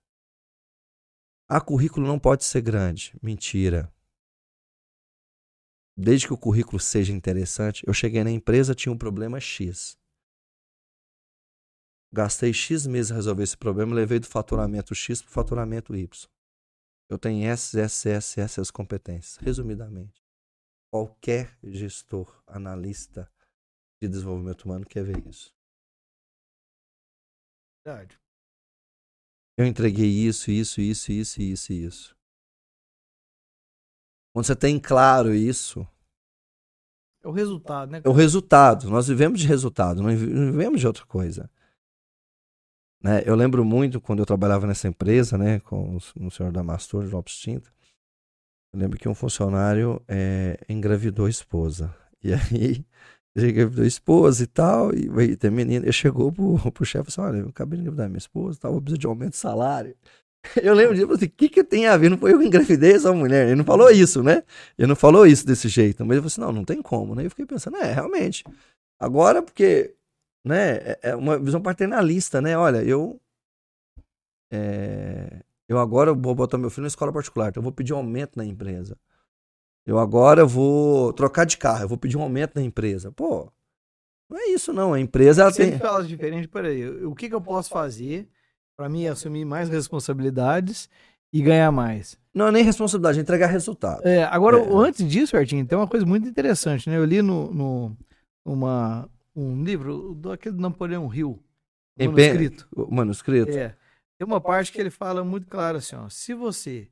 Ah, 1.48 1.60
currículo 1.60 2.06
não 2.06 2.18
pode 2.18 2.44
ser 2.44 2.60
grande. 2.60 3.12
Mentira 3.22 3.92
desde 6.00 6.26
que 6.26 6.32
o 6.32 6.38
currículo 6.38 6.80
seja 6.80 7.12
interessante, 7.12 7.84
eu 7.86 7.92
cheguei 7.92 8.24
na 8.24 8.30
empresa, 8.30 8.74
tinha 8.74 8.92
um 8.92 8.98
problema 8.98 9.38
X. 9.38 9.98
Gastei 12.12 12.52
X 12.52 12.86
meses 12.86 13.12
a 13.12 13.16
resolver 13.16 13.42
esse 13.42 13.56
problema, 13.56 13.94
levei 13.94 14.18
do 14.18 14.26
faturamento 14.26 14.94
X 14.94 15.22
para 15.22 15.28
o 15.28 15.32
faturamento 15.32 15.94
Y. 15.94 16.28
Eu 17.08 17.18
tenho 17.18 17.46
essas, 17.46 17.74
essas, 17.74 18.06
essas, 18.06 18.38
essas 18.38 18.70
competências. 18.70 19.36
Resumidamente, 19.36 20.22
qualquer 20.90 21.56
gestor, 21.62 22.42
analista 22.46 23.30
de 24.02 24.08
desenvolvimento 24.08 24.64
humano 24.64 24.86
quer 24.86 25.04
ver 25.04 25.24
isso. 25.26 25.54
Verdade. 27.84 28.18
Eu 29.56 29.66
entreguei 29.66 30.08
isso, 30.08 30.50
isso, 30.50 30.80
isso, 30.80 31.12
isso, 31.12 31.42
isso, 31.42 31.72
isso. 31.72 32.16
Quando 34.32 34.46
você 34.46 34.56
tem 34.56 34.78
claro 34.78 35.34
isso. 35.34 35.86
É 37.22 37.28
o 37.28 37.32
resultado, 37.32 37.90
né? 37.90 38.00
É 38.04 38.08
o 38.08 38.12
resultado. 38.12 38.88
Nós 38.88 39.08
vivemos 39.08 39.40
de 39.40 39.46
resultado, 39.46 40.02
não 40.02 40.08
vivemos 40.08 40.80
de 40.80 40.86
outra 40.86 41.04
coisa. 41.04 41.50
Né? 43.02 43.22
Eu 43.26 43.34
lembro 43.34 43.64
muito 43.64 44.00
quando 44.00 44.20
eu 44.20 44.26
trabalhava 44.26 44.66
nessa 44.66 44.88
empresa, 44.88 45.36
né, 45.36 45.60
com 45.60 45.96
o 45.96 46.30
senhor 46.30 46.52
Damastor 46.52 47.04
de 47.04 47.10
Lopes 47.10 47.36
Tinta. 47.38 47.70
Eu 48.72 48.78
lembro 48.78 48.98
que 48.98 49.08
um 49.08 49.14
funcionário 49.14 50.02
é, 50.06 50.58
engravidou 50.68 51.26
a 51.26 51.30
esposa. 51.30 51.94
E 52.22 52.32
aí, 52.32 52.86
ele 53.34 53.50
engravidou 53.50 53.84
a 53.84 53.86
esposa 53.88 54.42
e 54.42 54.46
tal, 54.46 54.92
e, 54.94 55.08
e 55.22 55.36
tem 55.36 55.50
menina. 55.50 55.84
Ele 55.84 55.92
chegou 55.92 56.32
pro, 56.32 56.58
pro 56.72 56.84
chefe 56.84 57.10
e 57.10 57.12
falou 57.12 57.28
assim: 57.28 57.36
Olha, 57.38 57.44
eu 57.44 57.50
acabei 57.50 57.76
de 57.76 57.82
engravidar 57.82 58.08
minha 58.08 58.18
esposa, 58.18 58.58
tal, 58.60 58.72
vou 58.72 58.82
precisar 58.82 58.98
de 58.98 59.06
aumento 59.06 59.30
de 59.32 59.36
salário. 59.36 59.96
Eu 60.62 60.74
lembro 60.74 60.94
disso, 60.94 61.12
assim, 61.12 61.26
o 61.26 61.30
que, 61.30 61.48
que 61.50 61.62
tem 61.62 61.86
a 61.86 61.96
ver? 61.96 62.08
Não 62.08 62.16
foi 62.16 62.32
eu 62.32 62.38
que 62.38 62.46
engravidei 62.46 62.92
essa 62.94 63.12
mulher. 63.12 63.48
Ele 63.48 63.56
não 63.56 63.64
falou 63.64 63.90
isso, 63.90 64.22
né? 64.22 64.42
Ele 64.78 64.88
não 64.88 64.96
falou 64.96 65.26
isso 65.26 65.46
desse 65.46 65.68
jeito. 65.68 66.02
Mas 66.04 66.16
ele 66.16 66.20
falou 66.20 66.26
assim, 66.28 66.40
não, 66.40 66.52
não 66.52 66.64
tem 66.64 66.80
como, 66.80 67.14
né? 67.14 67.26
Eu 67.26 67.30
fiquei 67.30 67.44
pensando, 67.44 67.76
é, 67.76 67.92
realmente. 67.92 68.42
Agora, 68.98 69.42
porque, 69.42 69.94
né, 70.42 70.76
é, 70.76 70.98
é 71.02 71.14
uma 71.16 71.38
visão 71.38 71.60
paternalista, 71.60 72.40
né? 72.40 72.56
Olha, 72.56 72.82
eu... 72.82 73.20
É, 74.52 75.42
eu 75.68 75.78
agora 75.78 76.12
vou 76.14 76.34
botar 76.34 76.58
meu 76.58 76.70
filho 76.70 76.82
na 76.82 76.88
escola 76.88 77.12
particular, 77.12 77.50
então 77.50 77.60
eu 77.60 77.64
vou 77.64 77.72
pedir 77.72 77.92
um 77.92 77.98
aumento 77.98 78.32
na 78.36 78.44
empresa. 78.44 78.96
Eu 79.90 79.98
agora 79.98 80.44
vou 80.44 81.12
trocar 81.12 81.44
de 81.44 81.56
carro, 81.56 81.84
eu 81.84 81.88
vou 81.88 81.98
pedir 81.98 82.16
um 82.16 82.22
aumento 82.22 82.54
na 82.54 82.62
empresa. 82.62 83.10
Pô, 83.10 83.50
não 84.30 84.38
é 84.38 84.46
isso 84.50 84.72
não, 84.72 84.92
a 84.92 85.00
empresa... 85.00 85.42
Ela 85.42 85.52
tem... 85.52 85.78
fala 85.78 86.04
diferente, 86.04 86.46
peraí, 86.46 86.88
o 87.04 87.14
que, 87.14 87.28
que 87.28 87.34
eu 87.34 87.40
posso 87.40 87.70
fazer 87.70 88.28
para 88.80 88.88
mim, 88.88 89.06
assumir 89.06 89.44
mais 89.44 89.68
responsabilidades 89.68 90.88
e 91.30 91.42
ganhar 91.42 91.70
mais. 91.70 92.18
Não 92.32 92.46
é 92.46 92.50
nem 92.50 92.64
responsabilidade, 92.64 93.18
é 93.18 93.20
entregar 93.20 93.48
resultado. 93.48 94.06
É, 94.06 94.24
agora, 94.24 94.58
é. 94.58 94.68
antes 94.72 95.06
disso, 95.06 95.36
Artinho, 95.36 95.66
tem 95.66 95.76
uma 95.76 95.86
coisa 95.86 96.06
muito 96.06 96.26
interessante, 96.26 96.88
né? 96.88 96.96
Eu 96.96 97.04
li 97.04 97.20
no, 97.20 97.52
no 97.52 97.96
uma, 98.42 99.06
um 99.36 99.62
livro 99.62 100.14
do 100.14 100.32
aquele 100.32 100.56
Napoleão 100.56 101.14
Hill, 101.14 101.38
manuscrito. 101.98 102.66
O 102.74 102.94
manuscrito? 102.94 103.52
É. 103.52 103.76
Tem 104.18 104.26
uma 104.26 104.40
parte 104.40 104.72
que 104.72 104.80
ele 104.80 104.88
fala 104.88 105.22
muito 105.22 105.46
claro 105.46 105.76
assim, 105.76 105.96
ó, 105.96 106.08
se 106.08 106.32
você 106.32 106.88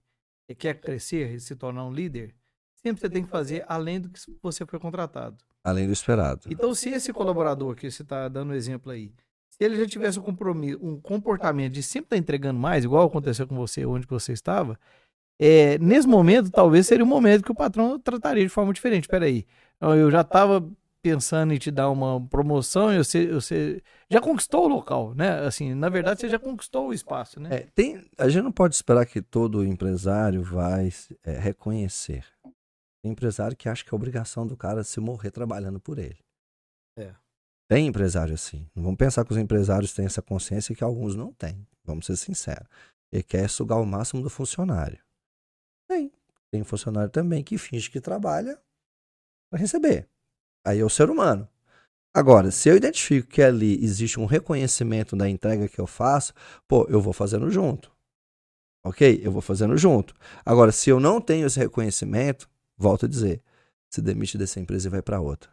quer 0.59 0.75
crescer 0.75 1.37
e 1.37 1.41
se 1.41 1.57
tornar 1.57 1.87
um 1.87 1.93
líder, 1.93 2.35
sempre 2.83 3.01
você 3.01 3.11
tem 3.11 3.25
que 3.25 3.31
fazer 3.31 3.65
além 3.69 4.01
do 4.01 4.09
que 4.09 4.21
você 4.43 4.65
foi 4.67 4.79
contratado. 4.79 5.37
Além 5.65 5.87
do 5.87 5.93
esperado. 5.93 6.43
Então, 6.51 6.75
se 6.75 6.91
esse 6.91 7.13
colaborador 7.13 7.75
que 7.75 7.91
você 7.91 8.03
está 8.03 8.29
dando 8.29 8.55
exemplo 8.55 8.93
aí, 8.93 9.13
se 9.51 9.65
ele 9.65 9.77
já 9.77 9.87
tivesse 9.87 10.19
um, 10.19 10.23
compromisso, 10.23 10.79
um 10.81 11.01
comportamento 11.01 11.73
de 11.73 11.83
sempre 11.83 12.07
estar 12.07 12.17
tá 12.17 12.21
entregando 12.21 12.59
mais, 12.59 12.85
igual 12.85 13.07
aconteceu 13.07 13.47
com 13.47 13.57
você, 13.57 13.85
onde 13.85 14.07
você 14.07 14.33
estava, 14.33 14.79
É, 15.41 15.79
nesse 15.79 16.09
momento, 16.09 16.51
talvez 16.51 16.87
seria 16.87 17.05
um 17.05 17.09
momento 17.09 17.45
que 17.45 17.53
o 17.53 17.55
patrão 17.55 17.99
trataria 17.99 18.43
de 18.43 18.49
forma 18.49 18.73
diferente. 18.73 19.05
Espera 19.05 19.25
aí, 19.25 19.47
eu 19.81 20.11
já 20.11 20.23
estava 20.23 20.69
pensando 21.01 21.55
em 21.55 21.59
te 21.59 21.71
dar 21.71 21.91
uma 21.91 22.21
promoção 22.29 22.93
e 22.93 22.99
você, 22.99 23.27
você 23.29 23.81
já 24.11 24.21
conquistou 24.21 24.65
o 24.65 24.69
local, 24.69 25.15
né? 25.15 25.47
Assim, 25.47 25.75
na 25.75 25.89
verdade, 25.89 26.21
você 26.21 26.29
já 26.29 26.39
conquistou 26.39 26.89
o 26.89 26.93
espaço, 26.93 27.41
né? 27.41 27.49
É, 27.53 27.67
tem, 27.75 28.05
a 28.19 28.29
gente 28.29 28.43
não 28.43 28.53
pode 28.53 28.75
esperar 28.75 29.07
que 29.07 29.23
todo 29.23 29.65
empresário 29.65 30.43
vai 30.43 30.93
é, 31.25 31.39
reconhecer. 31.39 32.25
Empresário 33.09 33.57
que 33.57 33.69
acha 33.69 33.85
que 33.85 33.93
é 33.93 33.97
obrigação 33.97 34.47
do 34.47 34.57
cara 34.57 34.85
se 34.85 35.01
morrer 35.01 35.31
trabalhando 35.31 35.81
por 35.81 35.99
ele. 35.99 36.19
É. 36.99 37.15
Tem 37.69 37.87
empresário 37.87 38.35
assim. 38.35 38.67
Não 38.75 38.83
vamos 38.83 38.99
pensar 38.99 39.25
que 39.25 39.33
os 39.33 39.39
empresários 39.39 39.93
têm 39.93 40.07
essa 40.07 40.23
consciência 40.23 40.75
que 40.75 40.83
alguns 40.83 41.15
não 41.15 41.33
têm. 41.33 41.67
Vamos 41.85 42.07
ser 42.07 42.17
sinceros. 42.17 42.69
Ele 43.13 43.23
quer 43.23 43.49
sugar 43.49 43.79
o 43.79 43.87
máximo 43.87 44.23
do 44.23 44.31
funcionário. 44.31 44.99
Tem. 45.89 46.11
Tem 46.51 46.65
funcionário 46.65 47.11
também 47.11 47.43
que 47.43 47.59
finge 47.59 47.91
que 47.91 48.01
trabalha 48.01 48.61
para 49.51 49.61
receber. 49.61 50.09
Aí 50.67 50.79
é 50.81 50.85
o 50.85 50.91
ser 50.91 51.11
humano. 51.11 51.49
Agora, 52.15 52.51
se 52.51 52.69
eu 52.69 52.77
identifico 52.77 53.29
que 53.29 53.43
ali 53.43 53.83
existe 53.83 54.19
um 54.19 54.25
reconhecimento 54.25 55.15
da 55.15 55.29
entrega 55.29 55.69
que 55.69 55.79
eu 55.79 55.87
faço, 55.87 56.33
pô, 56.67 56.87
eu 56.89 57.01
vou 57.01 57.13
fazendo 57.13 57.51
junto. 57.51 57.93
Ok? 58.85 59.21
Eu 59.23 59.31
vou 59.31 59.43
fazendo 59.43 59.77
junto. 59.77 60.15
Agora, 60.45 60.73
se 60.73 60.91
eu 60.91 60.99
não 60.99 61.21
tenho 61.21 61.47
esse 61.47 61.59
reconhecimento, 61.59 62.49
volto 62.79 63.07
a 63.07 63.09
dizer, 63.09 63.43
se 63.91 64.01
demite 64.01 64.39
dessa 64.39 64.61
empresa 64.61 64.89
e 64.89 64.91
vai 64.91 65.03
para 65.03 65.21
outra. 65.21 65.53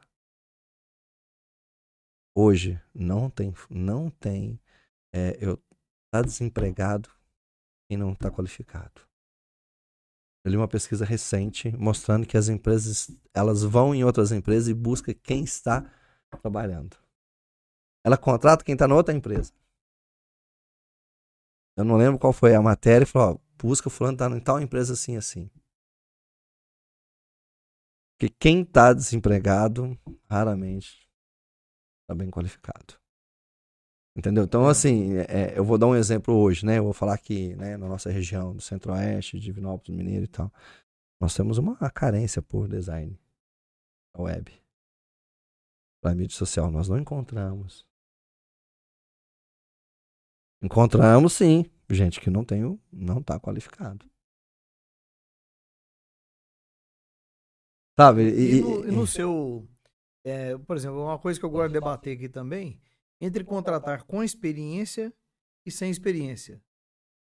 Hoje 2.38 2.82
não 2.94 3.30
tem, 3.30 3.54
não 3.70 4.10
tem, 4.10 4.60
é, 5.14 5.38
eu 5.40 5.58
tá 6.12 6.22
desempregado 6.22 7.10
e 7.90 7.98
não 7.98 8.14
está 8.14 8.30
qualificado. 8.30 9.02
Eu 10.44 10.52
li 10.52 10.58
uma 10.58 10.68
pesquisa 10.68 11.04
recente 11.04 11.76
mostrando 11.76 12.28
que 12.28 12.38
as 12.38 12.50
empresas 12.50 13.10
elas 13.34 13.64
vão 13.64 13.96
em 13.96 14.04
outras 14.04 14.32
empresas 14.32 14.68
e 14.68 14.74
buscam 14.74 15.14
quem 15.14 15.44
está 15.44 15.82
trabalhando. 16.42 16.98
Ela 18.06 18.18
contrata 18.18 18.64
quem 18.64 18.74
está 18.74 18.88
na 18.88 18.96
outra 18.96 19.16
empresa. 19.16 19.52
Eu 21.76 21.84
não 21.84 21.98
lembro 21.98 22.20
qual 22.20 22.32
foi 22.32 22.54
a 22.54 22.62
matéria 22.62 23.04
e 23.04 23.08
falou: 23.08 23.36
ó, 23.36 23.58
busca 23.58 23.90
fulano 23.90 24.18
tá 24.18 24.30
em 24.30 24.40
tal 24.40 24.62
empresa 24.62 24.94
assim 24.94 25.18
assim. 25.18 25.50
Porque 28.18 28.34
quem 28.40 28.62
está 28.62 28.94
desempregado 28.94 30.00
raramente 30.30 31.08
está 32.04 32.16
bem 32.16 32.30
qualificado. 32.30 32.96
Entendeu? 34.18 34.46
Então, 34.46 34.66
assim, 34.68 35.18
é, 35.18 35.24
é, 35.24 35.60
eu 35.60 35.66
vou 35.66 35.78
dar 35.78 35.88
um 35.88 35.96
exemplo 35.96 36.34
hoje, 36.34 36.66
né? 36.66 36.78
Eu 36.78 36.86
vou 36.86 36.94
falar 36.94 37.16
aqui, 37.16 37.54
né, 37.58 37.76
na 37.76 37.88
nossa 37.88 38.10
região 38.10 38.56
do 38.56 38.62
Centro-Oeste, 38.62 39.38
Divinópolis, 39.38 39.98
Mineiro 39.98 40.24
e 40.24 40.28
tal. 40.28 40.52
Nós 41.20 41.34
temos 41.34 41.58
uma 41.58 41.76
carência 41.90 42.42
por 42.42 42.68
design 42.70 43.20
web. 44.18 44.52
Para 46.02 46.16
mídia 46.16 46.38
social, 46.38 46.72
nós 46.72 46.88
não 46.88 46.98
encontramos. 46.98 47.86
Encontramos 50.62 51.34
sim, 51.34 51.66
gente 51.90 52.22
que 52.22 52.30
não 52.30 52.46
tem, 52.46 52.80
não 52.92 53.20
está 53.20 53.38
qualificado. 53.40 54.10
Sabe? 57.98 58.24
E, 58.24 58.58
e, 58.58 58.62
no, 58.62 58.88
e 58.88 58.92
no, 58.92 59.08
seu, 59.08 59.68
é, 60.24 60.58
por 60.58 60.76
exemplo, 60.76 61.02
uma 61.02 61.18
coisa 61.18 61.40
que 61.40 61.46
eu 61.46 61.50
gosto 61.50 61.68
de 61.70 61.74
debater 61.74 62.16
aqui 62.16 62.28
também 62.28 62.82
entre 63.22 63.44
contratar 63.44 64.04
com 64.04 64.24
experiência 64.24 65.14
e 65.66 65.72
sem 65.72 65.90
experiência. 65.90 66.62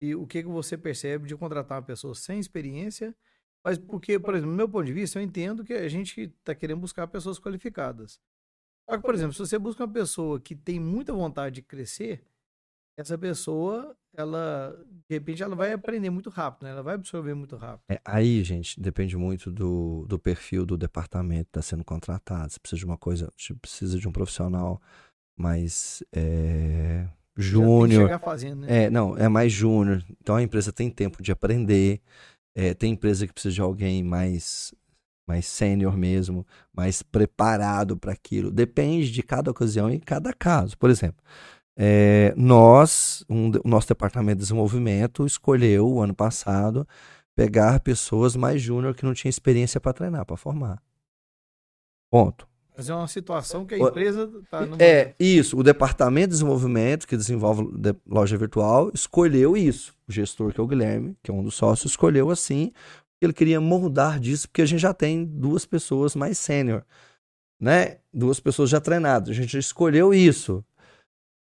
E 0.00 0.14
o 0.14 0.26
que, 0.26 0.42
que 0.42 0.48
você 0.48 0.76
percebe 0.76 1.26
de 1.26 1.36
contratar 1.36 1.78
uma 1.78 1.86
pessoa 1.86 2.14
sem 2.14 2.38
experiência? 2.38 3.16
Mas 3.64 3.78
porque, 3.78 4.18
por 4.18 4.34
exemplo, 4.34 4.52
do 4.52 4.56
meu 4.56 4.68
ponto 4.68 4.84
de 4.84 4.92
vista, 4.92 5.18
eu 5.18 5.22
entendo 5.22 5.64
que 5.64 5.72
a 5.72 5.88
gente 5.88 6.22
está 6.22 6.54
querendo 6.54 6.80
buscar 6.80 7.06
pessoas 7.08 7.38
qualificadas. 7.38 8.20
Só 8.88 8.96
que, 8.96 9.02
por 9.02 9.14
exemplo, 9.14 9.32
se 9.32 9.40
você 9.40 9.58
busca 9.58 9.84
uma 9.84 9.92
pessoa 9.92 10.40
que 10.40 10.54
tem 10.54 10.80
muita 10.80 11.12
vontade 11.12 11.56
de 11.56 11.62
crescer, 11.62 12.24
essa 12.98 13.16
pessoa, 13.16 13.96
ela, 14.12 14.76
de 15.08 15.14
repente, 15.14 15.40
ela 15.40 15.54
vai 15.54 15.72
aprender 15.72 16.10
muito 16.10 16.28
rápido, 16.30 16.64
né? 16.64 16.70
Ela 16.70 16.82
vai 16.82 16.96
absorver 16.96 17.32
muito 17.32 17.56
rápido. 17.56 17.84
É, 17.88 18.00
aí, 18.04 18.42
gente, 18.42 18.80
depende 18.80 19.16
muito 19.16 19.52
do, 19.52 20.04
do 20.08 20.18
perfil 20.18 20.66
do 20.66 20.76
departamento 20.76 21.44
que 21.44 21.58
está 21.58 21.62
sendo 21.62 21.84
contratado. 21.84 22.52
Você 22.52 22.58
precisa 22.58 22.80
de 22.80 22.84
uma 22.84 22.98
coisa, 22.98 23.32
você 23.36 23.54
precisa 23.54 23.98
de 23.98 24.08
um 24.08 24.12
profissional 24.12 24.82
mais 25.38 26.02
é, 26.12 27.06
júnior. 27.36 28.18
Fazendo, 28.18 28.62
né? 28.62 28.86
É, 28.86 28.90
não, 28.90 29.16
é 29.16 29.28
mais 29.28 29.52
júnior. 29.52 30.04
Então 30.20 30.34
a 30.34 30.42
empresa 30.42 30.72
tem 30.72 30.90
tempo 30.90 31.22
de 31.22 31.30
aprender. 31.30 32.02
É, 32.56 32.74
tem 32.74 32.94
empresa 32.94 33.28
que 33.28 33.32
precisa 33.32 33.54
de 33.54 33.60
alguém 33.60 34.02
mais 34.02 34.74
mais 35.28 35.44
sênior 35.44 35.94
mesmo, 35.94 36.46
mais 36.74 37.02
preparado 37.02 37.98
para 37.98 38.12
aquilo. 38.12 38.50
Depende 38.50 39.12
de 39.12 39.22
cada 39.22 39.50
ocasião 39.50 39.90
e 39.90 40.00
cada 40.00 40.32
caso. 40.32 40.76
Por 40.78 40.88
exemplo, 40.88 41.22
é, 41.80 42.34
nós, 42.36 43.24
um, 43.30 43.52
o 43.64 43.68
nosso 43.68 43.86
departamento 43.86 44.38
de 44.38 44.42
desenvolvimento 44.42 45.24
escolheu 45.24 45.88
o 45.88 46.00
ano 46.00 46.12
passado 46.12 46.86
pegar 47.36 47.78
pessoas 47.78 48.34
mais 48.34 48.60
júnior 48.60 48.96
que 48.96 49.04
não 49.04 49.14
tinham 49.14 49.30
experiência 49.30 49.80
para 49.80 49.92
treinar, 49.92 50.26
para 50.26 50.36
formar. 50.36 50.82
Ponto. 52.10 52.48
Mas 52.76 52.90
é 52.90 52.94
uma 52.94 53.06
situação 53.06 53.64
que 53.64 53.76
a 53.76 53.78
empresa 53.78 54.28
está 54.42 54.66
numa... 54.66 54.82
É, 54.82 55.14
isso. 55.20 55.56
O 55.56 55.62
departamento 55.62 56.28
de 56.28 56.32
desenvolvimento, 56.34 57.06
que 57.06 57.16
desenvolve 57.16 57.68
loja 58.04 58.36
virtual, 58.36 58.90
escolheu 58.92 59.56
isso. 59.56 59.94
O 60.08 60.12
gestor, 60.12 60.52
que 60.52 60.60
é 60.60 60.62
o 60.64 60.66
Guilherme, 60.66 61.16
que 61.22 61.30
é 61.30 61.34
um 61.34 61.44
dos 61.44 61.54
sócios, 61.54 61.92
escolheu 61.92 62.28
assim. 62.28 62.72
Ele 63.20 63.32
queria 63.32 63.60
moldar 63.60 64.18
disso, 64.18 64.48
porque 64.48 64.62
a 64.62 64.66
gente 64.66 64.80
já 64.80 64.92
tem 64.92 65.24
duas 65.24 65.64
pessoas 65.64 66.16
mais 66.16 66.38
sênior. 66.38 66.84
Né? 67.60 67.98
Duas 68.12 68.40
pessoas 68.40 68.70
já 68.70 68.80
treinadas. 68.80 69.30
A 69.30 69.34
gente 69.34 69.52
já 69.52 69.58
escolheu 69.60 70.12
isso. 70.12 70.64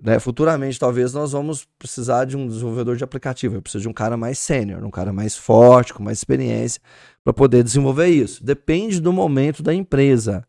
Né? 0.01 0.19
Futuramente, 0.19 0.79
talvez, 0.79 1.13
nós 1.13 1.33
vamos 1.33 1.67
precisar 1.79 2.25
de 2.25 2.37
um 2.37 2.47
desenvolvedor 2.47 2.97
de 2.97 3.05
aplicativo. 3.05 3.57
Eu 3.57 3.63
preciso 3.63 3.83
de 3.83 3.89
um 3.89 3.93
cara 3.93 4.17
mais 4.17 4.39
sênior, 4.39 4.83
um 4.83 4.91
cara 4.91 5.13
mais 5.13 5.37
forte, 5.37 5.93
com 5.93 6.03
mais 6.03 6.19
experiência, 6.19 6.81
para 7.23 7.33
poder 7.33 7.63
desenvolver 7.63 8.09
isso. 8.09 8.43
Depende 8.43 9.01
do 9.01 9.13
momento 9.13 9.63
da 9.63 9.75
empresa. 9.75 10.47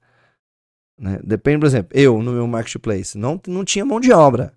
Né? 0.98 1.20
Depende, 1.24 1.60
por 1.60 1.66
exemplo, 1.66 1.98
eu 1.98 2.22
no 2.22 2.32
meu 2.32 2.48
marketplace 2.48 3.18
não, 3.18 3.42
não 3.48 3.66
tinha 3.66 3.84
mão 3.84 4.00
de 4.00 4.12
obra. 4.14 4.54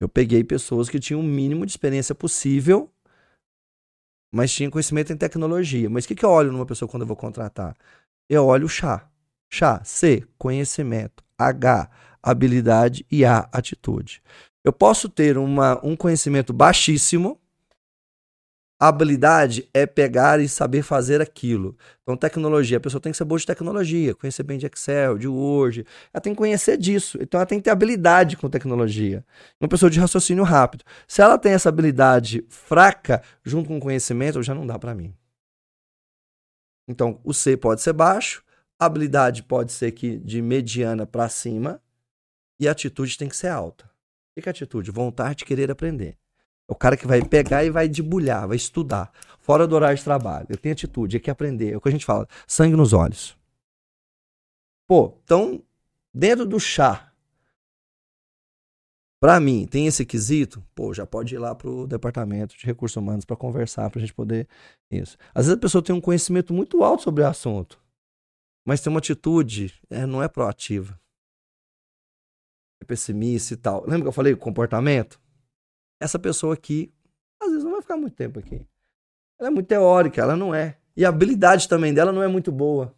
Eu 0.00 0.08
peguei 0.08 0.42
pessoas 0.42 0.88
que 0.88 0.98
tinham 0.98 1.20
o 1.20 1.24
mínimo 1.24 1.64
de 1.64 1.72
experiência 1.72 2.14
possível, 2.14 2.90
mas 4.34 4.52
tinham 4.52 4.70
conhecimento 4.70 5.12
em 5.12 5.16
tecnologia. 5.16 5.88
Mas 5.88 6.04
o 6.04 6.08
que, 6.08 6.14
que 6.14 6.24
eu 6.24 6.30
olho 6.30 6.52
numa 6.52 6.66
pessoa 6.66 6.88
quando 6.88 7.02
eu 7.02 7.06
vou 7.06 7.16
contratar? 7.16 7.76
Eu 8.28 8.46
olho 8.46 8.66
o 8.66 8.68
chá. 8.68 9.08
Chá, 9.50 9.82
C, 9.84 10.26
conhecimento. 10.36 11.24
H, 11.38 11.90
habilidade 12.26 13.06
e 13.08 13.24
A, 13.24 13.48
atitude. 13.52 14.20
Eu 14.64 14.72
posso 14.72 15.08
ter 15.08 15.38
uma, 15.38 15.80
um 15.86 15.94
conhecimento 15.94 16.52
baixíssimo, 16.52 17.40
habilidade 18.80 19.68
é 19.72 19.86
pegar 19.86 20.40
e 20.40 20.48
saber 20.48 20.82
fazer 20.82 21.20
aquilo. 21.20 21.76
Então, 22.02 22.16
tecnologia, 22.16 22.78
a 22.78 22.80
pessoa 22.80 23.00
tem 23.00 23.12
que 23.12 23.16
ser 23.16 23.24
boa 23.24 23.38
de 23.38 23.46
tecnologia, 23.46 24.12
conhecer 24.12 24.42
bem 24.42 24.58
de 24.58 24.66
Excel, 24.66 25.16
de 25.16 25.28
Word, 25.28 25.86
ela 26.12 26.20
tem 26.20 26.32
que 26.32 26.38
conhecer 26.38 26.76
disso. 26.76 27.16
Então, 27.20 27.38
ela 27.38 27.46
tem 27.46 27.58
que 27.58 27.64
ter 27.64 27.70
habilidade 27.70 28.36
com 28.36 28.50
tecnologia. 28.50 29.24
Uma 29.60 29.68
pessoa 29.68 29.88
de 29.88 30.00
raciocínio 30.00 30.42
rápido. 30.42 30.84
Se 31.06 31.22
ela 31.22 31.38
tem 31.38 31.52
essa 31.52 31.68
habilidade 31.68 32.44
fraca 32.48 33.22
junto 33.44 33.68
com 33.68 33.78
conhecimento, 33.78 34.42
já 34.42 34.52
não 34.52 34.66
dá 34.66 34.76
para 34.80 34.96
mim. 34.96 35.14
Então, 36.88 37.20
o 37.22 37.32
C 37.32 37.56
pode 37.56 37.80
ser 37.80 37.92
baixo, 37.92 38.42
a 38.80 38.86
habilidade 38.86 39.44
pode 39.44 39.70
ser 39.70 39.92
que 39.92 40.18
de 40.18 40.42
mediana 40.42 41.06
para 41.06 41.28
cima 41.28 41.80
e 42.58 42.68
a 42.68 42.72
atitude 42.72 43.16
tem 43.18 43.28
que 43.28 43.36
ser 43.36 43.48
alta. 43.48 43.84
O 44.36 44.40
que 44.40 44.48
é 44.48 44.50
atitude? 44.50 44.90
Vontade 44.90 45.36
de 45.36 45.44
querer 45.44 45.70
aprender. 45.70 46.18
É 46.68 46.72
o 46.72 46.74
cara 46.74 46.96
que 46.96 47.06
vai 47.06 47.22
pegar 47.24 47.64
e 47.64 47.70
vai 47.70 47.88
debulhar, 47.88 48.46
vai 48.48 48.56
estudar. 48.56 49.12
Fora 49.38 49.66
do 49.66 49.74
horário 49.74 49.96
de 49.96 50.04
trabalho. 50.04 50.46
Eu 50.48 50.56
tenho 50.56 50.72
atitude, 50.72 51.16
é 51.16 51.20
que 51.20 51.30
aprender. 51.30 51.72
É 51.72 51.76
o 51.76 51.80
que 51.80 51.88
a 51.88 51.92
gente 51.92 52.04
fala. 52.04 52.26
Sangue 52.46 52.76
nos 52.76 52.92
olhos. 52.92 53.36
Pô, 54.86 55.18
então, 55.24 55.62
dentro 56.12 56.46
do 56.46 56.60
chá, 56.60 57.12
para 59.18 59.40
mim, 59.40 59.66
tem 59.66 59.86
esse 59.86 60.04
quesito, 60.04 60.62
pô, 60.74 60.92
já 60.92 61.06
pode 61.06 61.34
ir 61.34 61.38
lá 61.38 61.54
pro 61.54 61.86
departamento 61.86 62.56
de 62.56 62.66
recursos 62.66 62.96
humanos 62.96 63.24
para 63.24 63.34
conversar, 63.34 63.90
pra 63.90 64.00
gente 64.00 64.14
poder 64.14 64.46
isso. 64.90 65.16
Às 65.34 65.46
vezes 65.46 65.58
a 65.58 65.60
pessoa 65.60 65.82
tem 65.82 65.94
um 65.94 66.00
conhecimento 66.00 66.52
muito 66.52 66.84
alto 66.84 67.02
sobre 67.02 67.22
o 67.22 67.26
assunto, 67.26 67.80
mas 68.64 68.80
tem 68.80 68.90
uma 68.90 68.98
atitude, 68.98 69.74
é, 69.88 70.04
não 70.04 70.22
é 70.22 70.28
proativa. 70.28 71.00
É 72.80 72.84
pessimista 72.84 73.54
e 73.54 73.56
tal. 73.56 73.82
Lembra 73.82 74.02
que 74.02 74.08
eu 74.08 74.12
falei 74.12 74.34
comportamento? 74.36 75.20
essa 76.00 76.18
pessoa 76.18 76.54
aqui, 76.54 76.92
às 77.40 77.48
vezes 77.48 77.64
não 77.64 77.72
vai 77.72 77.82
ficar 77.82 77.96
muito 77.96 78.14
tempo 78.14 78.38
aqui. 78.38 78.66
Ela 79.38 79.48
é 79.48 79.52
muito 79.52 79.66
teórica, 79.66 80.20
ela 80.20 80.36
não 80.36 80.54
é. 80.54 80.78
E 80.96 81.04
a 81.04 81.08
habilidade 81.08 81.68
também 81.68 81.92
dela 81.92 82.12
não 82.12 82.22
é 82.22 82.28
muito 82.28 82.50
boa. 82.50 82.94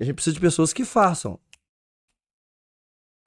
A 0.00 0.04
gente 0.04 0.14
precisa 0.14 0.34
de 0.34 0.40
pessoas 0.40 0.72
que 0.72 0.84
façam. 0.84 1.38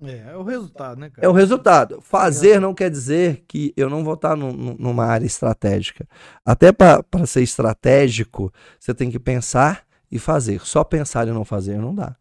É, 0.02 0.32
é 0.32 0.38
o 0.38 0.44
resultado, 0.44 1.00
né, 1.00 1.10
cara? 1.10 1.26
É 1.26 1.30
o 1.30 1.34
resultado. 1.34 2.02
Fazer 2.02 2.60
não 2.60 2.74
quer 2.74 2.90
dizer 2.90 3.44
que 3.48 3.74
eu 3.76 3.90
não 3.90 4.04
vou 4.04 4.14
estar 4.14 4.36
numa 4.36 5.06
área 5.06 5.26
estratégica. 5.26 6.08
Até 6.46 6.72
para 6.72 7.04
ser 7.26 7.42
estratégico, 7.42 8.52
você 8.80 8.94
tem 8.94 9.12
que 9.12 9.20
pensar 9.20 9.86
e 10.10 10.18
fazer. 10.18 10.62
Só 10.62 10.84
pensar 10.84 11.28
e 11.28 11.32
não 11.32 11.44
fazer 11.44 11.78
não 11.78 11.94
dá. 11.94 12.16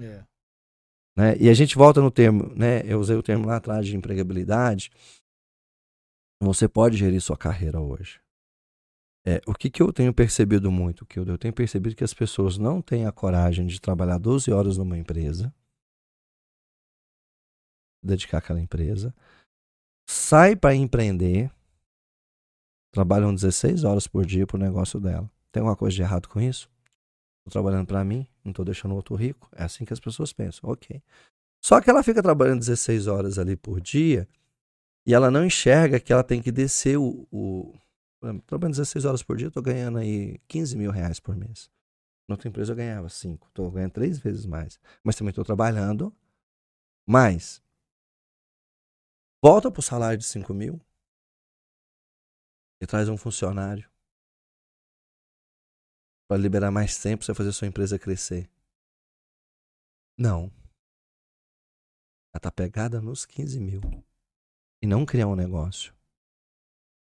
É. 0.00 0.24
Né? 1.16 1.36
E 1.38 1.48
a 1.48 1.54
gente 1.54 1.76
volta 1.76 2.00
no 2.00 2.10
termo, 2.10 2.52
né? 2.54 2.82
Eu 2.84 2.98
usei 2.98 3.16
o 3.16 3.22
termo 3.22 3.46
lá 3.46 3.56
atrás 3.56 3.86
de 3.86 3.96
empregabilidade. 3.96 4.90
Você 6.40 6.68
pode 6.68 6.96
gerir 6.96 7.20
sua 7.20 7.36
carreira 7.36 7.80
hoje. 7.80 8.20
É, 9.26 9.40
o 9.46 9.54
que, 9.54 9.70
que 9.70 9.82
eu 9.82 9.90
tenho 9.90 10.12
percebido 10.12 10.70
muito? 10.70 11.06
Que 11.06 11.18
eu, 11.18 11.38
tenho 11.38 11.54
percebido 11.54 11.96
que 11.96 12.04
as 12.04 12.12
pessoas 12.12 12.58
não 12.58 12.82
têm 12.82 13.06
a 13.06 13.12
coragem 13.12 13.66
de 13.66 13.80
trabalhar 13.80 14.18
12 14.18 14.52
horas 14.52 14.76
numa 14.76 14.98
empresa, 14.98 15.54
dedicar 18.02 18.38
àquela 18.38 18.60
empresa, 18.60 19.14
sai 20.06 20.54
para 20.54 20.74
empreender, 20.74 21.50
trabalham 22.92 23.34
16 23.34 23.84
horas 23.84 24.06
por 24.06 24.26
dia 24.26 24.46
para 24.46 24.56
o 24.56 24.60
negócio 24.60 25.00
dela. 25.00 25.30
Tem 25.50 25.62
alguma 25.62 25.76
coisa 25.76 25.96
de 25.96 26.02
errado 26.02 26.28
com 26.28 26.38
isso? 26.38 26.68
Estou 27.46 27.62
trabalhando 27.62 27.86
para 27.86 28.02
mim, 28.02 28.26
não 28.42 28.50
estou 28.50 28.64
deixando 28.64 28.92
o 28.92 28.94
outro 28.94 29.14
rico. 29.14 29.48
É 29.54 29.64
assim 29.64 29.84
que 29.84 29.92
as 29.92 30.00
pessoas 30.00 30.32
pensam. 30.32 30.70
Ok. 30.70 31.02
Só 31.62 31.80
que 31.80 31.90
ela 31.90 32.02
fica 32.02 32.22
trabalhando 32.22 32.60
16 32.60 33.06
horas 33.06 33.38
ali 33.38 33.54
por 33.54 33.80
dia 33.80 34.26
e 35.06 35.12
ela 35.12 35.30
não 35.30 35.44
enxerga 35.44 36.00
que 36.00 36.12
ela 36.12 36.24
tem 36.24 36.40
que 36.40 36.50
descer 36.50 36.98
o. 36.98 37.26
o 37.30 37.74
trabalhando 38.46 38.72
16 38.72 39.04
horas 39.04 39.22
por 39.22 39.36
dia, 39.36 39.48
estou 39.48 39.62
ganhando 39.62 39.98
aí 39.98 40.38
15 40.48 40.76
mil 40.78 40.90
reais 40.90 41.20
por 41.20 41.36
mês. 41.36 41.70
Na 42.26 42.34
outra 42.34 42.48
empresa 42.48 42.72
eu 42.72 42.76
ganhava 42.76 43.08
5. 43.10 43.48
Estou 43.48 43.70
ganhando 43.70 43.92
três 43.92 44.18
vezes 44.18 44.46
mais. 44.46 44.80
Mas 45.02 45.16
também 45.16 45.30
estou 45.30 45.44
trabalhando 45.44 46.14
mais. 47.06 47.62
Volta 49.42 49.70
para 49.70 49.80
o 49.80 49.82
salário 49.82 50.16
de 50.16 50.24
5 50.24 50.54
mil 50.54 50.80
e 52.80 52.86
traz 52.86 53.10
um 53.10 53.16
funcionário 53.18 53.86
para 56.34 56.42
liberar 56.42 56.72
mais 56.72 56.98
tempo 56.98 57.18
para 57.18 57.26
você 57.26 57.34
fazer 57.34 57.52
sua 57.52 57.68
empresa 57.68 57.96
crescer. 57.96 58.50
Não. 60.18 60.50
Ela 62.32 62.38
está 62.38 62.50
pegada 62.50 63.00
nos 63.00 63.24
15 63.24 63.60
mil. 63.60 63.80
E 64.82 64.86
não 64.86 65.06
criar 65.06 65.28
um 65.28 65.36
negócio. 65.36 65.94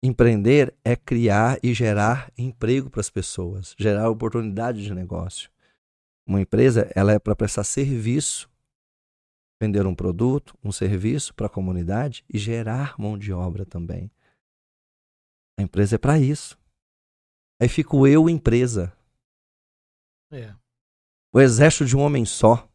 Empreender 0.02 0.76
é 0.84 0.94
criar 0.94 1.59
e 1.62 1.72
gerar 1.72 2.30
emprego 2.36 2.90
para 2.90 3.01
as 3.01 3.09
pessoas, 3.09 3.74
gerar 3.78 4.10
oportunidade 4.10 4.82
de 4.82 4.92
negócio. 4.92 5.51
Uma 6.26 6.42
empresa 6.42 6.92
ela 6.94 7.12
é 7.12 7.18
para 7.18 7.34
prestar 7.34 7.64
serviço, 7.64 8.51
vender 9.59 9.86
um 9.86 9.94
produto, 9.94 10.55
um 10.62 10.70
serviço 10.70 11.34
para 11.34 11.46
a 11.46 11.51
comunidade 11.51 12.22
e 12.28 12.36
gerar 12.36 12.94
mão 12.98 13.16
de 13.16 13.32
obra 13.32 13.64
também. 13.64 14.10
A 15.59 15.62
empresa 15.62 15.94
é 15.94 15.98
para 15.98 16.18
isso. 16.18 16.59
Aí 17.59 17.70
fico 17.70 18.06
eu, 18.06 18.28
empresa. 18.28 18.94
É. 20.35 20.55
O 21.32 21.40
exército 21.40 21.85
de 21.85 21.97
um 21.97 22.01
homem 22.01 22.24
só. 22.24 22.69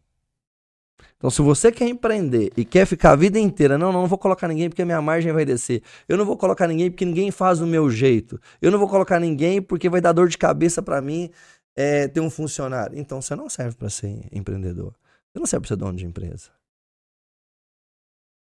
Então, 1.18 1.30
se 1.30 1.42
você 1.42 1.70
quer 1.70 1.88
empreender 1.88 2.52
e 2.56 2.64
quer 2.64 2.86
ficar 2.86 3.12
a 3.12 3.16
vida 3.16 3.38
inteira, 3.38 3.78
não, 3.78 3.92
não, 3.92 4.02
não 4.02 4.08
vou 4.08 4.18
colocar 4.18 4.48
ninguém 4.48 4.70
porque 4.70 4.82
a 4.82 4.86
minha 4.86 5.02
margem 5.02 5.34
vai 5.34 5.44
descer. 5.44 5.84
Eu 6.08 6.18
não 6.18 6.26
vou 6.26 6.38
colocar 6.38 6.66
ninguém 6.66 6.90
porque 6.90 7.04
ninguém 7.04 7.30
faz 7.30 7.60
do 7.60 7.68
meu 7.68 7.90
jeito. 7.90 8.40
Eu 8.62 8.72
não 8.72 8.80
vou 8.80 8.88
colocar 8.88 9.20
ninguém 9.20 9.62
porque 9.62 9.90
vai 9.90 10.00
dar 10.00 10.14
dor 10.14 10.30
de 10.30 10.38
cabeça 10.38 10.82
para 10.82 11.02
mim 11.02 11.30
é, 11.76 12.08
ter 12.08 12.22
um 12.22 12.30
funcionário. 12.30 12.98
Então, 12.98 13.22
você 13.22 13.36
não 13.36 13.50
serve 13.50 13.76
para 13.76 13.90
ser 13.90 14.28
empreendedor. 14.32 14.96
Você 15.32 15.40
não 15.40 15.46
serve 15.46 15.68
para 15.68 15.76
ser 15.76 15.76
dono 15.76 15.98
de 15.98 16.06
empresa. 16.06 16.52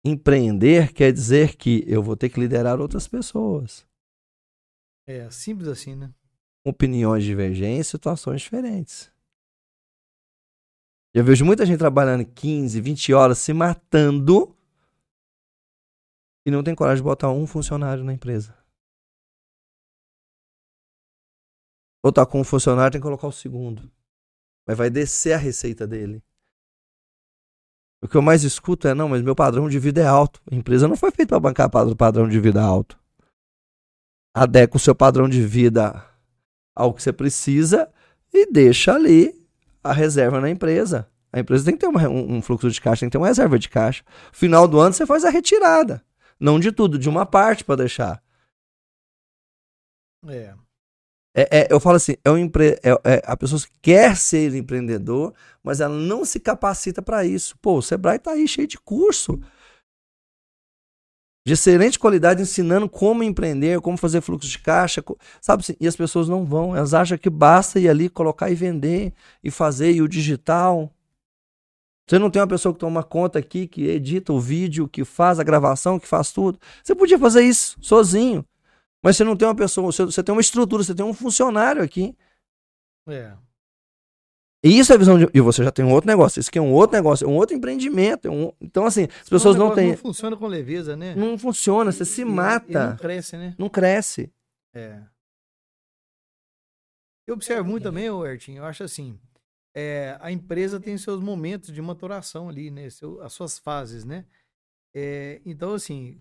Empreender 0.04 0.92
quer 0.92 1.12
dizer 1.12 1.56
que 1.56 1.84
eu 1.88 2.02
vou 2.02 2.16
ter 2.16 2.28
que 2.28 2.38
liderar 2.38 2.80
outras 2.80 3.08
pessoas. 3.08 3.84
É, 5.08 5.28
simples 5.28 5.68
assim, 5.68 5.96
né? 5.96 6.10
Opiniões 6.64 7.24
divergentes, 7.24 7.88
situações 7.88 8.42
diferentes. 8.42 9.10
Eu 11.12 11.24
vejo 11.24 11.44
muita 11.44 11.66
gente 11.66 11.78
trabalhando 11.78 12.24
15, 12.24 12.80
20 12.80 13.12
horas, 13.12 13.38
se 13.38 13.52
matando 13.52 14.56
e 16.46 16.50
não 16.50 16.62
tem 16.62 16.74
coragem 16.74 17.02
de 17.02 17.08
botar 17.08 17.30
um 17.30 17.46
funcionário 17.46 18.04
na 18.04 18.12
empresa. 18.12 18.56
Ou 22.02 22.12
tá 22.12 22.24
com 22.24 22.40
um 22.40 22.44
funcionário, 22.44 22.92
tem 22.92 23.00
que 23.00 23.04
colocar 23.04 23.26
o 23.26 23.32
segundo. 23.32 23.90
Mas 24.66 24.76
vai 24.76 24.88
descer 24.88 25.32
a 25.32 25.36
receita 25.36 25.86
dele. 25.86 26.22
O 28.02 28.08
que 28.08 28.16
eu 28.16 28.22
mais 28.22 28.42
escuto 28.44 28.88
é, 28.88 28.94
não, 28.94 29.08
mas 29.08 29.20
meu 29.20 29.34
padrão 29.34 29.68
de 29.68 29.78
vida 29.78 30.00
é 30.00 30.06
alto. 30.06 30.40
A 30.50 30.54
empresa 30.54 30.88
não 30.88 30.96
foi 30.96 31.10
feita 31.10 31.38
para 31.38 31.40
bancar 31.40 31.70
padrão 31.96 32.26
de 32.26 32.40
vida 32.40 32.62
alto. 32.62 32.98
Adequa 34.32 34.76
o 34.76 34.80
seu 34.80 34.94
padrão 34.94 35.28
de 35.28 35.44
vida 35.44 36.09
ao 36.80 36.94
que 36.94 37.02
você 37.02 37.12
precisa 37.12 37.88
e 38.32 38.50
deixa 38.50 38.94
ali 38.94 39.34
a 39.84 39.92
reserva 39.92 40.40
na 40.40 40.48
empresa. 40.48 41.06
A 41.32 41.38
empresa 41.38 41.64
tem 41.64 41.74
que 41.74 41.80
ter 41.80 41.86
uma, 41.86 42.08
um, 42.08 42.36
um, 42.36 42.42
fluxo 42.42 42.70
de 42.70 42.80
caixa, 42.80 43.00
tem 43.00 43.08
que 43.08 43.12
ter 43.12 43.18
uma 43.18 43.26
reserva 43.26 43.58
de 43.58 43.68
caixa. 43.68 44.02
Final 44.32 44.66
do 44.66 44.80
ano 44.80 44.94
você 44.94 45.04
faz 45.04 45.24
a 45.24 45.30
retirada. 45.30 46.02
Não 46.38 46.58
de 46.58 46.72
tudo, 46.72 46.98
de 46.98 47.08
uma 47.08 47.26
parte 47.26 47.62
para 47.62 47.76
deixar. 47.76 48.22
É. 50.26 50.54
É, 51.32 51.60
é, 51.60 51.68
eu 51.70 51.78
falo 51.78 51.96
assim, 51.96 52.16
é 52.24 52.30
um 52.30 52.38
empre... 52.38 52.80
É, 52.82 52.90
é, 53.04 53.22
a 53.24 53.36
pessoa 53.36 53.60
quer 53.80 54.16
ser 54.16 54.54
empreendedor, 54.54 55.32
mas 55.62 55.80
ela 55.80 55.94
não 55.94 56.24
se 56.24 56.40
capacita 56.40 57.00
para 57.02 57.24
isso. 57.24 57.56
Pô, 57.58 57.76
o 57.76 57.82
Sebrae 57.82 58.18
tá 58.18 58.32
aí 58.32 58.48
cheio 58.48 58.66
de 58.66 58.78
curso 58.78 59.38
de 61.46 61.54
excelente 61.54 61.98
qualidade 61.98 62.42
ensinando 62.42 62.88
como 62.88 63.22
empreender, 63.22 63.80
como 63.80 63.96
fazer 63.96 64.20
fluxo 64.20 64.48
de 64.48 64.58
caixa, 64.58 65.02
sabe? 65.40 65.62
Assim, 65.62 65.76
e 65.80 65.88
as 65.88 65.96
pessoas 65.96 66.28
não 66.28 66.44
vão, 66.44 66.76
elas 66.76 66.92
acham 66.92 67.16
que 67.16 67.30
basta 67.30 67.80
ir 67.80 67.88
ali 67.88 68.08
colocar 68.08 68.50
e 68.50 68.54
vender 68.54 69.12
e 69.42 69.50
fazer 69.50 69.92
e 69.92 70.02
o 70.02 70.08
digital. 70.08 70.92
Você 72.06 72.18
não 72.18 72.30
tem 72.30 72.42
uma 72.42 72.48
pessoa 72.48 72.74
que 72.74 72.80
toma 72.80 73.02
conta 73.02 73.38
aqui, 73.38 73.66
que 73.66 73.86
edita 73.86 74.32
o 74.32 74.40
vídeo, 74.40 74.88
que 74.88 75.04
faz 75.04 75.38
a 75.38 75.44
gravação, 75.44 75.98
que 75.98 76.08
faz 76.08 76.32
tudo. 76.32 76.58
Você 76.82 76.94
podia 76.94 77.18
fazer 77.18 77.42
isso 77.42 77.78
sozinho. 77.80 78.44
Mas 79.02 79.16
você 79.16 79.24
não 79.24 79.36
tem 79.36 79.48
uma 79.48 79.54
pessoa, 79.54 79.90
você 79.90 80.22
tem 80.22 80.32
uma 80.32 80.40
estrutura, 80.40 80.82
você 80.82 80.94
tem 80.94 81.06
um 81.06 81.14
funcionário 81.14 81.82
aqui. 81.82 82.14
É. 83.08 83.32
E 84.62 84.78
isso 84.78 84.92
é 84.92 84.94
a 84.94 84.98
visão 84.98 85.18
de. 85.18 85.26
E 85.32 85.40
você 85.40 85.64
já 85.64 85.70
tem 85.70 85.84
um 85.84 85.92
outro 85.92 86.06
negócio. 86.06 86.38
Isso 86.38 86.50
aqui 86.50 86.58
é 86.58 86.62
um 86.62 86.72
outro 86.72 86.96
negócio, 86.96 87.24
é 87.24 87.28
um 87.28 87.34
outro 87.34 87.56
empreendimento. 87.56 88.28
É 88.28 88.30
um... 88.30 88.52
Então, 88.60 88.84
assim, 88.84 89.04
as 89.04 89.28
pessoas 89.28 89.56
não 89.56 89.74
têm. 89.74 89.90
Não 89.90 89.96
funciona 89.96 90.36
com 90.36 90.46
leveza, 90.46 90.96
né? 90.96 91.14
Não 91.14 91.38
funciona, 91.38 91.90
você 91.90 92.04
se 92.04 92.24
mata. 92.24 92.66
E 92.66 92.74
não 92.74 92.96
cresce, 92.96 93.36
né? 93.36 93.54
Não 93.58 93.68
cresce. 93.68 94.32
É. 94.74 95.02
Eu 97.26 97.34
observo 97.34 97.68
muito 97.68 97.84
também, 97.84 98.06
Ertin, 98.06 98.54
eu 98.54 98.64
acho 98.64 98.82
assim. 98.82 99.18
É, 99.74 100.18
a 100.20 100.32
empresa 100.32 100.80
tem 100.80 100.98
seus 100.98 101.22
momentos 101.22 101.72
de 101.72 101.80
maturação 101.80 102.48
ali, 102.48 102.70
né? 102.70 102.90
Seu, 102.90 103.20
as 103.22 103.32
suas 103.32 103.58
fases, 103.58 104.04
né? 104.04 104.26
É, 104.94 105.40
então, 105.46 105.74
assim, 105.74 106.20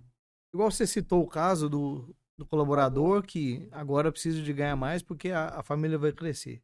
igual 0.54 0.70
você 0.70 0.86
citou 0.86 1.24
o 1.24 1.28
caso 1.28 1.68
do, 1.68 2.16
do 2.38 2.46
colaborador 2.46 3.24
que 3.24 3.68
agora 3.72 4.12
precisa 4.12 4.42
de 4.42 4.54
ganhar 4.54 4.76
mais 4.76 5.02
porque 5.02 5.32
a, 5.32 5.60
a 5.60 5.64
família 5.64 5.98
vai 5.98 6.12
crescer. 6.12 6.62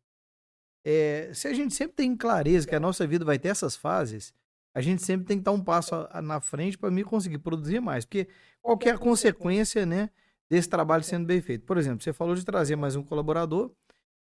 É, 0.88 1.32
se 1.34 1.48
a 1.48 1.54
gente 1.54 1.74
sempre 1.74 1.96
tem 1.96 2.16
clareza 2.16 2.68
que 2.68 2.76
a 2.76 2.80
nossa 2.80 3.08
vida 3.08 3.26
vai 3.26 3.40
ter 3.40 3.48
essas 3.48 3.76
fases, 3.76 4.32
a 4.72 4.82
gente 4.82 5.02
sempre 5.02 5.26
tem 5.26 5.40
que 5.40 5.44
dar 5.44 5.52
um 5.52 5.64
passo 5.64 5.96
a, 5.96 6.20
a, 6.20 6.22
na 6.22 6.40
frente 6.40 6.78
para 6.78 6.92
mim 6.92 7.04
conseguir 7.04 7.40
produzir 7.40 7.80
mais. 7.80 8.06
Porque 8.06 8.28
qualquer 8.62 9.00
consequência 9.00 9.84
né, 9.84 10.12
desse 10.48 10.70
trabalho 10.70 11.04
sendo 11.04 11.26
bem 11.26 11.42
feito. 11.42 11.66
Por 11.66 11.78
exemplo, 11.78 12.04
você 12.04 12.14
falou 12.14 12.36
de 12.36 12.46
trazer 12.46 12.76
mais 12.76 12.96
um 12.96 13.04
colaborador, 13.04 13.72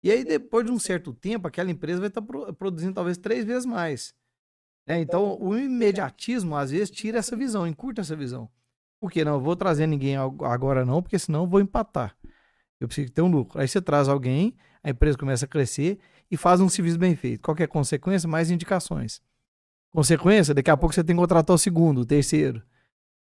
e 0.02 0.10
aí 0.10 0.24
depois 0.24 0.66
de 0.66 0.72
um 0.72 0.78
certo 0.78 1.12
tempo, 1.12 1.46
aquela 1.46 1.70
empresa 1.70 2.00
vai 2.00 2.08
estar 2.08 2.22
tá 2.22 2.52
produzindo 2.54 2.94
talvez 2.94 3.16
três 3.16 3.44
vezes 3.44 3.64
mais. 3.64 4.12
Né? 4.88 5.00
Então, 5.00 5.38
o 5.40 5.56
imediatismo, 5.56 6.56
às 6.56 6.72
vezes, 6.72 6.90
tira 6.90 7.18
essa 7.18 7.36
visão, 7.36 7.64
encurta 7.64 8.00
essa 8.00 8.16
visão. 8.16 8.50
Por 8.98 9.12
que 9.12 9.24
não? 9.24 9.34
Eu 9.34 9.40
vou 9.40 9.54
trazer 9.54 9.86
ninguém 9.86 10.16
agora 10.16 10.84
não, 10.84 11.00
porque 11.00 11.18
senão 11.18 11.44
eu 11.44 11.46
vou 11.46 11.60
empatar. 11.60 12.16
Eu 12.80 12.88
preciso 12.88 13.12
ter 13.12 13.22
um 13.22 13.30
lucro. 13.30 13.60
Aí 13.60 13.68
você 13.68 13.80
traz 13.80 14.08
alguém, 14.08 14.56
a 14.82 14.90
empresa 14.90 15.16
começa 15.16 15.44
a 15.44 15.48
crescer 15.48 15.98
e 16.30 16.36
faz 16.36 16.60
um 16.60 16.68
serviço 16.68 16.98
bem 16.98 17.16
feito. 17.16 17.42
Qual 17.42 17.56
é 17.58 17.64
a 17.64 17.68
consequência? 17.68 18.28
Mais 18.28 18.50
indicações. 18.50 19.20
Consequência, 19.92 20.54
daqui 20.54 20.70
a 20.70 20.76
pouco 20.76 20.94
você 20.94 21.02
tem 21.02 21.16
que 21.16 21.20
contratar 21.20 21.54
o 21.54 21.58
segundo, 21.58 22.02
o 22.02 22.06
terceiro. 22.06 22.62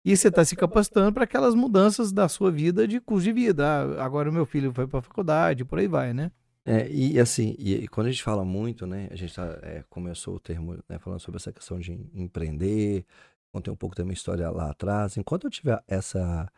E 0.05 0.15
você 0.15 0.27
está 0.27 0.43
se 0.43 0.55
capacitando 0.55 1.13
para 1.13 1.23
aquelas 1.23 1.55
mudanças 1.55 2.11
da 2.11 2.27
sua 2.27 2.51
vida 2.51 2.87
de 2.87 2.99
custo 2.99 3.23
de 3.23 3.31
vida. 3.31 3.65
Ah, 3.65 4.03
agora 4.03 4.29
o 4.29 4.33
meu 4.33 4.45
filho 4.45 4.71
foi 4.73 4.85
para 4.85 4.99
a 4.99 5.01
faculdade, 5.01 5.65
por 5.65 5.79
aí 5.79 5.87
vai, 5.87 6.13
né? 6.13 6.31
É, 6.65 6.89
e 6.89 7.19
assim, 7.19 7.55
e, 7.57 7.73
e, 7.75 7.87
quando 7.87 8.07
a 8.07 8.11
gente 8.11 8.23
fala 8.23 8.45
muito, 8.45 8.85
né? 8.85 9.07
A 9.11 9.15
gente 9.15 9.33
tá, 9.33 9.59
é, 9.61 9.83
começou 9.89 10.35
o 10.35 10.39
termo 10.39 10.77
né, 10.87 10.99
falando 10.99 11.19
sobre 11.19 11.37
essa 11.37 11.51
questão 11.51 11.79
de 11.79 11.91
empreender, 12.13 13.05
contei 13.51 13.71
um 13.71 13.75
pouco 13.75 13.95
da 13.95 14.03
minha 14.03 14.13
história 14.13 14.49
lá 14.49 14.69
atrás. 14.69 15.17
Enquanto 15.17 15.45
eu 15.45 15.51
tiver 15.51 15.81
essa 15.87 16.49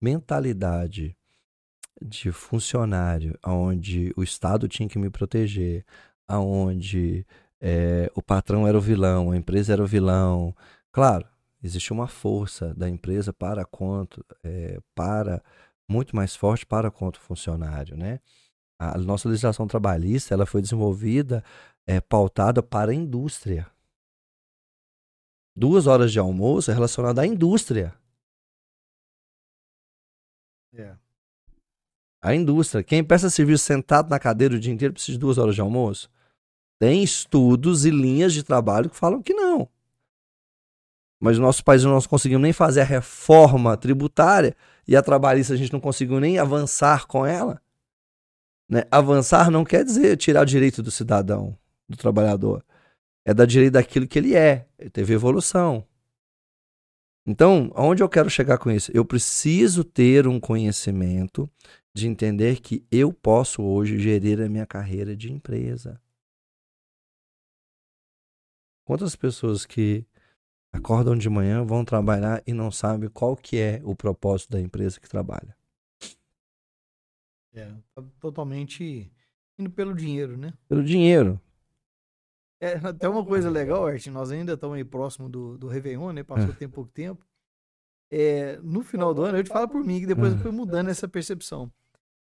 mentalidade 0.00 1.16
de 2.02 2.32
funcionário, 2.32 3.38
onde 3.44 4.12
o 4.16 4.22
Estado 4.22 4.68
tinha 4.68 4.88
que 4.88 4.98
me 4.98 5.10
proteger, 5.10 5.84
aonde 6.26 7.26
é, 7.60 8.10
o 8.14 8.22
patrão 8.22 8.66
era 8.66 8.76
o 8.76 8.80
vilão, 8.80 9.30
a 9.30 9.36
empresa 9.36 9.72
era 9.72 9.82
o 9.82 9.86
vilão. 9.86 10.54
Claro, 10.92 11.26
existe 11.62 11.92
uma 11.92 12.06
força 12.06 12.74
da 12.74 12.88
empresa 12.88 13.32
para 13.32 13.64
quanto, 13.64 14.24
é, 14.42 14.78
para 14.94 15.42
muito 15.88 16.14
mais 16.16 16.34
forte 16.36 16.66
para 16.66 16.90
quanto 16.90 17.20
funcionário, 17.20 17.96
né? 17.96 18.20
A 18.78 18.98
nossa 18.98 19.28
legislação 19.28 19.66
trabalhista 19.66 20.34
ela 20.34 20.46
foi 20.46 20.60
desenvolvida 20.60 21.44
é, 21.86 22.00
pautada 22.00 22.62
para 22.62 22.90
a 22.90 22.94
indústria. 22.94 23.66
Duas 25.56 25.86
horas 25.86 26.12
de 26.12 26.18
almoço 26.18 26.70
é 26.70 26.74
relacionada 26.74 27.22
à 27.22 27.26
indústria. 27.26 27.94
É. 30.72 31.03
A 32.24 32.34
indústria. 32.34 32.82
Quem 32.82 33.04
presta 33.04 33.28
serviço 33.28 33.64
sentado 33.64 34.08
na 34.08 34.18
cadeira 34.18 34.54
o 34.54 34.58
dia 34.58 34.72
inteiro 34.72 34.94
precisa 34.94 35.12
de 35.12 35.18
duas 35.18 35.36
horas 35.36 35.54
de 35.54 35.60
almoço? 35.60 36.10
Tem 36.78 37.02
estudos 37.02 37.84
e 37.84 37.90
linhas 37.90 38.32
de 38.32 38.42
trabalho 38.42 38.88
que 38.88 38.96
falam 38.96 39.20
que 39.22 39.34
não. 39.34 39.68
Mas 41.20 41.36
no 41.36 41.44
nosso 41.44 41.62
país 41.62 41.84
nós 41.84 41.92
não 41.92 42.08
conseguimos 42.08 42.42
nem 42.42 42.52
fazer 42.54 42.80
a 42.80 42.84
reforma 42.84 43.76
tributária 43.76 44.56
e 44.88 44.96
a 44.96 45.02
trabalhista 45.02 45.52
a 45.52 45.56
gente 45.58 45.70
não 45.70 45.80
conseguiu 45.80 46.18
nem 46.18 46.38
avançar 46.38 47.06
com 47.06 47.26
ela. 47.26 47.60
Né? 48.70 48.84
Avançar 48.90 49.50
não 49.50 49.62
quer 49.62 49.84
dizer 49.84 50.16
tirar 50.16 50.44
o 50.44 50.46
direito 50.46 50.82
do 50.82 50.90
cidadão, 50.90 51.54
do 51.86 51.94
trabalhador. 51.94 52.64
É 53.22 53.34
dar 53.34 53.44
direito 53.44 53.74
daquilo 53.74 54.08
que 54.08 54.18
ele 54.18 54.34
é. 54.34 54.66
Ele 54.78 54.88
teve 54.88 55.12
evolução. 55.12 55.86
Então, 57.26 57.70
aonde 57.74 58.02
eu 58.02 58.08
quero 58.08 58.30
chegar 58.30 58.56
com 58.56 58.70
isso? 58.70 58.90
Eu 58.94 59.04
preciso 59.04 59.84
ter 59.84 60.26
um 60.26 60.40
conhecimento 60.40 61.50
de 61.94 62.08
entender 62.08 62.60
que 62.60 62.84
eu 62.90 63.12
posso 63.12 63.62
hoje 63.62 63.98
gerir 63.98 64.40
a 64.40 64.48
minha 64.48 64.66
carreira 64.66 65.16
de 65.16 65.32
empresa. 65.32 66.00
Quantas 68.84 69.14
pessoas 69.14 69.64
que 69.64 70.04
acordam 70.72 71.16
de 71.16 71.30
manhã, 71.30 71.64
vão 71.64 71.84
trabalhar 71.84 72.42
e 72.44 72.52
não 72.52 72.70
sabem 72.70 73.08
qual 73.08 73.36
que 73.36 73.58
é 73.58 73.80
o 73.84 73.94
propósito 73.94 74.50
da 74.50 74.60
empresa 74.60 75.00
que 75.00 75.08
trabalha? 75.08 75.56
É, 77.52 77.72
tá 77.94 78.02
totalmente 78.18 79.10
indo 79.56 79.70
pelo 79.70 79.94
dinheiro, 79.94 80.36
né? 80.36 80.52
Pelo 80.68 80.82
dinheiro. 80.82 81.40
É, 82.60 82.74
até 82.74 83.08
uma 83.08 83.24
coisa 83.24 83.48
legal, 83.48 83.86
Art, 83.86 84.04
nós 84.08 84.32
ainda 84.32 84.54
estamos 84.54 84.76
aí 84.76 84.84
próximo 84.84 85.28
do, 85.28 85.56
do 85.56 85.68
Réveillon, 85.68 86.12
né? 86.12 86.24
Passou 86.24 86.50
é. 86.50 86.56
tem 86.56 86.68
pouco 86.68 86.90
tempo. 86.90 87.24
É, 88.10 88.58
no 88.58 88.82
final 88.82 89.14
do 89.14 89.22
ano, 89.22 89.38
eu 89.38 89.44
te 89.44 89.50
falo 89.50 89.68
por 89.68 89.84
mim 89.84 90.00
que 90.00 90.06
depois 90.06 90.32
eu 90.32 90.38
fui 90.38 90.50
mudando 90.50 90.88
essa 90.88 91.06
percepção. 91.06 91.72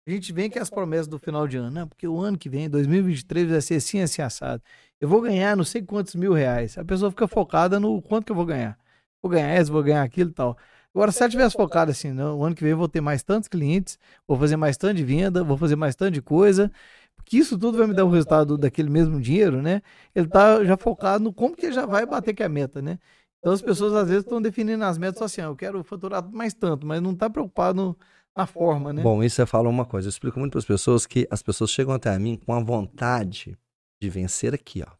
A 0.06 0.10
gente 0.10 0.32
vem 0.32 0.48
que 0.48 0.58
as 0.58 0.70
promessas 0.70 1.08
do 1.08 1.18
final 1.18 1.48
de 1.48 1.56
ano, 1.56 1.70
né? 1.70 1.84
Porque 1.86 2.06
o 2.06 2.20
ano 2.20 2.38
que 2.38 2.48
vem, 2.48 2.70
2023, 2.70 3.50
vai 3.50 3.60
ser 3.60 3.74
assim, 3.74 4.00
assim, 4.00 4.22
assado. 4.22 4.62
Eu 5.00 5.08
vou 5.08 5.20
ganhar 5.20 5.56
não 5.56 5.64
sei 5.64 5.82
quantos 5.82 6.14
mil 6.14 6.32
reais. 6.32 6.78
A 6.78 6.84
pessoa 6.84 7.10
fica 7.10 7.26
focada 7.26 7.80
no 7.80 8.00
quanto 8.00 8.26
que 8.26 8.32
eu 8.32 8.36
vou 8.36 8.46
ganhar. 8.46 8.78
Vou 9.20 9.30
ganhar 9.30 9.60
isso, 9.60 9.72
vou 9.72 9.82
ganhar 9.82 10.02
aquilo 10.04 10.30
e 10.30 10.32
tal. 10.32 10.56
Agora, 10.94 11.10
se 11.10 11.20
ela 11.22 11.28
tivesse 11.30 11.56
focado 11.56 11.90
assim, 11.90 12.12
no 12.12 12.42
ano 12.44 12.54
que 12.54 12.62
vem 12.62 12.70
eu 12.70 12.78
vou 12.78 12.88
ter 12.88 13.00
mais 13.00 13.22
tantos 13.22 13.48
clientes, 13.48 13.98
vou 14.26 14.38
fazer 14.38 14.56
mais 14.56 14.76
tanto 14.76 14.94
de 14.94 15.04
venda, 15.04 15.42
vou 15.44 15.56
fazer 15.58 15.76
mais 15.76 15.96
tanto 15.96 16.12
de 16.12 16.22
coisa, 16.22 16.70
porque 17.16 17.36
isso 17.36 17.58
tudo 17.58 17.76
vai 17.76 17.86
me 17.88 17.94
dar 17.94 18.04
o 18.04 18.10
resultado 18.10 18.56
daquele 18.56 18.88
mesmo 18.88 19.20
dinheiro, 19.20 19.60
né? 19.60 19.82
Ele 20.14 20.28
tá 20.28 20.64
já 20.64 20.76
focado 20.76 21.24
no 21.24 21.32
como 21.32 21.56
que 21.56 21.72
já 21.72 21.84
vai 21.84 22.06
bater 22.06 22.32
que 22.32 22.42
é 22.42 22.46
a 22.46 22.48
meta, 22.48 22.80
né? 22.80 22.98
Então 23.40 23.52
as 23.52 23.60
pessoas 23.60 23.92
às 23.94 24.08
vezes 24.08 24.24
estão 24.24 24.40
definindo 24.40 24.82
as 24.84 24.96
metas 24.98 25.20
assim, 25.20 25.40
ah, 25.40 25.44
eu 25.46 25.56
quero 25.56 25.82
faturar 25.84 26.22
mais 26.32 26.54
tanto, 26.54 26.86
mas 26.86 27.02
não 27.02 27.12
está 27.12 27.28
preocupado 27.28 27.82
no, 27.82 27.98
a 28.36 28.46
forma, 28.46 28.92
né? 28.92 29.02
Bom, 29.02 29.24
isso 29.24 29.36
você 29.36 29.46
fala 29.46 29.66
uma 29.66 29.86
coisa. 29.86 30.06
Eu 30.06 30.10
explico 30.10 30.38
muito 30.38 30.52
para 30.52 30.58
as 30.58 30.64
pessoas 30.66 31.06
que 31.06 31.26
as 31.30 31.42
pessoas 31.42 31.70
chegam 31.70 31.94
até 31.94 32.16
mim 32.18 32.36
com 32.36 32.52
a 32.52 32.60
vontade 32.60 33.58
de 34.00 34.10
vencer 34.10 34.54
aqui, 34.54 34.84
ó, 34.86 34.92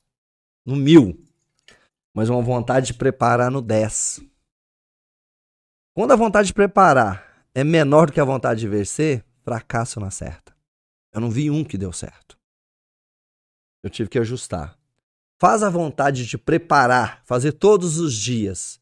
no 0.65 0.75
mil, 0.75 1.23
mas 2.15 2.31
uma 2.31 2.41
vontade 2.41 2.87
de 2.87 2.95
preparar 2.95 3.51
no 3.51 3.61
10. 3.61 4.23
Quando 5.95 6.13
a 6.13 6.17
vontade 6.17 6.49
de 6.49 6.55
preparar 6.55 7.47
é 7.55 7.63
menor 7.63 8.07
do 8.07 8.13
que 8.13 8.21
a 8.21 8.25
vontade 8.25 8.61
de 8.61 8.69
vencer, 8.69 9.23
fracasso 9.43 10.01
na 10.01 10.11
certa. 10.11 10.57
Eu 11.13 11.21
não 11.21 11.31
vi 11.31 11.51
um 11.51 11.63
que 11.63 11.77
deu 11.77 11.93
certo. 11.93 12.39
Eu 13.83 13.91
tive 13.91 14.09
que 14.09 14.19
ajustar. 14.19 14.79
Faz 15.39 15.63
a 15.63 15.69
vontade 15.69 16.27
de 16.27 16.39
preparar, 16.39 17.23
fazer 17.25 17.53
todos 17.53 17.99
os 17.99 18.15
dias 18.15 18.81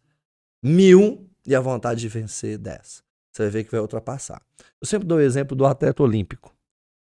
mil 0.63 1.29
e 1.45 1.57
a 1.57 1.61
vontade 1.61 2.01
de 2.01 2.09
vencer 2.09 2.57
dez 2.57 3.05
você 3.35 3.43
vai 3.43 3.51
ver 3.51 3.65
que 3.65 3.71
vai 3.73 3.81
ultrapassar. 3.81 4.41
Eu 4.81 4.87
sempre 4.87 5.09
dou 5.09 5.19
o 5.19 5.21
exemplo 5.21 5.57
do 5.57 5.67
atleta 5.67 6.03
olímpico. 6.03 6.55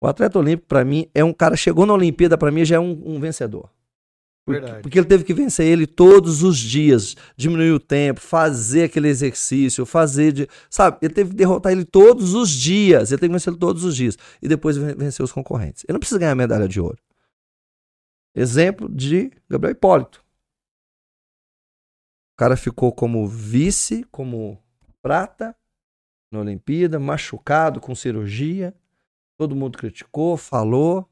O 0.02 0.08
atleta 0.08 0.38
olímpico, 0.38 0.68
para 0.68 0.84
mim, 0.84 1.10
é 1.14 1.24
um 1.24 1.34
cara 1.34 1.56
chegou 1.56 1.86
na 1.86 1.94
Olimpíada, 1.94 2.38
para 2.38 2.52
mim 2.52 2.66
já 2.66 2.76
é 2.76 2.80
um, 2.80 3.02
um 3.06 3.20
vencedor. 3.20 3.70
Porque, 4.46 4.82
porque, 4.82 5.00
ele 5.00 5.08
teve 5.08 5.24
que 5.24 5.34
vencer 5.34 5.66
ele 5.66 5.86
todos 5.86 6.42
os 6.42 6.58
dias, 6.58 7.16
diminuir 7.38 7.72
o 7.72 7.80
tempo, 7.80 8.20
fazer 8.20 8.86
aquele 8.86 9.08
exercício, 9.08 9.86
fazer 9.86 10.32
de. 10.32 10.48
Sabe? 10.70 10.98
Ele 11.04 11.14
teve 11.14 11.30
que 11.30 11.36
derrotar 11.36 11.72
ele 11.72 11.86
todos 11.86 12.34
os 12.34 12.50
dias. 12.50 13.12
Ele 13.12 13.20
teve 13.20 13.30
que 13.30 13.34
vencer 13.34 13.54
ele 13.54 13.60
todos 13.60 13.84
os 13.84 13.96
dias. 13.96 14.18
E 14.42 14.48
depois 14.48 14.76
vencer 14.76 15.24
os 15.24 15.32
concorrentes. 15.32 15.84
Ele 15.88 15.94
não 15.94 16.00
precisa 16.00 16.20
ganhar 16.20 16.34
medalha 16.34 16.68
de 16.68 16.82
ouro. 16.82 16.98
Exemplo 18.36 18.90
de 18.90 19.32
Gabriel 19.48 19.74
Hipólito. 19.74 20.20
O 22.34 22.38
cara 22.40 22.58
ficou 22.58 22.92
como 22.92 23.28
vice, 23.28 24.04
como 24.06 24.58
prata, 25.02 25.56
na 26.32 26.40
Olimpíada, 26.40 27.00
machucado, 27.00 27.80
com 27.80 27.96
cirurgia. 27.96 28.74
Todo 29.38 29.56
mundo 29.56 29.78
criticou, 29.78 30.38
falou. 30.38 31.10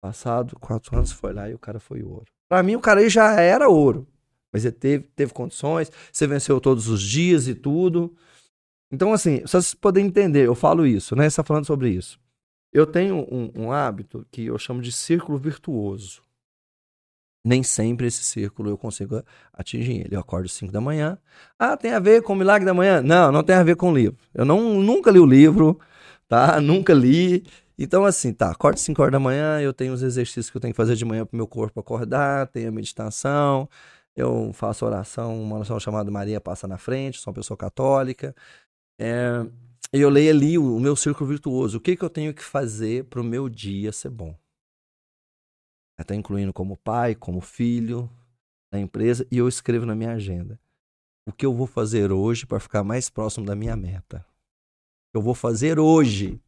Passado 0.00 0.58
quatro 0.58 0.96
anos 0.96 1.12
foi 1.12 1.32
lá 1.32 1.48
e 1.48 1.54
o 1.54 1.58
cara 1.58 1.80
foi 1.80 2.02
ouro. 2.02 2.26
Para 2.48 2.62
mim, 2.62 2.76
o 2.76 2.80
cara 2.80 3.00
aí 3.00 3.08
já 3.08 3.40
era 3.40 3.68
ouro. 3.68 4.06
Mas 4.52 4.64
ele 4.64 4.74
teve, 4.74 5.04
teve 5.14 5.32
condições, 5.32 5.90
você 6.12 6.26
venceu 6.26 6.60
todos 6.60 6.88
os 6.88 7.02
dias 7.02 7.48
e 7.48 7.54
tudo. 7.54 8.16
Então, 8.90 9.12
assim, 9.12 9.40
só 9.46 9.60
vocês 9.60 9.74
poderem 9.74 10.08
entender, 10.08 10.46
eu 10.46 10.54
falo 10.54 10.86
isso, 10.86 11.16
né? 11.16 11.24
Você 11.24 11.28
está 11.28 11.44
falando 11.44 11.66
sobre 11.66 11.90
isso. 11.90 12.18
Eu 12.72 12.86
tenho 12.86 13.26
um, 13.32 13.50
um 13.54 13.72
hábito 13.72 14.26
que 14.30 14.46
eu 14.46 14.58
chamo 14.58 14.80
de 14.80 14.92
círculo 14.92 15.38
virtuoso 15.38 16.25
nem 17.46 17.62
sempre 17.62 18.08
esse 18.08 18.24
círculo 18.24 18.70
eu 18.70 18.76
consigo 18.76 19.22
atingir 19.52 20.00
ele. 20.00 20.16
Eu 20.16 20.20
acordo 20.20 20.46
às 20.46 20.52
5 20.52 20.72
da 20.72 20.80
manhã. 20.80 21.16
Ah, 21.56 21.76
tem 21.76 21.92
a 21.92 22.00
ver 22.00 22.20
com 22.22 22.32
o 22.32 22.36
milagre 22.36 22.66
da 22.66 22.74
manhã? 22.74 23.00
Não, 23.00 23.30
não 23.30 23.44
tem 23.44 23.54
a 23.54 23.62
ver 23.62 23.76
com 23.76 23.92
o 23.92 23.94
livro. 23.94 24.18
Eu 24.34 24.44
não, 24.44 24.80
nunca 24.80 25.12
li 25.12 25.20
o 25.20 25.26
livro, 25.26 25.78
tá? 26.28 26.60
Nunca 26.60 26.92
li. 26.92 27.44
Então, 27.78 28.04
assim, 28.04 28.32
tá, 28.32 28.50
acordo 28.50 28.74
às 28.74 28.80
5 28.80 29.00
horas 29.00 29.12
da 29.12 29.20
manhã, 29.20 29.60
eu 29.60 29.72
tenho 29.72 29.92
os 29.92 30.02
exercícios 30.02 30.50
que 30.50 30.56
eu 30.56 30.60
tenho 30.60 30.72
que 30.72 30.76
fazer 30.76 30.96
de 30.96 31.04
manhã 31.04 31.24
para 31.24 31.36
meu 31.36 31.46
corpo 31.46 31.78
acordar, 31.78 32.48
tenho 32.48 32.68
a 32.68 32.72
meditação, 32.72 33.68
eu 34.16 34.50
faço 34.52 34.84
oração, 34.86 35.40
uma 35.40 35.56
oração 35.56 35.78
chamada 35.78 36.10
Maria 36.10 36.40
Passa 36.40 36.66
na 36.66 36.78
Frente, 36.78 37.18
sou 37.20 37.30
uma 37.30 37.36
pessoa 37.36 37.56
católica. 37.56 38.34
É, 38.98 39.46
eu 39.92 40.08
leio 40.10 40.30
ali 40.30 40.58
o, 40.58 40.76
o 40.76 40.80
meu 40.80 40.96
círculo 40.96 41.28
virtuoso. 41.30 41.78
O 41.78 41.80
que, 41.80 41.96
que 41.96 42.04
eu 42.04 42.10
tenho 42.10 42.34
que 42.34 42.42
fazer 42.42 43.04
para 43.04 43.20
o 43.20 43.24
meu 43.24 43.48
dia 43.48 43.92
ser 43.92 44.10
bom? 44.10 44.34
Até 45.98 46.14
incluindo 46.14 46.52
como 46.52 46.76
pai, 46.76 47.14
como 47.14 47.40
filho 47.40 48.10
da 48.70 48.78
empresa, 48.78 49.26
e 49.30 49.38
eu 49.38 49.48
escrevo 49.48 49.86
na 49.86 49.94
minha 49.94 50.12
agenda 50.12 50.58
o 51.26 51.32
que 51.32 51.44
eu 51.44 51.52
vou 51.52 51.66
fazer 51.66 52.12
hoje 52.12 52.46
para 52.46 52.60
ficar 52.60 52.84
mais 52.84 53.10
próximo 53.10 53.44
da 53.44 53.56
minha 53.56 53.74
meta. 53.74 54.24
Eu 55.12 55.20
vou 55.20 55.34
fazer 55.34 55.78
hoje. 55.78 56.40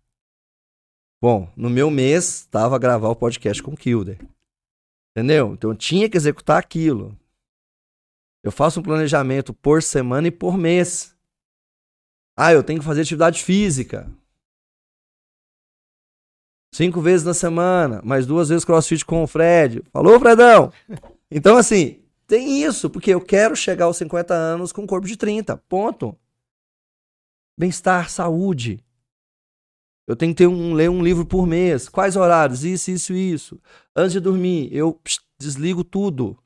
Bom, 1.20 1.52
no 1.56 1.68
meu 1.68 1.90
mês 1.90 2.40
estava 2.40 2.78
gravar 2.78 3.08
o 3.08 3.16
podcast 3.16 3.60
com 3.60 3.72
o 3.72 3.76
Kilder. 3.76 4.18
Entendeu? 5.10 5.54
Então 5.54 5.70
eu 5.70 5.76
tinha 5.76 6.08
que 6.08 6.16
executar 6.16 6.58
aquilo. 6.58 7.18
Eu 8.44 8.52
faço 8.52 8.78
um 8.78 8.82
planejamento 8.84 9.52
por 9.52 9.82
semana 9.82 10.28
e 10.28 10.30
por 10.30 10.56
mês. 10.56 11.16
Ah, 12.36 12.52
eu 12.52 12.62
tenho 12.62 12.78
que 12.78 12.86
fazer 12.86 13.00
atividade 13.00 13.42
física. 13.42 14.08
Cinco 16.78 17.00
vezes 17.00 17.26
na 17.26 17.34
semana, 17.34 18.00
mais 18.04 18.24
duas 18.24 18.50
vezes 18.50 18.64
crossfit 18.64 19.04
com 19.04 19.24
o 19.24 19.26
Fred. 19.26 19.82
Falou, 19.92 20.16
Fredão? 20.20 20.72
Então, 21.28 21.56
assim, 21.56 21.98
tem 22.24 22.62
isso, 22.62 22.88
porque 22.88 23.12
eu 23.12 23.20
quero 23.20 23.56
chegar 23.56 23.86
aos 23.86 23.96
50 23.96 24.32
anos 24.32 24.70
com 24.70 24.82
um 24.82 24.86
corpo 24.86 25.08
de 25.08 25.16
30. 25.16 25.56
Ponto. 25.68 26.16
Bem-estar, 27.58 28.08
saúde. 28.08 28.78
Eu 30.06 30.14
tenho 30.14 30.32
que 30.32 30.38
ter 30.38 30.46
um, 30.46 30.72
ler 30.72 30.88
um 30.88 31.02
livro 31.02 31.26
por 31.26 31.48
mês. 31.48 31.88
Quais 31.88 32.14
horários? 32.14 32.62
Isso, 32.62 32.92
isso, 32.92 33.12
isso. 33.12 33.60
Antes 33.94 34.12
de 34.12 34.20
dormir, 34.20 34.68
eu 34.72 34.96
desligo 35.36 35.82
tudo. 35.82 36.38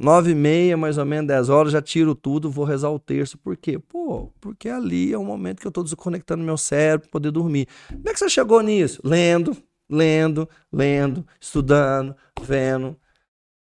Nove 0.00 0.30
e 0.30 0.34
meia, 0.34 0.76
mais 0.76 0.96
ou 0.96 1.04
menos, 1.04 1.26
dez 1.26 1.48
horas, 1.48 1.72
já 1.72 1.82
tiro 1.82 2.14
tudo, 2.14 2.48
vou 2.48 2.64
rezar 2.64 2.88
o 2.88 3.00
terço. 3.00 3.36
Por 3.36 3.56
quê? 3.56 3.80
Pô, 3.80 4.30
porque 4.40 4.68
ali 4.68 5.12
é 5.12 5.18
o 5.18 5.24
momento 5.24 5.60
que 5.60 5.66
eu 5.66 5.70
estou 5.70 5.82
desconectando 5.82 6.44
meu 6.44 6.56
cérebro 6.56 7.08
para 7.08 7.10
poder 7.10 7.32
dormir. 7.32 7.66
Como 7.88 8.08
é 8.08 8.12
que 8.12 8.18
você 8.20 8.28
chegou 8.28 8.62
nisso? 8.62 9.02
Lendo, 9.02 9.56
lendo, 9.90 10.48
lendo, 10.72 11.26
estudando, 11.40 12.14
vendo. 12.40 12.96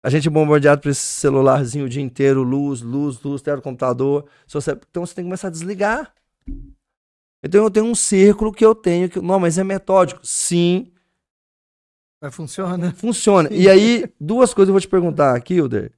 A 0.04 0.10
gente 0.10 0.28
é 0.28 0.32
bombardeado 0.32 0.82
por 0.82 0.90
esse 0.90 0.99
celularzinho 0.99 1.86
o 1.86 1.90
dia 1.90 2.04
inteiro, 2.04 2.44
luz, 2.44 2.82
luz, 2.82 3.22
luz, 3.22 3.41
tela 3.41 3.62
computador. 3.62 4.26
Então 4.45 4.60
você 4.60 4.76
tem 4.76 5.24
que 5.24 5.30
começar 5.30 5.48
a 5.48 5.52
desligar. 5.52 6.14
Então 7.41 7.64
eu 7.64 7.72
tenho 7.72 7.86
um 7.86 7.95
círculo 7.95 8.52
que 8.52 8.66
eu 8.66 8.76
tenho 8.76 9.10
que. 9.10 9.22
Não, 9.22 9.40
mas 9.40 9.58
é 9.58 9.64
metódico. 9.64 10.20
Sim. 10.24 10.91
Mas 12.22 12.36
funciona. 12.36 12.91
Funciona. 12.91 13.48
E 13.49 13.70
aí, 13.70 14.12
duas 14.20 14.54
coisas 14.54 14.68
eu 14.68 14.74
vou 14.74 14.82
te 14.82 14.90
perguntar, 14.90 15.40
Kilder. 15.40 15.94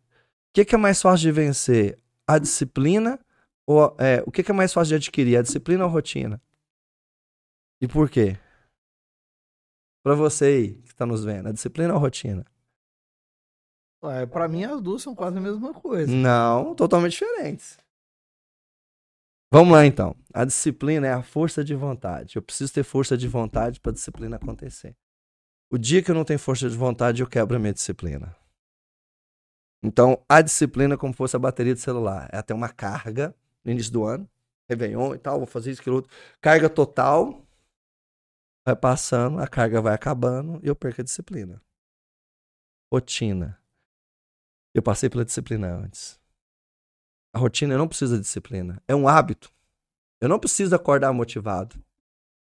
O 0.50 0.54
que, 0.54 0.66
que 0.66 0.76
é 0.76 0.78
mais 0.78 1.02
fácil 1.02 1.24
de 1.24 1.32
vencer? 1.32 2.00
A 2.28 2.40
disciplina 2.40 3.20
ou 3.68 3.96
é, 4.00 4.24
o 4.26 4.32
que, 4.32 4.44
que 4.44 4.52
é 4.52 4.54
mais 4.54 4.74
fácil 4.74 4.90
de 4.90 4.96
adquirir? 4.96 5.38
A 5.38 5.44
disciplina 5.44 5.84
ou 5.84 5.90
a 5.90 5.94
rotina? 5.94 6.42
E 7.80 7.88
por 7.88 8.10
quê? 8.10 8.38
Pra 10.04 10.16
você 10.16 10.46
aí 10.46 10.82
que 10.82 10.96
tá 10.96 11.06
nos 11.06 11.24
vendo, 11.24 11.50
a 11.50 11.52
disciplina 11.52 11.94
ou 11.94 11.98
a 11.98 12.02
rotina? 12.02 12.46
Ué, 14.04 14.26
pra 14.26 14.48
mim, 14.48 14.64
as 14.64 14.82
duas 14.82 15.02
são 15.02 15.14
quase 15.14 15.38
a 15.38 15.42
mesma 15.42 15.74
coisa. 15.74 16.12
Não, 16.12 16.74
totalmente 16.74 17.12
diferentes. 17.12 17.78
Vamos 19.52 19.74
lá 19.74 19.86
então. 19.86 20.16
A 20.34 20.46
disciplina 20.46 21.06
é 21.06 21.14
a 21.14 21.22
força 21.22 21.64
de 21.64 21.76
vontade. 21.76 22.38
Eu 22.38 22.42
preciso 22.42 22.74
ter 22.74 22.84
força 22.84 23.18
de 23.18 23.28
vontade 23.28 23.80
para 23.80 23.92
a 23.92 23.94
disciplina 23.94 24.38
acontecer. 24.38 24.96
O 25.72 25.78
dia 25.78 26.02
que 26.02 26.10
eu 26.10 26.16
não 26.16 26.24
tenho 26.26 26.40
força 26.40 26.70
de 26.70 26.78
vontade, 26.78 27.22
eu 27.22 27.28
quebro 27.28 27.56
a 27.56 27.60
minha 27.60 27.74
disciplina. 27.74 28.36
Então, 29.82 30.24
a 30.28 30.42
disciplina 30.42 30.96
é 30.96 30.98
como 30.98 31.14
fosse 31.14 31.36
a 31.36 31.40
bateria 31.40 31.74
de 31.74 31.80
celular. 31.80 32.30
É 32.32 32.38
até 32.38 32.54
uma 32.54 32.70
carga 32.70 33.34
no 33.64 33.72
início 33.72 33.92
do 33.92 34.04
ano, 34.04 34.30
Réveillon 34.70 35.16
e 35.16 35.18
tal, 35.18 35.38
vou 35.38 35.48
fazer 35.48 35.72
isso, 35.72 35.82
aquilo 35.82 35.98
outro. 35.98 36.12
Carga 36.42 36.70
total, 36.70 37.42
vai 38.66 38.76
passando, 38.76 39.40
a 39.40 39.48
carga 39.48 39.82
vai 39.82 39.94
acabando 39.94 40.60
e 40.64 40.68
eu 40.68 40.76
perco 40.76 41.02
a 41.02 41.04
disciplina. 41.04 41.62
Rotina. 42.92 43.60
Eu 44.74 44.84
passei 44.84 45.10
pela 45.10 45.26
disciplina 45.26 45.68
antes. 45.74 46.20
A 47.34 47.40
rotina 47.40 47.78
não 47.78 47.88
precisa 47.88 48.16
de 48.16 48.22
disciplina. 48.22 48.82
É 48.88 48.96
um 48.96 49.08
hábito. 49.08 49.52
Eu 50.22 50.28
não 50.30 50.40
preciso 50.40 50.76
acordar 50.76 51.14
motivado. 51.14 51.82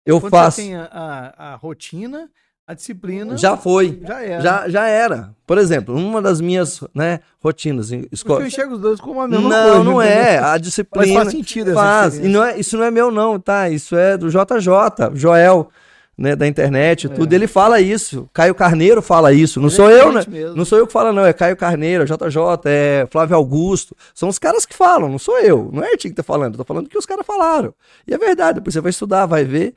Eu 0.04 0.20
Quando 0.20 0.30
faço. 0.30 0.56
você 0.56 0.62
tem 0.62 0.76
a, 0.76 0.84
a, 0.86 1.52
a 1.52 1.56
rotina, 1.56 2.30
a 2.70 2.74
disciplina. 2.74 3.36
Já 3.36 3.56
foi. 3.56 4.00
Já 4.06 4.22
era. 4.22 4.40
Já, 4.42 4.68
já 4.68 4.86
era. 4.86 5.30
Por 5.46 5.58
exemplo, 5.58 5.94
uma 5.96 6.22
das 6.22 6.40
minhas 6.40 6.80
né, 6.94 7.20
rotinas. 7.42 7.90
em 7.92 8.02
Porque 8.02 8.14
escola- 8.14 8.40
eu 8.40 8.46
enxergo 8.46 8.74
os 8.74 8.80
dois 8.80 9.00
como 9.00 9.20
a 9.20 9.26
mesma 9.28 9.48
Não, 9.48 9.62
coisa. 9.70 9.84
não 9.84 10.02
entendeu? 10.02 10.20
é. 10.22 10.38
A 10.38 10.42
Mas 10.42 10.62
disciplina. 10.62 11.20
faz 11.20 11.30
sentido 11.32 11.70
essa 11.70 11.80
Faz. 11.80 12.18
E 12.18 12.28
não 12.28 12.44
é, 12.44 12.58
isso 12.58 12.76
não 12.76 12.84
é 12.84 12.90
meu, 12.90 13.10
não, 13.10 13.38
tá? 13.40 13.68
Isso 13.68 13.96
é 13.96 14.16
do 14.16 14.28
JJ, 14.30 15.10
Joel, 15.14 15.68
né, 16.16 16.36
da 16.36 16.46
internet, 16.46 17.06
É. 17.06 17.10
tudo. 17.10 17.32
Ele 17.32 17.46
fala 17.46 17.80
isso. 17.80 18.28
Caio 18.32 18.54
Carneiro 18.54 19.00
fala 19.02 19.32
isso. 19.32 19.60
Não 19.60 19.70
sou 19.70 19.90
eu, 19.90 20.12
né? 20.12 20.22
Mesmo. 20.28 20.54
Não 20.54 20.64
sou 20.64 20.78
eu 20.78 20.86
que 20.86 20.92
falo, 20.92 21.12
não. 21.12 21.24
É 21.24 21.32
Caio 21.32 21.56
Carneiro, 21.56 22.04
é 22.04 22.06
JJ, 22.06 22.60
é 22.66 23.06
Flávio 23.10 23.34
Augusto. 23.36 23.96
São 24.14 24.28
os 24.28 24.38
caras 24.38 24.64
que 24.66 24.76
falam, 24.76 25.08
não 25.08 25.18
sou 25.18 25.38
eu. 25.40 25.70
Não 25.72 25.82
é 25.82 25.90
Artigo 25.92 26.12
que 26.14 26.16
tá 26.16 26.22
falando. 26.22 26.54
Eu 26.54 26.58
tô 26.58 26.64
falando 26.64 26.86
o 26.86 26.88
que 26.90 26.98
os 26.98 27.06
caras 27.06 27.26
falaram. 27.26 27.74
E 28.06 28.14
é 28.14 28.18
verdade. 28.18 28.56
Depois 28.60 28.74
você 28.74 28.80
vai 28.80 28.90
estudar, 28.90 29.26
vai 29.26 29.44
ver. 29.44 29.74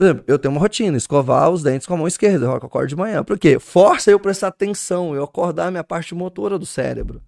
Por 0.00 0.04
exemplo, 0.06 0.24
eu 0.26 0.38
tenho 0.38 0.54
uma 0.54 0.60
rotina, 0.62 0.96
escovar 0.96 1.50
os 1.50 1.62
dentes 1.62 1.86
com 1.86 1.92
a 1.92 1.96
mão 1.98 2.08
esquerda, 2.08 2.46
eu 2.46 2.52
acordo 2.52 2.88
de 2.88 2.96
manhã. 2.96 3.22
Por 3.22 3.38
quê? 3.38 3.58
Força 3.58 4.10
eu 4.10 4.18
prestar 4.18 4.46
atenção, 4.46 5.14
eu 5.14 5.22
acordar 5.22 5.66
a 5.66 5.70
minha 5.70 5.84
parte 5.84 6.14
motora 6.14 6.58
do 6.58 6.64
cérebro. 6.64 7.20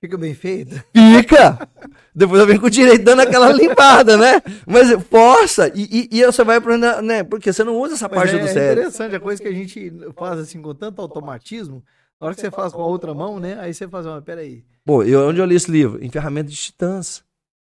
Fica 0.00 0.16
bem 0.16 0.32
feito. 0.32 0.82
Fica! 0.96 1.68
Depois 2.14 2.40
eu 2.40 2.46
venho 2.46 2.58
com 2.58 2.68
o 2.68 2.70
direito 2.70 3.04
dando 3.04 3.20
aquela 3.20 3.52
limpada, 3.52 4.16
né? 4.16 4.40
Mas 4.66 4.92
força! 5.10 5.70
E, 5.74 6.08
e, 6.10 6.20
e 6.20 6.24
você 6.24 6.42
vai 6.42 6.56
aprender, 6.56 7.02
né? 7.02 7.22
Porque 7.22 7.52
você 7.52 7.62
não 7.62 7.76
usa 7.76 7.96
essa 7.96 8.08
Mas 8.08 8.16
parte 8.16 8.34
é, 8.34 8.38
do 8.38 8.46
é 8.46 8.48
cérebro. 8.48 8.80
interessante, 8.80 9.16
a 9.16 9.20
coisa 9.20 9.42
que 9.42 9.48
a 9.48 9.52
gente 9.52 9.92
faz 10.16 10.38
assim 10.38 10.62
com 10.62 10.74
tanto 10.74 11.02
automatismo, 11.02 11.84
na 12.18 12.28
hora 12.28 12.34
que 12.34 12.40
você 12.40 12.50
faz 12.50 12.72
com 12.72 12.80
a 12.80 12.86
outra 12.86 13.12
mão, 13.12 13.38
né? 13.38 13.58
Aí 13.60 13.74
você 13.74 13.86
faz 13.86 14.06
uma, 14.06 14.22
peraí. 14.22 14.64
Pô, 14.86 15.02
eu, 15.02 15.28
onde 15.28 15.38
eu 15.38 15.44
li 15.44 15.54
esse 15.54 15.70
livro? 15.70 16.02
Em 16.02 16.10
Ferramentas 16.10 16.50
de 16.50 16.58
Titãs, 16.58 17.22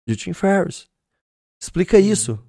de 0.04 0.16
Tim 0.16 0.32
Ferriss. 0.32 0.88
Explica 1.62 1.96
isso. 1.96 2.44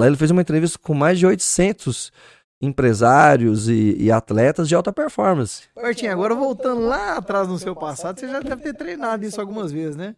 Lá 0.00 0.06
ele 0.06 0.16
fez 0.16 0.30
uma 0.30 0.40
entrevista 0.40 0.78
com 0.78 0.94
mais 0.94 1.18
de 1.18 1.26
800 1.26 2.10
empresários 2.58 3.68
e, 3.68 3.96
e 3.98 4.10
atletas 4.10 4.66
de 4.66 4.74
alta 4.74 4.90
performance. 4.90 5.64
Ô, 5.76 5.80
Artinho, 5.80 6.10
agora 6.10 6.34
voltando 6.34 6.80
lá 6.80 7.18
atrás 7.18 7.46
no 7.46 7.58
seu 7.58 7.76
passado, 7.76 8.18
você 8.18 8.26
já 8.26 8.40
deve 8.40 8.62
ter 8.62 8.72
treinado 8.72 9.26
isso 9.26 9.38
algumas 9.38 9.70
vezes, 9.70 9.96
né? 9.96 10.16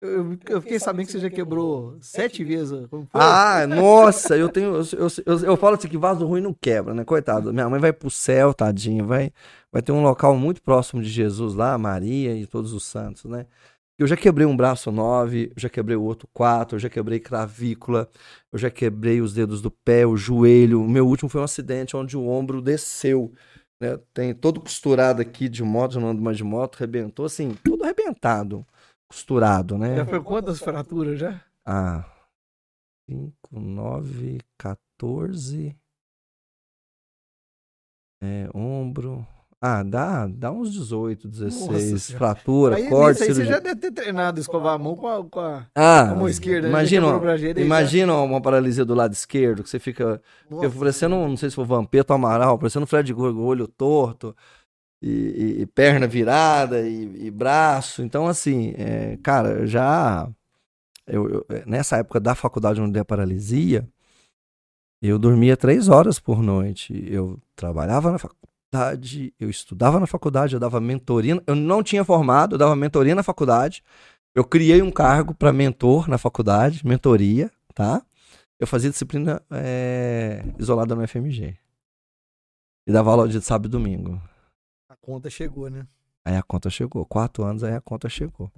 Eu, 0.00 0.36
eu- 0.48 0.60
fiquei 0.60 0.80
sabendo 0.80 1.06
que 1.06 1.12
você 1.12 1.20
já 1.20 1.30
quebrou 1.30 1.96
sete 2.00 2.42
vezes. 2.42 2.72
Ah, 3.14 3.68
nossa, 3.68 4.36
eu 4.36 4.48
tenho. 4.48 4.74
Eu, 4.74 5.06
eu, 5.24 5.38
eu, 5.44 5.56
falo 5.56 5.76
assim 5.76 5.86
que 5.86 5.96
vaso 5.96 6.26
ruim 6.26 6.40
não 6.40 6.52
quebra, 6.52 6.92
né? 6.92 7.04
Coitado. 7.04 7.52
Minha 7.52 7.70
mãe 7.70 7.78
vai 7.78 7.92
pro 7.92 8.10
céu, 8.10 8.52
tadinha. 8.52 9.04
Vai, 9.04 9.30
vai 9.70 9.80
ter 9.80 9.92
um 9.92 10.02
local 10.02 10.36
muito 10.36 10.60
próximo 10.60 11.00
de 11.00 11.08
Jesus 11.08 11.54
lá, 11.54 11.78
Maria 11.78 12.34
e 12.34 12.48
todos 12.48 12.72
os 12.72 12.82
santos, 12.82 13.26
né? 13.26 13.46
Eu 13.98 14.06
já 14.06 14.16
quebrei 14.16 14.46
um 14.46 14.56
braço 14.56 14.90
nove, 14.90 15.52
eu 15.54 15.60
já 15.60 15.68
quebrei 15.68 15.96
o 15.96 16.02
outro 16.02 16.28
quatro, 16.32 16.76
eu 16.76 16.80
já 16.80 16.88
quebrei 16.88 17.20
clavícula, 17.20 18.08
eu 18.50 18.58
já 18.58 18.70
quebrei 18.70 19.20
os 19.20 19.34
dedos 19.34 19.60
do 19.60 19.70
pé, 19.70 20.06
o 20.06 20.16
joelho. 20.16 20.82
O 20.82 20.88
meu 20.88 21.06
último 21.06 21.28
foi 21.28 21.40
um 21.40 21.44
acidente 21.44 21.96
onde 21.96 22.16
o 22.16 22.26
ombro 22.26 22.62
desceu. 22.62 23.32
Né? 23.80 23.98
Tem 24.14 24.34
todo 24.34 24.60
costurado 24.60 25.20
aqui 25.20 25.48
de 25.48 25.62
moto, 25.62 25.96
eu 25.96 26.00
não 26.00 26.08
ando 26.10 26.22
mais 26.22 26.36
de 26.36 26.44
moto, 26.44 26.76
rebentou 26.76 27.26
assim, 27.26 27.54
todo 27.64 27.84
arrebentado, 27.84 28.66
costurado, 29.08 29.76
né? 29.76 29.96
Já 29.96 30.06
foi 30.06 30.22
quantas 30.22 30.58
fraturas 30.58 31.18
já? 31.18 31.40
Ah, 31.64 32.04
5, 33.08 33.60
9, 33.60 34.38
14. 34.58 35.76
É, 38.22 38.48
ombro. 38.54 39.26
Ah, 39.64 39.84
dá, 39.84 40.26
dá 40.26 40.50
uns 40.50 40.72
18, 40.72 41.28
16. 41.28 42.02
Senhora. 42.02 42.18
fratura, 42.18 42.74
Aí, 42.76 42.88
corte, 42.88 43.20
nisso 43.20 43.22
aí 43.22 43.28
você 43.28 43.34
cirurgia. 43.34 43.54
já 43.54 43.60
deve 43.60 43.80
ter 43.80 43.92
treinado 43.92 44.40
escovar 44.40 44.74
a 44.74 44.78
mão 44.78 44.96
com 44.96 45.06
a, 45.06 45.24
com 45.24 45.38
a, 45.38 45.66
Ah, 45.72 46.06
com 46.08 46.12
a 46.14 46.16
mão 46.16 46.28
esquerda. 46.28 46.62
né? 46.62 46.68
imagina, 46.70 47.36
Já 47.38 47.50
imagina 47.60 48.16
uma 48.16 48.40
paralisia 48.40 48.84
do 48.84 48.92
lado 48.92 49.12
esquerdo, 49.12 49.62
que 49.62 49.70
você 49.70 49.78
fica 49.78 50.20
Nossa. 50.50 50.68
parecendo, 50.76 51.14
um- 51.14 51.28
não 51.28 51.36
sei 51.36 51.48
se 51.48 51.54
foi 51.54 51.64
Vampeta 51.64 52.12
ou 52.12 52.16
Amaral, 52.16 52.58
parecendo 52.58 52.82
um 52.82 52.86
Fred 52.88 53.12
Gorgo, 53.12 53.40
olho 53.42 53.68
torto, 53.68 54.34
e, 55.00 55.08
e- 55.58 55.62
e 55.62 55.66
perna 55.66 56.08
virada, 56.08 56.80
e, 56.80 57.26
e 57.26 57.30
braço. 57.30 58.02
Então, 58.02 58.26
assim, 58.26 58.74
é, 58.76 59.16
cara, 59.22 59.64
já. 59.64 60.28
eu- 61.06 61.28
eu- 61.30 61.46
nessa 61.66 61.98
época 61.98 62.18
da 62.18 62.34
faculdade 62.34 62.80
onde 62.80 62.92
dei 62.94 63.02
a 63.02 63.04
paralisia, 63.04 63.88
eu 65.00 65.18
dormia 65.18 65.56
três 65.56 65.88
horas 65.88 66.18
por 66.18 66.42
noite. 66.42 66.92
Eu 67.08 67.38
trabalhava 67.56 68.10
na 68.12 68.18
faculdade, 68.18 68.51
eu 69.38 69.50
estudava 69.50 70.00
na 70.00 70.06
faculdade, 70.06 70.54
eu 70.54 70.60
dava 70.60 70.80
mentoria. 70.80 71.42
Eu 71.46 71.54
não 71.54 71.82
tinha 71.82 72.04
formado, 72.04 72.54
eu 72.54 72.58
dava 72.58 72.74
mentoria 72.74 73.14
na 73.14 73.22
faculdade. 73.22 73.82
Eu 74.34 74.44
criei 74.44 74.80
um 74.80 74.90
cargo 74.90 75.34
para 75.34 75.52
mentor 75.52 76.08
na 76.08 76.16
faculdade, 76.16 76.86
mentoria, 76.86 77.50
tá? 77.74 78.02
Eu 78.58 78.66
fazia 78.66 78.90
disciplina 78.90 79.42
é, 79.50 80.42
isolada 80.58 80.94
no 80.94 81.06
FMG. 81.06 81.56
E 82.86 82.92
dava 82.92 83.10
aula 83.10 83.28
de 83.28 83.40
sábado 83.42 83.66
e 83.66 83.70
domingo. 83.70 84.20
A 84.88 84.96
conta 84.96 85.28
chegou, 85.28 85.68
né? 85.68 85.86
Aí 86.24 86.36
a 86.36 86.42
conta 86.42 86.70
chegou. 86.70 87.04
Quatro 87.04 87.44
anos, 87.44 87.62
aí 87.62 87.74
a 87.74 87.80
conta 87.80 88.08
chegou. 88.08 88.50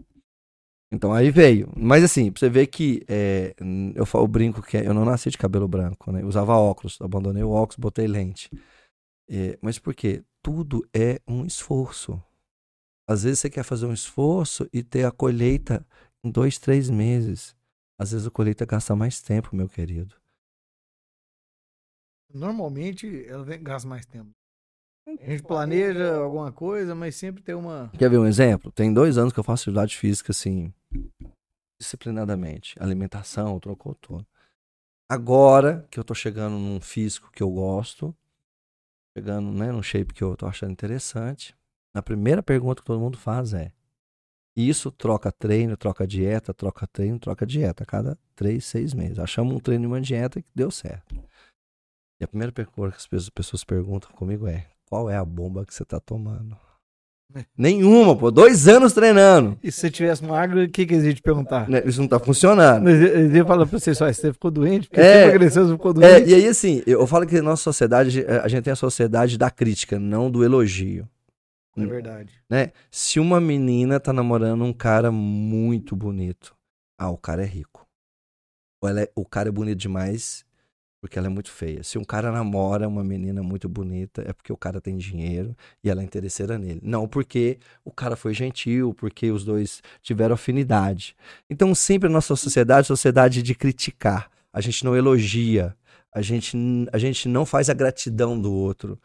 Então 0.93 1.13
aí 1.13 1.31
veio. 1.31 1.73
Mas 1.77 2.05
assim, 2.05 2.31
pra 2.31 2.39
você 2.39 2.49
ver 2.49 2.67
que 2.69 3.05
é, 3.09 3.55
eu 3.95 4.07
falo, 4.07 4.25
eu 4.25 4.29
brinco 4.29 4.63
que 4.63 4.77
eu 4.77 4.95
não 4.95 5.05
nasci 5.05 5.29
de 5.29 5.39
cabelo 5.39 5.67
branco, 5.67 6.13
né? 6.13 6.23
Eu 6.23 6.29
usava 6.29 6.55
óculos, 6.55 6.99
abandonei 7.01 7.43
o 7.43 7.51
óculos, 7.51 7.77
botei 7.79 8.07
lente. 8.07 8.49
É, 9.29 9.59
mas 9.61 9.79
por 9.79 9.95
quê? 9.95 10.23
Tudo 10.43 10.87
é 10.95 11.21
um 11.27 11.45
esforço. 11.45 12.23
Às 13.09 13.23
vezes 13.23 13.41
você 13.41 13.51
quer 13.51 13.63
fazer 13.63 13.87
um 13.87 13.93
esforço 13.93 14.69
e 14.73 14.83
ter 14.83 15.05
a 15.05 15.11
colheita 15.11 15.87
em 16.23 16.31
dois, 16.31 16.59
três 16.59 16.89
meses. 16.89 17.55
Às 17.99 18.13
vezes 18.13 18.27
a 18.27 18.31
colheita 18.31 18.65
gasta 18.65 18.97
mais 18.97 19.21
tempo, 19.21 19.55
meu 19.55 19.69
querido. 19.69 20.15
Normalmente 22.33 23.27
ela 23.27 23.45
vem, 23.45 23.63
gasta 23.63 23.89
mais 23.89 24.05
tempo. 24.07 24.31
A 25.07 25.31
gente 25.31 25.43
planeja 25.43 26.17
alguma 26.17 26.51
coisa, 26.51 26.95
mas 26.95 27.15
sempre 27.15 27.43
tem 27.43 27.55
uma. 27.55 27.91
Quer 27.99 28.09
ver 28.09 28.19
um 28.19 28.27
exemplo? 28.27 28.73
Tem 28.73 28.93
dois 28.93 29.19
anos 29.19 29.33
que 29.33 29.39
eu 29.39 29.45
faço 29.45 29.65
atividade 29.65 29.97
física, 29.97 30.33
assim, 30.33 30.73
disciplinadamente. 31.79 32.75
Alimentação, 32.81 33.61
trocou 33.61 33.95
tudo. 33.95 34.27
Agora 35.09 35.87
que 35.91 36.01
eu 36.01 36.05
tô 36.05 36.15
chegando 36.15 36.57
num 36.57 36.81
físico 36.81 37.31
que 37.31 37.43
eu 37.43 37.51
gosto, 37.51 38.17
chegando 39.17 39.53
né, 39.53 39.71
num 39.71 39.83
shape 39.83 40.13
que 40.13 40.23
eu 40.23 40.37
tô 40.37 40.47
achando 40.47 40.73
interessante, 40.73 41.55
a 41.95 42.03
primeira 42.03 42.43
pergunta 42.43 42.83
que 42.83 42.87
todo 42.87 43.01
mundo 43.01 43.17
faz 43.17 43.55
é: 43.55 43.73
isso 44.57 44.91
troca 44.91 45.31
treino, 45.31 45.77
troca 45.77 46.07
dieta, 46.07 46.53
troca 46.53 46.87
treino, 46.87 47.19
troca 47.19 47.47
dieta, 47.47 47.85
a 47.85 47.87
cada 47.87 48.19
três, 48.35 48.65
seis 48.65 48.93
meses. 48.93 49.19
Achamos 49.19 49.55
um 49.55 49.61
treino 49.61 49.85
e 49.85 49.87
uma 49.87 50.01
dieta 50.01 50.43
que 50.43 50.49
deu 50.55 50.71
certo. 50.71 51.15
E 52.21 52.25
a 52.25 52.29
primeira 52.29 52.53
pergunta 52.53 52.91
que 52.91 53.17
as 53.17 53.29
pessoas- 53.29 53.65
perguntam 53.65 54.11
comigo 54.13 54.47
é: 54.47 54.69
qual 54.87 55.09
é 55.09 55.17
a 55.17 55.25
bomba 55.25 55.65
que 55.65 55.75
você 55.75 55.85
tá 55.85 56.01
tomando? 56.01 56.59
É. 57.35 57.45
Nenhuma, 57.57 58.17
pô. 58.17 58.31
Dois 58.31 58.69
anos 58.69 58.93
treinando. 58.93 59.59
E 59.63 59.71
se 59.73 59.81
você 59.81 59.91
tivesse 59.91 60.25
magro, 60.25 60.63
o 60.63 60.69
que, 60.69 60.87
que 60.87 60.95
eles 60.95 61.05
iam 61.05 61.15
te 61.15 61.23
perguntar? 61.23 61.69
Né, 61.69 61.83
Isso 61.85 62.01
não 62.01 62.09
tá 62.09 62.19
funcionando. 62.19 62.89
Eles 62.89 63.35
iam 63.35 63.47
falar 63.47 63.67
pra 63.67 63.79
você 63.79 63.95
só, 63.95 64.07
você 64.13 64.33
ficou 64.33 64.51
doente? 64.51 64.89
Porque 64.89 65.01
É. 65.01 65.23
você 65.25 65.29
emagreceu, 65.31 65.67
você 65.67 65.73
ficou 65.73 65.91
É, 65.91 65.95
doente? 65.95 66.31
e 66.31 66.35
aí, 66.35 66.47
assim, 66.47 66.83
eu 66.87 67.07
falo 67.07 67.27
que 67.27 67.35
na 67.37 67.43
nossa 67.43 67.63
sociedade, 67.63 68.25
a 68.27 68.47
gente 68.49 68.63
tem 68.65 68.73
a 68.73 68.77
sociedade 68.77 69.37
da 69.39 69.51
crítica, 69.51 69.99
não 69.99 70.31
do 70.31 70.45
elogio. 70.45 71.09
É 71.77 71.85
verdade. 71.85 72.33
Né? 72.49 72.71
Se 72.89 73.19
uma 73.19 73.41
menina 73.41 73.99
tá 73.99 74.13
namorando 74.13 74.63
um 74.63 74.73
cara 74.73 75.11
muito 75.11 75.97
bonito, 75.97 76.55
ah, 76.97 77.11
o 77.11 77.17
cara 77.17 77.43
é 77.43 77.47
rico. 77.47 77.85
Ou 78.81 78.89
ela 78.89 79.01
é- 79.01 79.11
o 79.17 79.25
cara 79.25 79.49
é 79.49 79.53
bonito 79.53 79.79
demais, 79.79 80.45
porque 81.05 81.19
ela 81.19 81.27
é 81.27 81.31
muito 81.31 81.51
feia. 81.51 81.83
Se 81.83 81.99
um 81.99 82.03
cara 82.03 82.33
namora 82.33 82.89
uma 82.89 83.05
menina 83.05 83.43
muito 83.43 83.69
bonita, 83.69 84.23
é 84.27 84.33
porque 84.33 84.51
o 84.51 84.57
cara 84.57 84.81
tem 84.81 84.97
dinheiro 84.97 85.55
e 85.83 85.91
ela 85.91 86.01
é 86.01 86.05
interesseira 86.05 86.57
nele. 86.57 86.81
Não 86.83 87.07
porque 87.07 87.59
o 87.85 87.91
cara 87.91 88.17
foi 88.17 88.33
gentil, 88.33 88.95
porque 88.95 89.31
os 89.31 89.45
dois 89.45 89.83
tiveram 90.01 90.33
afinidade. 90.33 91.15
Então, 91.51 91.75
sempre 91.75 92.09
a 92.09 92.11
nossa 92.11 92.35
sociedade 92.35 92.87
sociedade 92.87 93.43
de 93.43 93.55
criticar. 93.55 94.31
A 94.51 94.63
gente 94.63 94.83
não 94.83 94.97
elogia. 94.97 95.77
A 96.11 96.23
gente, 96.23 96.57
a 96.91 96.97
gente 96.97 97.29
não 97.29 97.45
faz 97.45 97.69
a 97.69 97.75
gratidão 97.75 98.41
do 98.41 98.51
outro. 98.51 98.99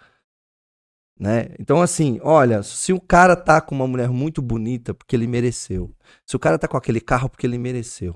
Né? 1.19 1.49
Então, 1.59 1.81
assim, 1.81 2.17
olha, 2.23 2.63
se 2.63 2.93
o 2.93 3.01
cara 3.01 3.35
tá 3.35 3.59
com 3.59 3.75
uma 3.75 3.85
mulher 3.85 4.07
muito 4.07 4.41
bonita, 4.41 4.93
porque 4.93 5.17
ele 5.17 5.27
mereceu. 5.27 5.93
Se 6.25 6.33
o 6.33 6.39
cara 6.39 6.57
tá 6.57 6.65
com 6.65 6.77
aquele 6.77 7.01
carro, 7.01 7.27
porque 7.27 7.45
ele 7.45 7.57
mereceu. 7.57 8.15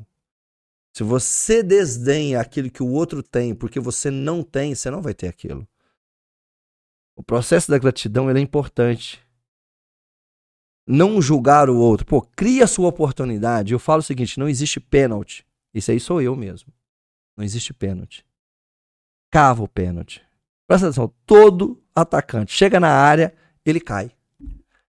Se 0.93 1.03
você 1.03 1.63
desdenha 1.63 2.39
aquilo 2.39 2.69
que 2.69 2.83
o 2.83 2.91
outro 2.91 3.23
tem 3.23 3.55
porque 3.55 3.79
você 3.79 4.11
não 4.11 4.43
tem, 4.43 4.75
você 4.75 4.91
não 4.91 5.01
vai 5.01 5.13
ter 5.13 5.27
aquilo. 5.27 5.67
O 7.15 7.23
processo 7.23 7.69
da 7.69 7.79
gratidão 7.79 8.29
é 8.29 8.39
importante. 8.39 9.21
Não 10.87 11.21
julgar 11.21 11.69
o 11.69 11.77
outro. 11.77 12.05
Pô, 12.05 12.21
cria 12.21 12.65
a 12.65 12.67
sua 12.67 12.89
oportunidade. 12.89 13.73
Eu 13.73 13.79
falo 13.79 13.99
o 13.99 14.03
seguinte: 14.03 14.39
não 14.39 14.47
existe 14.47 14.79
pênalti. 14.79 15.45
Isso 15.73 15.89
aí 15.89 15.99
sou 15.99 16.21
eu 16.21 16.35
mesmo. 16.35 16.71
Não 17.35 17.43
existe 17.43 17.73
pênalti. 17.73 18.25
Cava 19.31 19.63
o 19.63 19.67
pênalti. 19.67 20.21
Presta 20.67 20.87
atenção: 20.87 21.11
todo 21.25 21.81
atacante 21.95 22.53
chega 22.53 22.79
na 22.79 22.89
área, 22.89 23.33
ele 23.65 23.79
cai. 23.79 24.11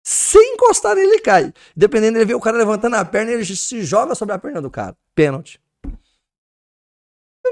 Sem 0.04 0.54
encostar 0.54 0.98
ele 0.98 1.20
cai. 1.20 1.54
Dependendo, 1.76 2.18
ele 2.18 2.26
vê 2.26 2.34
o 2.34 2.40
cara 2.40 2.58
levantando 2.58 2.96
a 2.96 3.04
perna, 3.04 3.32
ele 3.32 3.46
se 3.46 3.84
joga 3.84 4.16
sobre 4.16 4.36
a 4.36 4.40
perna 4.40 4.62
do 4.62 4.70
cara. 4.70 4.96
Pênalti. 5.16 5.60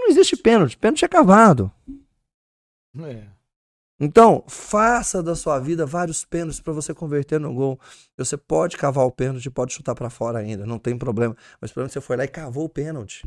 Não 0.06 0.12
existe 0.12 0.38
pênalti. 0.38 0.78
Pênalti 0.78 1.04
é 1.04 1.08
cavado. 1.08 1.72
É. 3.00 3.26
Então, 4.00 4.44
faça 4.48 5.24
da 5.24 5.36
sua 5.36 5.58
vida 5.58 5.84
vários 5.84 6.24
pênaltis 6.24 6.60
para 6.60 6.74
você 6.74 6.94
converter 6.94 7.40
no 7.40 7.52
gol. 7.52 7.80
Você 8.16 8.38
pode 8.38 8.78
cavar 8.78 9.06
o 9.06 9.12
pênalti, 9.12 9.50
pode 9.50 9.74
chutar 9.74 9.96
para 9.96 10.10
fora 10.12 10.38
ainda, 10.38 10.66
não 10.66 10.78
tem 10.78 10.96
problema. 10.96 11.36
Mas 11.60 11.72
pelo 11.72 11.84
menos 11.84 11.94
você 11.94 12.02
foi 12.02 12.18
lá 12.18 12.24
e 12.24 12.28
cavou 12.28 12.66
o 12.66 12.70
pênalti. 12.70 13.24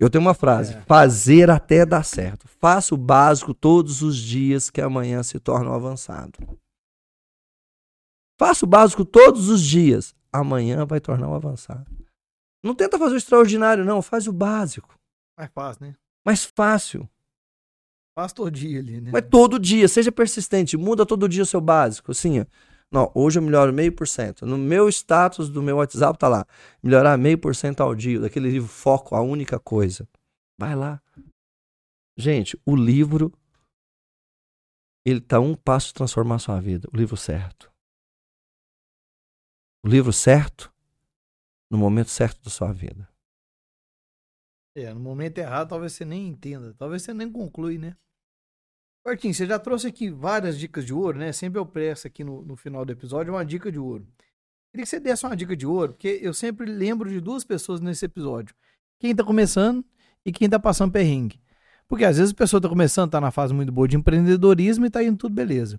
Eu 0.00 0.08
tenho 0.08 0.22
uma 0.22 0.34
frase: 0.34 0.74
é. 0.74 0.80
fazer 0.82 1.50
até 1.50 1.84
dar 1.84 2.04
certo. 2.04 2.48
Faça 2.48 2.94
o 2.94 2.98
básico 2.98 3.52
todos 3.52 4.00
os 4.00 4.16
dias 4.16 4.70
que 4.70 4.80
amanhã 4.80 5.22
se 5.22 5.38
torna 5.38 5.70
um 5.70 5.74
avançado. 5.74 6.38
Faça 8.38 8.64
o 8.64 8.68
básico 8.68 9.04
todos 9.04 9.50
os 9.50 9.60
dias, 9.62 10.14
amanhã 10.32 10.86
vai 10.86 11.00
tornar 11.00 11.28
um 11.28 11.34
avançado. 11.34 12.05
Não 12.66 12.74
tenta 12.74 12.98
fazer 12.98 13.14
o 13.14 13.16
extraordinário, 13.16 13.84
não. 13.84 14.02
Faz 14.02 14.26
o 14.26 14.32
básico. 14.32 14.98
Mais 15.38 15.50
fácil, 15.52 15.86
né? 15.86 15.94
Mais 16.26 16.44
fácil. 16.44 17.08
Faz 18.18 18.32
todo 18.32 18.50
dia 18.50 18.80
ali, 18.80 19.00
né? 19.00 19.10
Mas 19.12 19.28
todo 19.30 19.58
dia, 19.58 19.86
seja 19.86 20.10
persistente, 20.10 20.76
muda 20.76 21.06
todo 21.06 21.28
dia 21.28 21.44
o 21.44 21.46
seu 21.46 21.60
básico. 21.60 22.10
Assim, 22.10 22.40
ó. 22.40 22.46
Não, 22.90 23.10
hoje 23.14 23.38
eu 23.38 23.42
melhoro 23.42 23.72
meio 23.72 23.92
por 23.92 24.08
cento. 24.08 24.44
No 24.44 24.58
meu 24.58 24.88
status 24.88 25.48
do 25.48 25.62
meu 25.62 25.76
WhatsApp 25.76 26.18
tá 26.18 26.28
lá. 26.28 26.46
Melhorar 26.82 27.16
meio 27.16 27.38
por 27.38 27.54
cento 27.54 27.82
ao 27.82 27.94
dia. 27.94 28.18
Daquele 28.18 28.50
livro 28.50 28.68
Foco, 28.68 29.14
a 29.14 29.20
única 29.20 29.60
coisa. 29.60 30.08
Vai 30.58 30.74
lá. 30.74 31.00
Gente, 32.16 32.60
o 32.64 32.74
livro. 32.74 33.32
Ele 35.04 35.20
tá 35.20 35.38
um 35.38 35.54
passo 35.54 35.88
de 35.88 35.94
transformar 35.94 36.36
a 36.36 36.40
sua 36.40 36.60
vida. 36.60 36.88
O 36.92 36.96
livro 36.96 37.16
certo. 37.16 37.70
O 39.84 39.88
livro 39.88 40.12
certo 40.12 40.72
no 41.70 41.78
momento 41.78 42.10
certo 42.10 42.42
da 42.42 42.50
sua 42.50 42.72
vida. 42.72 43.08
É, 44.74 44.92
no 44.92 45.00
momento 45.00 45.38
errado 45.38 45.70
talvez 45.70 45.92
você 45.92 46.04
nem 46.04 46.28
entenda, 46.28 46.74
talvez 46.74 47.02
você 47.02 47.14
nem 47.14 47.30
conclui, 47.30 47.78
né? 47.78 47.96
Martim, 49.06 49.32
você 49.32 49.46
já 49.46 49.58
trouxe 49.58 49.86
aqui 49.86 50.10
várias 50.10 50.58
dicas 50.58 50.84
de 50.84 50.92
ouro, 50.92 51.16
né? 51.18 51.32
Sempre 51.32 51.60
eu 51.60 51.64
presto 51.64 52.08
aqui 52.08 52.24
no, 52.24 52.42
no 52.42 52.56
final 52.56 52.84
do 52.84 52.90
episódio 52.92 53.32
uma 53.32 53.44
dica 53.44 53.70
de 53.70 53.78
ouro. 53.78 54.06
Queria 54.72 54.84
que 54.84 54.86
você 54.86 55.00
desse 55.00 55.24
uma 55.24 55.36
dica 55.36 55.56
de 55.56 55.64
ouro, 55.64 55.92
porque 55.92 56.18
eu 56.20 56.34
sempre 56.34 56.66
lembro 56.66 57.08
de 57.08 57.20
duas 57.20 57.44
pessoas 57.44 57.80
nesse 57.80 58.04
episódio. 58.04 58.54
Quem 58.98 59.14
tá 59.14 59.22
começando 59.24 59.84
e 60.24 60.32
quem 60.32 60.48
tá 60.50 60.58
passando 60.58 60.92
perrengue. 60.92 61.40
Porque 61.88 62.04
às 62.04 62.18
vezes 62.18 62.32
a 62.32 62.36
pessoa 62.36 62.60
tá 62.60 62.68
começando, 62.68 63.10
tá 63.10 63.20
na 63.20 63.30
fase 63.30 63.54
muito 63.54 63.70
boa 63.70 63.86
de 63.86 63.96
empreendedorismo 63.96 64.84
e 64.84 64.90
tá 64.90 65.02
indo 65.02 65.16
tudo 65.16 65.34
beleza. 65.34 65.78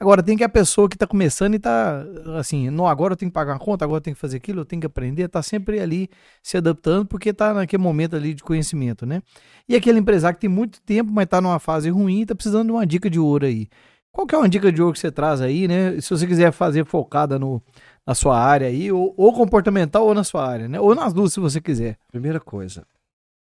Agora, 0.00 0.22
tem 0.22 0.36
que 0.36 0.44
a 0.44 0.48
pessoa 0.48 0.88
que 0.88 0.94
está 0.94 1.08
começando 1.08 1.54
e 1.54 1.56
está 1.56 2.04
assim, 2.38 2.70
não, 2.70 2.86
agora 2.86 3.14
eu 3.14 3.16
tenho 3.16 3.30
que 3.30 3.34
pagar 3.34 3.54
uma 3.54 3.58
conta, 3.58 3.84
agora 3.84 3.98
eu 3.98 4.00
tenho 4.02 4.14
que 4.14 4.20
fazer 4.20 4.36
aquilo, 4.36 4.60
eu 4.60 4.64
tenho 4.64 4.78
que 4.78 4.86
aprender, 4.86 5.24
está 5.24 5.42
sempre 5.42 5.80
ali 5.80 6.08
se 6.40 6.56
adaptando, 6.56 7.04
porque 7.04 7.30
está 7.30 7.52
naquele 7.52 7.82
momento 7.82 8.14
ali 8.14 8.32
de 8.32 8.44
conhecimento, 8.44 9.04
né? 9.04 9.20
E 9.68 9.74
aquele 9.74 9.98
empresário 9.98 10.36
que 10.36 10.42
tem 10.42 10.50
muito 10.50 10.80
tempo, 10.82 11.10
mas 11.12 11.24
está 11.24 11.40
numa 11.40 11.58
fase 11.58 11.90
ruim, 11.90 12.22
está 12.22 12.32
precisando 12.32 12.66
de 12.66 12.72
uma 12.72 12.86
dica 12.86 13.10
de 13.10 13.18
ouro 13.18 13.46
aí. 13.46 13.68
Qual 14.12 14.24
que 14.24 14.36
é 14.36 14.38
uma 14.38 14.48
dica 14.48 14.70
de 14.70 14.80
ouro 14.80 14.92
que 14.92 15.00
você 15.00 15.10
traz 15.10 15.40
aí, 15.40 15.66
né? 15.66 16.00
Se 16.00 16.10
você 16.10 16.28
quiser 16.28 16.52
fazer 16.52 16.86
focada 16.86 17.36
no, 17.36 17.60
na 18.06 18.14
sua 18.14 18.38
área 18.40 18.68
aí, 18.68 18.92
ou, 18.92 19.12
ou 19.16 19.32
comportamental 19.32 20.06
ou 20.06 20.14
na 20.14 20.22
sua 20.22 20.46
área, 20.46 20.68
né? 20.68 20.78
Ou 20.78 20.94
nas 20.94 21.12
duas, 21.12 21.32
se 21.32 21.40
você 21.40 21.60
quiser. 21.60 21.98
Primeira 22.06 22.38
coisa, 22.38 22.86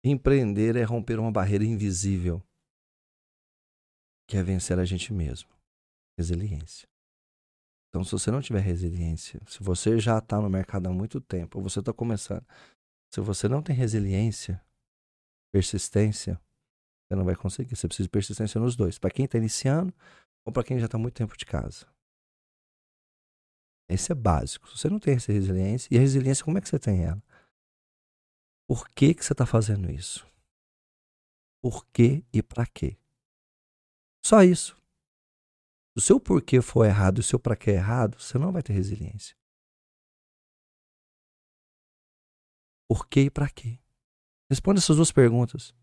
empreender 0.05 0.77
é 0.77 0.83
romper 0.83 1.19
uma 1.19 1.33
barreira 1.33 1.65
invisível, 1.65 2.43
que 4.29 4.37
é 4.37 4.43
vencer 4.43 4.79
a 4.79 4.85
gente 4.85 5.15
mesmo 5.15 5.49
resiliência. 6.16 6.89
Então, 7.89 8.02
se 8.05 8.12
você 8.12 8.30
não 8.30 8.40
tiver 8.40 8.60
resiliência, 8.60 9.40
se 9.47 9.62
você 9.62 9.98
já 9.98 10.18
está 10.18 10.40
no 10.40 10.48
mercado 10.48 10.89
há 10.89 10.93
muito 10.93 11.20
tempo, 11.20 11.59
ou 11.59 11.62
você 11.62 11.80
está 11.80 11.93
começando, 11.93 12.44
se 13.12 13.20
você 13.20 13.48
não 13.48 13.62
tem 13.62 13.76
resiliência, 13.76 14.62
persistência, 15.52 16.40
você 17.06 17.14
não 17.14 17.24
vai 17.24 17.36
conseguir. 17.36 17.76
Você 17.76 17.86
precisa 17.86 18.06
de 18.06 18.10
persistência 18.10 18.59
nos 18.59 18.74
dois. 18.74 18.98
Para 18.98 19.10
quem 19.10 19.26
está 19.26 19.36
iniciando 19.36 19.93
ou 20.47 20.52
para 20.52 20.64
quem 20.64 20.78
já 20.78 20.86
está 20.86 20.97
muito 20.97 21.14
tempo 21.14 21.36
de 21.36 21.44
casa. 21.44 21.86
Esse 23.86 24.12
é 24.12 24.14
básico. 24.14 24.66
Se 24.68 24.78
você 24.78 24.89
não 24.89 24.98
tem 24.98 25.14
essa 25.14 25.30
resiliência, 25.30 25.89
e 25.93 25.98
a 25.98 26.01
resiliência, 26.01 26.43
como 26.43 26.56
é 26.56 26.60
que 26.62 26.68
você 26.68 26.78
tem 26.78 27.05
ela? 27.05 27.22
Por 28.66 28.89
que, 28.89 29.12
que 29.12 29.22
você 29.22 29.34
está 29.34 29.44
fazendo 29.44 29.90
isso? 29.90 30.26
Por 31.62 31.84
que 31.89 32.24
e 32.32 32.43
para 32.43 32.64
quê? 32.64 32.97
Só 34.24 34.43
isso 34.43 34.81
o 35.97 36.01
seu 36.01 36.19
porquê 36.19 36.62
for 36.62 36.85
errado 36.85 37.19
e 37.19 37.20
o 37.20 37.24
seu 37.24 37.39
para 37.39 37.56
que 37.56 37.70
é 37.70 37.74
errado, 37.74 38.19
você 38.19 38.39
não 38.39 38.52
vai 38.52 38.62
ter 38.62 38.73
resiliência. 38.73 39.36
Por 42.89 43.06
quê 43.06 43.23
e 43.23 43.31
para 43.31 43.48
quê? 43.48 43.78
Responda 44.51 44.78
essas 44.78 44.97
duas 44.97 45.12
perguntas. 45.12 45.74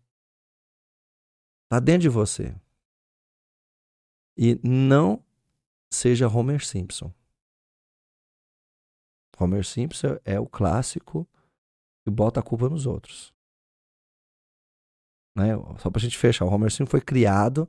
Está 1.64 1.80
dentro 1.80 2.02
de 2.02 2.08
você. 2.08 2.54
E 4.36 4.60
não 4.66 5.24
seja 5.92 6.28
Homer 6.28 6.64
Simpson. 6.64 7.12
Homer 9.38 9.64
Simpson 9.64 10.18
é 10.24 10.38
o 10.38 10.46
clássico 10.46 11.28
que 12.04 12.10
bota 12.10 12.40
a 12.40 12.42
culpa 12.42 12.68
nos 12.68 12.86
outros. 12.86 13.34
Né? 15.36 15.54
Só 15.78 15.90
para 15.90 15.98
a 15.98 16.02
gente 16.02 16.18
fechar, 16.18 16.44
o 16.44 16.48
Homer 16.48 16.70
Simpson 16.70 16.90
foi 16.90 17.00
criado 17.00 17.68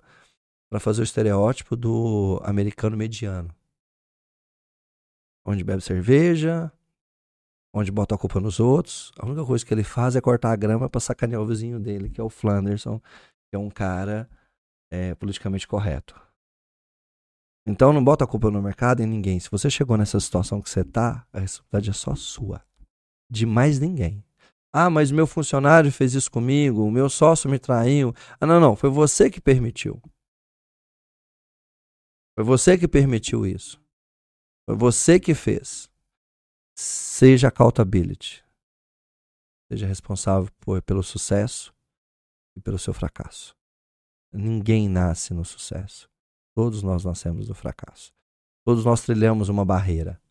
para 0.71 0.79
fazer 0.79 1.01
o 1.01 1.03
estereótipo 1.03 1.75
do 1.75 2.39
americano 2.45 2.95
mediano. 2.95 3.53
Onde 5.45 5.65
bebe 5.65 5.81
cerveja, 5.81 6.71
onde 7.73 7.91
bota 7.91 8.15
a 8.15 8.17
culpa 8.17 8.39
nos 8.39 8.57
outros. 8.57 9.11
A 9.19 9.25
única 9.25 9.45
coisa 9.45 9.65
que 9.65 9.73
ele 9.73 9.83
faz 9.83 10.15
é 10.15 10.21
cortar 10.21 10.53
a 10.53 10.55
grama 10.55 10.89
para 10.89 11.01
sacanear 11.01 11.41
o 11.41 11.45
vizinho 11.45 11.77
dele, 11.77 12.09
que 12.09 12.21
é 12.21 12.23
o 12.23 12.29
Flanderson, 12.29 12.99
que 13.49 13.55
é 13.55 13.57
um 13.57 13.69
cara 13.69 14.29
é, 14.89 15.13
politicamente 15.13 15.67
correto. 15.67 16.15
Então 17.67 17.91
não 17.91 18.01
bota 18.01 18.23
a 18.23 18.27
culpa 18.27 18.49
no 18.49 18.61
mercado 18.61 19.01
em 19.01 19.05
ninguém. 19.05 19.41
Se 19.41 19.51
você 19.51 19.69
chegou 19.69 19.97
nessa 19.97 20.21
situação 20.21 20.61
que 20.61 20.69
você 20.69 20.85
tá, 20.85 21.27
a 21.33 21.39
responsabilidade 21.39 21.89
é 21.89 21.93
só 21.93 22.15
sua. 22.15 22.63
De 23.29 23.45
mais 23.45 23.77
ninguém. 23.77 24.23
Ah, 24.71 24.89
mas 24.89 25.11
meu 25.11 25.27
funcionário 25.27 25.91
fez 25.91 26.13
isso 26.13 26.31
comigo, 26.31 26.81
o 26.81 26.89
meu 26.91 27.09
sócio 27.09 27.49
me 27.49 27.59
traiu. 27.59 28.15
Ah, 28.39 28.45
não, 28.45 28.57
não, 28.57 28.73
foi 28.73 28.89
você 28.89 29.29
que 29.29 29.41
permitiu. 29.41 30.01
Foi 32.35 32.43
você 32.43 32.77
que 32.77 32.87
permitiu 32.87 33.45
isso. 33.45 33.81
Foi 34.65 34.75
você 34.75 35.19
que 35.19 35.33
fez. 35.33 35.89
Seja 36.75 37.49
accountability. 37.49 38.43
Seja 39.71 39.87
responsável 39.87 40.49
por, 40.59 40.81
pelo 40.81 41.03
sucesso 41.03 41.73
e 42.55 42.61
pelo 42.61 42.79
seu 42.79 42.93
fracasso. 42.93 43.55
Ninguém 44.31 44.87
nasce 44.87 45.33
no 45.33 45.43
sucesso. 45.43 46.09
Todos 46.53 46.83
nós 46.83 47.03
nascemos 47.03 47.47
do 47.47 47.55
fracasso. 47.55 48.13
Todos 48.63 48.85
nós 48.85 49.01
trilhamos 49.01 49.49
uma 49.49 49.65
barreira. 49.65 50.21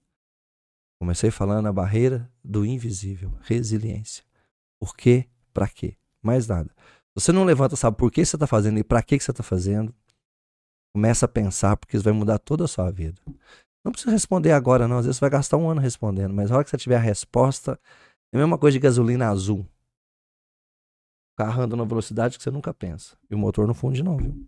Comecei 0.99 1.31
falando 1.31 1.67
a 1.67 1.73
barreira 1.73 2.31
do 2.45 2.65
invisível, 2.65 3.33
resiliência. 3.41 4.23
Por 4.79 4.95
quê? 4.95 5.29
Para 5.53 5.67
quê? 5.67 5.97
Mais 6.23 6.47
nada. 6.47 6.75
Você 7.15 7.33
não 7.33 7.45
levanta, 7.45 7.75
sabe 7.75 7.97
por 7.97 8.11
que 8.11 8.25
você 8.25 8.37
está 8.37 8.47
fazendo 8.47 8.79
e 8.79 8.85
para 8.85 9.03
que 9.03 9.19
você 9.19 9.31
está 9.31 9.43
fazendo. 9.43 9.95
Começa 10.95 11.27
a 11.27 11.29
pensar, 11.29 11.77
porque 11.77 11.97
isso 11.97 12.05
vai 12.05 12.13
mudar 12.13 12.39
toda 12.39 12.65
a 12.65 12.69
sua 12.69 12.91
vida. 12.91 13.21
Não 13.85 13.93
precisa 13.93 14.11
responder 14.11 14.53
agora, 14.53 14.87
não. 14.87 14.99
Às 14.99 15.07
vezes 15.07 15.19
você 15.19 15.21
vai 15.21 15.31
gastar 15.31 15.57
um 15.57 15.69
ano 15.69 15.81
respondendo, 15.81 16.35
mas 16.35 16.51
na 16.51 16.57
hora 16.57 16.65
que 16.65 16.71
você 16.71 16.77
tiver 16.77 16.97
a 16.97 17.01
resposta, 17.01 17.79
é 18.33 18.37
a 18.37 18.41
mesma 18.41 18.59
coisa 18.59 18.75
de 18.75 18.81
gasolina 18.81 19.29
azul. 19.29 19.67
carro 21.37 21.63
anda 21.63 21.77
na 21.77 21.85
velocidade 21.85 22.37
que 22.37 22.43
você 22.43 22.51
nunca 22.51 22.75
pensa. 22.75 23.17
E 23.31 23.35
o 23.35 23.39
motor 23.39 23.67
não 23.67 23.75
funde, 23.75 24.03
não, 24.03 24.17
viu? 24.17 24.47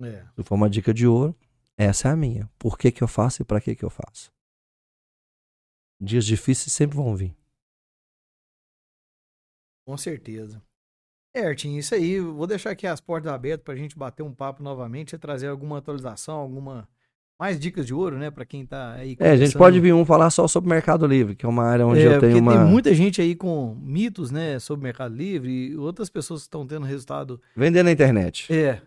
É. 0.00 0.24
Se 0.34 0.42
for 0.42 0.54
uma 0.54 0.70
dica 0.70 0.92
de 0.92 1.06
ouro, 1.06 1.36
essa 1.76 2.08
é 2.08 2.12
a 2.12 2.16
minha. 2.16 2.50
Por 2.58 2.78
que, 2.78 2.90
que 2.90 3.02
eu 3.02 3.08
faço 3.08 3.42
e 3.42 3.44
para 3.44 3.60
que, 3.60 3.76
que 3.76 3.84
eu 3.84 3.90
faço? 3.90 4.32
Dias 6.00 6.24
difíceis 6.24 6.72
sempre 6.72 6.96
vão 6.96 7.14
vir. 7.14 7.36
Com 9.86 9.96
certeza. 9.96 10.62
É, 11.34 11.46
Artin, 11.46 11.76
isso 11.76 11.94
aí. 11.94 12.20
Vou 12.20 12.46
deixar 12.46 12.70
aqui 12.70 12.86
as 12.86 13.00
portas 13.00 13.32
abertas 13.32 13.64
pra 13.64 13.74
gente 13.74 13.98
bater 13.98 14.22
um 14.22 14.32
papo 14.32 14.62
novamente 14.62 15.14
e 15.14 15.18
trazer 15.18 15.48
alguma 15.48 15.78
atualização, 15.78 16.36
alguma. 16.36 16.88
Mais 17.36 17.58
dicas 17.58 17.84
de 17.84 17.92
ouro, 17.92 18.16
né? 18.16 18.30
Pra 18.30 18.44
quem 18.44 18.64
tá 18.64 18.92
aí. 18.92 19.16
É, 19.18 19.32
a 19.32 19.36
gente 19.36 19.58
pode 19.58 19.80
vir 19.80 19.92
um 19.92 20.04
falar 20.04 20.30
só 20.30 20.46
sobre 20.46 20.70
Mercado 20.70 21.04
Livre, 21.04 21.34
que 21.34 21.44
é 21.44 21.48
uma 21.48 21.64
área 21.64 21.84
onde 21.84 22.00
É, 22.00 22.14
eu 22.14 22.20
tenho 22.20 22.38
uma. 22.38 22.52
tem 22.56 22.64
muita 22.64 22.94
gente 22.94 23.20
aí 23.20 23.34
com 23.34 23.76
mitos, 23.82 24.30
né? 24.30 24.60
Sobre 24.60 24.84
Mercado 24.84 25.16
Livre 25.16 25.50
e 25.50 25.76
outras 25.76 26.08
pessoas 26.08 26.42
que 26.42 26.46
estão 26.46 26.64
tendo 26.64 26.86
resultado. 26.86 27.40
Vender 27.56 27.82
na 27.82 27.90
internet. 27.90 28.52
É. 28.52 28.80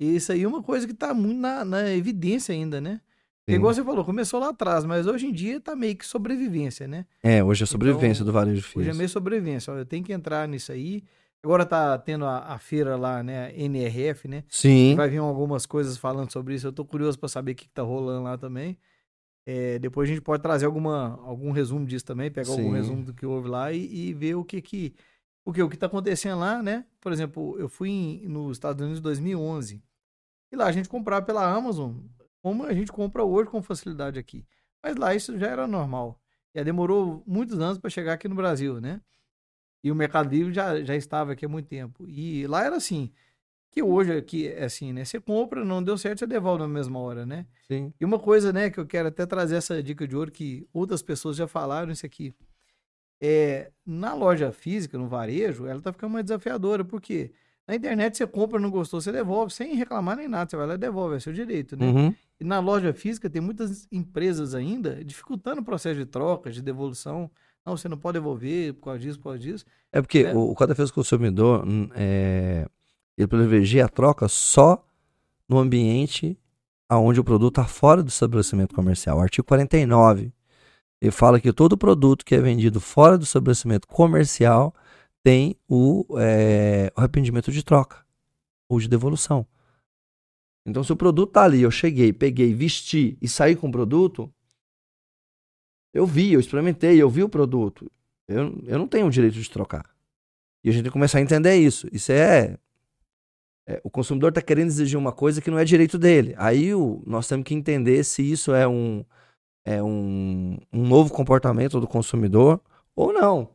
E 0.00 0.16
isso 0.16 0.32
aí 0.32 0.42
é 0.42 0.48
uma 0.48 0.62
coisa 0.62 0.86
que 0.86 0.94
tá 0.94 1.12
muito 1.12 1.38
na, 1.38 1.66
na 1.66 1.90
evidência 1.94 2.54
ainda, 2.54 2.80
né? 2.80 2.98
Sim. 3.46 3.56
Igual 3.56 3.74
você 3.74 3.84
falou, 3.84 4.04
começou 4.04 4.40
lá 4.40 4.48
atrás, 4.48 4.84
mas 4.86 5.06
hoje 5.06 5.26
em 5.26 5.32
dia 5.32 5.60
tá 5.60 5.76
meio 5.76 5.94
que 5.94 6.06
sobrevivência, 6.06 6.88
né? 6.88 7.04
É, 7.22 7.44
hoje 7.44 7.64
é 7.64 7.66
sobrevivência 7.66 8.22
Então, 8.22 8.26
do 8.26 8.32
varejo 8.32 8.56
Hoje 8.56 8.68
é 8.68 8.72
físico. 8.84 8.96
meio 8.96 9.08
sobrevivência. 9.10 9.72
Ó, 9.72 9.76
eu 9.76 9.84
tenho 9.84 10.02
que 10.02 10.12
entrar 10.14 10.48
nisso 10.48 10.72
aí. 10.72 11.04
Agora 11.44 11.66
tá 11.66 11.98
tendo 11.98 12.24
a, 12.24 12.38
a 12.54 12.58
feira 12.58 12.96
lá, 12.96 13.22
né? 13.22 13.52
NRF, 13.56 14.28
né? 14.28 14.44
Sim. 14.48 14.94
Vai 14.94 15.08
vir 15.08 15.18
algumas 15.18 15.66
coisas 15.66 15.96
falando 15.96 16.30
sobre 16.30 16.54
isso. 16.54 16.66
Eu 16.68 16.72
tô 16.72 16.84
curioso 16.84 17.18
para 17.18 17.28
saber 17.28 17.52
o 17.52 17.54
que, 17.56 17.64
que 17.64 17.70
tá 17.74 17.82
rolando 17.82 18.22
lá 18.22 18.38
também. 18.38 18.78
É, 19.44 19.78
depois 19.80 20.08
a 20.08 20.12
gente 20.12 20.22
pode 20.22 20.40
trazer 20.42 20.66
alguma, 20.66 21.20
algum 21.24 21.50
resumo 21.50 21.84
disso 21.84 22.04
também, 22.04 22.30
pegar 22.30 22.50
algum 22.52 22.62
Sim. 22.70 22.72
resumo 22.74 23.04
do 23.04 23.12
que 23.12 23.26
houve 23.26 23.48
lá 23.48 23.72
e, 23.72 24.10
e 24.10 24.14
ver 24.14 24.36
o 24.36 24.44
que 24.44 24.62
que 24.62 24.94
o 25.44 25.52
que 25.52 25.60
o 25.60 25.68
que 25.68 25.76
tá 25.76 25.86
acontecendo 25.86 26.38
lá, 26.38 26.62
né? 26.62 26.86
Por 27.00 27.10
exemplo, 27.12 27.58
eu 27.58 27.68
fui 27.68 27.88
em- 27.90 28.28
nos 28.28 28.52
Estados 28.56 28.80
Unidos 28.80 29.00
em 29.00 29.02
2011 29.02 29.82
e 30.52 30.56
lá 30.56 30.66
a 30.66 30.72
gente 30.72 30.88
comprava 30.88 31.26
pela 31.26 31.44
Amazon, 31.44 31.96
como 32.40 32.64
a 32.64 32.72
gente 32.72 32.92
compra 32.92 33.24
hoje 33.24 33.50
com 33.50 33.60
facilidade 33.60 34.16
aqui. 34.16 34.46
Mas 34.80 34.94
lá 34.94 35.12
isso 35.12 35.36
já 35.36 35.48
era 35.48 35.66
normal. 35.66 36.20
Já 36.54 36.62
demorou 36.62 37.24
muitos 37.26 37.58
anos 37.58 37.78
para 37.78 37.90
chegar 37.90 38.12
aqui 38.12 38.28
no 38.28 38.36
Brasil, 38.36 38.80
né? 38.80 39.00
E 39.82 39.90
o 39.90 39.94
Mercado 39.94 40.30
Livre 40.30 40.52
já, 40.52 40.82
já 40.82 40.94
estava 40.94 41.32
aqui 41.32 41.44
há 41.44 41.48
muito 41.48 41.66
tempo. 41.66 42.06
E 42.08 42.46
lá 42.46 42.64
era 42.64 42.76
assim, 42.76 43.10
que 43.70 43.82
hoje 43.82 44.12
aqui 44.12 44.48
é 44.48 44.64
assim, 44.64 44.92
né? 44.92 45.04
Você 45.04 45.18
compra, 45.18 45.64
não 45.64 45.82
deu 45.82 45.96
certo, 45.96 46.20
você 46.20 46.26
devolve 46.26 46.62
na 46.62 46.68
mesma 46.68 46.98
hora, 46.98 47.24
né? 47.24 47.46
Sim. 47.66 47.92
E 47.98 48.04
uma 48.04 48.18
coisa, 48.18 48.52
né, 48.52 48.70
que 48.70 48.78
eu 48.78 48.86
quero 48.86 49.08
até 49.08 49.24
trazer 49.24 49.56
essa 49.56 49.82
dica 49.82 50.06
de 50.06 50.14
ouro 50.14 50.30
que 50.30 50.68
outras 50.72 51.02
pessoas 51.02 51.36
já 51.36 51.48
falaram 51.48 51.90
isso 51.90 52.04
aqui. 52.04 52.34
É, 53.20 53.70
na 53.86 54.14
loja 54.14 54.52
física, 54.52 54.98
no 54.98 55.08
varejo, 55.08 55.66
ela 55.66 55.80
tá 55.80 55.92
ficando 55.92 56.12
mais 56.12 56.24
desafiadora, 56.24 56.84
porque 56.84 57.32
na 57.66 57.74
internet 57.74 58.16
você 58.16 58.26
compra, 58.26 58.60
não 58.60 58.70
gostou, 58.70 59.00
você 59.00 59.10
devolve, 59.10 59.52
sem 59.52 59.74
reclamar 59.74 60.16
nem 60.16 60.28
nada, 60.28 60.50
você 60.50 60.56
vai 60.56 60.66
lá 60.66 60.74
e 60.74 60.78
devolve, 60.78 61.16
é 61.16 61.20
seu 61.20 61.32
direito, 61.32 61.76
né? 61.76 61.86
Uhum. 61.86 62.14
E 62.38 62.44
na 62.44 62.58
loja 62.60 62.92
física 62.92 63.30
tem 63.30 63.40
muitas 63.40 63.86
empresas 63.90 64.54
ainda 64.54 65.02
dificultando 65.04 65.60
o 65.62 65.64
processo 65.64 65.98
de 65.98 66.04
troca, 66.04 66.50
de 66.50 66.60
devolução. 66.60 67.30
Não, 67.64 67.76
você 67.76 67.88
não 67.88 67.96
pode 67.96 68.14
devolver 68.14 68.74
por 68.74 68.86
causa 68.86 68.98
disso, 68.98 69.18
por 69.18 69.24
causa 69.24 69.38
disso. 69.38 69.64
É 69.92 70.00
porque 70.00 70.20
É. 70.20 70.34
o, 70.34 70.54
Código 70.54 70.66
de 70.66 70.68
Defesa 70.68 70.90
do 70.90 70.94
Consumidor, 70.94 71.64
é, 71.94 72.66
ele 73.16 73.28
privilegia 73.28 73.84
a 73.84 73.88
troca 73.88 74.26
só 74.28 74.84
no 75.48 75.58
ambiente 75.58 76.36
onde 76.90 77.20
o 77.20 77.24
produto 77.24 77.60
está 77.60 77.64
fora 77.64 78.02
do 78.02 78.08
estabelecimento 78.08 78.74
comercial. 78.74 79.18
O 79.18 79.20
artigo 79.20 79.46
49, 79.46 80.32
ele 81.00 81.10
fala 81.10 81.40
que 81.40 81.52
todo 81.52 81.76
produto 81.76 82.24
que 82.24 82.34
é 82.34 82.40
vendido 82.40 82.80
fora 82.80 83.16
do 83.16 83.24
estabelecimento 83.24 83.86
comercial 83.86 84.74
tem 85.22 85.56
o, 85.68 86.04
é, 86.18 86.92
o 86.96 87.00
arrependimento 87.00 87.50
de 87.50 87.64
troca 87.64 88.04
ou 88.68 88.80
de 88.80 88.88
devolução. 88.88 89.46
Então, 90.66 90.84
se 90.84 90.92
o 90.92 90.96
produto 90.96 91.32
tá 91.32 91.44
ali, 91.44 91.62
eu 91.62 91.70
cheguei, 91.70 92.12
peguei, 92.12 92.54
vesti 92.54 93.16
e 93.20 93.28
saí 93.28 93.56
com 93.56 93.68
o 93.68 93.72
produto, 93.72 94.32
eu 95.92 96.06
vi, 96.06 96.32
eu 96.32 96.40
experimentei, 96.40 97.00
eu 97.00 97.08
vi 97.10 97.22
o 97.22 97.28
produto. 97.28 97.90
Eu, 98.26 98.62
eu 98.66 98.78
não 98.78 98.86
tenho 98.86 99.06
o 99.06 99.10
direito 99.10 99.34
de 99.34 99.50
trocar. 99.50 99.84
E 100.64 100.68
a 100.68 100.72
gente 100.72 100.82
tem 100.82 100.90
que 100.90 100.94
começar 100.94 101.18
a 101.18 101.22
entender 101.22 101.56
isso. 101.56 101.88
Isso 101.92 102.12
é. 102.12 102.56
é, 103.66 103.80
o 103.84 103.90
consumidor 103.90 104.30
está 104.30 104.40
querendo 104.40 104.68
exigir 104.68 104.98
uma 104.98 105.12
coisa 105.12 105.40
que 105.40 105.50
não 105.50 105.58
é 105.58 105.64
direito 105.64 105.98
dele. 105.98 106.34
Aí 106.38 106.74
o, 106.74 107.02
nós 107.06 107.26
temos 107.28 107.44
que 107.44 107.54
entender 107.54 108.02
se 108.04 108.22
isso 108.22 108.52
é 108.54 108.66
um, 108.66 109.04
é 109.64 109.82
um, 109.82 110.56
um 110.72 110.86
novo 110.86 111.12
comportamento 111.12 111.80
do 111.80 111.88
consumidor 111.88 112.60
ou 112.94 113.12
não. 113.12 113.50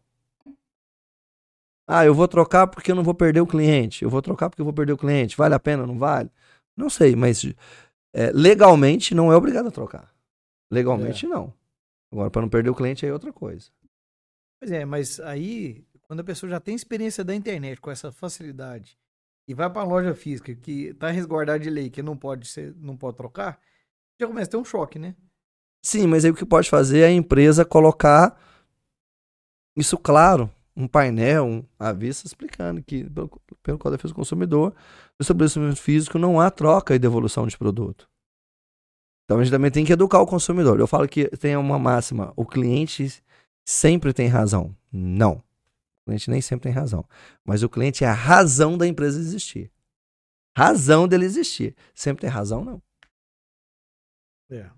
Ah, 1.87 2.05
eu 2.05 2.13
vou 2.13 2.27
trocar 2.27 2.67
porque 2.67 2.91
eu 2.91 2.95
não 2.95 3.03
vou 3.03 3.13
perder 3.13 3.39
o 3.39 3.47
cliente. 3.47 4.03
Eu 4.03 4.09
vou 4.09 4.21
trocar 4.21 4.49
porque 4.49 4.61
eu 4.61 4.65
vou 4.65 4.73
perder 4.73 4.93
o 4.93 4.97
cliente. 4.97 5.37
Vale 5.37 5.55
a 5.55 5.59
pena? 5.59 5.87
Não 5.87 5.97
vale? 5.97 6.29
Não 6.75 6.89
sei, 6.89 7.15
mas 7.15 7.45
é, 8.13 8.31
legalmente 8.31 9.15
não 9.15 9.31
é 9.31 9.35
obrigado 9.35 9.69
a 9.69 9.71
trocar. 9.71 10.13
Legalmente 10.69 11.25
não. 11.25 11.53
Agora, 12.11 12.31
para 12.31 12.41
não 12.41 12.49
perder 12.49 12.69
o 12.69 12.75
cliente, 12.75 13.05
aí 13.05 13.09
é 13.09 13.13
outra 13.13 13.33
coisa. 13.33 13.69
Pois 14.59 14.71
é, 14.71 14.85
mas 14.85 15.19
aí, 15.19 15.85
quando 16.03 16.21
a 16.21 16.23
pessoa 16.23 16.49
já 16.49 16.59
tem 16.59 16.75
experiência 16.75 17.23
da 17.23 17.35
internet 17.35 17.79
com 17.79 17.91
essa 17.91 18.11
facilidade 18.11 18.97
e 19.47 19.53
vai 19.53 19.69
para 19.69 19.81
a 19.81 19.85
loja 19.85 20.15
física 20.15 20.53
que 20.55 20.93
tá 20.95 21.09
resguardada 21.09 21.59
de 21.59 21.69
lei, 21.69 21.89
que 21.89 22.01
não 22.01 22.17
pode 22.17 22.47
ser, 22.47 22.75
não 22.77 22.97
pode 22.97 23.17
trocar, 23.17 23.59
já 24.19 24.27
começa 24.27 24.49
a 24.49 24.51
ter 24.51 24.57
um 24.57 24.65
choque, 24.65 24.97
né? 24.97 25.15
Sim, 25.83 26.07
mas 26.07 26.25
aí 26.25 26.31
o 26.31 26.35
que 26.35 26.45
pode 26.45 26.69
fazer 26.69 26.99
é 26.99 27.05
a 27.05 27.11
empresa 27.11 27.63
colocar 27.63 28.37
isso 29.75 29.97
claro, 29.97 30.49
um 30.75 30.87
painel, 30.87 31.45
um 31.45 31.65
aviso 31.77 32.25
explicando 32.25 32.83
que, 32.83 33.03
pelo, 33.09 33.29
pelo 33.63 33.77
Código 33.77 33.91
de 33.91 33.97
Defesa 33.97 34.13
do 34.13 34.15
Consumidor, 34.15 34.73
no 35.19 35.23
estabelecimento 35.23 35.79
físico 35.79 36.17
não 36.17 36.41
há 36.41 36.49
troca 36.49 36.95
e 36.95 36.99
devolução 36.99 37.47
de 37.47 37.57
produto. 37.57 38.09
Então 39.27 39.39
a 39.39 39.43
gente 39.43 39.51
também 39.51 39.69
tem 39.69 39.83
que 39.83 39.91
educar 39.91 40.21
o 40.21 40.25
consumidor. 40.25 40.79
Eu 40.79 40.87
falo 40.87 41.05
que 41.05 41.27
tem 41.37 41.57
uma 41.57 41.77
máxima: 41.77 42.31
o 42.37 42.45
cliente 42.45 43.21
sempre 43.67 44.13
tem 44.13 44.27
razão. 44.27 44.73
Não. 44.89 45.33
O 45.33 46.05
cliente 46.05 46.29
nem 46.29 46.39
sempre 46.39 46.63
tem 46.63 46.71
razão. 46.71 47.05
Mas 47.43 47.61
o 47.61 47.67
cliente 47.67 48.05
é 48.05 48.07
a 48.07 48.13
razão 48.13 48.77
da 48.77 48.87
empresa 48.87 49.19
existir. 49.19 49.69
Razão 50.57 51.09
dele 51.09 51.25
existir. 51.25 51.75
Sempre 51.93 52.21
tem 52.21 52.29
razão, 52.29 52.63
não. 52.63 52.81
É. 54.49 54.71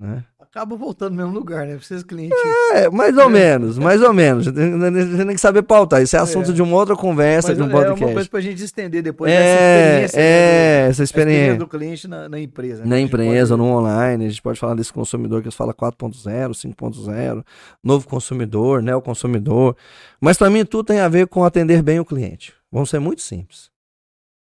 Né? 0.00 0.26
Acaba 0.58 0.74
voltando 0.76 1.10
no 1.12 1.16
mesmo 1.18 1.32
lugar, 1.32 1.60
né? 1.66 1.74
Pra 1.76 1.82
esses 1.82 2.02
clientes. 2.02 2.36
É, 2.72 2.90
mais 2.90 3.16
ou 3.16 3.30
menos, 3.30 3.78
mais 3.78 4.02
ou 4.02 4.12
menos. 4.12 4.44
Você 4.46 4.52
tem, 4.52 4.78
você 4.78 5.24
tem 5.24 5.34
que 5.36 5.40
saber 5.40 5.62
pautar. 5.62 6.02
Isso 6.02 6.16
é 6.16 6.18
assunto 6.18 6.50
É. 6.50 6.52
de 6.54 6.60
uma 6.60 6.76
outra 6.76 6.96
conversa, 6.96 7.48
Mas 7.48 7.56
de 7.58 7.62
um 7.62 7.66
é 7.66 7.68
uma 7.68 7.84
podcast. 7.84 8.12
coisa 8.14 8.28
pra 8.28 8.40
gente 8.40 8.64
estender 8.64 9.00
depois 9.02 9.30
É, 9.30 9.36
dessa 9.36 9.54
experiência. 9.62 10.18
né, 10.18 10.24
é, 10.24 10.84
do- 10.86 10.90
essa 10.90 11.02
a 11.02 11.04
experiência. 11.04 11.56
do 11.58 11.66
cliente 11.68 12.08
na, 12.08 12.28
na 12.28 12.40
empresa. 12.40 12.82
né? 12.82 12.88
Na 12.88 12.96
A 12.96 12.98
gente 12.98 13.08
empresa, 13.08 13.56
pode- 13.56 13.68
no 13.68 13.76
online, 13.76 14.24
a 14.24 14.28
gente 14.28 14.42
pode 14.42 14.58
falar 14.58 14.74
desse 14.74 14.92
consumidor 14.92 15.42
que 15.42 15.50
fala 15.52 15.72
4.0, 15.72 16.54
5.0, 16.54 17.44
novo 17.82 18.08
consumidor, 18.08 18.82
né, 18.82 18.96
o 18.96 19.00
consumidor. 19.00 19.76
Mas 20.20 20.36
para 20.36 20.50
mim 20.50 20.64
tudo 20.64 20.86
tem 20.86 20.98
a 20.98 21.08
ver 21.08 21.28
com 21.28 21.44
atender 21.44 21.82
bem 21.82 22.00
o 22.00 22.04
cliente. 22.04 22.52
Vamos 22.72 22.90
ser 22.90 22.98
muito 22.98 23.22
simples. 23.22 23.70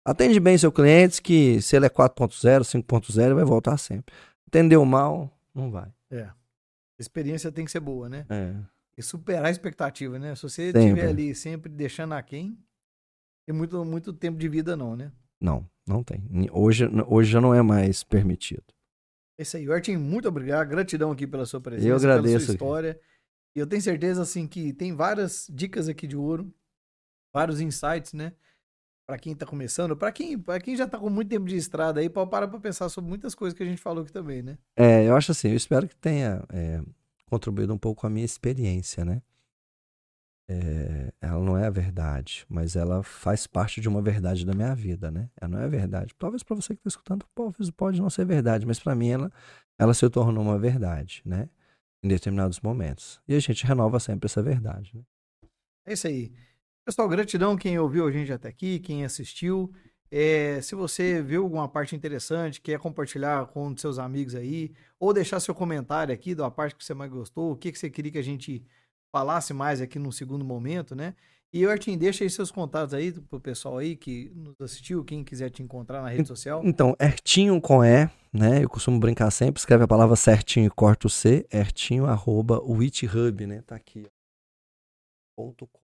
Atende 0.07 0.41
bem 0.41 0.57
seu 0.57 0.73
cliente, 0.73 1.21
que 1.21 1.61
se 1.61 1.77
ele 1.77 1.85
é 1.85 1.91
4.0, 1.91 2.65
5.0, 2.65 3.27
ele 3.27 3.35
vai 3.35 3.45
voltar 3.45 3.77
sempre. 3.77 4.15
Atendeu 4.47 4.83
mal, 4.87 5.31
não 5.55 5.71
vai. 5.71 5.89
É. 6.11 6.23
A 6.25 6.35
experiência 7.01 7.53
tem 7.53 7.65
que 7.65 7.71
ser 7.71 7.81
boa, 7.81 8.09
né? 8.09 8.27
É. 8.29 8.55
E 8.97 9.03
superar 9.03 9.47
a 9.47 9.51
expectativa, 9.51 10.19
né? 10.19 10.35
Se 10.35 10.43
você 10.43 10.71
estiver 10.71 11.09
ali 11.09 11.35
sempre 11.35 11.71
deixando 11.71 12.15
a 12.15 12.23
quem, 12.23 12.59
tem 13.47 13.55
muito, 13.55 13.85
muito 13.85 14.13
tempo 14.13 14.37
de 14.39 14.49
vida, 14.49 14.77
não, 14.77 14.97
né? 14.97 15.13
Não, 15.41 15.69
não 15.87 16.03
tem. 16.03 16.23
Hoje, 16.53 16.85
hoje 17.07 17.31
já 17.31 17.41
não 17.41 17.55
é 17.55 17.63
mais 17.63 18.03
permitido. 18.03 18.65
É 19.39 19.43
isso 19.43 19.57
aí. 19.57 19.71
Artin, 19.71 19.97
muito 19.97 20.27
obrigado. 20.27 20.69
Gratidão 20.69 21.13
aqui 21.13 21.27
pela 21.27 21.47
sua 21.47 21.61
presença, 21.61 21.89
Eu 21.89 21.97
agradeço 21.97 22.35
pela 22.35 22.41
sua 22.41 22.55
história. 22.55 23.01
E 23.55 23.61
eu 23.61 23.67
tenho 23.67 23.81
certeza, 23.81 24.23
assim, 24.23 24.47
que 24.47 24.73
tem 24.73 24.95
várias 24.95 25.49
dicas 25.51 25.89
aqui 25.89 26.07
de 26.07 26.17
ouro, 26.17 26.53
vários 27.33 27.61
insights, 27.61 28.13
né? 28.13 28.33
Pra 29.09 29.19
quem 29.19 29.35
tá 29.35 29.47
começando, 29.47 29.97
pra 29.97 30.13
quem, 30.13 30.39
pra 30.39 30.61
quem 30.61 30.77
já 30.77 30.87
tá 30.87 30.99
com 30.99 31.09
muito 31.09 31.31
tempo 31.31 31.47
de 31.47 31.57
estrada 31.57 31.99
aí, 31.99 32.11
pode 32.11 32.31
parar 32.31 32.47
pra 32.47 32.61
pensar 32.61 32.91
sobre 32.91 33.09
muitas 33.09 33.35
coisas 33.35 33.57
que 33.57 33.63
a 33.63 33.67
gente 33.67 33.81
falou 33.81 34.03
aqui 34.03 34.13
também, 34.13 34.43
né? 34.43 34.59
É, 34.77 35.09
eu 35.09 35.17
acho 35.17 35.33
assim, 35.33 35.49
eu 35.49 35.57
espero 35.57 35.89
que 35.89 35.97
tenha 35.97 36.45
é, 36.53 36.83
contribuído 37.25 37.73
um 37.73 37.79
pouco 37.79 38.03
com 38.03 38.07
a 38.07 38.11
minha 38.11 38.27
experiência, 38.27 39.07
né? 39.07 39.23
É, 40.47 41.11
ela 41.23 41.43
não 41.43 41.57
é 41.57 41.67
a 41.67 41.71
verdade, 41.71 42.45
mas 42.51 42.77
ela 42.77 43.03
faz 43.03 43.47
parte 43.47 43.81
de 43.81 43.89
uma 43.89 44.03
verdade 44.03 44.45
da 44.45 44.53
minha 44.53 44.75
vida, 44.75 45.11
né? 45.11 45.31
Ela 45.41 45.53
não 45.53 45.59
é 45.59 45.65
a 45.65 45.69
verdade. 45.69 46.15
Talvez 46.19 46.43
para 46.43 46.57
você 46.57 46.75
que 46.75 46.81
está 46.81 46.89
escutando, 46.89 47.25
talvez 47.35 47.71
pode 47.71 48.03
não 48.03 48.11
ser 48.11 48.27
verdade, 48.27 48.67
mas 48.67 48.79
para 48.79 48.95
mim 48.95 49.09
ela, 49.09 49.33
ela 49.79 49.95
se 49.95 50.07
tornou 50.11 50.45
uma 50.45 50.59
verdade, 50.59 51.23
né? 51.25 51.49
Em 52.05 52.09
determinados 52.09 52.61
momentos. 52.61 53.23
E 53.27 53.35
a 53.35 53.41
gente 53.41 53.65
renova 53.65 53.99
sempre 54.01 54.27
essa 54.27 54.43
verdade, 54.43 54.95
né? 54.95 55.03
É 55.87 55.95
isso 55.95 56.07
aí. 56.07 56.31
Pessoal, 56.89 57.07
gratidão 57.07 57.55
quem 57.55 57.79
ouviu 57.79 58.07
a 58.07 58.11
gente 58.11 58.33
até 58.33 58.49
aqui, 58.49 58.79
quem 58.79 59.05
assistiu. 59.05 59.71
É, 60.11 60.59
se 60.63 60.75
você 60.75 61.21
viu 61.21 61.43
alguma 61.43 61.69
parte 61.69 61.95
interessante, 61.95 62.63
quer 62.63 62.79
compartilhar 62.79 63.45
com 63.49 63.77
seus 63.77 63.99
amigos 63.99 64.35
aí, 64.35 64.73
ou 64.99 65.13
deixar 65.13 65.39
seu 65.39 65.55
comentário 65.55 66.15
aqui 66.15 66.35
da 66.35 66.51
parte 66.51 66.75
que 66.75 66.83
você 66.83 66.95
mais 66.95 67.11
gostou, 67.11 67.53
o 67.53 67.57
que, 67.57 67.71
que 67.71 67.79
você 67.79 67.91
queria 67.91 68.13
que 68.13 68.17
a 68.17 68.25
gente 68.25 68.65
falasse 69.15 69.53
mais 69.53 69.83
aqui 69.83 69.99
num 69.99 70.11
segundo 70.11 70.47
momento, 70.47 70.95
né? 70.95 71.15
E 71.53 71.67
Artin, 71.67 71.99
deixa 71.99 72.25
aí 72.25 72.31
seus 72.31 72.51
contatos 72.51 72.95
aí 72.95 73.13
pro 73.13 73.39
pessoal 73.39 73.77
aí 73.77 73.95
que 73.95 74.33
nos 74.35 74.59
assistiu, 74.59 75.05
quem 75.05 75.23
quiser 75.23 75.51
te 75.51 75.63
encontrar 75.63 76.01
na 76.01 76.09
rede 76.09 76.27
social. 76.27 76.63
Então, 76.65 76.97
Ertinho 76.99 77.61
com 77.61 77.85
E, 77.85 78.09
né? 78.33 78.65
Eu 78.65 78.69
costumo 78.71 78.99
brincar 78.99 79.31
sempre, 79.31 79.61
escreve 79.61 79.85
a 79.85 79.89
palavra 79.89 80.17
certinho 80.17 80.65
e 80.65 80.71
corta 80.71 81.07
o 81.07 81.11
C, 81.11 81.47
ertinho, 81.53 82.07
arroba, 82.07 82.63
né? 83.47 83.61
Tá 83.61 83.77
aqui, 83.77 84.05
ó. 84.07 84.11
Ponto 85.37 85.67
com. 85.67 85.88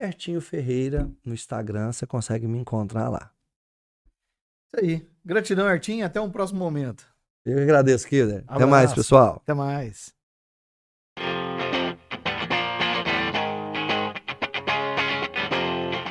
Ertinho 0.00 0.40
Ferreira 0.40 1.10
no 1.24 1.34
Instagram, 1.34 1.92
você 1.92 2.06
consegue 2.06 2.46
me 2.46 2.58
encontrar 2.58 3.08
lá. 3.08 3.32
Isso 4.66 4.84
aí. 4.84 5.06
Gratidão, 5.24 5.66
Artin, 5.66 6.02
até 6.02 6.20
um 6.20 6.30
próximo 6.30 6.58
momento. 6.58 7.06
Eu 7.44 7.62
agradeço, 7.62 8.06
Killer. 8.06 8.44
Até 8.46 8.66
mais, 8.66 8.92
pessoal. 8.92 9.40
Até 9.42 9.54
mais. 9.54 10.14